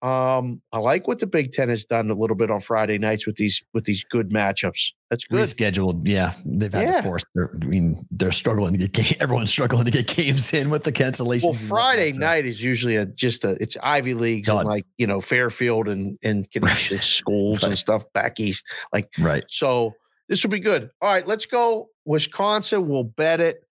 Um, 0.00 0.62
I 0.72 0.78
like 0.78 1.08
what 1.08 1.18
the 1.18 1.26
Big 1.26 1.50
Ten 1.50 1.70
has 1.70 1.84
done 1.84 2.08
a 2.08 2.14
little 2.14 2.36
bit 2.36 2.52
on 2.52 2.60
Friday 2.60 2.98
nights 2.98 3.26
with 3.26 3.34
these 3.34 3.64
with 3.74 3.82
these 3.82 4.04
good 4.04 4.30
matchups. 4.30 4.92
That's 5.10 5.24
good. 5.24 5.40
rescheduled. 5.44 6.02
Yeah, 6.06 6.34
they've 6.44 6.72
had 6.72 6.82
Yeah. 6.84 6.96
to 6.98 7.02
force. 7.02 7.24
Their, 7.34 7.50
I 7.60 7.64
mean, 7.66 8.06
they're 8.10 8.30
struggling 8.30 8.74
to 8.74 8.78
get 8.78 8.92
game. 8.92 9.16
Everyone's 9.20 9.50
struggling 9.50 9.86
to 9.86 9.90
get 9.90 10.06
games 10.06 10.52
in 10.54 10.70
with 10.70 10.84
the 10.84 10.92
cancellations. 10.92 11.44
Well, 11.44 11.54
Friday 11.54 12.12
night 12.12 12.46
is 12.46 12.62
usually 12.62 12.94
a 12.94 13.06
just 13.06 13.42
a 13.44 13.56
it's 13.60 13.76
Ivy 13.82 14.14
leagues 14.14 14.46
Done. 14.46 14.60
and 14.60 14.68
like 14.68 14.84
you 14.98 15.06
know 15.08 15.20
Fairfield 15.20 15.88
and 15.88 16.16
and 16.22 16.48
Canisius 16.52 17.02
schools 17.04 17.64
and 17.64 17.76
stuff 17.76 18.04
back 18.12 18.38
east. 18.38 18.64
Like 18.92 19.08
right? 19.18 19.42
so, 19.48 19.94
this 20.28 20.42
will 20.42 20.50
be 20.50 20.60
good. 20.60 20.90
All 21.00 21.08
right, 21.10 21.26
let's 21.26 21.46
go. 21.46 21.88
Wisconsin 22.04 22.88
will 22.88 23.04
bet 23.04 23.40
it. 23.40 23.62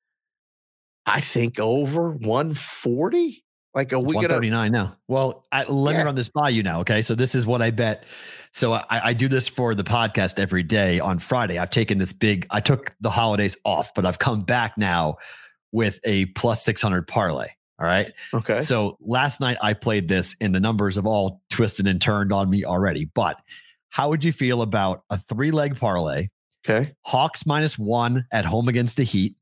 I 1.05 1.21
think 1.21 1.59
over 1.59 2.11
one 2.11 2.53
forty. 2.53 3.43
Like, 3.73 3.93
are 3.93 3.99
we 3.99 4.15
One 4.15 4.23
gonna? 4.23 4.33
thirty 4.33 4.49
nine 4.49 4.71
now. 4.71 4.97
Well, 5.07 5.45
I, 5.51 5.63
let 5.65 5.93
Yeah. 5.93 5.99
me 5.99 6.05
run 6.05 6.15
this 6.15 6.29
by 6.29 6.49
you 6.49 6.63
now. 6.63 6.79
Okay, 6.81 7.01
so 7.03 7.13
this 7.15 7.35
is 7.35 7.45
what 7.45 7.61
I 7.61 7.69
bet. 7.71 8.05
So 8.53 8.73
I, 8.73 8.85
I 8.89 9.13
do 9.13 9.27
this 9.27 9.47
for 9.47 9.75
the 9.75 9.83
podcast 9.83 10.39
every 10.39 10.63
day 10.63 10.99
on 10.99 11.19
Friday. 11.19 11.59
I've 11.59 11.69
taken 11.69 11.99
this 11.99 12.11
big. 12.11 12.47
I 12.49 12.59
took 12.59 12.95
the 13.01 13.09
holidays 13.11 13.55
off, 13.65 13.93
but 13.93 14.03
I've 14.05 14.17
come 14.17 14.41
back 14.41 14.77
now 14.79 15.17
with 15.71 15.99
a 16.05 16.25
plus 16.27 16.63
600 16.65 17.07
parlay. 17.07 17.47
All 17.79 17.85
right. 17.85 18.11
Okay. 18.33 18.61
So 18.61 18.97
last 18.99 19.39
night 19.41 19.57
I 19.61 19.73
played 19.73 20.07
this 20.07 20.35
and 20.41 20.55
the 20.55 20.59
numbers 20.59 20.95
have 20.95 21.05
all 21.05 21.43
twisted 21.51 21.85
and 21.85 22.01
turned 22.01 22.33
on 22.33 22.49
me 22.49 22.65
already. 22.65 23.05
But 23.05 23.39
how 23.89 24.09
would 24.09 24.23
you 24.23 24.31
feel 24.31 24.63
about 24.63 25.03
a 25.11 25.17
three 25.19 25.51
leg 25.51 25.77
parlay? 25.79 26.29
Okay. 26.67 26.93
Hawks 27.05 27.45
minus 27.45 27.79
one 27.79 28.25
at 28.31 28.45
home 28.45 28.67
against 28.67 28.97
the 28.97 29.03
Heat. 29.03 29.35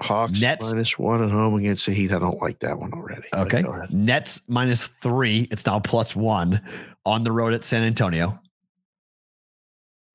Hawks 0.00 0.40
Nets- 0.40 0.72
minus 0.72 0.98
one 0.98 1.22
at 1.22 1.30
home 1.30 1.54
against 1.54 1.86
the 1.86 1.92
Heat. 1.92 2.12
I 2.12 2.18
don't 2.18 2.40
like 2.42 2.58
that 2.60 2.78
one 2.78 2.92
already. 2.92 3.28
Okay. 3.32 3.64
Nets 3.90 4.42
minus 4.48 4.88
three. 4.88 5.46
It's 5.50 5.64
now 5.66 5.78
plus 5.78 6.16
one 6.16 6.60
on 7.06 7.24
the 7.24 7.30
road 7.30 7.52
at 7.52 7.62
San 7.62 7.84
Antonio. 7.84 8.40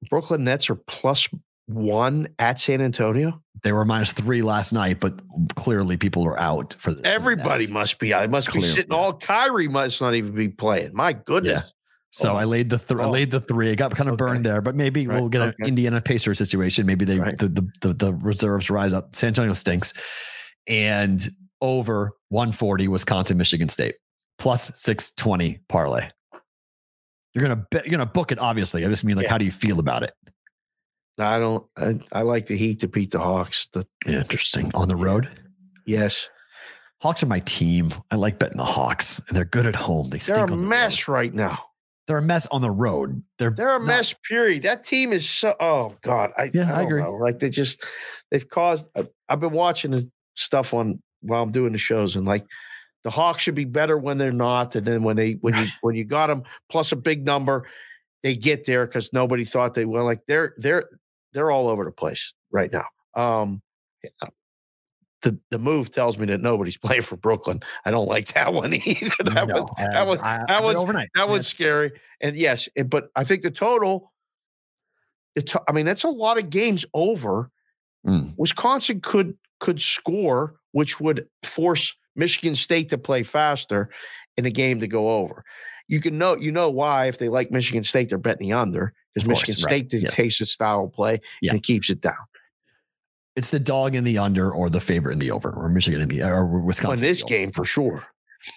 Brooklyn 0.10 0.44
Nets 0.44 0.70
are 0.70 0.76
plus 0.76 1.30
one 1.68 2.28
at 2.40 2.60
San 2.60 2.82
Antonio. 2.82 3.42
They 3.64 3.72
were 3.72 3.86
minus 3.86 4.12
three 4.12 4.42
last 4.42 4.74
night, 4.74 5.00
but 5.00 5.20
clearly 5.56 5.98
people 5.98 6.26
are 6.26 6.40
out 6.40 6.76
for 6.80 6.94
the 6.94 7.06
Everybody 7.06 7.72
must 7.72 8.00
be. 8.00 8.14
I 8.14 8.28
must 8.28 8.50
Clearly, 8.50 8.68
be 8.68 8.76
sitting. 8.76 8.94
All 8.94 9.14
Kyrie 9.14 9.68
must 9.68 10.02
not 10.02 10.14
even 10.14 10.34
be 10.34 10.50
playing. 10.50 10.94
My 10.94 11.14
goodness. 11.14 11.74
So 12.12 12.34
Oh. 12.34 12.36
I 12.38 12.46
laid 12.46 12.70
the 12.70 12.78
th- 12.78 13.00
I 13.00 13.04
Oh. 13.04 13.10
laid 13.12 13.32
the 13.32 13.42
three. 13.42 13.70
I 13.72 13.76
got 13.76 13.96
kind 13.96 14.08
of 14.10 14.14
Okay. 14.14 14.18
burned 14.20 14.46
there, 14.46 14.62
but 14.62 14.76
maybe 14.76 15.06
Right. 15.08 15.20
we'll 15.20 15.30
get 15.30 15.42
an 15.42 15.50
Okay. 15.50 15.68
Indiana 15.68 16.02
Pacer 16.02 16.34
situation. 16.34 16.86
Maybe 16.86 17.06
they 17.06 17.20
Right. 17.20 17.38
the, 17.38 17.50
the 17.50 17.70
the 17.82 17.94
the 17.94 18.14
reserves 18.14 18.70
rise 18.70 18.94
up. 18.94 19.16
San 19.16 19.28
Antonio 19.30 19.54
stinks, 19.54 19.94
and 20.68 21.26
over 21.62 22.12
140 22.30 22.88
Wisconsin 22.88 23.38
Michigan 23.38 23.68
State 23.70 23.96
plus 24.40 24.72
620 24.80 25.60
parlay. 25.68 26.10
You're 27.34 27.42
gonna 27.44 27.66
bet, 27.70 27.86
you're 27.86 27.92
gonna 27.92 28.06
book 28.06 28.32
it. 28.32 28.40
Obviously, 28.40 28.86
I 28.86 28.90
just 28.90 29.04
mean 29.04 29.16
like, 29.16 29.26
Yeah. 29.26 29.32
how 29.32 29.38
do 29.38 29.46
you 29.46 29.52
feel 29.52 29.80
about 29.80 30.04
it? 30.04 30.14
I 31.20 31.40
don't. 31.40 31.66
I, 31.76 32.00
I 32.12 32.22
like 32.22 32.46
the 32.46 32.56
Heat 32.56 32.80
to 32.82 32.88
beat 32.88 33.12
the 33.12 33.20
Hawks. 33.20 33.68
The, 33.74 33.86
Interesting 34.08 34.72
on 34.76 34.88
the 34.88 34.96
road. 34.96 35.30
yes, 35.86 36.30
Hawks 37.02 37.22
are 37.24 37.28
my 37.28 37.40
team. 37.42 37.92
I 38.12 38.16
like 38.16 38.38
betting 38.40 38.58
the 38.58 38.66
Hawks, 38.66 39.20
and 39.28 39.36
they're 39.36 39.46
good 39.46 39.66
at 39.66 39.76
home. 39.76 40.10
They 40.10 40.20
stink 40.20 40.36
they're 40.36 40.46
a 40.46 40.52
on 40.52 40.52
the 40.52 40.58
road. 40.58 40.70
mess 40.70 41.08
right 41.08 41.34
now. 41.34 41.64
They're 42.08 42.18
a 42.20 42.22
mess 42.22 42.48
on 42.48 42.62
the 42.62 42.72
road. 42.72 43.22
They're 43.38 43.50
They're 43.52 43.76
a 43.76 43.80
not- 43.80 43.86
mess. 43.88 44.16
Period. 44.28 44.64
That 44.64 44.84
team 44.86 45.12
is 45.14 45.30
so. 45.30 45.54
Oh 45.60 45.96
God. 46.02 46.32
I 46.38 46.50
Yeah, 46.54 46.74
I 46.74 46.78
don't 46.84 46.86
agree. 46.88 47.02
know. 47.04 47.14
Like 47.16 47.40
they 47.40 47.50
just 47.50 47.84
they've 48.32 48.48
caused. 48.48 48.88
I- 48.96 49.08
I've 49.30 49.40
been 49.42 49.52
watching 49.52 49.92
the 49.92 50.10
stuff 50.36 50.74
on 50.74 51.02
while 51.22 51.44
I'm 51.44 51.52
doing 51.52 51.74
the 51.74 51.78
shows, 51.78 52.16
and 52.16 52.26
like 52.26 52.46
the 53.04 53.10
Hawks 53.10 53.44
should 53.44 53.56
be 53.56 53.66
better 53.66 53.98
when 53.98 54.18
they're 54.18 54.32
not, 54.32 54.76
and 54.76 54.86
then 54.86 55.04
when 55.04 55.16
they 55.18 55.34
when 55.34 55.54
you 55.56 55.68
when 55.82 55.96
you 55.96 56.06
got 56.06 56.28
them 56.28 56.44
plus 56.70 56.92
a 56.94 56.96
big 56.96 57.26
number, 57.26 57.68
they 58.24 58.36
get 58.36 58.66
there 58.66 58.86
because 58.86 59.12
nobody 59.12 59.44
thought 59.44 59.74
they 59.74 59.86
were. 59.86 60.02
Like 60.04 60.22
they're 60.28 60.54
they're 60.58 60.88
they're 61.34 61.52
all 61.52 61.68
over 61.68 61.84
the 61.84 61.92
place 61.92 62.34
right 62.52 62.72
now. 62.72 62.86
Um, 63.16 63.62
the 65.32 65.40
the 65.52 65.60
move 65.60 65.92
tells 65.92 66.18
me 66.18 66.26
that 66.28 66.42
nobody's 66.42 66.78
playing 66.86 67.02
for 67.04 67.18
Brooklyn. 67.18 67.62
I 67.86 67.92
don't 67.92 68.08
like 68.08 68.34
that 68.34 68.54
one 68.54 68.74
either. 68.86 69.10
That 69.26 69.48
No, 69.48 69.64
was 69.64 69.72
I- 69.78 69.88
that 69.94 70.08
was 70.08 70.20
I- 70.20 70.46
that 70.48 70.64
was 70.64 70.76
overnight. 70.78 71.10
that 71.16 71.28
was 71.30 71.40
Yes. 71.40 71.48
scary. 71.48 71.92
And 72.22 72.36
yes, 72.36 72.68
it, 72.76 72.90
but 72.90 73.10
I 73.16 73.24
think 73.24 73.44
the 73.44 73.52
total. 73.52 74.12
To, 75.36 75.62
I 75.68 75.72
mean, 75.72 75.86
that's 75.86 76.04
a 76.04 76.10
lot 76.10 76.40
of 76.40 76.50
games 76.50 76.84
over. 76.96 77.52
Mm. 78.06 78.34
Wisconsin 78.38 79.02
could 79.02 79.38
could 79.60 79.80
score, 79.82 80.56
which 80.72 81.00
would 81.00 81.28
force 81.44 81.96
Michigan 82.16 82.56
State 82.56 82.90
to 82.90 82.98
play 82.98 83.22
faster 83.24 83.90
in 84.36 84.46
a 84.46 84.50
game 84.52 84.80
to 84.80 84.88
go 84.88 85.10
over. 85.20 85.44
You 85.88 86.02
can 86.02 86.18
know 86.18 86.36
you 86.36 86.52
know 86.52 86.70
why 86.72 87.06
if 87.06 87.20
they 87.20 87.30
like 87.30 87.52
Michigan 87.52 87.84
State, 87.84 88.10
they're 88.10 88.18
betting 88.18 88.48
the 88.50 88.54
under 88.54 88.94
because 89.14 89.28
Michigan 89.28 89.56
right. 89.64 89.88
State 89.90 89.94
Yeah. 89.94 90.00
dictates 90.10 90.40
the 90.40 90.46
style 90.48 90.86
of 90.86 90.94
play 90.94 91.20
Yeah. 91.42 91.52
and 91.52 91.60
it 91.60 91.64
keeps 91.64 91.90
it 91.92 92.02
down. 92.02 92.16
It's 93.38 93.52
the 93.52 93.60
dog 93.60 93.96
in 93.96 94.04
the 94.04 94.18
under 94.18 94.52
or 94.52 94.70
the 94.70 94.82
favorite 94.82 95.14
in 95.14 95.20
the 95.20 95.32
over 95.32 95.52
or 95.52 95.70
Michigan 95.70 96.02
in 96.02 96.10
the 96.10 96.24
or 96.24 96.46
Wisconsin. 96.60 97.06
in 97.06 97.08
in 97.08 97.12
this 97.12 97.24
game 97.24 97.52
for 97.54 97.64
sure. 97.64 98.04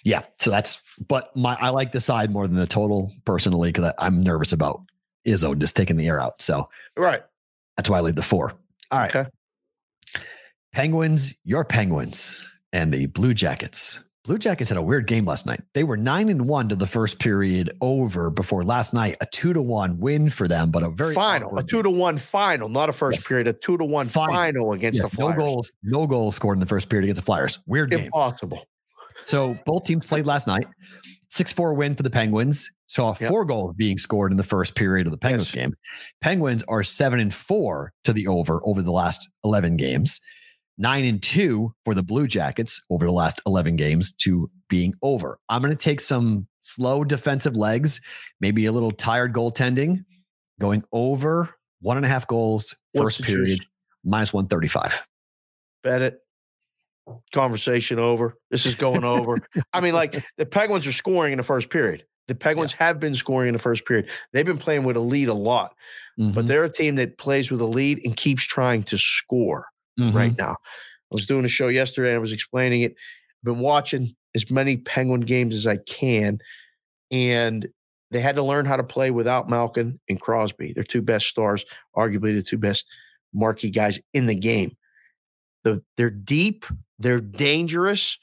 Yeah. 0.03 0.23
So 0.39 0.49
that's, 0.51 0.81
but 1.07 1.33
my, 1.35 1.55
I 1.59 1.69
like 1.69 1.91
the 1.91 2.01
side 2.01 2.31
more 2.31 2.47
than 2.47 2.55
the 2.57 2.67
total 2.67 3.11
personally 3.25 3.71
because 3.71 3.93
I'm 3.99 4.19
nervous 4.19 4.51
about 4.53 4.81
Izzo 5.27 5.57
just 5.57 5.75
taking 5.77 5.97
the 5.97 6.07
air 6.07 6.19
out. 6.19 6.41
So 6.41 6.67
Right. 6.97 7.21
that's 7.77 7.89
why 7.89 7.97
I 7.97 8.01
laid 8.01 8.15
the 8.15 8.21
four. 8.23 8.53
All 8.91 8.99
right. 8.99 9.15
Okay. 9.15 9.29
Penguins, 10.73 11.33
your 11.43 11.65
Penguins 11.65 12.49
and 12.73 12.93
the 12.93 13.07
Blue 13.07 13.33
Jackets. 13.33 14.03
Blue 14.23 14.37
Jackets 14.37 14.69
had 14.69 14.77
a 14.77 14.81
weird 14.83 15.07
game 15.07 15.25
last 15.25 15.47
night. 15.47 15.61
They 15.73 15.83
were 15.83 15.97
nine 15.97 16.29
and 16.29 16.47
one 16.47 16.69
to 16.69 16.75
the 16.75 16.85
first 16.85 17.17
period 17.17 17.71
over 17.81 18.29
before 18.29 18.63
last 18.63 18.93
night, 18.93 19.17
a 19.19 19.25
two 19.25 19.51
to 19.51 19.61
one 19.63 19.99
win 19.99 20.29
for 20.29 20.47
them, 20.47 20.69
but 20.69 20.83
a 20.83 20.89
very 20.91 21.15
final, 21.15 21.57
a 21.57 21.63
two 21.63 21.81
to 21.81 21.89
one 21.89 22.17
final, 22.19 22.69
not 22.69 22.87
a 22.87 22.93
first 22.93 23.19
Yes. 23.19 23.27
period, 23.27 23.47
a 23.47 23.53
two 23.53 23.77
to 23.79 23.85
one 23.85 24.07
Final. 24.07 24.35
final, 24.35 24.73
against 24.73 24.99
Yes, 25.01 25.09
the 25.09 25.15
Flyers. 25.15 25.37
no 25.37 25.43
goals, 25.43 25.71
no 25.81 26.07
goals 26.07 26.35
scored 26.35 26.55
in 26.57 26.59
the 26.59 26.67
first 26.67 26.87
period 26.87 27.05
against 27.05 27.21
the 27.21 27.25
Flyers. 27.25 27.57
Weird 27.65 27.89
game. 27.89 28.01
Impossible. 28.05 28.63
So 29.23 29.57
both 29.65 29.85
teams 29.85 30.05
played 30.05 30.27
last 30.27 30.45
night. 30.45 30.67
6 31.29 31.51
4 31.53 31.73
win 31.73 31.95
for 31.95 32.03
the 32.03 32.09
Penguins. 32.11 32.69
Saw 32.87 33.15
Yep. 33.19 33.27
four 33.29 33.45
goals 33.45 33.73
being 33.75 33.97
scored 33.97 34.31
in 34.31 34.37
the 34.37 34.43
first 34.43 34.75
period 34.75 35.07
of 35.07 35.11
the 35.11 35.17
Penguins 35.17 35.47
Yes. 35.47 35.63
game. 35.65 35.73
Penguins 36.21 36.63
are 36.67 36.83
7 36.83 37.19
and 37.19 37.33
4 37.33 37.91
to 38.03 38.13
the 38.13 38.27
over 38.27 38.61
over 38.65 38.83
the 38.83 38.91
last 38.91 39.29
11 39.43 39.77
games. 39.77 40.19
9 40.81 41.05
and 41.05 41.21
2 41.21 41.73
for 41.85 41.93
the 41.93 42.01
Blue 42.01 42.25
Jackets 42.25 42.83
over 42.89 43.05
the 43.05 43.11
last 43.11 43.39
11 43.45 43.75
games 43.75 44.11
to 44.13 44.49
being 44.67 44.95
over. 45.03 45.37
I'm 45.47 45.61
going 45.61 45.71
to 45.71 45.77
take 45.77 45.99
some 46.01 46.47
slow 46.59 47.03
defensive 47.03 47.55
legs, 47.55 48.01
maybe 48.39 48.65
a 48.65 48.71
little 48.71 48.91
tired 48.91 49.31
goaltending, 49.31 50.03
going 50.59 50.83
over 50.91 51.53
one 51.81 51.97
and 51.97 52.05
a 52.05 52.09
half 52.09 52.25
goals 52.27 52.75
What's 52.93 53.17
first 53.17 53.27
period, 53.27 53.57
juice? 53.59 53.67
minus 54.03 54.33
135. 54.33 55.03
Bet 55.83 56.01
it. 56.01 56.19
Conversation 57.33 57.99
over. 57.99 58.37
This 58.49 58.65
is 58.65 58.73
going 58.75 59.03
over. 59.03 59.37
I 59.73 59.81
mean, 59.81 59.93
like 59.93 60.23
the 60.37 60.45
Penguins 60.47 60.87
are 60.87 60.91
scoring 60.91 61.33
in 61.33 61.37
the 61.37 61.43
first 61.43 61.69
period. 61.69 62.05
The 62.27 62.35
Penguins 62.35 62.73
have 62.73 62.99
been 62.99 63.13
scoring 63.15 63.49
in 63.49 63.53
the 63.53 63.59
first 63.59 63.85
period. 63.85 64.07
They've 64.33 64.45
been 64.45 64.57
playing 64.59 64.83
with 64.83 64.95
a 64.95 64.99
lead 65.01 65.27
a 65.27 65.33
lot, 65.33 65.73
but 66.17 66.45
Mhm. 66.45 66.47
they're 66.47 66.63
a 66.63 66.71
team 66.71 66.95
that 66.95 67.17
plays 67.17 67.51
with 67.51 67.61
a 67.61 67.65
lead 67.65 67.99
and 68.05 68.15
keeps 68.15 68.43
trying 68.45 68.83
to 68.83 68.97
score. 68.97 69.65
Mhm. 69.99 70.13
right 70.13 70.37
now. 70.37 70.51
I 70.53 71.13
was 71.13 71.25
doing 71.25 71.45
a 71.45 71.49
show 71.49 71.67
yesterday 71.67 72.09
and 72.09 72.15
I 72.17 72.19
was 72.19 72.31
explaining 72.31 72.81
it. 72.81 72.91
I've 72.93 73.45
Been 73.53 73.59
watching 73.59 74.15
as 74.35 74.49
many 74.49 74.77
Penguin 74.77 75.21
games 75.21 75.55
as 75.55 75.67
I 75.67 75.77
can, 75.77 76.39
and 77.11 77.67
they 78.11 78.21
had 78.21 78.35
to 78.35 78.43
learn 78.43 78.65
how 78.65 78.77
to 78.77 78.83
play 78.83 79.11
without 79.11 79.49
Malkin 79.49 79.99
and 80.09 80.19
Crosby. 80.19 80.73
They're 80.73 80.83
two 80.83 81.01
best 81.01 81.27
stars, 81.27 81.65
arguably 81.95 82.35
the 82.35 82.43
two 82.43 82.57
best 82.57 82.85
marquee 83.33 83.69
guys 83.69 83.99
in 84.13 84.25
the 84.25 84.35
game. 84.35 84.75
The, 85.63 85.83
they're 85.97 86.09
deep, 86.09 86.65
they're 86.99 87.21
dangerous. 87.21 88.17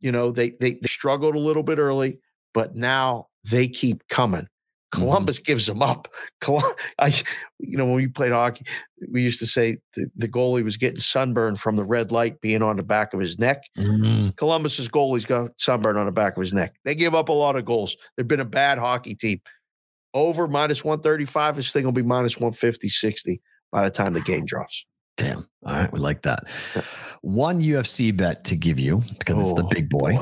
You 0.00 0.12
know, 0.12 0.30
they, 0.30 0.50
they 0.60 0.74
they 0.74 0.86
struggled 0.86 1.34
a 1.34 1.40
little 1.40 1.62
bit 1.62 1.78
early, 1.78 2.20
but 2.54 2.76
now 2.76 3.28
they 3.44 3.68
keep 3.68 4.06
coming. 4.08 4.46
Mm-hmm. 4.94 5.00
Columbus 5.04 5.38
gives 5.38 5.66
them 5.66 5.82
up. 5.82 6.08
I, 6.98 7.12
you 7.58 7.76
know, 7.76 7.84
when 7.86 7.94
we 7.96 8.06
played 8.08 8.32
hockey, 8.32 8.64
we 9.10 9.22
used 9.22 9.38
to 9.40 9.46
say 9.46 9.78
the, 9.94 10.08
the 10.16 10.28
goalie 10.28 10.64
was 10.64 10.76
getting 10.76 10.98
sunburned 11.00 11.60
from 11.60 11.76
the 11.76 11.84
red 11.84 12.10
light 12.10 12.40
being 12.40 12.62
on 12.62 12.76
the 12.76 12.82
back 12.82 13.12
of 13.14 13.20
his 13.20 13.38
neck. 13.38 13.62
Mhm. 13.76 14.34
Columbus's 14.36 14.88
goalie's 14.88 15.24
got 15.26 15.50
sunburn 15.58 15.96
on 15.96 16.06
the 16.06 16.12
back 16.12 16.36
of 16.36 16.40
his 16.40 16.54
neck. 16.54 16.74
They 16.84 16.94
give 16.94 17.14
up 17.14 17.28
a 17.28 17.32
lot 17.32 17.56
of 17.56 17.64
goals. 17.64 17.96
They've 18.16 18.26
been 18.26 18.40
a 18.40 18.44
bad 18.46 18.78
hockey 18.78 19.14
team. 19.14 19.40
Over 20.14 20.48
minus 20.48 20.82
135, 20.84 21.56
this 21.56 21.70
thing 21.70 21.84
will 21.84 21.92
be 21.92 22.02
minus 22.02 22.36
150, 22.38 22.88
60 22.88 23.40
by 23.70 23.84
the 23.84 23.90
time 23.90 24.14
the 24.14 24.20
game 24.22 24.46
drops. 24.46 24.86
Damn. 25.18 25.46
All 25.66 25.74
right. 25.74 25.92
We 25.92 25.98
like 26.00 26.22
that. 26.22 26.44
One 27.20 27.60
UFC 27.60 28.16
bet 28.16 28.44
to 28.44 28.56
give 28.56 28.78
you 28.78 29.02
because 29.18 29.40
it's 29.42 29.52
the 29.52 29.64
Oh, 29.64 29.68
big 29.68 29.90
boy. 29.90 30.18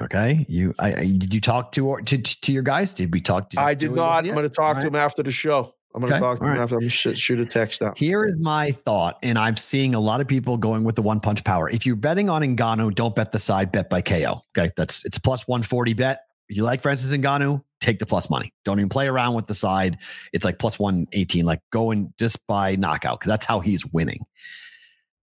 Okay. 0.00 0.44
You, 0.48 0.74
I, 0.78 0.94
I- 0.94 1.04
did 1.16 1.34
you 1.34 1.40
talk 1.40 1.72
to, 1.72 1.96
to, 2.04 2.18
to 2.18 2.52
your 2.52 2.62
guys? 2.62 2.94
Did 2.94 3.12
we 3.12 3.20
talk 3.20 3.50
to 3.50 3.56
you 3.58 3.62
I 3.62 3.74
did 3.74 3.88
Joey 3.88 3.96
not. 3.96 4.26
I'm 4.26 4.32
going 4.34 4.42
to 4.42 4.48
talk 4.48 4.60
All 4.68 4.74
to 4.74 4.78
right. 4.80 4.86
him 4.86 4.96
after 4.96 5.22
the 5.22 5.30
show. 5.30 5.74
I'm 5.94 6.00
going 6.00 6.10
to 6.10 6.16
Okay, 6.16 6.20
talk 6.24 6.38
to 6.38 6.44
all 6.44 6.50
him 6.50 6.56
right. 6.56 6.62
after. 6.62 6.74
I'm 6.76 6.80
going 6.80 6.88
to 6.90 6.96
shoot, 6.96 7.16
shoot 7.18 7.38
a 7.38 7.46
text 7.46 7.80
out. 7.80 7.96
Here 7.96 8.24
is 8.24 8.36
my 8.38 8.72
thought, 8.72 9.18
and 9.22 9.38
I'm 9.38 9.56
seeing 9.56 9.94
a 9.94 10.00
lot 10.00 10.20
of 10.20 10.26
people 10.26 10.56
going 10.56 10.82
with 10.82 10.96
the 10.96 11.02
one 11.02 11.20
punch 11.20 11.44
power. 11.44 11.70
If 11.70 11.86
you're 11.86 11.94
betting 11.96 12.28
on 12.28 12.42
Ngannou, 12.42 12.94
don't 12.96 13.14
bet 13.14 13.30
the 13.30 13.38
side, 13.38 13.70
bet 13.70 13.88
by 13.88 14.02
KO. 14.02 14.42
Okay. 14.58 14.70
That's 14.76 15.04
it's 15.04 15.18
a 15.18 15.20
plus 15.20 15.46
140 15.46 15.94
bet. 15.94 16.20
If 16.48 16.56
you 16.56 16.64
like 16.64 16.82
Francis 16.82 17.10
Ngannou, 17.16 17.62
take 17.80 18.00
the 18.00 18.06
plus 18.06 18.28
money. 18.28 18.52
Don't 18.64 18.78
even 18.80 18.88
play 18.88 19.06
around 19.06 19.34
with 19.34 19.46
the 19.46 19.54
side. 19.54 19.98
It's 20.32 20.44
like 20.44 20.58
plus 20.58 20.78
118. 20.80 21.44
Like 21.44 21.60
going 21.72 22.12
just 22.18 22.44
by 22.48 22.74
knockout, 22.76 23.20
because 23.20 23.30
that's 23.30 23.46
how 23.46 23.60
he's 23.60 23.86
winning. 23.86 24.20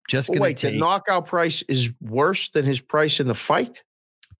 Just 0.08 0.28
gonna 0.28 0.40
wait, 0.40 0.56
take 0.58 0.74
the 0.74 0.78
knockout 0.78 1.26
price 1.26 1.62
is 1.62 1.90
worse 2.00 2.48
than 2.50 2.64
his 2.64 2.80
price 2.80 3.20
in 3.20 3.26
the 3.26 3.34
fight? 3.34 3.82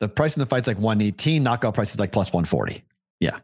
The 0.00 0.08
price 0.08 0.36
in 0.36 0.40
the 0.40 0.46
fight's 0.46 0.68
like 0.68 0.78
118. 0.78 1.42
Knockout 1.42 1.74
price 1.74 1.92
is 1.92 1.98
like 2.00 2.12
plus 2.12 2.32
140. 2.32 2.82
Yeah. 3.20 3.38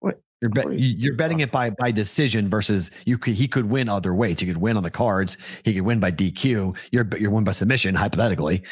What- 0.00 0.20
You're, 0.40 0.50
bet, 0.50 0.66
you 0.72 0.78
you- 0.78 0.94
you're 0.98 1.14
betting 1.16 1.40
it 1.40 1.50
by 1.50 1.70
by 1.70 1.90
decision 1.90 2.48
versus 2.48 2.90
you 3.04 3.18
could 3.18 3.34
he 3.34 3.48
could 3.48 3.66
win 3.66 3.88
other 3.88 4.14
ways. 4.14 4.40
He 4.40 4.46
could 4.46 4.56
win 4.58 4.76
on 4.76 4.82
the 4.82 4.90
cards. 4.90 5.36
He 5.64 5.74
could 5.74 5.82
win 5.82 6.00
by 6.00 6.10
DQ. 6.12 6.76
You're 6.92 7.08
you're 7.18 7.30
win 7.30 7.44
by 7.44 7.52
submission 7.52 7.94
hypothetically. 7.94 8.62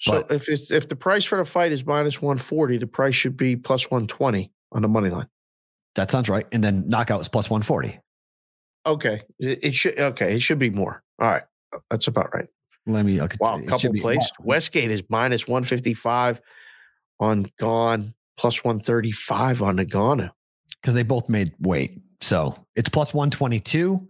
So 0.00 0.22
But- 0.22 0.32
if 0.36 0.48
it's, 0.48 0.70
if 0.72 0.88
the 0.88 0.96
price 0.96 1.24
for 1.24 1.38
the 1.38 1.44
fight 1.44 1.70
is 1.72 1.86
minus 1.86 2.20
140, 2.20 2.78
the 2.78 2.86
price 2.88 3.14
should 3.14 3.36
be 3.36 3.54
plus 3.56 3.90
120 3.90 4.50
on 4.72 4.82
the 4.82 4.88
money 4.88 5.10
line. 5.10 5.28
That 5.94 6.10
sounds 6.10 6.28
right. 6.28 6.46
And 6.52 6.64
then 6.64 6.88
knockout 6.88 7.20
is 7.20 7.28
plus 7.28 7.48
140. 7.48 8.00
Okay. 8.84 9.22
It, 9.38 9.58
it 9.62 9.74
should 9.74 9.98
okay, 9.98 10.34
it 10.34 10.40
should 10.40 10.58
be 10.58 10.70
more. 10.70 11.02
All 11.20 11.28
right. 11.28 11.44
That's 11.90 12.08
about 12.08 12.34
right. 12.34 12.48
Let 12.86 13.04
me. 13.04 13.20
Okay, 13.20 13.36
Wow, 13.40 13.60
couple 13.66 13.92
plays. 14.00 14.30
Westgate 14.40 14.90
is 14.90 15.02
minus 15.08 15.46
155 15.46 16.40
on 17.20 17.46
Gane, 17.58 18.14
plus 18.36 18.64
135 18.64 19.62
on 19.62 19.76
Ngannou. 19.76 20.30
because 20.80 20.94
they 20.94 21.04
both 21.04 21.28
made 21.28 21.52
weight. 21.60 22.00
So 22.20 22.56
it's 22.74 22.88
plus 22.88 23.14
122 23.14 24.08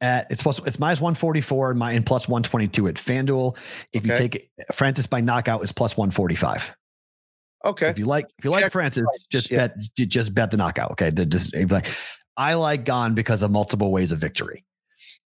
at 0.00 0.30
it's 0.30 0.42
plus 0.42 0.58
it's 0.66 0.78
minus 0.78 1.00
144 1.00 1.70
and 1.70 1.78
my 1.78 1.92
and 1.92 2.04
plus 2.04 2.28
122 2.28 2.88
at 2.88 2.94
FanDuel. 2.96 3.56
If 3.92 4.06
you 4.06 4.14
take 4.16 4.34
it, 4.34 4.50
Francis 4.72 5.06
by 5.06 5.20
knockout 5.20 5.62
is 5.64 5.72
plus 5.72 5.96
145. 5.96 6.74
Okay. 7.64 7.84
So 7.86 7.90
if 7.90 7.98
you 7.98 8.06
like 8.06 8.26
if 8.38 8.44
you 8.44 8.50
like 8.50 8.70
Francis, 8.72 9.02
price, 9.02 9.26
just 9.30 9.50
yeah. 9.50 9.68
bet 9.68 9.78
just 9.96 10.34
bet 10.34 10.50
the 10.50 10.56
knockout. 10.56 10.92
Okay. 10.92 11.10
The, 11.10 11.26
just 11.26 11.54
like 11.70 11.86
I 12.36 12.54
like 12.54 12.84
Gane 12.84 13.14
because 13.14 13.42
of 13.42 13.50
multiple 13.50 13.92
ways 13.92 14.12
of 14.12 14.18
victory. 14.18 14.64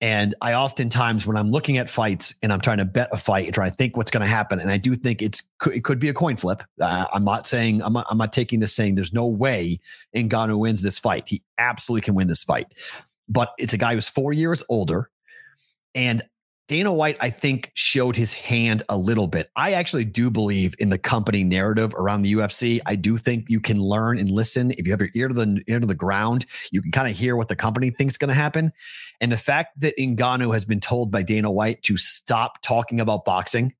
And 0.02 0.34
I 0.42 0.56
oftentimes, 0.56 1.28
when 1.28 1.38
I'm 1.38 1.52
looking 1.52 1.78
at 1.78 1.88
fights 1.88 2.34
and 2.42 2.52
I'm 2.52 2.60
trying 2.60 2.80
to 2.80 2.86
bet 2.86 3.10
a 3.12 3.18
fight 3.18 3.46
and 3.46 3.54
trying 3.54 3.70
to 3.70 3.76
think 3.76 3.96
what's 3.96 4.10
going 4.10 4.22
to 4.22 4.28
happen, 4.28 4.60
and 4.60 4.72
I 4.72 4.78
do 4.78 4.96
think 4.96 5.22
it's 5.22 5.48
it 5.68 5.84
could 5.84 6.00
be 6.00 6.10
a 6.10 6.14
coin 6.14 6.38
flip. 6.38 6.64
Uh, 6.80 7.06
I'm 7.14 7.24
not 7.24 7.46
saying 7.46 7.84
I'm 7.84 7.94
not, 7.94 8.08
I'm 8.10 8.18
not 8.18 8.34
taking 8.34 8.60
this 8.60 8.74
saying 8.74 8.96
there's 8.96 9.14
no 9.14 9.28
way 9.28 9.80
Ngannou 10.16 10.60
wins 10.60 10.82
this 10.82 10.98
fight. 10.98 11.26
He 11.28 11.44
absolutely 11.60 12.02
can 12.02 12.16
win 12.16 12.28
this 12.28 12.44
fight, 12.44 12.74
but 13.30 13.54
it's 13.60 13.74
a 13.74 13.78
guy 13.78 13.94
who's 13.94 14.10
four 14.10 14.34
years 14.34 14.64
older, 14.70 15.12
and 15.94 16.24
Dana 16.72 16.94
White, 16.94 17.18
I 17.20 17.30
think, 17.30 17.70
showed 17.74 18.16
his 18.16 18.34
hand 18.34 18.82
a 18.88 18.96
little 18.96 19.28
bit. 19.28 19.52
I 19.58 19.74
actually 19.74 20.06
do 20.06 20.32
believe 20.32 20.74
in 20.80 20.90
the 20.90 20.98
company 20.98 21.44
narrative 21.44 21.94
around 21.96 22.22
the 22.22 22.32
UFC. 22.32 22.80
I 22.86 22.96
do 22.96 23.18
think 23.18 23.50
you 23.50 23.60
can 23.60 23.82
learn 23.82 24.18
and 24.18 24.32
listen. 24.32 24.72
If 24.78 24.88
you 24.88 24.94
have 24.94 25.02
your 25.02 25.10
ear 25.14 25.28
to 25.28 25.34
the 25.34 25.62
ear 25.68 25.82
to 25.82 25.86
the 25.86 25.94
ground, 25.94 26.46
you 26.72 26.82
can 26.82 26.94
kind 26.94 27.12
of 27.12 27.18
hear 27.18 27.36
what 27.36 27.50
the 27.50 27.58
company 27.58 27.90
thinks 27.90 28.18
going 28.18 28.30
to 28.30 28.34
happen. 28.34 28.72
And 29.20 29.34
the 29.34 29.38
fact 29.38 29.82
that 29.82 29.98
Ngannou 29.98 30.54
has 30.54 30.64
been 30.64 30.80
told 30.80 31.12
by 31.12 31.24
Dana 31.24 31.52
White 31.52 31.84
to 31.84 31.98
stop 31.98 32.62
talking 32.62 33.02
about 33.02 33.26
boxing, 33.26 33.74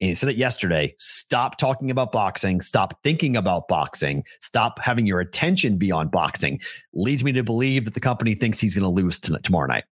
and 0.00 0.08
he 0.10 0.14
said 0.14 0.28
it 0.28 0.36
yesterday, 0.36 0.94
stop 0.96 1.58
talking 1.58 1.90
about 1.90 2.12
boxing, 2.12 2.60
stop 2.60 3.02
thinking 3.02 3.36
about 3.36 3.66
boxing, 3.66 4.22
stop 4.38 4.78
having 4.78 5.06
your 5.06 5.18
attention 5.18 5.76
be 5.76 5.90
on 5.90 6.06
boxing, 6.06 6.60
leads 6.94 7.24
me 7.24 7.32
to 7.32 7.42
believe 7.42 7.84
that 7.84 7.94
the 7.94 8.00
company 8.00 8.34
thinks 8.34 8.60
he's 8.60 8.76
going 8.76 8.84
to 8.84 9.02
lose 9.02 9.18
tonight, 9.18 9.42
tomorrow 9.42 9.66
night. 9.66 9.86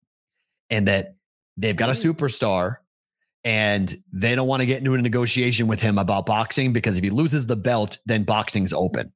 And 0.71 0.87
that 0.87 1.16
they've 1.57 1.77
got 1.77 1.89
a 1.89 1.93
mm. 1.93 2.13
superstar 2.13 2.77
and 3.45 3.95
they 4.13 4.35
don't 4.35 4.49
want 4.49 4.61
to 4.61 4.67
get 4.67 4.79
into 4.79 4.95
a 4.95 4.99
negotiation 4.99 5.69
with 5.69 5.81
him 5.81 5.99
about 5.99 6.27
boxing 6.27 6.73
because 6.73 6.99
if 6.99 7.05
he 7.05 7.11
loses 7.11 7.47
the 7.47 7.57
belt, 7.57 7.99
then 8.05 8.25
boxing's 8.25 8.73
open. 8.73 9.13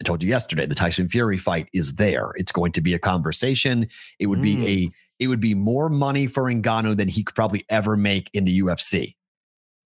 I 0.00 0.04
told 0.04 0.22
you 0.22 0.28
yesterday 0.28 0.66
the 0.66 0.74
Tyson 0.74 1.08
Fury 1.08 1.36
fight 1.36 1.68
is 1.72 1.94
there. 1.94 2.32
It's 2.36 2.50
going 2.50 2.72
to 2.72 2.80
be 2.80 2.94
a 2.94 2.98
conversation. 2.98 3.88
It 4.18 4.26
would 4.26 4.42
be 4.42 4.66
a 4.66 4.86
mm. 4.88 4.92
it 5.18 5.28
would 5.28 5.40
be 5.40 5.54
more 5.54 5.88
money 5.88 6.26
for 6.26 6.44
Ngannou 6.44 6.96
than 6.96 7.08
he 7.08 7.22
could 7.22 7.36
probably 7.36 7.64
ever 7.68 7.96
make 7.96 8.30
in 8.32 8.44
the 8.44 8.60
UFC 8.60 9.14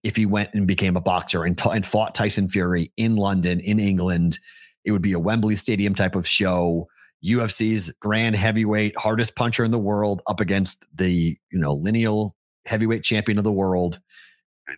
if 0.03 0.17
he 0.17 0.27
went 0.27 0.51
and 0.55 0.67
became 0.67 0.97
a 0.97 1.01
boxer 1.01 1.45
and, 1.45 1.59
t- 1.59 1.71
and 1.71 1.85
fought 1.85 2.15
Tyson 2.15 2.49
Fury 2.49 2.93
in 2.97 3.17
London, 3.17 3.61
in 3.61 3.79
England. 3.79 4.39
It 4.85 4.93
would 4.93 5.03
be 5.03 5.13
a 5.13 5.19
Wembley 5.19 5.57
Stadium 5.57 5.95
type 5.95 6.15
of 6.15 6.27
show. 6.27 6.89
UFC's 7.25 7.93
grand 8.01 8.37
heavyweight, 8.37 8.97
hardest 8.99 9.35
puncher 9.35 9.65
in 9.65 9.71
the 9.71 9.79
world, 9.79 10.23
up 10.27 10.41
against 10.41 10.87
the 10.95 11.37
you 11.51 11.59
know 11.59 11.75
lineal 11.75 12.37
heavyweight 12.67 13.03
champion 13.03 13.39
of 13.39 13.45
the 13.45 13.53
world. 13.53 14.01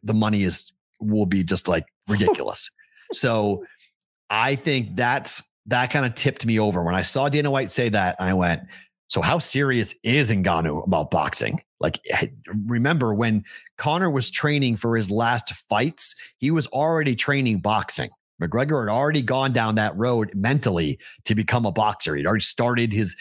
The 0.02 0.14
money 0.14 0.42
is 0.42 0.72
will 1.00 1.26
be 1.26 1.42
just 1.44 1.68
like 1.68 1.86
ridiculous. 2.08 2.70
so 3.12 3.64
I 4.30 4.54
think 4.54 4.96
that's 4.96 5.42
that 5.66 5.90
kind 5.90 6.06
of 6.06 6.14
tipped 6.14 6.46
me 6.46 6.58
over 6.58 6.82
when 6.82 6.94
I 6.94 7.02
saw 7.02 7.28
Dana 7.28 7.50
White 7.50 7.70
say 7.70 7.88
that. 7.90 8.16
I 8.18 8.32
went, 8.34 8.62
so 9.08 9.20
how 9.20 9.38
serious 9.38 9.94
is 10.02 10.30
Ngannou 10.30 10.86
about 10.86 11.10
boxing? 11.10 11.60
Like, 11.80 12.00
eh, 12.10 12.26
remember 12.66 13.12
when 13.14 13.44
Conor 13.76 14.10
was 14.10 14.30
training 14.30 14.76
for 14.76 14.96
his 14.96 15.10
last 15.10 15.52
fights, 15.68 16.14
he 16.38 16.50
was 16.50 16.66
already 16.68 17.16
training 17.16 17.60
boxing. 17.60 18.10
McGregor 18.40 18.86
had 18.86 18.92
already 18.92 19.22
gone 19.22 19.52
down 19.52 19.74
that 19.76 19.96
road 19.96 20.30
mentally 20.34 20.98
to 21.24 21.34
become 21.34 21.66
a 21.66 21.72
boxer. 21.72 22.16
He'd 22.16 22.26
already 22.26 22.42
started 22.42 22.92
his, 22.92 23.16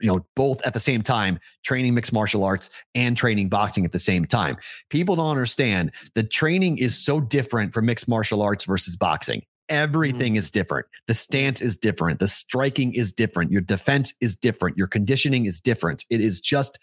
you 0.00 0.08
know, 0.08 0.24
both 0.36 0.62
at 0.62 0.74
the 0.74 0.80
same 0.80 1.02
time, 1.02 1.38
training 1.64 1.94
mixed 1.94 2.12
martial 2.12 2.44
arts 2.44 2.70
and 2.94 3.16
training 3.16 3.48
boxing 3.48 3.84
at 3.84 3.92
the 3.92 3.98
same 3.98 4.24
time. 4.24 4.56
People 4.90 5.16
don't 5.16 5.30
understand 5.30 5.90
the 6.14 6.22
training 6.22 6.78
is 6.78 6.96
so 6.96 7.20
different 7.20 7.72
for 7.72 7.82
mixed 7.82 8.08
martial 8.08 8.42
arts 8.42 8.64
versus 8.64 8.96
boxing. 8.96 9.42
Everything 9.68 10.32
mm-hmm. 10.32 10.38
is 10.38 10.50
different. 10.50 10.86
The 11.06 11.12
mm-hmm. 11.12 11.18
stance 11.18 11.60
is 11.62 11.76
different. 11.76 12.20
The 12.20 12.28
striking 12.28 12.94
is 12.94 13.10
different. 13.10 13.50
Your 13.50 13.60
defense 13.60 14.14
is 14.20 14.36
different. 14.36 14.76
Your 14.76 14.86
conditioning 14.86 15.46
is 15.46 15.60
different. 15.60 16.04
It 16.10 16.20
is 16.20 16.40
just, 16.40 16.78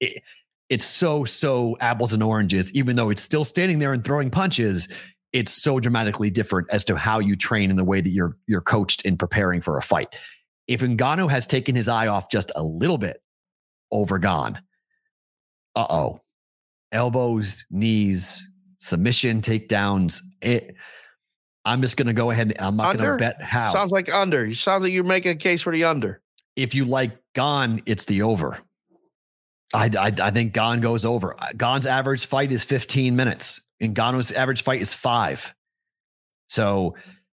it, 0.00 0.22
it's 0.68 0.84
so, 0.84 1.24
so 1.24 1.76
apples 1.80 2.12
and 2.12 2.22
oranges, 2.22 2.72
even 2.74 2.94
though 2.94 3.10
it's 3.10 3.22
still 3.22 3.42
standing 3.42 3.80
there 3.80 3.92
and 3.92 4.04
throwing 4.04 4.30
punches. 4.30 4.88
It's 5.32 5.52
so 5.52 5.78
dramatically 5.78 6.30
different 6.30 6.68
as 6.70 6.84
to 6.86 6.96
how 6.96 7.18
you 7.20 7.36
train 7.36 7.70
and 7.70 7.78
the 7.78 7.84
way 7.84 8.00
that 8.00 8.10
you're 8.10 8.36
you're 8.46 8.60
coached 8.60 9.02
in 9.04 9.16
preparing 9.16 9.60
for 9.60 9.78
a 9.78 9.82
fight. 9.82 10.14
If 10.66 10.80
Ngannou 10.80 11.30
has 11.30 11.46
taken 11.46 11.74
his 11.74 11.88
eye 11.88 12.08
off 12.08 12.30
just 12.30 12.52
a 12.56 12.62
little 12.62 12.98
bit 12.98 13.22
over 13.92 14.18
gone, 14.18 14.60
uh 15.76 15.86
oh, 15.88 16.20
elbows, 16.92 17.64
knees, 17.70 18.48
submission, 18.80 19.40
takedowns. 19.40 20.20
It. 20.40 20.74
I'm 21.64 21.82
just 21.82 21.96
going 21.96 22.06
to 22.06 22.14
go 22.14 22.30
ahead 22.30 22.50
and 22.50 22.60
I'm 22.60 22.76
not 22.76 22.96
going 22.96 23.10
to 23.10 23.16
bet 23.18 23.42
how. 23.42 23.70
Sounds 23.70 23.92
like 23.92 24.12
under. 24.12 24.52
Sounds 24.54 24.82
like 24.82 24.92
you're 24.92 25.04
making 25.04 25.32
a 25.32 25.36
case 25.36 25.60
for 25.62 25.72
the 25.72 25.84
under. 25.84 26.22
if 26.56 26.74
you 26.74 26.84
like 26.84 27.12
Gane, 27.34 27.82
it's 27.86 28.06
the 28.06 28.22
over. 28.22 28.58
I, 29.74 29.90
I, 29.98 30.12
I 30.20 30.30
think 30.30 30.52
Gane 30.52 30.80
goes 30.80 31.04
over. 31.04 31.36
Gane's 31.56 31.86
average 31.86 32.26
fight 32.26 32.50
is 32.50 32.64
15 32.64 33.14
minutes, 33.14 33.66
and 33.80 33.94
Ngannou's 33.94 34.32
average 34.32 34.62
fight 34.62 34.80
is 34.80 34.94
five. 34.94 35.54
So 36.48 36.96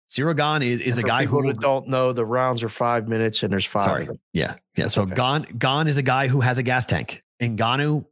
Ciryl 0.09 0.36
Gane 0.36 0.62
is, 0.62 0.81
is 0.81 0.98
a 0.98 1.02
guy 1.02 1.24
who 1.24 1.52
don't 1.55 1.89
know 1.89 2.12
the 2.12 2.27
rounds 2.27 2.62
are 2.62 2.69
five 2.69 3.09
minutes 3.09 3.43
and 3.43 3.52
there's 3.52 3.64
five. 3.64 3.85
Sorry. 3.85 4.09
Yeah. 4.32 4.56
Yeah. 4.77 4.89
so 4.89 5.02
okay. 5.02 5.14
Gane 5.14 5.59
Gane 5.59 5.86
is 5.86 5.97
a 5.97 6.02
guy 6.02 6.28
who 6.28 6.40
has 6.40 6.59
a 6.59 6.62
gas 6.62 6.85
tank. 6.85 7.23
And 7.40 7.59
Ngannou 7.59 8.05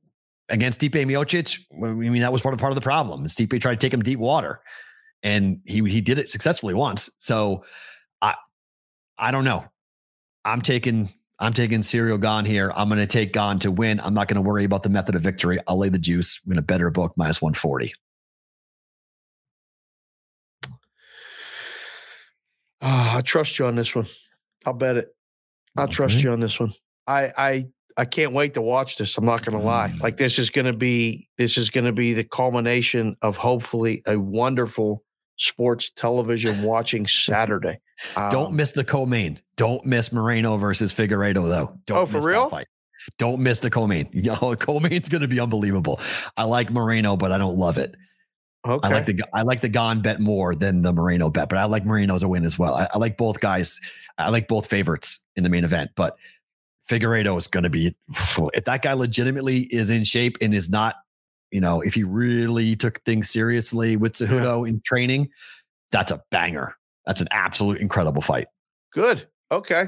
against 0.49 0.81
Stipe 0.81 0.93
Miocic, 0.93 1.61
I 1.73 1.93
mean, 1.93 2.23
that 2.23 2.33
was 2.33 2.43
part 2.43 2.55
of 2.55 2.61
part 2.61 2.73
of 2.73 2.75
the 2.75 2.81
problem. 2.81 3.27
Stipe 3.27 3.61
tried 3.61 3.79
to 3.79 3.87
take 3.87 3.93
him 3.95 4.03
deep 4.03 4.19
water. 4.19 4.61
And 5.23 5.61
he 5.67 5.83
he 5.89 6.01
did 6.01 6.19
it 6.19 6.31
successfully 6.31 6.75
once. 6.75 7.11
So 7.19 7.65
I 8.23 8.35
I 9.19 9.31
don't 9.31 9.45
know. 9.45 9.67
I'm 10.45 10.63
taking 10.63 11.11
I'm 11.39 11.53
taking 11.53 11.81
Ciryl 11.81 12.21
Gane 12.21 12.45
here. 12.45 12.73
I'm 12.75 12.89
going 12.89 13.01
to 13.01 13.07
take 13.07 13.33
Gane 13.33 13.59
to 13.61 13.71
win. 13.71 14.01
I'm 14.01 14.15
not 14.15 14.29
going 14.29 14.37
to 14.37 14.47
worry 14.47 14.65
about 14.65 14.83
the 14.83 14.91
method 14.91 15.15
of 15.15 15.23
victory. 15.23 15.59
I'll 15.67 15.79
lay 15.79 15.89
the 15.89 15.99
juice. 15.99 16.41
I'm 16.45 16.51
going 16.51 16.57
to 16.57 16.63
better 16.63 16.91
book 16.91 17.13
minus 17.17 17.43
140. 17.43 17.93
Ah, 22.81 23.17
I 23.19 23.21
trust 23.21 23.59
you 23.59 23.67
on 23.67 23.77
this 23.77 23.95
one. 23.95 24.07
I'll 24.67 24.73
bet 24.73 24.97
it. 24.97 25.09
I 25.77 25.87
trust 25.87 26.23
you 26.23 26.31
on 26.33 26.41
this 26.41 26.59
one. 26.59 26.73
I 27.07 27.33
I 27.37 27.65
I 27.97 28.05
can't 28.05 28.33
wait 28.33 28.55
to 28.55 28.63
watch 28.63 28.97
this. 28.97 29.17
I'm 29.19 29.25
not 29.25 29.45
going 29.45 29.59
to 29.59 29.65
lie. 29.65 29.93
Like 30.01 30.17
this 30.17 30.39
is 30.39 30.51
going 30.51 30.67
to 30.67 30.73
be 30.73 31.29
this 31.39 31.59
is 31.59 31.71
going 31.71 31.85
to 31.87 31.93
be 31.93 32.13
the 32.15 32.25
culmination 32.25 33.17
of 33.23 33.37
hopefully 33.37 34.03
a 34.07 34.19
wonderful 34.19 35.03
sports 35.37 35.91
television 35.91 36.63
watching 36.63 37.07
Saturday. 37.07 37.81
Don't 38.31 38.49
Um, 38.49 38.57
miss 38.57 38.73
the 38.73 38.85
co-main. 38.85 39.41
Don't 39.57 39.85
miss 39.87 40.13
Moreno 40.13 40.57
versus 40.57 40.93
Figueiredo, 40.93 41.49
though. 41.49 41.79
Don't 41.87 41.99
Oh, 41.99 42.07
for 42.07 42.21
real? 42.27 42.49
fight. 42.49 42.67
Don't 43.19 43.41
miss 43.41 43.61
the 43.61 43.71
co-main. 43.71 44.09
Yo, 44.13 44.37
co-main's 44.57 45.09
going 45.09 45.23
to 45.23 45.29
be 45.29 45.41
unbelievable. 45.41 45.99
I 46.37 46.45
like 46.45 46.71
Moreno, 46.71 47.17
but 47.17 47.33
I 47.33 47.39
don't 47.39 47.57
love 47.57 47.79
it. 47.79 47.95
Okay. 48.67 48.89
I 48.89 48.93
like 48.93 49.07
the 49.07 49.23
I 49.33 49.43
like 49.43 49.61
the 49.63 49.69
Gane 49.71 50.03
bet 50.03 50.21
more 50.21 50.55
than 50.55 50.83
the 50.83 50.93
Moreno 50.93 51.31
bet, 51.31 51.49
but 51.49 51.57
I 51.59 51.65
like 51.65 51.87
Moreno 51.87 52.19
to 52.19 52.29
win 52.29 52.45
as 52.45 52.59
well. 52.59 52.75
I, 52.75 52.89
I 52.95 52.99
like 52.99 53.17
both 53.17 53.41
guys. 53.41 53.81
I 54.19 54.29
like 54.29 54.49
both 54.49 54.67
favorites 54.67 55.25
in 55.37 55.45
the 55.45 55.49
main 55.49 55.65
event, 55.65 55.93
but 55.97 56.17
Figueiredo 56.89 57.39
is 57.39 57.47
going 57.47 57.63
to 57.63 57.71
be 57.71 57.95
if 58.53 58.65
that 58.65 58.83
guy 58.83 58.93
legitimately 58.93 59.61
is 59.73 59.89
in 59.91 60.05
shape 60.05 60.37
and 60.43 60.53
is 60.55 60.69
not, 60.69 60.97
you 61.51 61.61
know, 61.61 61.81
if 61.81 61.95
he 61.95 62.03
really 62.05 62.77
took 62.77 63.01
things 63.05 63.31
seriously 63.31 63.97
with 63.97 64.13
Cejudo 64.13 64.69
in 64.69 64.83
training, 64.85 65.31
that's 65.91 66.13
a 66.13 66.23
banger. 66.31 66.75
That's 67.07 67.21
an 67.23 67.29
absolute 67.31 67.81
incredible 67.81 68.23
fight. 68.23 68.49
good. 68.93 69.27
Okay. 69.51 69.87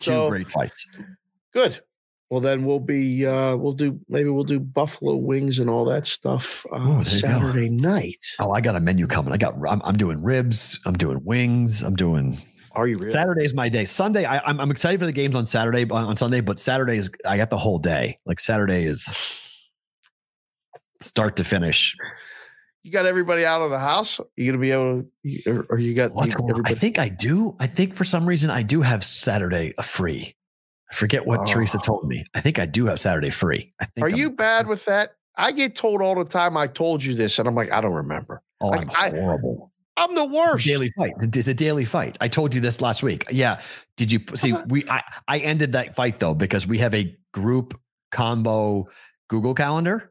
Two 0.00 0.10
So- 0.10 0.30
great 0.30 0.50
fights. 0.50 0.86
Good. 1.52 1.80
Well, 2.32 2.40
then 2.40 2.64
we'll 2.64 2.80
be 2.80 3.26
uh 3.26 3.56
we'll 3.56 3.74
do 3.74 4.00
maybe 4.08 4.30
we'll 4.30 4.42
do 4.44 4.58
buffalo 4.58 5.16
wings 5.16 5.58
and 5.58 5.68
all 5.68 5.84
that 5.84 6.06
stuff 6.06 6.64
uh, 6.72 6.76
Oh, 6.80 7.02
there 7.02 7.20
go. 7.20 7.28
Saturday 7.28 7.68
night. 7.68 8.24
Oh, 8.40 8.52
I 8.52 8.62
got 8.62 8.74
a 8.74 8.80
menu 8.80 9.06
coming. 9.06 9.34
I 9.34 9.36
got. 9.36 9.54
I'm, 9.68 9.82
I'm 9.84 9.98
doing 9.98 10.22
ribs. 10.22 10.80
I'm 10.86 10.94
doing 10.94 11.22
wings. 11.26 11.82
I'm 11.82 11.94
doing. 11.94 12.38
Are 12.74 12.86
you 12.88 12.96
really? 12.96 13.10
Saturday's 13.12 13.52
my 13.52 13.68
day. 13.68 13.84
Sunday, 13.84 14.24
I, 14.24 14.38
I'm 14.46 14.58
I'm 14.60 14.70
excited 14.70 14.98
for 14.98 15.04
the 15.04 15.12
games 15.12 15.36
on 15.36 15.44
Saturday 15.44 15.82
on 15.82 16.04
on 16.04 16.16
Sunday, 16.16 16.40
but 16.40 16.58
Saturday 16.58 16.96
is 16.96 17.10
I 17.28 17.36
got 17.36 17.50
the 17.50 17.58
whole 17.58 17.78
day. 17.78 18.16
Like 18.24 18.40
Saturday 18.40 18.84
is 18.84 19.30
start 21.02 21.36
to 21.36 21.44
finish. 21.44 21.94
You 22.82 22.92
got 22.92 23.04
everybody 23.04 23.44
out 23.44 23.60
of 23.60 23.70
the 23.70 23.78
house. 23.78 24.20
You 24.36 24.46
gonna 24.46 24.58
be 24.58 24.70
able 24.70 25.04
to, 25.26 25.50
or, 25.50 25.66
or 25.68 25.78
you 25.78 25.92
got 25.92 26.14
What's 26.14 26.32
you- 26.32 26.40
going 26.40 26.54
on? 26.54 26.62
I 26.64 26.72
think 26.72 26.98
I 26.98 27.10
do. 27.10 27.56
I 27.60 27.66
think 27.66 27.94
for 27.94 28.04
some 28.04 28.24
reason 28.24 28.48
I 28.48 28.62
do 28.62 28.80
have 28.80 29.04
Saturday 29.04 29.74
a 29.76 29.82
free. 29.82 30.34
I 30.92 30.94
forget 30.94 31.26
what 31.26 31.46
Teresa 31.46 31.78
Oh. 31.78 31.80
told 31.80 32.06
me. 32.08 32.24
I 32.34 32.40
think 32.40 32.58
I 32.58 32.66
do 32.66 32.86
have 32.86 33.00
Saturday 33.00 33.30
free. 33.30 33.72
I 33.80 33.86
think 33.86 34.04
Are 34.04 34.10
I'm- 34.10 34.18
you 34.18 34.30
bad 34.30 34.66
with 34.66 34.84
that? 34.84 35.12
I 35.36 35.50
get 35.52 35.74
told 35.74 36.02
all 36.02 36.14
the 36.14 36.26
time, 36.26 36.56
I 36.58 36.66
told 36.66 37.02
you 37.02 37.14
this, 37.14 37.38
and 37.38 37.48
I'm 37.48 37.54
like, 37.54 37.72
I 37.72 37.80
don't 37.80 37.94
remember. 37.94 38.42
Oh, 38.60 38.68
Like, 38.68 38.88
I'm 38.98 39.14
I- 39.14 39.18
horrible. 39.18 39.72
I'm 39.96 40.14
the 40.14 40.24
worst. 40.24 40.66
Daily 40.66 40.90
fight. 40.96 41.12
It's 41.20 41.48
a 41.48 41.54
daily 41.54 41.84
fight. 41.84 42.16
I 42.20 42.28
told 42.28 42.54
you 42.54 42.60
this 42.60 42.80
last 42.80 43.02
week. 43.02 43.24
Yeah. 43.30 43.60
Did 43.96 44.10
you 44.12 44.20
see? 44.34 44.52
We 44.68 44.84
I 44.88 45.02
I 45.28 45.38
ended 45.38 45.72
that 45.72 45.94
fight 45.94 46.18
though 46.18 46.34
because 46.34 46.66
we 46.66 46.78
have 46.78 46.94
a 46.94 47.14
group 47.32 47.78
combo 48.10 48.88
Google 49.28 49.54
Calendar, 49.54 50.10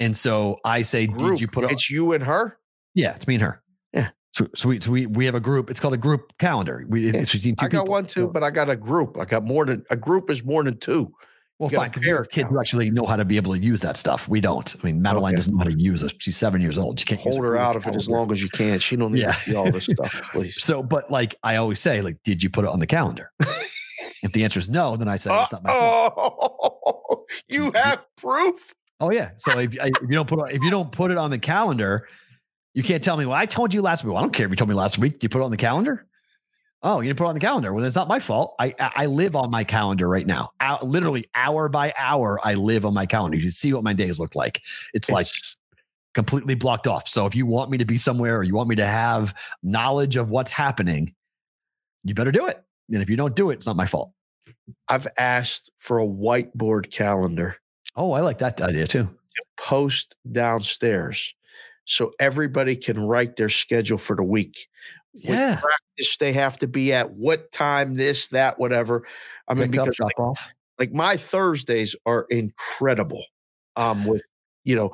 and 0.00 0.16
so 0.16 0.58
I 0.64 0.82
say, 0.82 1.06
Group. 1.08 1.32
did 1.32 1.40
you 1.40 1.48
put 1.48 1.64
it? 1.64 1.72
It's 1.72 1.90
you 1.90 2.12
and 2.12 2.22
her. 2.24 2.58
Yeah, 2.94 3.14
it's 3.16 3.26
me 3.26 3.34
and 3.34 3.42
her. 3.42 3.60
So, 4.36 4.46
so 4.54 4.68
we 4.68 4.80
so 4.80 4.90
we 4.90 5.06
we 5.06 5.24
have 5.24 5.34
a 5.34 5.40
group. 5.40 5.70
It's 5.70 5.80
called 5.80 5.94
a 5.94 5.96
group 5.96 6.36
calendar. 6.38 6.84
We 6.88 7.10
Yeah. 7.10 7.20
it's 7.20 7.32
between 7.32 7.56
two 7.56 7.64
I 7.64 7.68
got 7.68 7.80
people. 7.84 7.92
one 7.92 8.04
too, 8.04 8.28
but 8.28 8.42
I 8.42 8.50
got 8.50 8.68
a 8.68 8.76
group. 8.76 9.16
I 9.18 9.24
got 9.24 9.44
more 9.44 9.64
than 9.64 9.82
a 9.88 9.96
group 9.96 10.28
is 10.28 10.44
more 10.44 10.62
than 10.62 10.76
two. 10.78 11.10
well, 11.58 11.70
you 11.70 11.76
fine 11.78 11.88
because 11.88 12.04
pair 12.04 12.18
have 12.18 12.28
kids 12.28 12.50
who 12.50 12.60
actually 12.60 12.90
know 12.90 13.06
how 13.06 13.16
to 13.16 13.24
be 13.24 13.38
able 13.38 13.54
to 13.54 13.58
use 13.58 13.80
that 13.80 13.96
stuff. 13.96 14.28
We 14.28 14.42
don't. 14.42 14.74
I 14.78 14.86
mean, 14.86 15.00
Madeline 15.00 15.32
Okay. 15.32 15.36
doesn't 15.36 15.54
know 15.54 15.60
how 15.64 15.70
to 15.70 15.80
use 15.80 16.02
it. 16.02 16.12
She's 16.18 16.36
seven 16.36 16.60
years 16.60 16.76
old. 16.76 17.00
She 17.00 17.06
can't 17.06 17.18
Hold 17.22 17.38
her 17.38 17.56
out 17.56 17.76
of 17.76 17.86
it 17.86 17.96
as 17.96 18.10
long 18.10 18.30
as 18.30 18.42
you 18.42 18.50
can. 18.50 18.78
She 18.78 18.94
don't 18.96 19.12
need 19.12 19.22
Yeah. 19.22 19.32
to 19.32 19.40
see 19.40 19.54
all 19.56 19.70
this 19.72 19.84
stuff, 19.90 20.12
please. 20.32 20.62
So, 20.62 20.82
but 20.82 21.10
like 21.10 21.34
I 21.42 21.56
always 21.56 21.80
say, 21.80 22.02
like, 22.02 22.18
did 22.22 22.42
you 22.42 22.50
put 22.50 22.66
it 22.66 22.70
on 22.70 22.78
the 22.78 22.86
calendar? 22.86 23.30
if 24.22 24.32
the 24.32 24.44
answer 24.44 24.58
is 24.58 24.68
no, 24.68 24.98
then 24.98 25.08
I 25.08 25.16
say 25.16 25.30
it's 25.40 25.50
not 25.52 25.62
my 25.64 25.70
fault. 25.70 26.12
Oh, 26.18 27.24
you 27.48 27.72
have 27.74 28.04
proof. 28.18 28.74
Oh 29.00 29.10
yeah. 29.10 29.30
So 29.38 29.58
if, 29.58 29.74
if 29.74 29.92
you 30.02 30.08
don't 30.08 30.28
put 30.28 30.52
if 30.52 30.62
you 30.62 30.70
don't 30.70 30.92
put 30.92 31.10
it 31.10 31.16
on 31.16 31.30
the 31.30 31.38
calendar, 31.38 32.06
you 32.76 32.82
can't 32.82 33.02
tell 33.02 33.16
me. 33.16 33.24
Well, 33.24 33.36
I 33.36 33.46
told 33.46 33.72
you 33.72 33.80
last 33.80 34.04
week. 34.04 34.12
Well, 34.12 34.18
I 34.18 34.22
don't 34.22 34.32
care 34.32 34.44
if 34.46 34.50
you 34.50 34.56
told 34.56 34.68
me 34.68 34.74
last 34.74 34.98
week. 34.98 35.14
Did 35.14 35.22
you 35.24 35.28
put 35.30 35.40
it 35.40 35.44
on 35.44 35.50
the 35.50 35.56
calendar? 35.56 36.06
Oh, 36.82 37.00
you 37.00 37.08
didn't 37.08 37.18
put 37.18 37.24
it 37.24 37.28
on 37.28 37.34
the 37.34 37.40
calendar. 37.40 37.72
Well, 37.72 37.82
it's 37.84 37.96
not 37.96 38.06
my 38.06 38.20
fault. 38.20 38.54
I 38.60 38.74
I 38.78 39.06
live 39.06 39.34
on 39.34 39.50
my 39.50 39.64
calendar 39.64 40.06
right 40.08 40.26
now. 40.26 40.50
Literally 40.82 41.26
hour 41.34 41.68
by 41.70 41.94
hour, 41.96 42.38
I 42.44 42.54
live 42.54 42.84
on 42.84 42.92
my 42.92 43.06
calendar. 43.06 43.36
You 43.36 43.44
should 43.44 43.54
see 43.54 43.72
what 43.72 43.82
my 43.82 43.94
days 43.94 44.20
look 44.20 44.34
like. 44.34 44.62
It's 44.92 45.10
like 45.10 45.26
completely 46.14 46.54
blocked 46.54 46.86
off. 46.86 47.08
So 47.08 47.24
if 47.26 47.34
you 47.34 47.46
want 47.46 47.70
me 47.70 47.78
to 47.78 47.84
be 47.86 47.96
somewhere 47.96 48.36
or 48.36 48.42
you 48.42 48.54
want 48.54 48.68
me 48.68 48.76
to 48.76 48.86
have 48.86 49.34
knowledge 49.62 50.16
of 50.16 50.30
what's 50.30 50.52
happening, 50.52 51.14
you 52.04 52.14
better 52.14 52.30
do 52.30 52.46
it. 52.46 52.62
And 52.92 53.02
if 53.02 53.08
you 53.10 53.16
don't 53.16 53.34
do 53.34 53.50
it, 53.50 53.54
it's 53.54 53.66
not 53.66 53.76
my 53.76 53.86
fault. 53.86 54.12
I've 54.88 55.06
asked 55.18 55.70
for 55.78 55.98
a 55.98 56.06
whiteboard 56.06 56.90
calendar 56.92 57.56
Oh, 57.96 58.12
I 58.12 58.20
like 58.20 58.38
that 58.38 58.60
idea 58.60 58.86
too. 58.86 59.08
post 59.56 60.14
downstairs 60.30 61.34
so 61.86 62.12
everybody 62.20 62.76
can 62.76 63.00
write 63.00 63.36
their 63.36 63.48
schedule 63.48 63.98
for 63.98 64.14
the 64.14 64.22
week. 64.22 64.68
What 65.12 65.24
Yeah. 65.32 65.60
practice 65.60 66.16
they 66.18 66.32
have 66.34 66.58
to 66.58 66.68
be 66.68 66.92
at, 66.92 67.12
what 67.12 67.50
time, 67.52 67.94
this, 67.94 68.28
that, 68.28 68.58
whatever. 68.58 69.06
I 69.48 69.54
mean, 69.54 69.70
Pick 69.70 69.80
up, 69.80 69.84
because 69.86 69.96
drop 69.96 70.06
like, 70.08 70.20
off. 70.20 70.48
like 70.78 70.92
my 70.92 71.16
Thursdays 71.16 71.96
are 72.04 72.26
incredible. 72.28 73.24
Um, 73.76 74.04
with 74.06 74.22
you 74.64 74.74
know, 74.74 74.92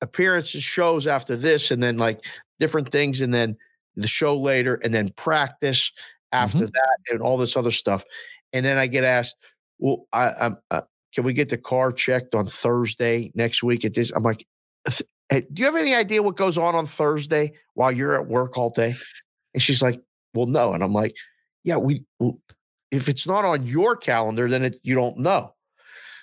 appearances, 0.00 0.62
shows 0.62 1.06
after 1.06 1.36
this, 1.36 1.70
and 1.70 1.82
then 1.82 1.98
like 1.98 2.24
different 2.58 2.90
things, 2.90 3.20
and 3.20 3.32
then 3.34 3.56
the 3.96 4.06
show 4.06 4.36
later, 4.38 4.76
and 4.76 4.94
then 4.94 5.10
practice 5.16 5.92
after 6.32 6.58
Mm-hmm. 6.58 6.66
that, 6.66 6.98
and 7.12 7.20
all 7.20 7.36
this 7.36 7.56
other 7.56 7.70
stuff. 7.70 8.04
And 8.52 8.64
then 8.64 8.78
I 8.78 8.86
get 8.86 9.04
asked, 9.04 9.36
"Well, 9.78 10.06
I, 10.12 10.30
I'm 10.40 10.56
uh, 10.70 10.82
can 11.14 11.24
we 11.24 11.32
get 11.32 11.48
the 11.48 11.58
car 11.58 11.92
checked 11.92 12.34
on 12.34 12.46
Thursday 12.46 13.30
next 13.34 13.62
week 13.62 13.84
at 13.84 13.94
this?" 13.94 14.10
I'm 14.12 14.22
like, 14.22 14.46
"Th- 14.88 15.02
hey, 15.34 15.46
"Do 15.52 15.60
you 15.60 15.66
have 15.66 15.76
any 15.76 15.94
idea 15.94 16.22
what 16.22 16.36
goes 16.36 16.56
on 16.58 16.74
on 16.74 16.86
Thursday 16.86 17.52
while 17.74 17.92
you're 17.92 18.14
at 18.14 18.26
work 18.26 18.56
all 18.56 18.70
day?" 18.70 18.94
And 19.52 19.62
she's 19.62 19.82
like, 19.82 20.00
"Well, 20.34 20.46
no." 20.46 20.72
And 20.72 20.82
I'm 20.82 20.92
like, 20.92 21.14
"Yeah, 21.64 21.76
we." 21.76 22.04
well, 22.18 22.38
if 22.90 23.08
it's 23.08 23.26
not 23.26 23.44
on 23.44 23.66
your 23.66 23.96
calendar, 23.96 24.48
then 24.48 24.64
it, 24.64 24.78
you 24.84 24.94
don't 24.94 25.18
know. 25.18 25.54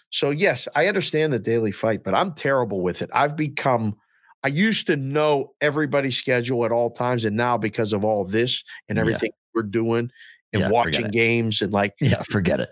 So 0.10 0.30
yes, 0.30 0.68
I 0.76 0.88
understand 0.88 1.34
the 1.34 1.40
daily 1.40 1.72
fight, 1.72 2.04
but 2.04 2.14
I'm 2.14 2.34
terrible 2.34 2.82
with 2.82 3.02
it. 3.02 3.10
I've 3.14 3.36
become 3.36 3.96
I 4.44 4.48
used 4.48 4.88
to 4.88 4.96
know 4.98 5.54
everybody's 5.62 6.18
schedule 6.18 6.66
at 6.66 6.72
all 6.72 6.90
times, 6.90 7.26
and 7.26 7.36
now 7.38 7.58
because 7.58 7.94
of 7.94 8.04
all 8.04 8.26
this 8.26 8.64
and 8.90 8.98
Yeah. 8.98 9.02
everything 9.02 9.32
we're 9.54 9.64
doing 9.64 10.12
and 10.54 10.62
Yeah, 10.62 10.70
watching 10.70 11.10
games 11.10 11.62
and 11.62 11.72
like, 11.72 11.94
Yeah, 12.02 12.24
forget 12.24 12.60
it. 12.60 12.70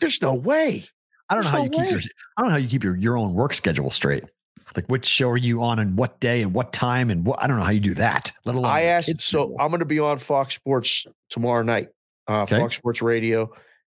there's 0.00 0.20
no 0.20 0.34
way. 0.34 0.86
I 1.28 1.34
don't 1.34 1.44
know 1.44 1.50
how 1.50 1.58
no 1.58 1.64
you 1.64 1.70
keep 1.70 1.90
your, 1.90 2.00
I 2.36 2.42
don't 2.42 2.48
know 2.48 2.52
how 2.52 2.58
you 2.58 2.68
keep 2.68 2.84
your, 2.84 2.96
your 2.96 3.16
own 3.16 3.34
work 3.34 3.54
schedule 3.54 3.90
straight. 3.90 4.24
Like 4.74 4.86
which 4.86 5.06
show 5.06 5.30
are 5.30 5.36
you 5.36 5.62
on 5.62 5.78
and 5.78 5.96
what 5.96 6.20
day 6.20 6.42
and 6.42 6.52
what 6.52 6.72
time 6.72 7.08
and 7.10 7.24
what 7.24 7.42
I 7.42 7.46
don't 7.46 7.56
know 7.56 7.62
how 7.64 7.70
you 7.70 7.80
do 7.80 7.94
that. 7.94 8.32
Let 8.44 8.56
alone 8.56 8.70
I 8.70 8.82
asked, 8.82 9.20
so. 9.22 9.54
I'm 9.58 9.68
going 9.68 9.78
to 9.80 9.86
be 9.86 10.00
on 10.00 10.18
Fox 10.18 10.54
Sports 10.54 11.06
tomorrow 11.30 11.62
night, 11.62 11.88
uh, 12.28 12.42
Okay. 12.42 12.58
Fox 12.58 12.76
Sports 12.76 13.00
Radio 13.00 13.50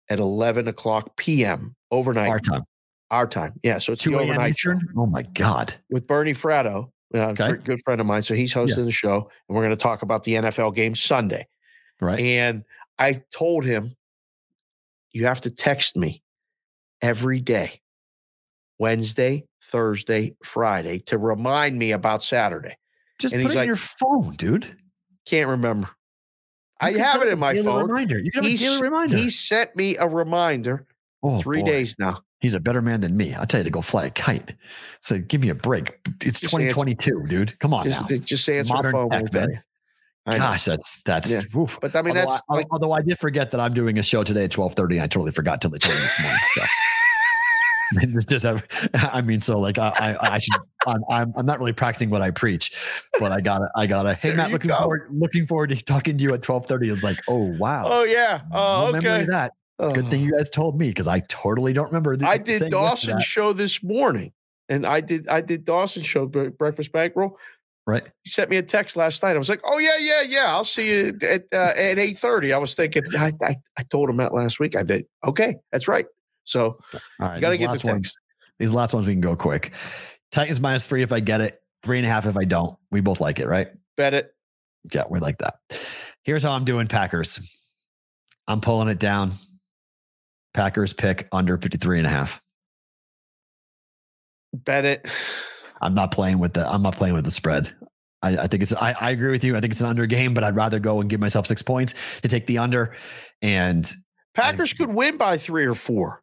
at 0.10 0.20
11 0.20 0.68
o'clock 0.68 1.16
p.m. 1.16 1.76
overnight, 1.92 2.30
our 2.30 2.40
time. 2.40 2.64
our 3.12 3.28
time. 3.28 3.54
Yeah, 3.64 3.78
so 3.78 3.94
it's 3.94 4.04
Two 4.04 4.12
the 4.12 4.18
a.m. 4.18 4.30
overnight 4.32 4.58
show. 4.58 4.72
Eastern. 4.74 4.90
Oh 4.98 5.06
my 5.06 5.22
god. 5.22 5.74
with 5.90 6.06
Bernie 6.08 6.34
Fratto, 6.34 6.90
uh, 7.14 7.18
Okay. 7.30 7.54
good 7.64 7.80
friend 7.86 8.02
of 8.02 8.08
mine. 8.08 8.24
So 8.24 8.34
he's 8.34 8.52
hosting 8.52 8.84
the 8.86 8.92
show, 8.92 9.30
and 9.48 9.56
we're 9.56 9.64
going 9.64 9.70
to 9.78 9.82
talk 9.82 10.02
about 10.02 10.24
the 10.24 10.34
NFL 10.34 10.76
game 10.76 10.96
Sunday. 10.96 11.48
Right. 12.02 12.20
And 12.20 12.64
I 13.00 13.22
told 13.32 13.64
him, 13.64 13.96
you 15.12 15.28
have 15.28 15.42
to 15.42 15.52
text 15.52 15.96
me 15.96 16.24
every 17.02 17.40
day, 17.40 17.80
Wednesday, 18.80 19.46
Thursday, 19.64 20.36
Friday, 20.44 21.00
to 21.00 21.18
remind 21.18 21.78
me 21.78 21.92
about 21.92 22.24
Saturday. 22.24 22.78
Just 23.20 23.34
and 23.34 23.44
put 23.44 23.56
it 23.56 23.60
in 23.60 23.68
your 23.68 23.76
phone, 23.76 24.32
dude. 24.36 24.78
Can't 25.26 25.50
remember. 25.50 25.90
I 26.82 26.90
You 26.90 26.98
can 26.98 27.06
have 27.06 27.22
it 27.22 27.30
in 27.30 27.40
my 27.40 27.56
phone. 27.62 27.88
Reminder. 27.90 28.20
You 28.20 28.32
can 28.32 28.44
have 28.44 28.54
a 28.54 28.58
daily 28.58 28.82
reminder. 28.82 29.16
he 29.16 29.30
sent 29.30 29.76
me 29.76 29.96
a 29.98 30.08
reminder 30.08 30.86
oh, 31.22 31.40
three 31.42 31.62
boy. 31.62 31.68
days 31.68 31.96
now. 31.98 32.22
He's 32.42 32.54
a 32.54 32.60
better 32.60 32.82
man 32.82 33.00
than 33.00 33.16
me. 33.16 33.34
I'll 33.34 33.46
tell 33.46 33.62
you 33.62 33.64
to 33.64 33.70
go 33.70 33.82
fly 33.82 34.08
a 34.08 34.10
kite. 34.10 34.54
So 35.00 35.18
give 35.20 35.40
me 35.40 35.48
a 35.48 35.56
break. 35.56 35.98
It's 36.20 36.42
Just 36.42 36.54
answer- 36.54 36.68
2022, 36.70 37.28
dude. 37.30 37.58
Come 37.60 37.74
on 37.74 37.86
Just, 37.86 38.10
now. 38.10 38.18
just 38.18 38.50
answer 38.50 38.74
Modern 38.74 38.92
the 38.92 38.98
phone. 38.98 39.10
tech, 39.10 39.36
I 39.36 39.40
man. 39.48 39.64
I. 40.26 40.38
Gosh, 40.38 40.66
that's 40.66 41.02
that's. 41.04 41.32
Yeah. 41.32 41.42
But 41.82 41.96
I 41.96 42.02
mean, 42.02 42.18
although, 42.18 42.32
that's 42.32 42.42
I, 42.50 42.54
like, 42.54 42.68
although 42.72 42.92
I 42.92 43.02
did 43.02 43.18
forget 43.18 43.52
that 43.52 43.62
I'm 43.62 43.74
doing 43.74 43.98
a 43.98 44.04
show 44.04 44.24
today 44.24 44.46
at 44.46 44.52
12:30. 44.52 45.02
I 45.02 45.08
totally 45.08 45.32
forgot 45.32 45.62
till 45.62 45.70
they 45.70 45.78
told 45.80 45.96
me 45.96 46.02
this 46.02 46.22
morning. 46.22 46.40
So. 46.52 46.62
Just, 48.28 48.46
I 48.94 49.22
mean, 49.22 49.42
so 49.42 49.60
like 49.60 49.78
I, 49.78 49.90
I, 50.20 50.34
I 50.36 50.38
should, 50.40 50.56
I'm, 50.88 51.02
I'm, 51.10 51.34
I'm 51.38 51.46
not 51.46 51.60
really 51.60 51.74
practicing 51.74 52.10
what 52.10 52.22
I 52.22 52.32
preach, 52.32 52.72
but 53.20 53.32
I 53.32 53.42
gotta, 53.42 53.70
I 53.76 53.88
gotta. 53.88 54.14
Hey 54.16 54.30
There 54.30 54.38
Matt, 54.38 54.52
looking 54.52 54.70
go. 54.70 54.78
forward, 54.78 55.08
looking 55.12 55.46
forward 55.48 55.70
to 55.70 55.76
talking 55.78 56.18
to 56.18 56.24
you 56.24 56.34
at 56.34 56.42
12:30. 56.42 56.94
It's 56.94 57.04
like, 57.04 57.20
oh 57.28 57.56
wow, 57.58 57.84
oh, 57.88 58.04
yeah. 58.04 58.42
Oh, 58.52 58.90
no 58.92 58.98
okay. 59.00 59.26
that. 59.26 59.52
Good 59.80 60.06
Oh. 60.06 60.10
thing 60.10 60.22
you 60.22 60.32
guys 60.32 60.50
told 60.50 60.78
me 60.80 60.90
because 60.90 61.08
I 61.08 61.20
totally 61.22 61.74
don't 61.74 61.88
remember. 61.88 62.16
th- 62.16 62.30
I 62.30 62.38
did 62.38 62.60
saying 62.60 62.60
yes 62.60 62.60
to 62.62 62.70
Dawson's 62.70 63.14
that. 63.16 63.22
show 63.24 63.54
this 63.54 63.84
morning, 63.84 64.32
and 64.70 64.86
I 64.86 65.02
did 65.02 65.28
I 65.28 65.42
did 65.42 65.66
Dawson 65.66 66.04
show 66.04 66.26
breakfast 66.28 66.92
bankroll. 66.92 67.38
right? 67.88 68.04
He 68.24 68.30
sent 68.30 68.50
me 68.50 68.58
a 68.58 68.64
text 68.64 68.96
last 68.96 69.24
night. 69.24 69.36
I 69.36 69.40
was 69.40 69.50
like, 69.50 69.62
"Oh 69.66 69.80
yeah, 69.80 69.98
yeah, 70.00 70.22
yeah. 70.22 70.46
I'll 70.54 70.64
see 70.64 70.88
you 71.08 71.18
at 71.28 71.46
uh, 71.52 71.74
at 71.76 71.98
eight 72.00 72.18
30. 72.18 72.54
I 72.54 72.58
was 72.60 72.76
thinking, 72.76 73.04
I, 73.18 73.32
I 73.42 73.56
I 73.78 73.84
told 73.90 74.10
him 74.10 74.18
that 74.18 74.34
last 74.34 74.60
week. 74.60 74.76
I 74.76 74.84
did. 74.84 75.06
Okay, 75.26 75.56
that's 75.72 75.88
right. 75.88 76.06
So 76.44 76.80
right, 77.20 77.36
you 77.36 77.42
got 77.42 77.52
to 77.52 77.58
these 77.58 77.60
get 77.60 77.66
the 77.68 77.68
last 77.74 77.84
ones- 77.86 78.16
These 78.60 78.72
last 78.72 78.94
ones 78.94 79.08
we 79.08 79.14
can 79.14 79.22
go 79.22 79.36
quick. 79.36 79.72
Titans 80.32 80.60
minus 80.62 80.88
three 80.88 81.02
if 81.02 81.12
I 81.12 81.20
get 81.20 81.42
it, 81.42 81.60
three 81.84 81.98
and 81.98 82.06
a 82.08 82.10
half 82.10 82.26
if 82.26 82.36
I 82.38 82.44
don't. 82.46 82.78
We 82.92 83.02
both 83.02 83.20
like 83.22 83.40
it, 83.40 83.48
right? 83.48 83.68
Bet 83.98 84.14
it. 84.14 84.34
Yeah, 84.94 85.04
we 85.10 85.20
like 85.20 85.38
that. 85.40 85.56
Here's 86.24 86.44
how 86.44 86.52
I'm 86.52 86.66
doing 86.66 86.88
Packers. 86.88 87.40
I'm 88.48 88.62
pulling 88.62 88.88
it 88.90 89.00
down. 89.00 89.34
Packers 90.54 90.94
pick 90.94 91.28
under 91.32 91.58
53 91.58 92.00
and 92.00 92.08
a 92.08 92.10
half. 92.10 92.42
Bet 94.54 94.86
it. 94.86 95.08
I'm 95.82 95.94
not 95.94 96.12
playing 96.12 96.40
with 96.40 96.54
the 96.54 96.68
I'm 96.70 96.82
not 96.82 96.96
playing 96.96 97.14
with 97.16 97.26
the 97.26 97.32
spread. 97.32 97.74
I, 98.22 98.38
I 98.38 98.48
think 98.48 98.64
it's 98.64 98.74
I, 98.74 98.96
I 99.00 99.10
agree 99.12 99.32
with 99.32 99.44
you. 99.44 99.56
I 99.56 99.60
think 99.60 99.74
it's 99.74 99.82
an 99.82 99.88
under 99.88 100.06
game, 100.06 100.34
but 100.34 100.44
I'd 100.44 100.56
rather 100.56 100.80
go 100.80 101.02
and 101.02 101.10
give 101.10 101.20
myself 101.20 101.46
six 101.48 101.62
points 101.62 101.94
to 102.22 102.28
take 102.28 102.48
the 102.48 102.58
under. 102.60 102.96
And 103.42 103.92
Packers 104.36 104.74
could 104.74 104.90
win 104.94 105.18
by 105.18 105.38
three 105.38 105.66
or 105.66 105.76
four. 105.76 106.22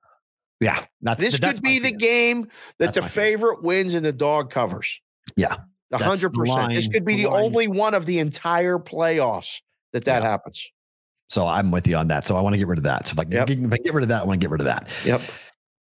Yeah, 0.61 0.85
that's 1.01 1.21
This 1.21 1.39
that's 1.41 1.59
could 1.59 1.65
be 1.65 1.79
the 1.79 1.93
game 1.93 2.43
that 2.79 2.95
That's 2.95 2.99
fear. 2.99 3.09
favorite 3.25 3.63
wins 3.63 3.95
and 3.95 4.05
the 4.05 4.13
dog 4.13 4.51
covers. 4.51 5.01
Yeah, 5.37 5.55
hundred 5.93 6.33
percent. 6.33 6.73
This 6.75 6.89
could 6.89 7.05
be 7.05 7.17
the 7.17 7.23
the 7.25 7.31
only 7.31 7.67
one 7.69 7.95
of 7.95 8.07
the 8.07 8.19
entire 8.19 8.79
playoffs 8.79 9.61
that 9.93 10.05
that 10.05 10.23
Yeah. 10.23 10.29
happens. 10.29 10.67
So 11.29 11.47
I'm 11.47 11.71
with 11.71 11.87
you 11.87 11.97
on 11.97 12.09
that. 12.09 12.27
So 12.27 12.37
I 12.37 12.41
want 12.41 12.55
to 12.55 12.59
get 12.59 12.67
rid 12.67 12.79
of 12.79 12.85
that. 12.85 13.07
So 13.07 13.13
if 13.13 13.19
I, 13.21 13.23
Yep. 13.31 13.47
get, 13.47 13.59
if 13.61 13.73
I 13.73 13.77
get 13.77 13.95
rid 13.95 14.03
of 14.03 14.09
that, 14.09 14.23
I 14.23 14.25
want 14.25 14.41
to 14.41 14.45
get 14.45 14.51
rid 14.51 14.61
of 14.61 14.65
that. 14.65 14.89
Yep. 15.05 15.21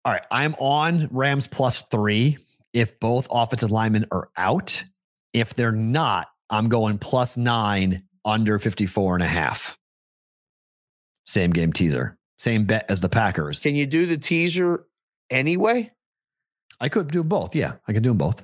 All 0.05 0.13
right. 0.13 0.23
I'm 0.29 0.53
on 0.59 1.07
Rams 1.11 1.47
plus 1.47 1.81
three 1.89 2.37
if 2.73 2.99
both 2.99 3.27
offensive 3.31 3.71
linemen 3.71 4.05
are 4.11 4.29
out. 4.37 4.83
If 5.33 5.55
they're 5.55 5.71
not, 5.71 6.27
I'm 6.51 6.69
going 6.69 6.99
plus 6.99 7.37
nine 7.37 8.03
under 8.23 8.59
54 8.59 9.15
and 9.15 9.23
a 9.23 9.27
half. 9.27 9.77
Same 11.25 11.51
game 11.51 11.73
teaser. 11.73 12.17
Same 12.41 12.65
bet 12.65 12.85
as 12.89 13.01
the 13.01 13.07
Packers. 13.07 13.61
Can 13.61 13.75
you 13.75 13.85
do 13.85 14.07
the 14.07 14.17
teaser 14.17 14.87
anyway? 15.29 15.91
I 16.79 16.89
could 16.89 17.11
do 17.11 17.23
both. 17.23 17.55
Yeah, 17.55 17.75
I 17.87 17.93
could 17.93 18.01
do 18.01 18.09
them 18.09 18.17
both. 18.17 18.43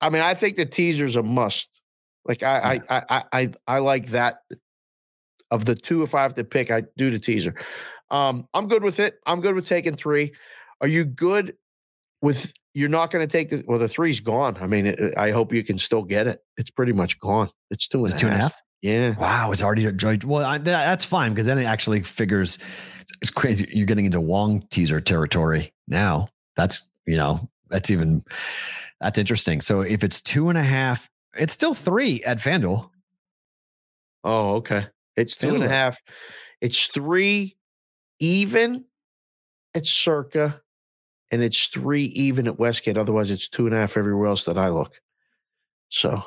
I 0.00 0.10
mean, 0.10 0.22
I 0.22 0.34
think 0.34 0.54
the 0.54 0.64
teaser's 0.64 1.16
a 1.16 1.24
must. 1.24 1.80
Like 2.24 2.44
I, 2.44 2.80
I, 2.88 2.96
I, 2.96 3.02
I, 3.08 3.24
I, 3.32 3.50
I 3.66 3.78
like 3.80 4.10
that. 4.10 4.42
Of 5.50 5.64
the 5.64 5.74
two, 5.74 6.04
if 6.04 6.14
I 6.14 6.22
have 6.22 6.34
to 6.34 6.44
pick, 6.44 6.70
I 6.70 6.84
do 6.96 7.10
the 7.10 7.18
teaser. 7.18 7.56
Um, 8.12 8.46
I'm 8.54 8.68
good 8.68 8.84
with 8.84 9.00
it. 9.00 9.18
I'm 9.26 9.40
good 9.40 9.56
with 9.56 9.66
taking 9.66 9.96
three. 9.96 10.32
Are 10.80 10.86
you 10.86 11.04
good 11.04 11.56
with 12.22 12.52
you're 12.74 12.88
not 12.88 13.10
going 13.10 13.26
to 13.26 13.30
take 13.30 13.50
the 13.50 13.64
well. 13.66 13.80
The 13.80 13.88
three's 13.88 14.20
gone. 14.20 14.56
I 14.60 14.68
mean, 14.68 14.86
it, 14.86 15.18
I 15.18 15.32
hope 15.32 15.52
you 15.52 15.64
can 15.64 15.78
still 15.78 16.04
get 16.04 16.28
it. 16.28 16.40
It's 16.56 16.70
pretty 16.70 16.92
much 16.92 17.18
gone. 17.18 17.50
It's 17.70 17.88
two 17.88 18.04
and, 18.04 18.14
it 18.14 18.18
two 18.18 18.28
and 18.28 18.36
a 18.36 18.38
half. 18.38 18.56
Yeah. 18.82 19.14
Wow, 19.16 19.52
it's 19.52 19.62
already 19.62 19.86
enjoyed. 19.86 20.24
Well, 20.24 20.44
I, 20.44 20.58
that, 20.58 20.64
that's 20.64 21.04
fine 21.04 21.32
because 21.32 21.46
then 21.46 21.58
it 21.58 21.64
actually 21.64 22.02
figures. 22.02 22.58
It's 23.20 23.30
crazy. 23.30 23.68
You're 23.72 23.86
getting 23.86 24.06
into 24.06 24.20
Wong 24.20 24.60
teaser 24.70 25.00
territory 25.00 25.72
now. 25.86 26.28
That's 26.56 26.90
you 27.06 27.16
know 27.16 27.48
that's 27.68 27.90
even 27.90 28.24
that's 29.00 29.18
interesting. 29.18 29.60
So 29.60 29.82
if 29.82 30.02
it's 30.02 30.20
two 30.20 30.48
and 30.48 30.58
a 30.58 30.62
half, 30.62 31.08
it's 31.38 31.52
still 31.52 31.74
three 31.74 32.22
at 32.24 32.38
FanDuel. 32.38 32.90
Oh, 34.24 34.54
okay. 34.56 34.86
It's 35.16 35.36
two 35.36 35.54
and 35.54 35.64
a 35.64 35.68
half. 35.68 36.00
It's 36.60 36.88
three 36.88 37.56
even 38.18 38.84
at 39.74 39.86
Circa, 39.86 40.60
and 41.30 41.42
it's 41.42 41.66
three 41.68 42.04
even 42.04 42.48
at 42.48 42.58
Westgate. 42.58 42.98
Otherwise, 42.98 43.30
it's 43.30 43.48
two 43.48 43.66
and 43.66 43.74
a 43.74 43.78
half 43.78 43.96
everywhere 43.96 44.28
else 44.28 44.44
that 44.44 44.58
I 44.58 44.68
look. 44.68 45.00
So 45.88 46.24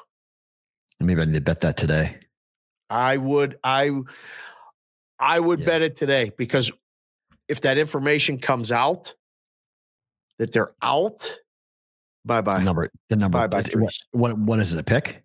Maybe 0.99 1.21
I 1.21 1.25
need 1.25 1.33
to 1.35 1.41
bet 1.41 1.61
that 1.61 1.77
today. 1.77 2.17
I 2.89 3.17
would 3.17 3.57
I 3.63 3.91
I 5.19 5.39
would 5.39 5.59
Yeah. 5.59 5.65
bet 5.65 5.81
it 5.81 5.95
today 5.95 6.31
because 6.37 6.71
if 7.47 7.61
that 7.61 7.77
information 7.77 8.37
comes 8.39 8.71
out 8.71 9.13
that 10.39 10.51
they're 10.51 10.73
out, 10.81 11.37
bye 12.25 12.41
bye. 12.41 12.61
number, 12.63 12.89
the 13.09 13.15
number. 13.15 13.47
Bye 13.47 13.61
bye 13.61 13.87
what, 14.11 14.37
what 14.37 14.59
is 14.59 14.73
it? 14.73 14.79
A 14.79 14.83
pick? 14.83 15.23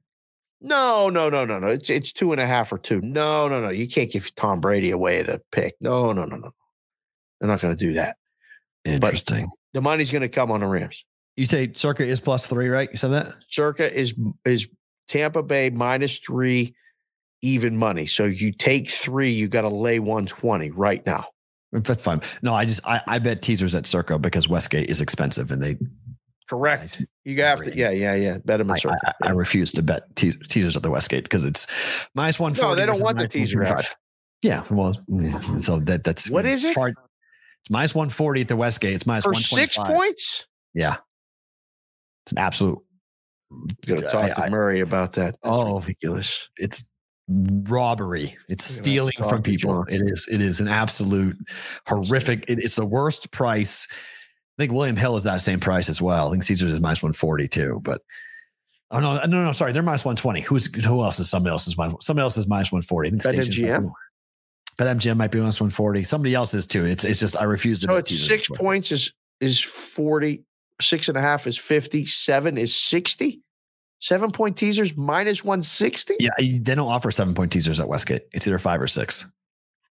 No, 0.60 1.08
no, 1.08 1.30
no, 1.30 1.44
no, 1.46 1.58
no. 1.58 1.68
It's 1.68 1.88
it's 1.90 2.12
two 2.12 2.32
and 2.32 2.40
a 2.40 2.46
half 2.46 2.70
or 2.72 2.78
two. 2.78 3.00
No, 3.00 3.48
no, 3.48 3.60
no. 3.60 3.70
You 3.70 3.88
can't 3.88 4.10
give 4.10 4.34
Tom 4.34 4.60
Brady 4.60 4.90
away 4.90 5.18
at 5.20 5.28
a 5.28 5.40
pick. 5.52 5.74
No, 5.80 6.12
no, 6.12 6.24
no, 6.26 6.36
no. 6.36 6.50
They're 7.40 7.48
not 7.48 7.60
going 7.60 7.74
to 7.74 7.82
do 7.86 7.94
that. 7.94 8.16
Interesting. 8.84 9.48
The 9.72 9.80
money's 9.80 10.10
going 10.10 10.22
to 10.22 10.28
come 10.28 10.50
on 10.50 10.60
the 10.60 10.66
Rams. 10.66 11.04
you 11.36 11.46
say 11.46 11.72
Circa 11.72 12.04
is 12.04 12.20
plus 12.20 12.46
three, 12.46 12.68
right? 12.68 12.90
You 12.90 12.98
said 12.98 13.08
that. 13.12 13.34
Circa 13.48 13.90
is 13.98 14.14
is 14.44 14.68
Tampa 15.08 15.42
Bay 15.42 15.70
minus 15.70 16.18
three, 16.18 16.74
even 17.42 17.76
money. 17.76 18.06
So 18.06 18.24
you 18.24 18.52
take 18.52 18.90
three, 18.90 19.30
you 19.30 19.48
got 19.48 19.62
to 19.62 19.68
lay 19.68 19.98
one 19.98 20.26
twenty 20.26 20.70
right 20.70 21.04
now. 21.06 21.26
That's 21.72 22.02
fine. 22.02 22.20
No, 22.42 22.54
I 22.54 22.64
just 22.64 22.80
I, 22.86 23.00
I 23.06 23.18
bet 23.18 23.42
teasers 23.42 23.74
at 23.74 23.86
Circa 23.86 24.18
because 24.18 24.48
Westgate 24.48 24.90
is 24.90 25.00
expensive 25.00 25.50
and 25.50 25.62
they 25.62 25.78
Correct. 26.48 27.00
You 27.24 27.40
have 27.42 27.62
to. 27.62 27.76
Yeah, 27.76 27.90
yeah, 27.90 28.16
yeah. 28.16 28.38
Bet 28.44 28.58
them 28.58 28.72
I, 28.72 28.74
at 28.74 28.80
Circa. 28.80 29.14
I, 29.22 29.28
I 29.28 29.30
refuse 29.30 29.70
to 29.72 29.82
bet 29.82 30.16
te- 30.16 30.32
teasers 30.32 30.76
at 30.76 30.82
the 30.82 30.90
Westgate 30.90 31.22
because 31.22 31.46
it's 31.46 31.68
minus 32.16 32.40
one 32.40 32.54
no, 32.54 32.74
they 32.74 32.86
don't 32.86 33.00
want 33.00 33.18
the 33.18 33.28
teaser. 33.28 33.64
Yeah, 34.42 34.64
well, 34.70 34.96
yeah, 35.06 35.38
so 35.58 35.78
that 35.80 36.02
that's 36.02 36.28
What 36.28 36.46
is 36.46 36.64
it? 36.64 36.74
far- 36.74 36.88
it's 36.88 37.70
minus 37.70 37.94
one 37.94 38.08
forty 38.08 38.40
at 38.40 38.48
the 38.48 38.56
Westgate. 38.56 38.94
It's 38.94 39.06
minus 39.06 39.26
one 39.26 39.34
six 39.36 39.76
points. 39.76 40.46
Yeah, 40.74 40.96
it's 42.24 42.32
an 42.32 42.38
absolute. 42.38 42.80
To 43.82 43.96
talk 43.96 44.14
I- 44.14 44.28
to 44.30 44.40
I- 44.44 44.48
Murray 44.48 44.80
about 44.80 45.12
that. 45.12 45.36
That's 45.42 45.54
Oh. 45.54 45.78
ridiculous. 45.80 46.48
It's 46.56 46.88
robbery. 47.30 48.36
It's 48.48 48.80
We're 48.80 48.84
gonna 48.84 48.96
have 48.96 49.12
to 49.12 49.14
stealing 49.18 49.30
from 49.30 49.42
people. 49.42 49.84
It 49.88 50.02
is. 50.10 50.28
It 50.30 50.40
is 50.40 50.60
an 50.60 50.68
absolute 50.68 51.36
horrific. 51.86 52.44
It, 52.48 52.58
it's 52.58 52.74
the 52.74 52.86
worst 52.86 53.30
price. 53.30 53.86
I 53.90 54.62
think 54.62 54.72
William 54.72 54.96
Hill 54.96 55.16
is 55.16 55.24
that 55.24 55.40
same 55.40 55.60
price 55.60 55.88
as 55.88 56.02
well. 56.02 56.28
I 56.28 56.30
think 56.32 56.42
Caesars 56.42 56.72
is 56.72 56.80
minus 56.80 57.02
one 57.02 57.12
forty 57.12 57.48
too. 57.48 57.80
But 57.82 58.02
oh 58.90 59.00
no, 59.00 59.24
no, 59.26 59.44
no, 59.44 59.52
sorry, 59.52 59.72
they're 59.72 59.82
minus 59.82 60.04
one 60.04 60.16
twenty. 60.16 60.40
Who's 60.40 60.74
who 60.84 61.02
else 61.02 61.20
is 61.20 61.30
somebody 61.30 61.52
else 61.52 61.66
is 61.66 61.78
minus 61.78 61.96
somebody 62.02 62.24
else 62.24 62.36
is 62.36 62.46
minus 62.46 62.72
one 62.72 62.82
forty. 62.82 63.08
I 63.08 63.10
think 63.10 63.22
BetMGM? 63.22 63.42
Station's 63.42 63.60
might 63.60 63.80
be- 63.80 64.84
BetMGM 64.84 65.16
might 65.16 65.30
be 65.30 65.38
minus 65.38 65.60
one 65.60 65.70
forty. 65.70 66.02
Somebody 66.02 66.34
else 66.34 66.54
is 66.54 66.66
too. 66.66 66.84
It's 66.84 67.04
it's 67.04 67.20
just 67.20 67.36
I 67.36 67.44
refuse 67.44 67.80
to. 67.80 67.86
So 67.86 67.96
it's 67.96 68.10
Caesars 68.10 68.26
six 68.26 68.48
points 68.48 68.92
is 68.92 69.12
is 69.40 69.60
40, 69.60 70.44
six 70.80 71.08
and 71.08 71.16
a 71.16 71.20
half 71.20 71.46
is 71.46 71.56
50, 71.56 72.06
seven 72.06 72.58
is 72.58 72.76
60. 72.76 73.40
Seven 74.00 74.30
point 74.30 74.56
teasers 74.56 74.96
minus 74.96 75.44
160. 75.44 76.16
Yeah, 76.18 76.30
they 76.38 76.58
don't 76.58 76.80
offer 76.80 77.10
seven 77.10 77.34
point 77.34 77.52
teasers 77.52 77.78
at 77.78 77.88
Westgate. 77.88 78.22
It's 78.32 78.46
either 78.46 78.58
five 78.58 78.80
or 78.80 78.86
six. 78.86 79.26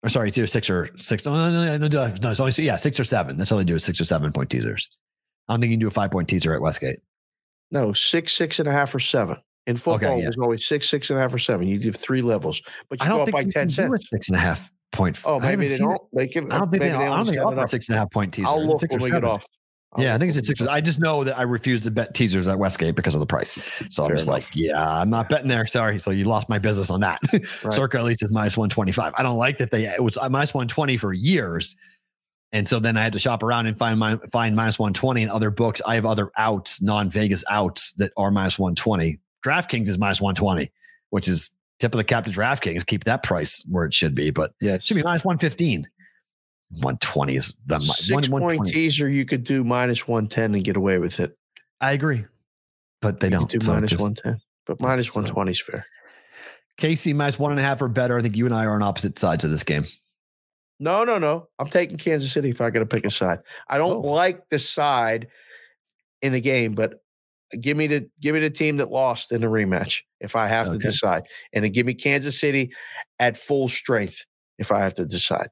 Or 0.03 0.09
sorry, 0.09 0.27
it's 0.27 0.37
either 0.37 0.47
six 0.47 0.69
or 0.69 0.89
six. 0.97 1.25
No, 1.25 1.33
no, 1.33 1.49
no, 1.51 1.77
no, 1.77 1.87
no, 1.87 2.15
no 2.21 2.29
it's 2.31 2.39
only 2.39 2.53
yeah, 2.59 2.75
six 2.75 2.99
or 2.99 3.03
seven. 3.03 3.37
That's 3.37 3.51
all 3.51 3.57
they 3.57 3.63
do 3.63 3.75
is 3.75 3.83
six 3.83 3.99
or 3.99 4.05
seven 4.05 4.31
point 4.31 4.51
teasers. 4.51 4.87
I 5.47 5.53
don't 5.53 5.61
think 5.61 5.71
you 5.71 5.77
can 5.77 5.81
do 5.81 5.87
a 5.87 5.91
five 5.91 6.11
point 6.11 6.29
teaser 6.29 6.53
at 6.53 6.61
Westgate. 6.61 6.99
No, 7.71 7.93
six, 7.93 8.33
six 8.33 8.59
and 8.59 8.69
a 8.69 8.71
half 8.71 8.93
or 8.93 8.99
seven. 8.99 9.37
In 9.67 9.75
football, 9.75 10.19
yeah. 10.19 10.25
it 10.25 10.27
was 10.27 10.37
always 10.37 10.63
six, 10.63 10.87
six 10.87 11.09
and 11.09 11.17
a 11.17 11.21
half 11.23 11.33
or 11.33 11.39
seven. 11.39 11.67
You 11.67 11.79
give 11.79 11.95
three 11.95 12.21
levels, 12.21 12.61
but 12.87 13.01
I 13.01 13.05
you 13.05 13.09
don't 13.09 13.17
go 13.17 13.23
up 13.23 13.31
by 13.31 13.43
10 13.43 13.51
can 13.51 13.67
do 13.67 13.93
a 13.93 13.97
cents. 13.97 14.09
six 14.11 14.27
and 14.29 14.37
a 14.37 14.39
half 14.39 14.69
point. 14.91 15.19
Oh, 15.25 15.39
I 15.39 15.55
maybe 15.55 15.67
they 15.67 15.79
don't. 15.79 15.99
They 16.13 16.27
can. 16.27 16.51
I 16.51 16.59
don't 16.59 16.69
think 16.69 16.83
maybe 16.83 16.95
they. 16.95 17.03
I 17.03 17.15
don't 17.15 17.25
think 17.25 17.37
they 17.37 17.43
offer 17.43 17.67
six 17.67 17.89
and 17.89 17.95
a 17.95 17.99
half 17.99 18.11
point 18.11 18.35
teaser. 18.35 18.47
I'll 18.47 18.63
look 18.63 18.81
six 18.81 18.93
when 18.93 19.01
or 19.01 19.05
we 19.05 19.09
get 19.09 19.15
seven. 19.15 19.29
off. 19.29 19.45
Yeah, 19.97 20.15
I 20.15 20.17
think 20.17 20.29
it's 20.29 20.37
at 20.37 20.43
we 20.43 20.55
six. 20.55 20.61
I 20.61 20.81
just 20.81 20.99
know 20.99 21.23
that 21.23 21.37
I 21.37 21.43
refuse 21.43 21.81
to 21.81 21.91
bet 21.91 22.13
teasers 22.13 22.47
at 22.47 22.57
Westgate 22.57 22.95
because 22.95 23.13
of 23.13 23.19
the 23.19 23.25
price. 23.25 23.53
So 23.89 24.03
I'm 24.03 24.11
just 24.11 24.27
enough. 24.27 24.33
like, 24.33 24.47
yeah, 24.53 25.01
I'm 25.01 25.09
not 25.09 25.29
betting 25.29 25.47
there. 25.47 25.65
Sorry. 25.67 25.99
So 25.99 26.11
you 26.11 26.25
lost 26.25 26.49
my 26.49 26.59
business 26.59 26.89
on 26.89 27.01
that. 27.01 27.21
Right. 27.63 27.73
Circa 27.73 27.97
at 27.97 28.03
least 28.03 28.23
is 28.23 28.31
minus 28.31 28.57
125. 28.57 29.13
I 29.17 29.23
don't 29.23 29.37
like 29.37 29.57
that 29.57 29.71
they 29.71 29.85
it 29.85 30.03
was 30.03 30.17
uh, 30.17 30.29
minus 30.29 30.53
120 30.53 30.97
for 30.97 31.13
years. 31.13 31.75
And 32.51 32.67
so 32.67 32.79
then 32.79 32.95
I 32.97 33.03
had 33.03 33.13
to 33.13 33.19
shop 33.19 33.43
around 33.43 33.67
and 33.67 33.77
find 33.77 33.99
my 33.99 34.17
find 34.31 34.55
minus 34.55 34.77
120 34.77 35.23
in 35.23 35.29
other 35.29 35.51
books. 35.51 35.81
I 35.85 35.95
have 35.95 36.05
other 36.05 36.31
outs, 36.37 36.81
non-Vegas 36.81 37.43
outs 37.49 37.93
that 37.93 38.11
are 38.17 38.31
minus 38.31 38.59
120. 38.59 39.19
DraftKings 39.45 39.87
is 39.87 39.97
minus 39.97 40.21
120, 40.21 40.71
which 41.09 41.27
is 41.27 41.51
tip 41.79 41.93
of 41.93 41.97
the 41.97 42.03
cap 42.03 42.25
to 42.25 42.31
DraftKings. 42.31 42.85
Keep 42.85 43.05
that 43.05 43.23
price 43.23 43.63
where 43.69 43.85
it 43.85 43.93
should 43.93 44.15
be, 44.15 44.31
but 44.31 44.53
yeah, 44.61 44.75
it 44.75 44.83
should 44.83 44.95
be 44.95 45.03
minus 45.03 45.25
115. 45.25 45.87
120 46.71 47.35
is 47.35 47.57
the 47.65 47.79
mi- 47.79 47.85
Six 47.85 48.09
one- 48.11 48.23
point 48.41 48.59
120. 48.59 48.71
teaser, 48.71 49.09
you 49.09 49.25
could 49.25 49.43
do 49.43 49.63
minus 49.63 50.07
110 50.07 50.55
and 50.55 50.63
get 50.63 50.75
away 50.77 50.97
with 50.99 51.19
it. 51.19 51.37
I 51.81 51.91
agree, 51.93 52.25
but 53.01 53.19
they 53.19 53.27
You 53.27 53.31
don't. 53.31 53.49
do 53.49 53.59
So 53.61 53.73
minus 53.73 53.91
just- 53.91 54.03
110, 54.03 54.41
but 54.65 54.81
minus 54.81 55.07
uh, 55.09 55.19
120 55.21 55.51
is 55.51 55.61
fair. 55.61 55.85
KC 56.77 57.13
minus 57.13 57.39
one 57.39 57.51
and 57.51 57.59
a 57.59 57.63
half 57.63 57.81
or 57.81 57.87
better. 57.87 58.17
I 58.17 58.21
think 58.21 58.35
you 58.35 58.45
and 58.45 58.53
I 58.53 58.65
are 58.65 58.73
on 58.73 58.83
opposite 58.83 59.17
sides 59.17 59.45
of 59.45 59.51
this 59.51 59.63
game. 59.63 59.85
No, 60.79 61.05
no, 61.05 61.17
no. 61.17 61.47
I'm 61.57 61.69
taking 61.69 61.97
Kansas 61.97 62.31
City 62.33 62.49
if 62.49 62.59
I 62.59 62.69
got 62.69 62.79
to 62.79 62.85
pick 62.85 63.05
a 63.05 63.09
side. 63.09 63.39
I 63.69 63.77
don't 63.77 64.03
Oh. 64.05 64.09
like 64.11 64.49
the 64.49 64.59
side 64.59 65.27
in 66.21 66.33
the 66.33 66.41
game, 66.41 66.73
but 66.73 66.95
give 67.61 67.77
me 67.77 67.87
the 67.87 68.09
give 68.19 68.33
me 68.33 68.41
the 68.41 68.49
team 68.49 68.75
that 68.77 68.91
lost 68.91 69.31
in 69.31 69.39
the 69.39 69.47
rematch 69.47 70.01
if 70.19 70.35
I 70.35 70.47
have 70.47 70.69
to 70.69 70.77
decide, 70.77 71.23
and 71.53 71.63
then 71.63 71.71
give 71.71 71.85
me 71.85 71.93
Kansas 71.93 72.37
City 72.37 72.73
at 73.19 73.37
full 73.37 73.69
strength 73.69 74.25
if 74.57 74.69
I 74.73 74.79
have 74.79 74.95
to 74.95 75.05
decide. 75.05 75.47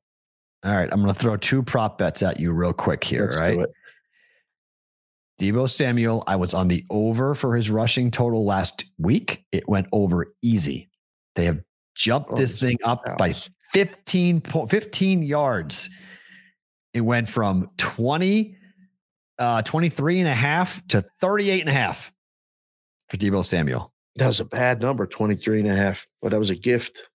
All 0.64 0.74
right, 0.74 0.90
I'm 0.92 1.02
going 1.02 1.14
to 1.14 1.20
throw 1.20 1.36
two 1.36 1.62
prop 1.62 1.98
bets 1.98 2.24
at 2.24 2.40
you 2.40 2.52
real 2.54 2.74
quick 2.74 3.04
here. 3.04 3.24
Let's 3.24 3.36
do 3.36 3.42
right, 3.42 3.60
it. 3.60 3.70
Deebo 5.42 5.70
Samuel. 5.70 6.24
I 6.26 6.36
was 6.38 6.54
on 6.54 6.68
the 6.70 6.86
over 6.90 7.36
for 7.36 7.56
his 7.56 7.70
rushing 7.70 8.12
total 8.12 8.46
last 8.46 8.86
week. 8.98 9.46
It 9.52 9.68
went 9.68 9.88
over 9.92 10.34
easy. 10.42 10.90
They 11.36 11.46
have 11.46 11.62
jumped 11.96 12.32
Oh, 12.34 12.38
this 12.38 12.60
thing 12.60 12.78
up 12.84 13.04
by 13.18 13.30
Dallas. 13.30 13.50
15, 13.74 14.42
po- 14.42 14.66
15 14.68 15.24
yards. 15.24 15.90
It 16.94 17.02
went 17.02 17.28
from 17.28 17.70
20, 17.78 18.56
uh, 19.40 19.64
23 19.64 20.20
and 20.20 20.28
a 20.30 20.34
half 20.34 20.86
to 20.88 21.04
38 21.20 21.62
and 21.62 21.70
a 21.70 21.74
half 21.74 22.14
for 23.10 23.18
Deebo 23.18 23.44
Samuel. 23.44 23.92
That 24.18 24.28
was 24.28 24.40
a 24.40 24.46
bad 24.46 24.80
number, 24.80 25.08
23 25.08 25.62
and 25.62 25.70
a 25.70 25.76
half, 25.76 26.08
but 26.22 26.30
that 26.30 26.40
was 26.40 26.52
a 26.52 26.56
gift. 26.56 27.10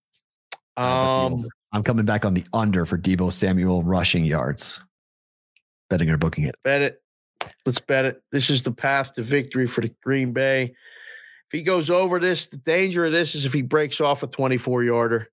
I 0.77 0.83
bet 0.83 1.31
the 1.31 1.37
Um. 1.37 1.49
I'm 1.73 1.83
coming 1.83 2.05
back 2.05 2.25
on 2.25 2.35
the 2.35 2.45
under 2.53 2.87
for 2.87 2.97
Deebo 2.97 3.33
Samuel 3.33 3.83
rushing 3.83 4.25
yards. 4.25 4.85
Betting 5.91 6.11
or 6.11 6.17
booking 6.17 6.45
it. 6.45 6.55
bet 6.65 6.83
it. 6.83 7.03
Let's 7.65 7.81
bet 7.81 8.05
it. 8.05 8.23
This 8.33 8.51
is 8.51 8.63
the 8.63 8.73
path 8.73 9.15
to 9.15 9.23
victory 9.23 9.67
for 9.67 9.81
the 9.81 9.95
Green 10.03 10.33
Bay. 10.33 10.63
If 10.65 11.53
he 11.53 11.63
goes 11.63 11.91
over 11.91 12.19
this, 12.19 12.47
the 12.49 12.59
danger 12.59 13.07
of 13.07 13.13
this 13.13 13.35
is 13.35 13.45
if 13.45 13.53
he 13.53 13.63
breaks 13.63 14.01
off 14.01 14.23
a 14.23 14.27
24 14.27 14.85
yarder 14.85 15.29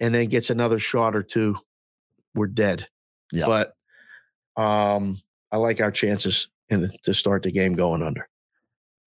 and 0.00 0.14
then 0.14 0.26
gets 0.26 0.50
another 0.50 0.78
shot 0.78 1.16
or 1.16 1.22
two, 1.22 1.56
we're 2.34 2.46
dead. 2.46 2.88
Yeah. 3.32 3.46
But 3.46 3.74
um, 4.62 5.18
I 5.50 5.56
like 5.56 5.80
our 5.80 5.90
chances 5.90 6.48
in 6.68 6.90
to 7.04 7.14
start 7.14 7.42
the 7.42 7.52
game 7.52 7.74
going 7.74 8.02
under. 8.02 8.28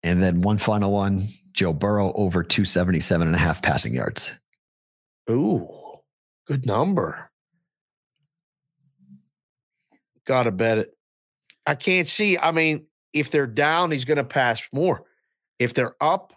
And 0.04 0.22
then 0.22 0.42
one 0.42 0.58
final 0.58 0.92
one 0.92 1.28
Joe 1.52 1.74
Burrow 1.74 2.14
over 2.14 2.44
277 2.44 3.28
and 3.28 3.36
a 3.36 3.40
half 3.40 3.62
passing 3.62 3.96
yards. 3.96 4.34
Ooh, 5.30 5.68
good 6.48 6.66
number. 6.66 7.30
Gotta 10.26 10.52
bet 10.52 10.78
it. 10.80 10.98
I 11.66 11.76
can't 11.76 12.08
see. 12.08 12.38
I 12.38 12.52
mean, 12.52 12.88
if 13.14 13.32
they're 13.32 13.48
down, 13.48 13.92
he's 13.92 14.06
going 14.06 14.18
to 14.18 14.24
pass 14.24 14.62
more. 14.72 15.04
If 15.60 15.74
they're 15.74 15.96
up, 16.02 16.34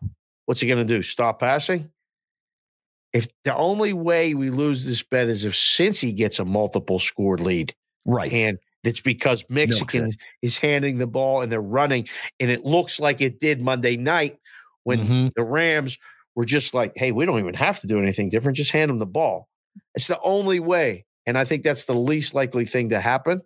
what's 0.47 0.61
he 0.61 0.67
going 0.69 0.87
to 0.87 0.95
do? 0.95 1.03
Stop 1.03 1.41
passing? 1.41 1.91
If 3.13 3.29
the 3.45 3.55
only 3.55 3.93
way 3.93 4.35
we 4.35 4.51
lose 4.51 4.85
this 4.87 5.03
bet 5.03 5.29
is 5.29 5.45
if 5.45 5.55
Cincy 5.55 6.15
gets 6.17 6.39
a 6.39 6.45
multiple 6.45 6.99
scored 6.99 7.41
lead, 7.41 7.75
Right. 8.07 8.33
and 8.33 8.59
it's 8.85 9.01
because 9.01 9.45
Mixon 9.51 10.13
is 10.41 10.59
handing 10.59 10.99
the 10.99 11.07
ball 11.07 11.41
and 11.43 11.51
they're 11.51 11.61
running, 11.61 12.09
and 12.39 12.51
it 12.51 12.65
looks 12.65 13.01
like 13.01 13.21
it 13.21 13.41
did 13.41 13.61
Monday 13.61 13.97
night 13.97 14.39
when 14.85 15.01
Mhm. 15.01 15.35
the 15.35 15.43
Rams 15.43 15.99
were 16.37 16.45
just 16.45 16.73
like, 16.75 16.93
hey, 16.97 17.11
we 17.13 17.27
don't 17.27 17.39
even 17.41 17.55
have 17.55 17.81
to 17.81 17.87
do 17.87 17.99
anything 17.99 18.29
different. 18.31 18.57
Just 18.57 18.71
hand 18.71 18.89
them 18.91 18.99
the 18.99 19.07
ball. 19.07 19.49
It's 19.95 20.07
the 20.07 20.21
only 20.23 20.61
way. 20.61 21.07
And 21.27 21.37
I 21.37 21.45
think 21.45 21.63
that's 21.63 21.85
the 21.85 21.95
least 21.95 22.35
likely 22.35 22.65
thing 22.65 22.91
to 22.91 23.01
happen. 23.01 23.43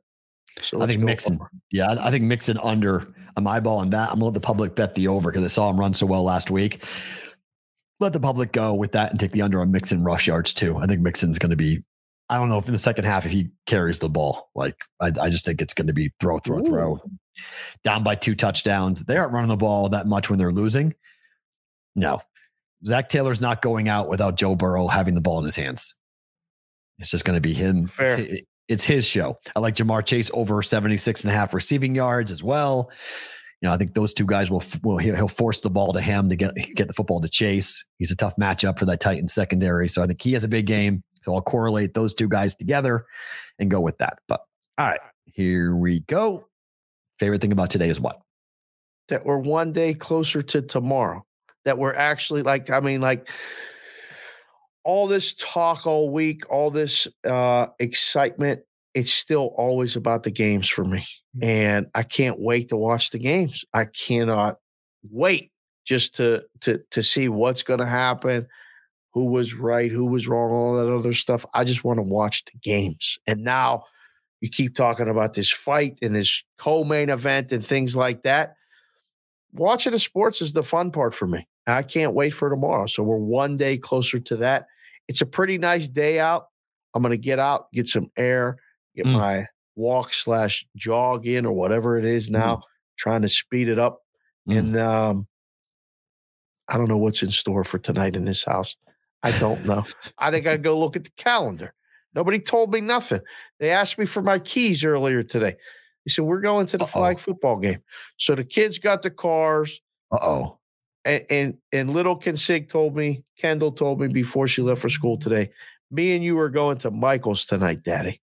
So 0.62 0.80
I 0.82 0.86
think 0.86 1.00
Mixon. 1.00 1.36
over. 1.36 1.50
Yeah, 1.70 1.92
I 1.92 2.08
I 2.08 2.10
think 2.10 2.24
Mixon 2.24 2.58
under 2.58 3.12
I'm 3.36 3.44
eyeballing 3.44 3.90
that. 3.92 4.10
I'm 4.10 4.16
gonna 4.16 4.26
let 4.26 4.34
the 4.34 4.40
public 4.40 4.74
bet 4.74 4.94
the 4.94 5.08
over 5.08 5.30
because 5.30 5.44
I 5.44 5.48
saw 5.48 5.70
him 5.70 5.80
run 5.80 5.94
so 5.94 6.06
well 6.06 6.22
last 6.22 6.50
week. 6.50 6.84
Let 8.00 8.12
the 8.12 8.20
public 8.20 8.52
go 8.52 8.74
with 8.74 8.92
that 8.92 9.10
and 9.10 9.20
take 9.20 9.32
the 9.32 9.42
under 9.42 9.60
on 9.60 9.70
Mixon 9.70 10.04
rush 10.04 10.26
yards 10.26 10.52
too. 10.52 10.76
I 10.76 10.86
think 10.86 11.00
Mixon's 11.00 11.38
going 11.38 11.50
to 11.50 11.56
be. 11.56 11.82
I 12.28 12.36
don't 12.36 12.48
know 12.48 12.58
if 12.58 12.66
in 12.66 12.72
the 12.72 12.78
second 12.78 13.04
half 13.04 13.26
if 13.26 13.32
he 13.32 13.50
carries 13.66 13.98
the 13.98 14.08
ball. 14.08 14.50
Like 14.54 14.76
I, 15.00 15.12
I 15.20 15.30
just 15.30 15.44
think 15.44 15.62
it's 15.62 15.74
going 15.74 15.86
to 15.86 15.92
be 15.92 16.12
throw, 16.18 16.38
throw, 16.38 16.58
Ooh. 16.58 16.64
throw. 16.64 17.00
Down 17.84 18.02
by 18.02 18.14
two 18.14 18.34
touchdowns. 18.34 19.04
They 19.04 19.16
aren't 19.16 19.32
running 19.32 19.48
the 19.48 19.56
ball 19.56 19.88
that 19.90 20.06
much 20.06 20.28
when 20.28 20.38
they're 20.38 20.52
losing. 20.52 20.94
No, 21.94 22.22
Zac 22.86 23.08
Taylor's 23.08 23.42
not 23.42 23.62
going 23.62 23.88
out 23.88 24.08
without 24.08 24.36
Joe 24.36 24.56
Burrow 24.56 24.88
having 24.88 25.14
the 25.14 25.20
ball 25.20 25.38
in 25.38 25.44
his 25.44 25.56
hands. 25.56 25.94
It's 26.98 27.10
just 27.10 27.24
going 27.24 27.36
to 27.36 27.40
be 27.40 27.54
him. 27.54 27.86
Fair. 27.86 28.20
It's, 28.20 28.42
it's 28.68 28.84
his 28.84 29.06
show. 29.06 29.38
I 29.54 29.60
like 29.60 29.74
Ja'Marr 29.74 30.04
Chase 30.04 30.30
over 30.34 30.62
76 30.62 31.24
and 31.24 31.32
a 31.32 31.34
half 31.34 31.52
receiving 31.52 31.94
yards 31.94 32.30
as 32.30 32.42
well. 32.42 32.90
You 33.60 33.68
know, 33.68 33.74
I 33.74 33.76
think 33.76 33.94
those 33.94 34.12
two 34.12 34.26
guys 34.26 34.50
will, 34.50 34.62
will 34.82 34.98
he'll 34.98 35.28
force 35.28 35.60
the 35.60 35.70
ball 35.70 35.92
to 35.92 36.00
him 36.00 36.28
to 36.30 36.36
get 36.36 36.54
get 36.74 36.88
the 36.88 36.94
football 36.94 37.20
to 37.20 37.28
Chase. 37.28 37.84
He's 37.98 38.10
a 38.10 38.16
tough 38.16 38.34
matchup 38.36 38.78
for 38.78 38.86
that 38.86 39.00
Titan 39.00 39.28
secondary. 39.28 39.88
So 39.88 40.02
I 40.02 40.06
think 40.06 40.20
he 40.20 40.32
has 40.32 40.42
a 40.42 40.48
big 40.48 40.66
game. 40.66 41.04
So 41.22 41.34
I'll 41.34 41.42
correlate 41.42 41.94
those 41.94 42.14
two 42.14 42.28
guys 42.28 42.56
together 42.56 43.06
and 43.60 43.70
go 43.70 43.80
with 43.80 43.98
that. 43.98 44.18
But 44.26 44.40
all 44.78 44.86
right, 44.86 45.00
here 45.26 45.76
we 45.76 46.00
go. 46.00 46.46
Favorite 47.18 47.40
thing 47.40 47.52
about 47.52 47.70
today 47.70 47.88
is 47.88 48.00
what? 48.00 48.20
That 49.08 49.24
we're 49.24 49.38
one 49.38 49.72
day 49.72 49.94
closer 49.94 50.42
to 50.42 50.62
tomorrow. 50.62 51.24
That 51.64 51.78
we're 51.78 51.94
actually 51.94 52.42
like, 52.42 52.70
I 52.70 52.80
mean, 52.80 53.00
like 53.00 53.30
all 54.84 55.06
this 55.06 55.34
talk 55.34 55.86
all 55.86 56.10
week, 56.10 56.48
all 56.50 56.70
this 56.70 57.06
uh, 57.24 57.68
excitement, 57.78 58.62
it's 58.94 59.12
still 59.12 59.52
always 59.56 59.96
about 59.96 60.22
the 60.22 60.30
games 60.30 60.68
for 60.68 60.84
me. 60.84 61.04
Mm. 61.36 61.44
And 61.44 61.86
I 61.94 62.02
can't 62.02 62.40
wait 62.40 62.68
to 62.70 62.76
watch 62.76 63.10
the 63.10 63.18
games. 63.18 63.64
I 63.72 63.86
cannot 63.86 64.58
wait 65.10 65.50
just 65.84 66.16
to 66.16 66.44
to 66.60 66.80
to 66.90 67.02
see 67.02 67.28
what's 67.28 67.62
going 67.62 67.80
to 67.80 67.86
happen, 67.86 68.46
who 69.12 69.26
was 69.26 69.54
right, 69.54 69.90
who 69.90 70.06
was 70.06 70.28
wrong, 70.28 70.52
all 70.52 70.76
that 70.76 70.92
other 70.92 71.12
stuff. 71.12 71.44
I 71.54 71.64
just 71.64 71.84
want 71.84 71.98
to 71.98 72.02
watch 72.02 72.44
the 72.44 72.58
games. 72.62 73.18
And 73.26 73.42
now 73.42 73.84
you 74.40 74.48
keep 74.48 74.74
talking 74.74 75.08
about 75.08 75.34
this 75.34 75.50
fight 75.50 75.98
and 76.02 76.14
this 76.14 76.42
co-main 76.58 77.10
event 77.10 77.52
and 77.52 77.64
things 77.64 77.96
like 77.96 78.24
that. 78.24 78.56
Watching 79.52 79.92
the 79.92 79.98
sports 79.98 80.40
is 80.40 80.52
the 80.52 80.62
fun 80.62 80.90
part 80.90 81.14
for 81.14 81.26
me. 81.26 81.46
I 81.66 81.82
can't 81.82 82.14
wait 82.14 82.30
for 82.30 82.50
tomorrow. 82.50 82.86
So 82.86 83.02
we're 83.02 83.16
one 83.16 83.56
day 83.56 83.78
closer 83.78 84.18
to 84.20 84.36
that. 84.36 84.66
It's 85.08 85.20
a 85.20 85.26
pretty 85.26 85.58
nice 85.58 85.88
day 85.88 86.18
out. 86.18 86.46
I'm 86.94 87.02
going 87.02 87.10
to 87.10 87.18
get 87.18 87.38
out, 87.38 87.70
get 87.72 87.88
some 87.88 88.10
air, 88.16 88.56
get 88.96 89.06
mm. 89.06 89.12
my 89.12 89.46
walk 89.76 90.12
slash 90.12 90.66
jog 90.76 91.26
in 91.26 91.46
or 91.46 91.52
whatever 91.52 91.98
it 91.98 92.04
is 92.04 92.30
now, 92.30 92.56
mm. 92.56 92.62
trying 92.96 93.22
to 93.22 93.28
speed 93.28 93.68
it 93.68 93.78
up. 93.78 94.00
Mm. 94.48 94.58
And 94.58 94.76
um, 94.76 95.26
I 96.68 96.76
don't 96.76 96.88
know 96.88 96.98
what's 96.98 97.22
in 97.22 97.30
store 97.30 97.64
for 97.64 97.78
tonight 97.78 98.16
in 98.16 98.24
this 98.24 98.44
house. 98.44 98.76
I 99.22 99.36
don't 99.38 99.64
know. 99.64 99.84
I 100.18 100.30
think 100.30 100.46
I 100.46 100.56
go 100.58 100.78
look 100.78 100.96
at 100.96 101.04
the 101.04 101.12
calendar. 101.16 101.74
Nobody 102.14 102.40
told 102.40 102.72
me 102.72 102.80
nothing. 102.80 103.20
They 103.58 103.70
asked 103.70 103.98
me 103.98 104.04
for 104.04 104.20
my 104.20 104.38
keys 104.38 104.84
earlier 104.84 105.22
today. 105.22 105.56
He 106.04 106.10
said, 106.10 106.24
We're 106.24 106.40
going 106.40 106.66
to 106.66 106.76
the 106.76 106.84
Uh-oh. 106.84 106.90
flag 106.90 107.18
football 107.18 107.56
game. 107.56 107.82
So 108.18 108.34
the 108.34 108.44
kids 108.44 108.78
got 108.78 109.02
the 109.02 109.10
cars. 109.10 109.80
Uh 110.10 110.18
oh 110.20 110.58
and 111.04 111.24
and, 111.30 111.58
and 111.72 111.90
little 111.90 112.18
Consig 112.18 112.68
told 112.68 112.96
me, 112.96 113.24
Kendall 113.38 113.72
told 113.72 114.00
me 114.00 114.08
before 114.08 114.48
she 114.48 114.62
left 114.62 114.80
for 114.80 114.88
school 114.88 115.16
today, 115.16 115.50
me 115.90 116.14
and 116.14 116.24
you 116.24 116.38
are 116.38 116.50
going 116.50 116.78
to 116.78 116.90
Michael's 116.90 117.44
tonight, 117.44 117.82
Daddy. 117.82 118.20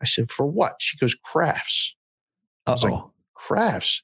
I 0.00 0.06
said, 0.06 0.30
for 0.30 0.46
what? 0.46 0.76
She 0.78 0.96
goes, 0.96 1.14
crafts. 1.14 1.94
I 2.66 2.72
was 2.72 2.84
like, 2.84 3.02
crafts. 3.34 4.02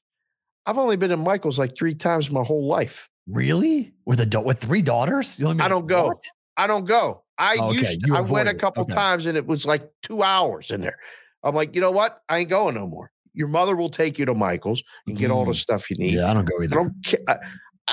I've 0.65 0.77
only 0.77 0.97
been 0.97 1.09
to 1.09 1.17
Michael's 1.17 1.57
like 1.57 1.77
three 1.77 1.95
times 1.95 2.29
my 2.29 2.43
whole 2.43 2.67
life. 2.67 3.09
Really? 3.27 3.93
With 4.05 4.19
a 4.19 4.41
with 4.41 4.59
three 4.59 4.81
daughters? 4.81 5.39
You 5.39 5.49
I 5.49 5.67
don't 5.67 5.87
go. 5.87 6.07
What? 6.07 6.23
I 6.57 6.67
don't 6.67 6.85
go. 6.85 7.23
I 7.37 7.57
oh, 7.59 7.69
okay. 7.69 7.79
used 7.79 8.03
to, 8.03 8.15
I 8.15 8.21
went 8.21 8.49
a 8.49 8.53
couple 8.53 8.81
okay. 8.83 8.93
times 8.93 9.25
and 9.27 9.37
it 9.37 9.45
was 9.45 9.65
like 9.65 9.89
two 10.01 10.23
hours 10.23 10.71
in 10.71 10.81
there. 10.81 10.97
I'm 11.43 11.55
like, 11.55 11.75
you 11.75 11.81
know 11.81 11.91
what? 11.91 12.21
I 12.29 12.39
ain't 12.39 12.49
going 12.49 12.75
no 12.75 12.87
more. 12.87 13.11
Your 13.33 13.47
mother 13.47 13.75
will 13.75 13.89
take 13.89 14.17
you 14.17 14.25
to 14.25 14.33
Michael's 14.33 14.83
and 15.05 15.15
get 15.15 15.29
mm. 15.29 15.35
all 15.35 15.45
the 15.45 15.51
mm. 15.51 15.55
stuff 15.55 15.91
you 15.91 15.97
need. 15.97 16.15
Yeah, 16.15 16.31
I 16.31 16.33
don't 16.33 16.45
go 16.45 16.61
either. 16.63 16.79
I 16.79 16.83
don't, 16.83 17.41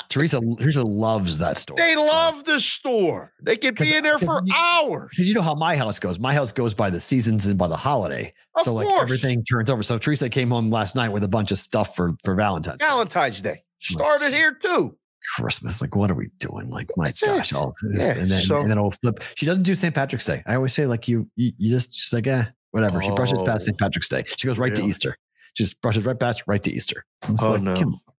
Teresa 0.08 0.40
Teresa 0.58 0.82
loves 0.82 1.38
that 1.38 1.56
store. 1.56 1.76
They 1.76 1.96
love 1.96 2.44
the 2.44 2.58
store. 2.58 3.32
They 3.40 3.56
could 3.56 3.76
be 3.76 3.94
in 3.94 4.02
there 4.02 4.18
for 4.18 4.42
you, 4.44 4.54
hours. 4.54 5.10
Because 5.10 5.28
you 5.28 5.34
know 5.34 5.42
how 5.42 5.54
my 5.54 5.76
house 5.76 5.98
goes. 5.98 6.18
My 6.18 6.34
house 6.34 6.52
goes 6.52 6.74
by 6.74 6.90
the 6.90 7.00
seasons 7.00 7.46
and 7.46 7.56
by 7.56 7.68
the 7.68 7.76
holiday. 7.76 8.32
Of 8.56 8.62
so 8.62 8.74
like 8.74 8.86
course. 8.86 9.02
everything 9.02 9.44
turns 9.44 9.70
over. 9.70 9.82
So 9.82 9.98
Teresa 9.98 10.28
came 10.28 10.50
home 10.50 10.68
last 10.68 10.96
night 10.96 11.10
with 11.10 11.22
a 11.22 11.28
bunch 11.28 11.52
of 11.52 11.58
stuff 11.58 11.94
for 11.94 12.10
for 12.24 12.34
Valentine's. 12.34 12.80
Day. 12.80 12.86
Valentine's 12.86 13.40
Day, 13.40 13.54
Day. 13.54 13.62
started 13.80 14.32
here 14.32 14.54
too. 14.54 14.96
Christmas, 15.36 15.80
like 15.80 15.96
what 15.96 16.10
are 16.10 16.14
we 16.14 16.28
doing? 16.38 16.68
Like 16.68 16.90
my 16.96 17.06
That's 17.06 17.22
gosh, 17.22 17.52
it. 17.52 17.56
all 17.56 17.72
this, 17.82 18.04
yeah, 18.04 18.20
and 18.20 18.30
then 18.30 18.42
so, 18.42 18.58
and 18.58 18.70
then 18.70 18.78
I'll 18.78 18.90
flip. 18.90 19.22
She 19.36 19.46
doesn't 19.46 19.62
do 19.62 19.74
St. 19.74 19.94
Patrick's 19.94 20.26
Day. 20.26 20.42
I 20.46 20.54
always 20.54 20.74
say 20.74 20.86
like 20.86 21.08
you 21.08 21.30
you, 21.36 21.52
you 21.56 21.70
just 21.70 21.94
she's 21.94 22.12
like 22.12 22.26
eh 22.26 22.44
whatever. 22.72 23.00
She 23.00 23.10
brushes 23.10 23.38
past 23.46 23.64
St. 23.64 23.78
Patrick's 23.78 24.08
Day. 24.08 24.24
She 24.36 24.46
goes 24.46 24.58
right 24.58 24.70
really? 24.70 24.82
to 24.82 24.88
Easter. 24.88 25.16
She 25.54 25.64
just 25.64 25.80
brushes 25.80 26.04
right 26.04 26.18
past 26.18 26.42
right 26.46 26.62
to 26.62 26.72
Easter. 26.72 27.06
Oh 27.40 27.52
like, 27.52 27.62
no. 27.62 27.74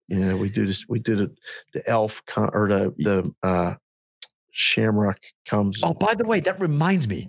Yeah, 0.08 0.34
we 0.34 0.50
do 0.50 0.66
this. 0.66 0.86
We 0.88 0.98
did 0.98 1.20
it. 1.20 1.30
The 1.72 1.88
elf 1.88 2.22
con, 2.26 2.50
or 2.52 2.68
the 2.68 2.94
the 2.98 3.34
uh, 3.42 3.74
shamrock 4.52 5.18
comes. 5.46 5.80
Oh, 5.82 5.94
by 5.94 6.14
the 6.14 6.24
way, 6.24 6.40
that 6.40 6.60
reminds 6.60 7.08
me. 7.08 7.28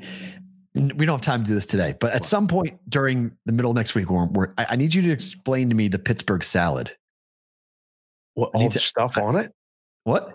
We 0.73 1.05
don't 1.05 1.15
have 1.15 1.21
time 1.21 1.43
to 1.43 1.47
do 1.47 1.53
this 1.53 1.65
today, 1.65 1.95
but 2.01 2.13
at 2.13 2.25
some 2.25 2.47
point 2.47 2.77
during 2.89 3.31
the 3.45 3.53
middle 3.53 3.71
of 3.71 3.77
next 3.77 3.95
week, 3.95 4.09
we're, 4.09 4.51
I, 4.57 4.65
I 4.71 4.75
need 4.75 4.93
you 4.93 5.01
to 5.03 5.11
explain 5.11 5.69
to 5.69 5.75
me 5.75 5.87
the 5.87 5.99
Pittsburgh 5.99 6.43
salad. 6.43 6.91
What 8.33 8.51
all 8.53 8.67
the 8.67 8.73
to, 8.73 8.79
stuff 8.79 9.17
I, 9.17 9.21
on 9.21 9.37
it? 9.37 9.53
What? 10.03 10.33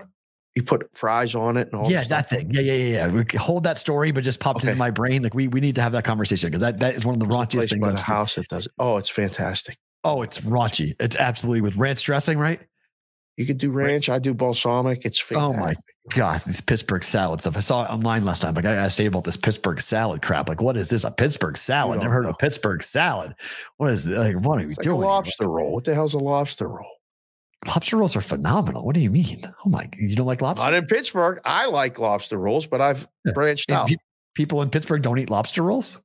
You 0.57 0.63
put 0.63 0.89
fries 0.95 1.35
on 1.35 1.59
it 1.59 1.69
and 1.71 1.75
all. 1.83 1.91
Yeah, 1.91 2.05
that 2.05 2.31
thing. 2.31 2.51
Yeah, 2.53 2.63
yeah, 2.63 2.73
yeah, 2.73 3.07
yeah. 3.07 3.09
We 3.09 3.39
hold 3.39 3.65
that 3.65 3.79
story, 3.79 4.13
but 4.13 4.25
just 4.25 4.41
popped 4.41 4.61
okay. 4.61 4.69
into 4.69 4.79
my 4.79 4.91
brain. 4.91 5.23
Like 5.23 5.35
we 5.35 5.47
we 5.47 5.61
need 5.61 5.75
to 5.75 5.83
have 5.83 5.93
that 5.93 6.05
conversation 6.05 6.49
because 6.49 6.63
that, 6.63 6.81
that 6.81 6.97
is 6.97 7.05
one 7.05 7.15
of 7.15 7.21
the 7.21 7.27
raunchiest 7.27 7.69
things. 7.69 7.87
By 7.87 7.93
the 7.93 8.03
house, 8.03 8.39
it 8.39 8.49
does. 8.49 8.67
Oh, 8.79 8.97
it's 8.97 9.11
fantastic. 9.11 9.77
Oh, 10.05 10.23
it's 10.23 10.41
raunchy. 10.41 10.95
It's 10.99 11.17
absolutely 11.17 11.61
with 11.61 11.77
ranch 11.77 12.03
dressing, 12.05 12.39
right? 12.39 12.61
You 13.37 13.47
could 13.47 13.59
do 13.59 13.71
ranch. 13.71 14.09
I 14.09 14.19
do 14.19 14.35
balsamic. 14.35 15.05
It's 15.05 15.19
fantastic. 15.19 15.59
Oh 15.59 15.63
my 15.63 15.75
god, 16.15 16.41
these 16.43 16.61
Pittsburgh 16.61 17.03
salad 17.03 17.41
stuff. 17.41 17.57
I 17.57 17.61
saw 17.61 17.85
it 17.85 17.91
online 17.91 18.25
last 18.25 18.43
time. 18.43 18.55
Like 18.55 18.67
I 18.67 18.75
gotta 18.75 18.91
say 18.91 19.07
about 19.07 19.25
this 19.25 19.37
Pittsburgh 19.37 19.81
salad 19.81 20.21
crap. 20.21 20.49
Like, 20.49 20.61
what 20.61 20.77
is 20.77 20.91
this? 20.91 21.05
A 21.05 21.11
Pittsburgh 21.11 21.57
salad? 21.57 22.01
Never 22.01 22.13
heard 22.13 22.25
know. 22.25 22.31
of 22.31 22.39
Pittsburgh 22.39 22.83
salad. 22.83 23.35
What 23.79 23.93
is 23.93 24.07
like? 24.07 24.37
What 24.45 24.61
are 24.61 24.67
it's 24.67 24.77
doing? 24.79 24.99
Like 25.01 25.05
a 25.05 25.09
lobster 25.09 25.49
roll. 25.49 25.73
What 25.73 25.85
the 25.85 25.95
hell's 25.95 26.13
a 26.13 26.19
lobster 26.19 26.69
roll? 26.69 26.91
Lobster 27.67 27.97
rolls 27.97 28.17
are 28.17 28.21
phenomenal. 28.21 28.85
What 28.85 28.95
do 28.95 29.01
you 29.01 29.11
mean? 29.11 29.41
Oh 29.65 29.71
my! 29.71 29.89
You 29.97 30.17
don't 30.17 30.27
like 30.27 30.43
lobster? 30.43 30.65
Not 30.65 30.75
in 30.75 30.87
Pittsburgh. 30.87 31.41
I 31.45 31.67
like 31.67 31.99
lobster 31.99 32.37
rolls, 32.37 32.67
but 32.67 32.81
I've 32.81 33.09
branched 33.33 33.71
and 33.71 33.79
out. 33.79 33.89
Pe- 33.89 33.97
people 34.35 34.61
in 34.61 34.71
Pittsburgh 34.71 35.01
don't 35.01 35.19
eat 35.19 35.31
lobster 35.31 35.63
rolls. 35.63 36.03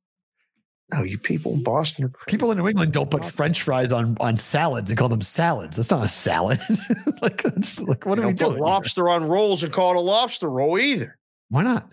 No, 0.94 1.02
you 1.02 1.18
people 1.18 1.53
in 1.53 1.64
Boston 1.64 2.06
are 2.06 2.10
crazy. 2.10 2.38
People 2.38 2.52
in 2.52 2.60
New 2.60 2.68
England 2.68 2.94
don't 2.94 3.10
put 3.10 3.26
French 3.26 3.64
fries 3.64 3.91
on 3.91 4.18
on 4.20 4.38
salads 4.38 4.91
and 4.91 4.98
call 4.98 5.10
them 5.10 5.22
salads. 5.22 5.78
That's 5.78 5.90
not 5.90 6.03
a 6.03 6.07
salad. 6.07 6.60
like, 7.22 7.44
it's 7.44 7.82
like 7.82 8.06
what 8.06 8.20
you 8.20 8.26
are 8.26 8.28
we 8.28 8.34
doing? 8.34 8.60
lobster 8.60 9.03
here? 9.03 9.10
on 9.10 9.28
rolls 9.28 9.64
and 9.64 9.74
call 9.74 9.91
it 9.91 9.98
a 9.98 9.99
lobster 9.99 10.49
roll 10.49 10.78
either. 10.78 11.18
Why 11.49 11.64
not? 11.64 11.90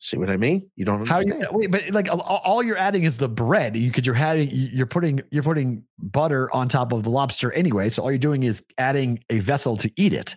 See 0.00 0.18
what 0.18 0.28
I 0.28 0.36
mean? 0.36 0.70
You 0.76 0.84
don't 0.84 1.00
understand. 1.00 1.32
How 1.32 1.38
you, 1.38 1.48
wait, 1.52 1.70
but 1.70 1.88
like 1.90 2.08
all 2.10 2.62
you're 2.62 2.76
adding 2.76 3.04
is 3.04 3.16
the 3.16 3.28
bread. 3.28 3.76
You 3.76 3.90
could 3.90 4.04
you're 4.04 4.16
adding 4.16 4.50
you're 4.52 4.86
putting 4.86 5.20
you're 5.30 5.44
putting 5.44 5.84
butter 5.98 6.52
on 6.52 6.68
top 6.68 6.92
of 6.92 7.04
the 7.04 7.10
lobster 7.10 7.52
anyway. 7.52 7.88
So 7.88 8.02
all 8.02 8.10
you're 8.10 8.18
doing 8.18 8.42
is 8.42 8.62
adding 8.76 9.22
a 9.30 9.38
vessel 9.38 9.76
to 9.78 9.90
eat 9.96 10.12
it. 10.12 10.34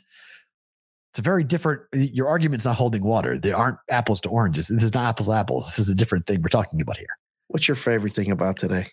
It's 1.12 1.20
a 1.20 1.22
very 1.22 1.44
different. 1.44 1.82
Your 1.94 2.28
argument's 2.28 2.66
not 2.66 2.78
holding 2.78 3.04
water. 3.04 3.38
They 3.38 3.52
aren't 3.52 3.78
apples 3.90 4.22
to 4.22 4.30
oranges. 4.30 4.68
This 4.68 4.84
is 4.84 4.94
not 4.94 5.10
apples 5.10 5.28
to 5.28 5.34
apples. 5.34 5.66
This 5.66 5.80
is 5.80 5.90
a 5.90 5.96
different 5.96 6.28
thing 6.28 6.42
we're 6.42 6.50
talking 6.50 6.80
about 6.80 6.96
here. 6.98 7.18
What's 7.50 7.68
your 7.68 7.76
favorite 7.76 8.14
thing 8.14 8.32
about 8.32 8.58
today? 8.58 8.88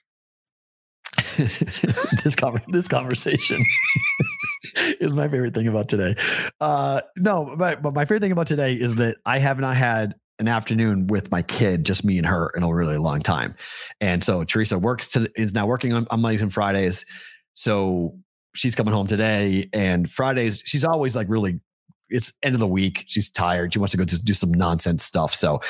this 2.22 2.34
con- 2.34 2.62
this 2.68 2.88
conversation 2.88 3.60
is 5.00 5.12
my 5.12 5.28
favorite 5.28 5.54
thing 5.54 5.68
about 5.68 5.88
today. 5.88 6.14
Uh, 6.60 7.00
no, 7.16 7.54
but, 7.56 7.82
but 7.82 7.94
my 7.94 8.04
favorite 8.04 8.20
thing 8.20 8.32
about 8.32 8.46
today 8.46 8.74
is 8.74 8.96
that 8.96 9.16
I 9.26 9.38
have 9.38 9.58
not 9.58 9.76
had 9.76 10.14
an 10.38 10.48
afternoon 10.48 11.06
with 11.06 11.30
my 11.30 11.42
kid, 11.42 11.84
just 11.84 12.04
me 12.04 12.18
and 12.18 12.26
her, 12.26 12.50
in 12.56 12.62
a 12.62 12.72
really 12.72 12.98
long 12.98 13.20
time. 13.20 13.54
And 14.00 14.22
so 14.22 14.44
Teresa 14.44 14.78
works 14.78 15.08
to 15.10 15.30
is 15.36 15.52
now 15.54 15.66
working 15.66 15.92
on, 15.92 16.06
on 16.10 16.20
Mondays 16.20 16.42
and 16.42 16.52
Fridays. 16.52 17.04
So 17.54 18.18
she's 18.54 18.74
coming 18.74 18.94
home 18.94 19.06
today, 19.06 19.68
and 19.72 20.10
Fridays 20.10 20.62
she's 20.64 20.84
always 20.84 21.14
like 21.14 21.28
really 21.28 21.60
it's 22.14 22.32
end 22.44 22.54
of 22.54 22.60
the 22.60 22.68
week. 22.68 23.04
She's 23.08 23.28
tired. 23.28 23.72
She 23.72 23.80
wants 23.80 23.90
to 23.90 23.98
go 23.98 24.04
just 24.04 24.24
do 24.24 24.32
some 24.32 24.54
nonsense 24.54 25.04
stuff. 25.04 25.34
So 25.34 25.60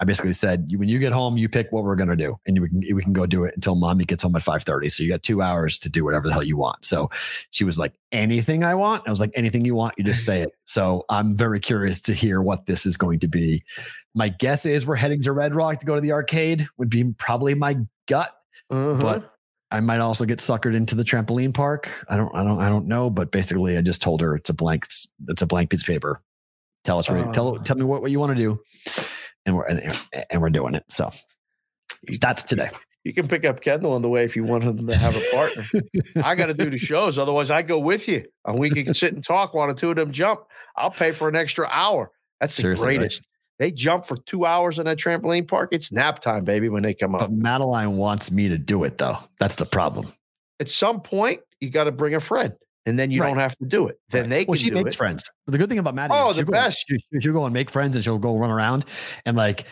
I 0.00 0.04
basically 0.04 0.32
said, 0.32 0.68
when 0.74 0.88
you 0.88 0.98
get 0.98 1.12
home, 1.12 1.36
you 1.36 1.48
pick 1.48 1.70
what 1.70 1.84
we're 1.84 1.94
going 1.94 2.08
to 2.08 2.16
do 2.16 2.36
and 2.44 2.60
we 2.60 2.68
can, 2.68 2.82
we 2.96 3.02
can 3.04 3.12
go 3.12 3.24
do 3.24 3.44
it 3.44 3.54
until 3.54 3.76
mommy 3.76 4.04
gets 4.04 4.24
home 4.24 4.34
at 4.34 4.42
530. 4.42 4.88
So 4.88 5.04
you 5.04 5.08
got 5.08 5.22
two 5.22 5.42
hours 5.42 5.78
to 5.78 5.88
do 5.88 6.04
whatever 6.04 6.26
the 6.26 6.32
hell 6.32 6.42
you 6.42 6.56
want. 6.56 6.84
So 6.84 7.08
she 7.52 7.62
was 7.62 7.78
like, 7.78 7.92
anything 8.10 8.64
I 8.64 8.74
want. 8.74 9.04
I 9.06 9.10
was 9.10 9.20
like, 9.20 9.30
anything 9.34 9.64
you 9.64 9.76
want, 9.76 9.94
you 9.96 10.02
just 10.02 10.24
say 10.24 10.42
it. 10.42 10.50
So 10.64 11.04
I'm 11.08 11.36
very 11.36 11.60
curious 11.60 12.00
to 12.02 12.14
hear 12.14 12.42
what 12.42 12.66
this 12.66 12.84
is 12.84 12.96
going 12.96 13.20
to 13.20 13.28
be. 13.28 13.62
My 14.12 14.28
guess 14.28 14.66
is 14.66 14.84
we're 14.84 14.96
heading 14.96 15.22
to 15.22 15.30
Red 15.30 15.54
Rock 15.54 15.78
to 15.80 15.86
go 15.86 15.94
to 15.94 16.00
the 16.00 16.12
arcade 16.12 16.66
would 16.78 16.90
be 16.90 17.04
probably 17.16 17.54
my 17.54 17.76
gut, 18.08 18.34
uh-huh. 18.70 19.00
but 19.00 19.31
I 19.72 19.80
might 19.80 20.00
also 20.00 20.26
get 20.26 20.38
suckered 20.38 20.74
into 20.74 20.94
the 20.94 21.02
trampoline 21.02 21.54
park. 21.54 21.88
I 22.08 22.18
don't, 22.18 22.30
I 22.34 22.44
don't, 22.44 22.60
I 22.60 22.68
don't 22.68 22.86
know. 22.86 23.08
But 23.08 23.32
basically, 23.32 23.78
I 23.78 23.80
just 23.80 24.02
told 24.02 24.20
her 24.20 24.36
it's 24.36 24.50
a 24.50 24.54
blank, 24.54 24.84
it's 25.28 25.42
a 25.42 25.46
blank 25.46 25.70
piece 25.70 25.80
of 25.80 25.86
paper. 25.86 26.20
Tell 26.84 26.98
us, 26.98 27.08
uh, 27.08 27.32
tell, 27.32 27.56
tell 27.58 27.76
me 27.76 27.84
what, 27.84 28.02
what 28.02 28.10
you 28.10 28.20
want 28.20 28.36
to 28.36 28.42
do, 28.42 28.60
and 29.46 29.56
we're 29.56 29.66
and, 29.66 29.98
and 30.30 30.42
we're 30.42 30.50
doing 30.50 30.74
it. 30.74 30.84
So 30.88 31.10
that's 32.20 32.42
today. 32.42 32.68
You 33.04 33.14
can 33.14 33.26
pick 33.26 33.44
up 33.44 33.60
Kendall 33.62 33.94
on 33.94 34.02
the 34.02 34.08
way 34.08 34.24
if 34.24 34.36
you 34.36 34.44
want 34.44 34.62
him 34.62 34.86
to 34.86 34.96
have 34.96 35.16
a 35.16 35.22
partner. 35.32 35.64
I 36.24 36.34
got 36.34 36.46
to 36.46 36.54
do 36.54 36.70
the 36.70 36.78
shows, 36.78 37.18
otherwise 37.18 37.50
I 37.50 37.62
go 37.62 37.78
with 37.78 38.08
you, 38.08 38.24
and 38.44 38.58
we 38.58 38.70
can 38.70 38.94
sit 38.94 39.12
and 39.14 39.24
talk 39.24 39.54
while 39.54 39.68
the 39.68 39.74
two 39.74 39.90
of 39.90 39.96
them 39.96 40.12
jump. 40.12 40.40
I'll 40.76 40.90
pay 40.90 41.12
for 41.12 41.28
an 41.28 41.36
extra 41.36 41.66
hour. 41.68 42.10
That's 42.40 42.54
Seriously, 42.54 42.94
the 42.94 42.98
greatest. 42.98 43.22
They 43.58 43.70
jump 43.70 44.06
for 44.06 44.16
two 44.16 44.44
hours 44.44 44.78
in 44.78 44.86
that 44.86 44.98
trampoline 44.98 45.46
park. 45.46 45.70
It's 45.72 45.92
nap 45.92 46.18
time, 46.20 46.44
baby, 46.44 46.68
when 46.68 46.82
they 46.82 46.94
come 46.94 47.14
up. 47.14 47.20
But 47.20 47.32
Madeline 47.32 47.96
wants 47.96 48.30
me 48.30 48.48
to 48.48 48.58
do 48.58 48.84
it, 48.84 48.98
though. 48.98 49.18
That's 49.38 49.56
the 49.56 49.66
problem. 49.66 50.12
At 50.58 50.68
some 50.68 51.00
point, 51.00 51.40
you 51.60 51.70
got 51.70 51.84
to 51.84 51.92
bring 51.92 52.14
a 52.14 52.20
friend, 52.20 52.54
and 52.86 52.98
then 52.98 53.10
you 53.10 53.20
right. 53.20 53.28
don't 53.28 53.38
have 53.38 53.56
to 53.58 53.66
do 53.66 53.86
it. 53.86 53.98
Then 54.10 54.22
right. 54.22 54.30
they 54.30 54.44
well, 54.46 54.56
she 54.56 54.70
makes 54.70 54.94
it. 54.94 54.96
friends. 54.96 55.30
But 55.46 55.52
the 55.52 55.58
good 55.58 55.68
thing 55.68 55.78
about 55.78 55.94
Maddie, 55.94 56.14
oh, 56.16 56.32
the 56.32 56.44
best. 56.44 56.88
Go, 56.88 56.96
she, 56.96 57.20
she'll 57.20 57.32
go 57.32 57.44
and 57.44 57.54
make 57.54 57.70
friends, 57.70 57.94
and 57.94 58.04
she'll 58.04 58.18
go 58.18 58.36
run 58.36 58.50
around, 58.50 58.84
and 59.26 59.36
like 59.36 59.66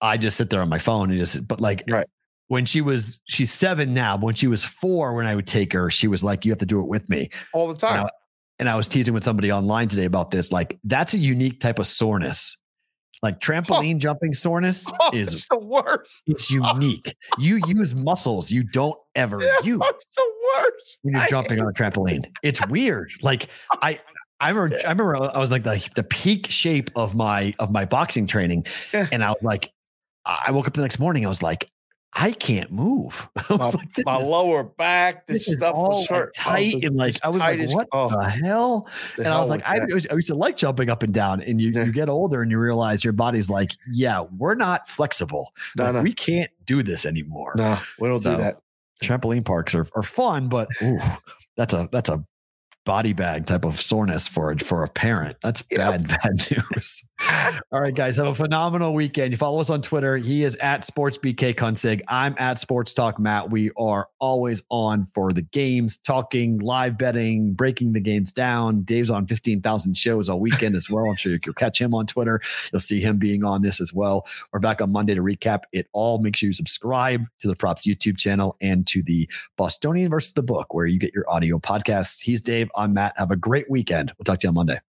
I 0.00 0.16
just 0.16 0.36
sit 0.36 0.50
there 0.50 0.60
on 0.60 0.68
my 0.68 0.78
phone 0.78 1.10
and 1.10 1.18
just. 1.18 1.46
But 1.46 1.60
like, 1.60 1.84
right 1.88 2.06
when 2.48 2.64
she 2.64 2.80
was 2.80 3.20
she's 3.24 3.52
seven 3.52 3.94
now. 3.94 4.16
But 4.16 4.26
when 4.26 4.34
she 4.34 4.46
was 4.46 4.64
four, 4.64 5.14
when 5.14 5.26
I 5.26 5.34
would 5.34 5.46
take 5.46 5.72
her, 5.72 5.90
she 5.90 6.08
was 6.08 6.22
like, 6.22 6.44
"You 6.44 6.52
have 6.52 6.58
to 6.58 6.66
do 6.66 6.80
it 6.80 6.88
with 6.88 7.08
me 7.08 7.30
all 7.52 7.68
the 7.68 7.78
time." 7.78 7.98
And 7.98 8.06
I, 8.06 8.10
and 8.58 8.68
I 8.68 8.76
was 8.76 8.88
teasing 8.88 9.14
with 9.14 9.24
somebody 9.24 9.52
online 9.52 9.88
today 9.88 10.04
about 10.04 10.30
this. 10.30 10.52
Like, 10.52 10.78
that's 10.84 11.14
a 11.14 11.18
unique 11.18 11.60
type 11.60 11.78
of 11.78 11.86
soreness 11.86 12.56
like 13.22 13.40
trampoline 13.40 13.96
oh. 13.96 13.98
jumping 13.98 14.32
soreness 14.32 14.90
oh, 15.00 15.10
is 15.12 15.46
the 15.50 15.58
worst. 15.58 16.22
It's 16.26 16.52
oh. 16.54 16.74
unique. 16.74 17.14
you 17.38 17.60
use 17.66 17.94
muscles 17.94 18.50
you 18.50 18.62
don't 18.62 18.98
ever 19.14 19.42
yeah, 19.42 19.58
use. 19.62 19.82
It's 19.84 20.14
the 20.14 20.32
worst. 20.56 20.98
When 21.02 21.14
you're 21.14 21.26
jumping 21.26 21.60
on 21.60 21.68
a 21.68 21.72
trampoline. 21.72 22.26
It's 22.42 22.64
weird. 22.66 23.12
Like 23.22 23.48
I 23.70 24.00
I 24.40 24.50
remember 24.50 24.76
I 24.84 24.90
remember 24.90 25.16
I 25.16 25.38
was 25.38 25.50
like 25.50 25.64
the, 25.64 25.88
the 25.96 26.04
peak 26.04 26.48
shape 26.48 26.90
of 26.96 27.14
my 27.14 27.54
of 27.58 27.70
my 27.70 27.84
boxing 27.84 28.26
training. 28.26 28.66
Yeah. 28.92 29.06
And 29.10 29.24
I 29.24 29.30
was 29.30 29.42
like, 29.42 29.72
I 30.26 30.50
woke 30.50 30.66
up 30.66 30.74
the 30.74 30.82
next 30.82 30.98
morning, 30.98 31.24
I 31.24 31.28
was 31.28 31.42
like, 31.42 31.70
I 32.12 32.32
can't 32.32 32.72
move. 32.72 33.28
I 33.36 33.56
my, 33.56 33.64
like, 33.64 33.88
my 34.04 34.18
is, 34.18 34.28
lower 34.28 34.64
back, 34.64 35.26
this, 35.26 35.46
this 35.46 35.56
stuff 35.56 35.76
was 35.76 36.06
hurt 36.06 36.32
oh, 36.38 36.42
tight, 36.42 36.74
oh, 36.76 36.86
and 36.86 36.96
like 36.96 37.16
I 37.22 37.28
was 37.28 37.38
like, 37.38 37.60
"What 37.74 37.88
oh, 37.92 38.08
the 38.08 38.28
hell?" 38.28 38.88
The 39.16 39.22
and 39.22 39.26
hell 39.26 39.36
I 39.36 39.40
was 39.40 39.50
like, 39.50 39.62
I, 39.68 39.80
I, 39.80 40.14
used 40.14 40.28
to 40.28 40.34
like 40.34 40.56
jumping 40.56 40.88
up 40.88 41.02
and 41.02 41.12
down. 41.12 41.42
And 41.42 41.60
you, 41.60 41.70
yeah. 41.70 41.84
you 41.84 41.92
get 41.92 42.08
older, 42.08 42.40
and 42.42 42.50
you 42.50 42.58
realize 42.58 43.04
your 43.04 43.12
body's 43.12 43.50
like, 43.50 43.72
"Yeah, 43.92 44.24
we're 44.38 44.54
not 44.54 44.88
flexible. 44.88 45.52
No, 45.76 45.84
like, 45.84 45.94
no. 45.94 46.02
We 46.02 46.14
can't 46.14 46.50
do 46.64 46.82
this 46.82 47.04
anymore." 47.04 47.54
No, 47.56 47.78
we 47.98 48.08
don't 48.08 48.18
so, 48.18 48.34
do 48.34 48.42
that. 48.42 48.60
Trampoline 49.02 49.44
parks 49.44 49.74
are, 49.74 49.86
are 49.94 50.02
fun, 50.02 50.48
but 50.48 50.68
ooh, 50.82 50.98
that's 51.56 51.74
a 51.74 51.86
that's 51.92 52.08
a 52.08 52.24
body 52.86 53.12
bag 53.12 53.44
type 53.44 53.66
of 53.66 53.78
soreness 53.78 54.26
for 54.26 54.52
a, 54.52 54.58
for 54.58 54.82
a 54.82 54.88
parent. 54.88 55.36
That's 55.42 55.60
bad, 55.60 56.08
bad 56.22 56.46
news. 56.50 57.06
All 57.72 57.80
right, 57.80 57.94
guys, 57.94 58.16
have 58.16 58.26
a 58.26 58.34
phenomenal 58.34 58.92
weekend. 58.92 59.32
You 59.32 59.38
follow 59.38 59.60
us 59.60 59.70
on 59.70 59.80
Twitter. 59.80 60.16
He 60.16 60.42
is 60.44 60.54
at 60.56 60.82
SportsBK 60.82 61.54
Kunsig. 61.54 62.02
I'm 62.08 62.34
at 62.38 62.58
Sports 62.58 62.92
Talk 62.92 63.18
Matt. 63.18 63.50
We 63.50 63.70
are 63.78 64.08
always 64.20 64.62
on 64.70 65.06
for 65.06 65.32
the 65.32 65.42
games, 65.42 65.96
talking, 65.96 66.58
live 66.58 66.98
betting, 66.98 67.54
breaking 67.54 67.94
the 67.94 68.00
games 68.00 68.32
down. 68.32 68.82
Dave's 68.82 69.10
on 69.10 69.26
15,000 69.26 69.96
shows 69.96 70.28
all 70.28 70.40
weekend 70.40 70.76
as 70.76 70.90
well. 70.90 71.06
I'm 71.08 71.16
sure 71.16 71.32
you'll 71.32 71.54
catch 71.54 71.80
him 71.80 71.94
on 71.94 72.06
Twitter. 72.06 72.40
You'll 72.72 72.80
see 72.80 73.00
him 73.00 73.18
being 73.18 73.44
on 73.44 73.62
this 73.62 73.80
as 73.80 73.92
well. 73.92 74.26
We're 74.52 74.60
back 74.60 74.80
on 74.80 74.92
Monday 74.92 75.14
to 75.14 75.22
recap 75.22 75.60
it 75.72 75.88
all. 75.92 76.18
Make 76.18 76.36
sure 76.36 76.48
you 76.48 76.52
subscribe 76.52 77.24
to 77.38 77.48
the 77.48 77.56
Props 77.56 77.86
YouTube 77.86 78.18
channel 78.18 78.56
and 78.60 78.86
to 78.88 79.02
the 79.02 79.28
Bostonian 79.56 80.10
versus 80.10 80.34
the 80.34 80.42
Book, 80.42 80.74
where 80.74 80.86
you 80.86 80.98
get 80.98 81.14
your 81.14 81.28
audio 81.30 81.58
podcasts. 81.58 82.20
He's 82.20 82.40
Dave. 82.40 82.70
I'm 82.76 82.92
Matt. 82.92 83.14
Have 83.16 83.30
a 83.30 83.36
great 83.36 83.70
weekend. 83.70 84.12
We'll 84.18 84.24
talk 84.24 84.40
to 84.40 84.46
you 84.46 84.50
on 84.50 84.54
Monday. 84.54 84.85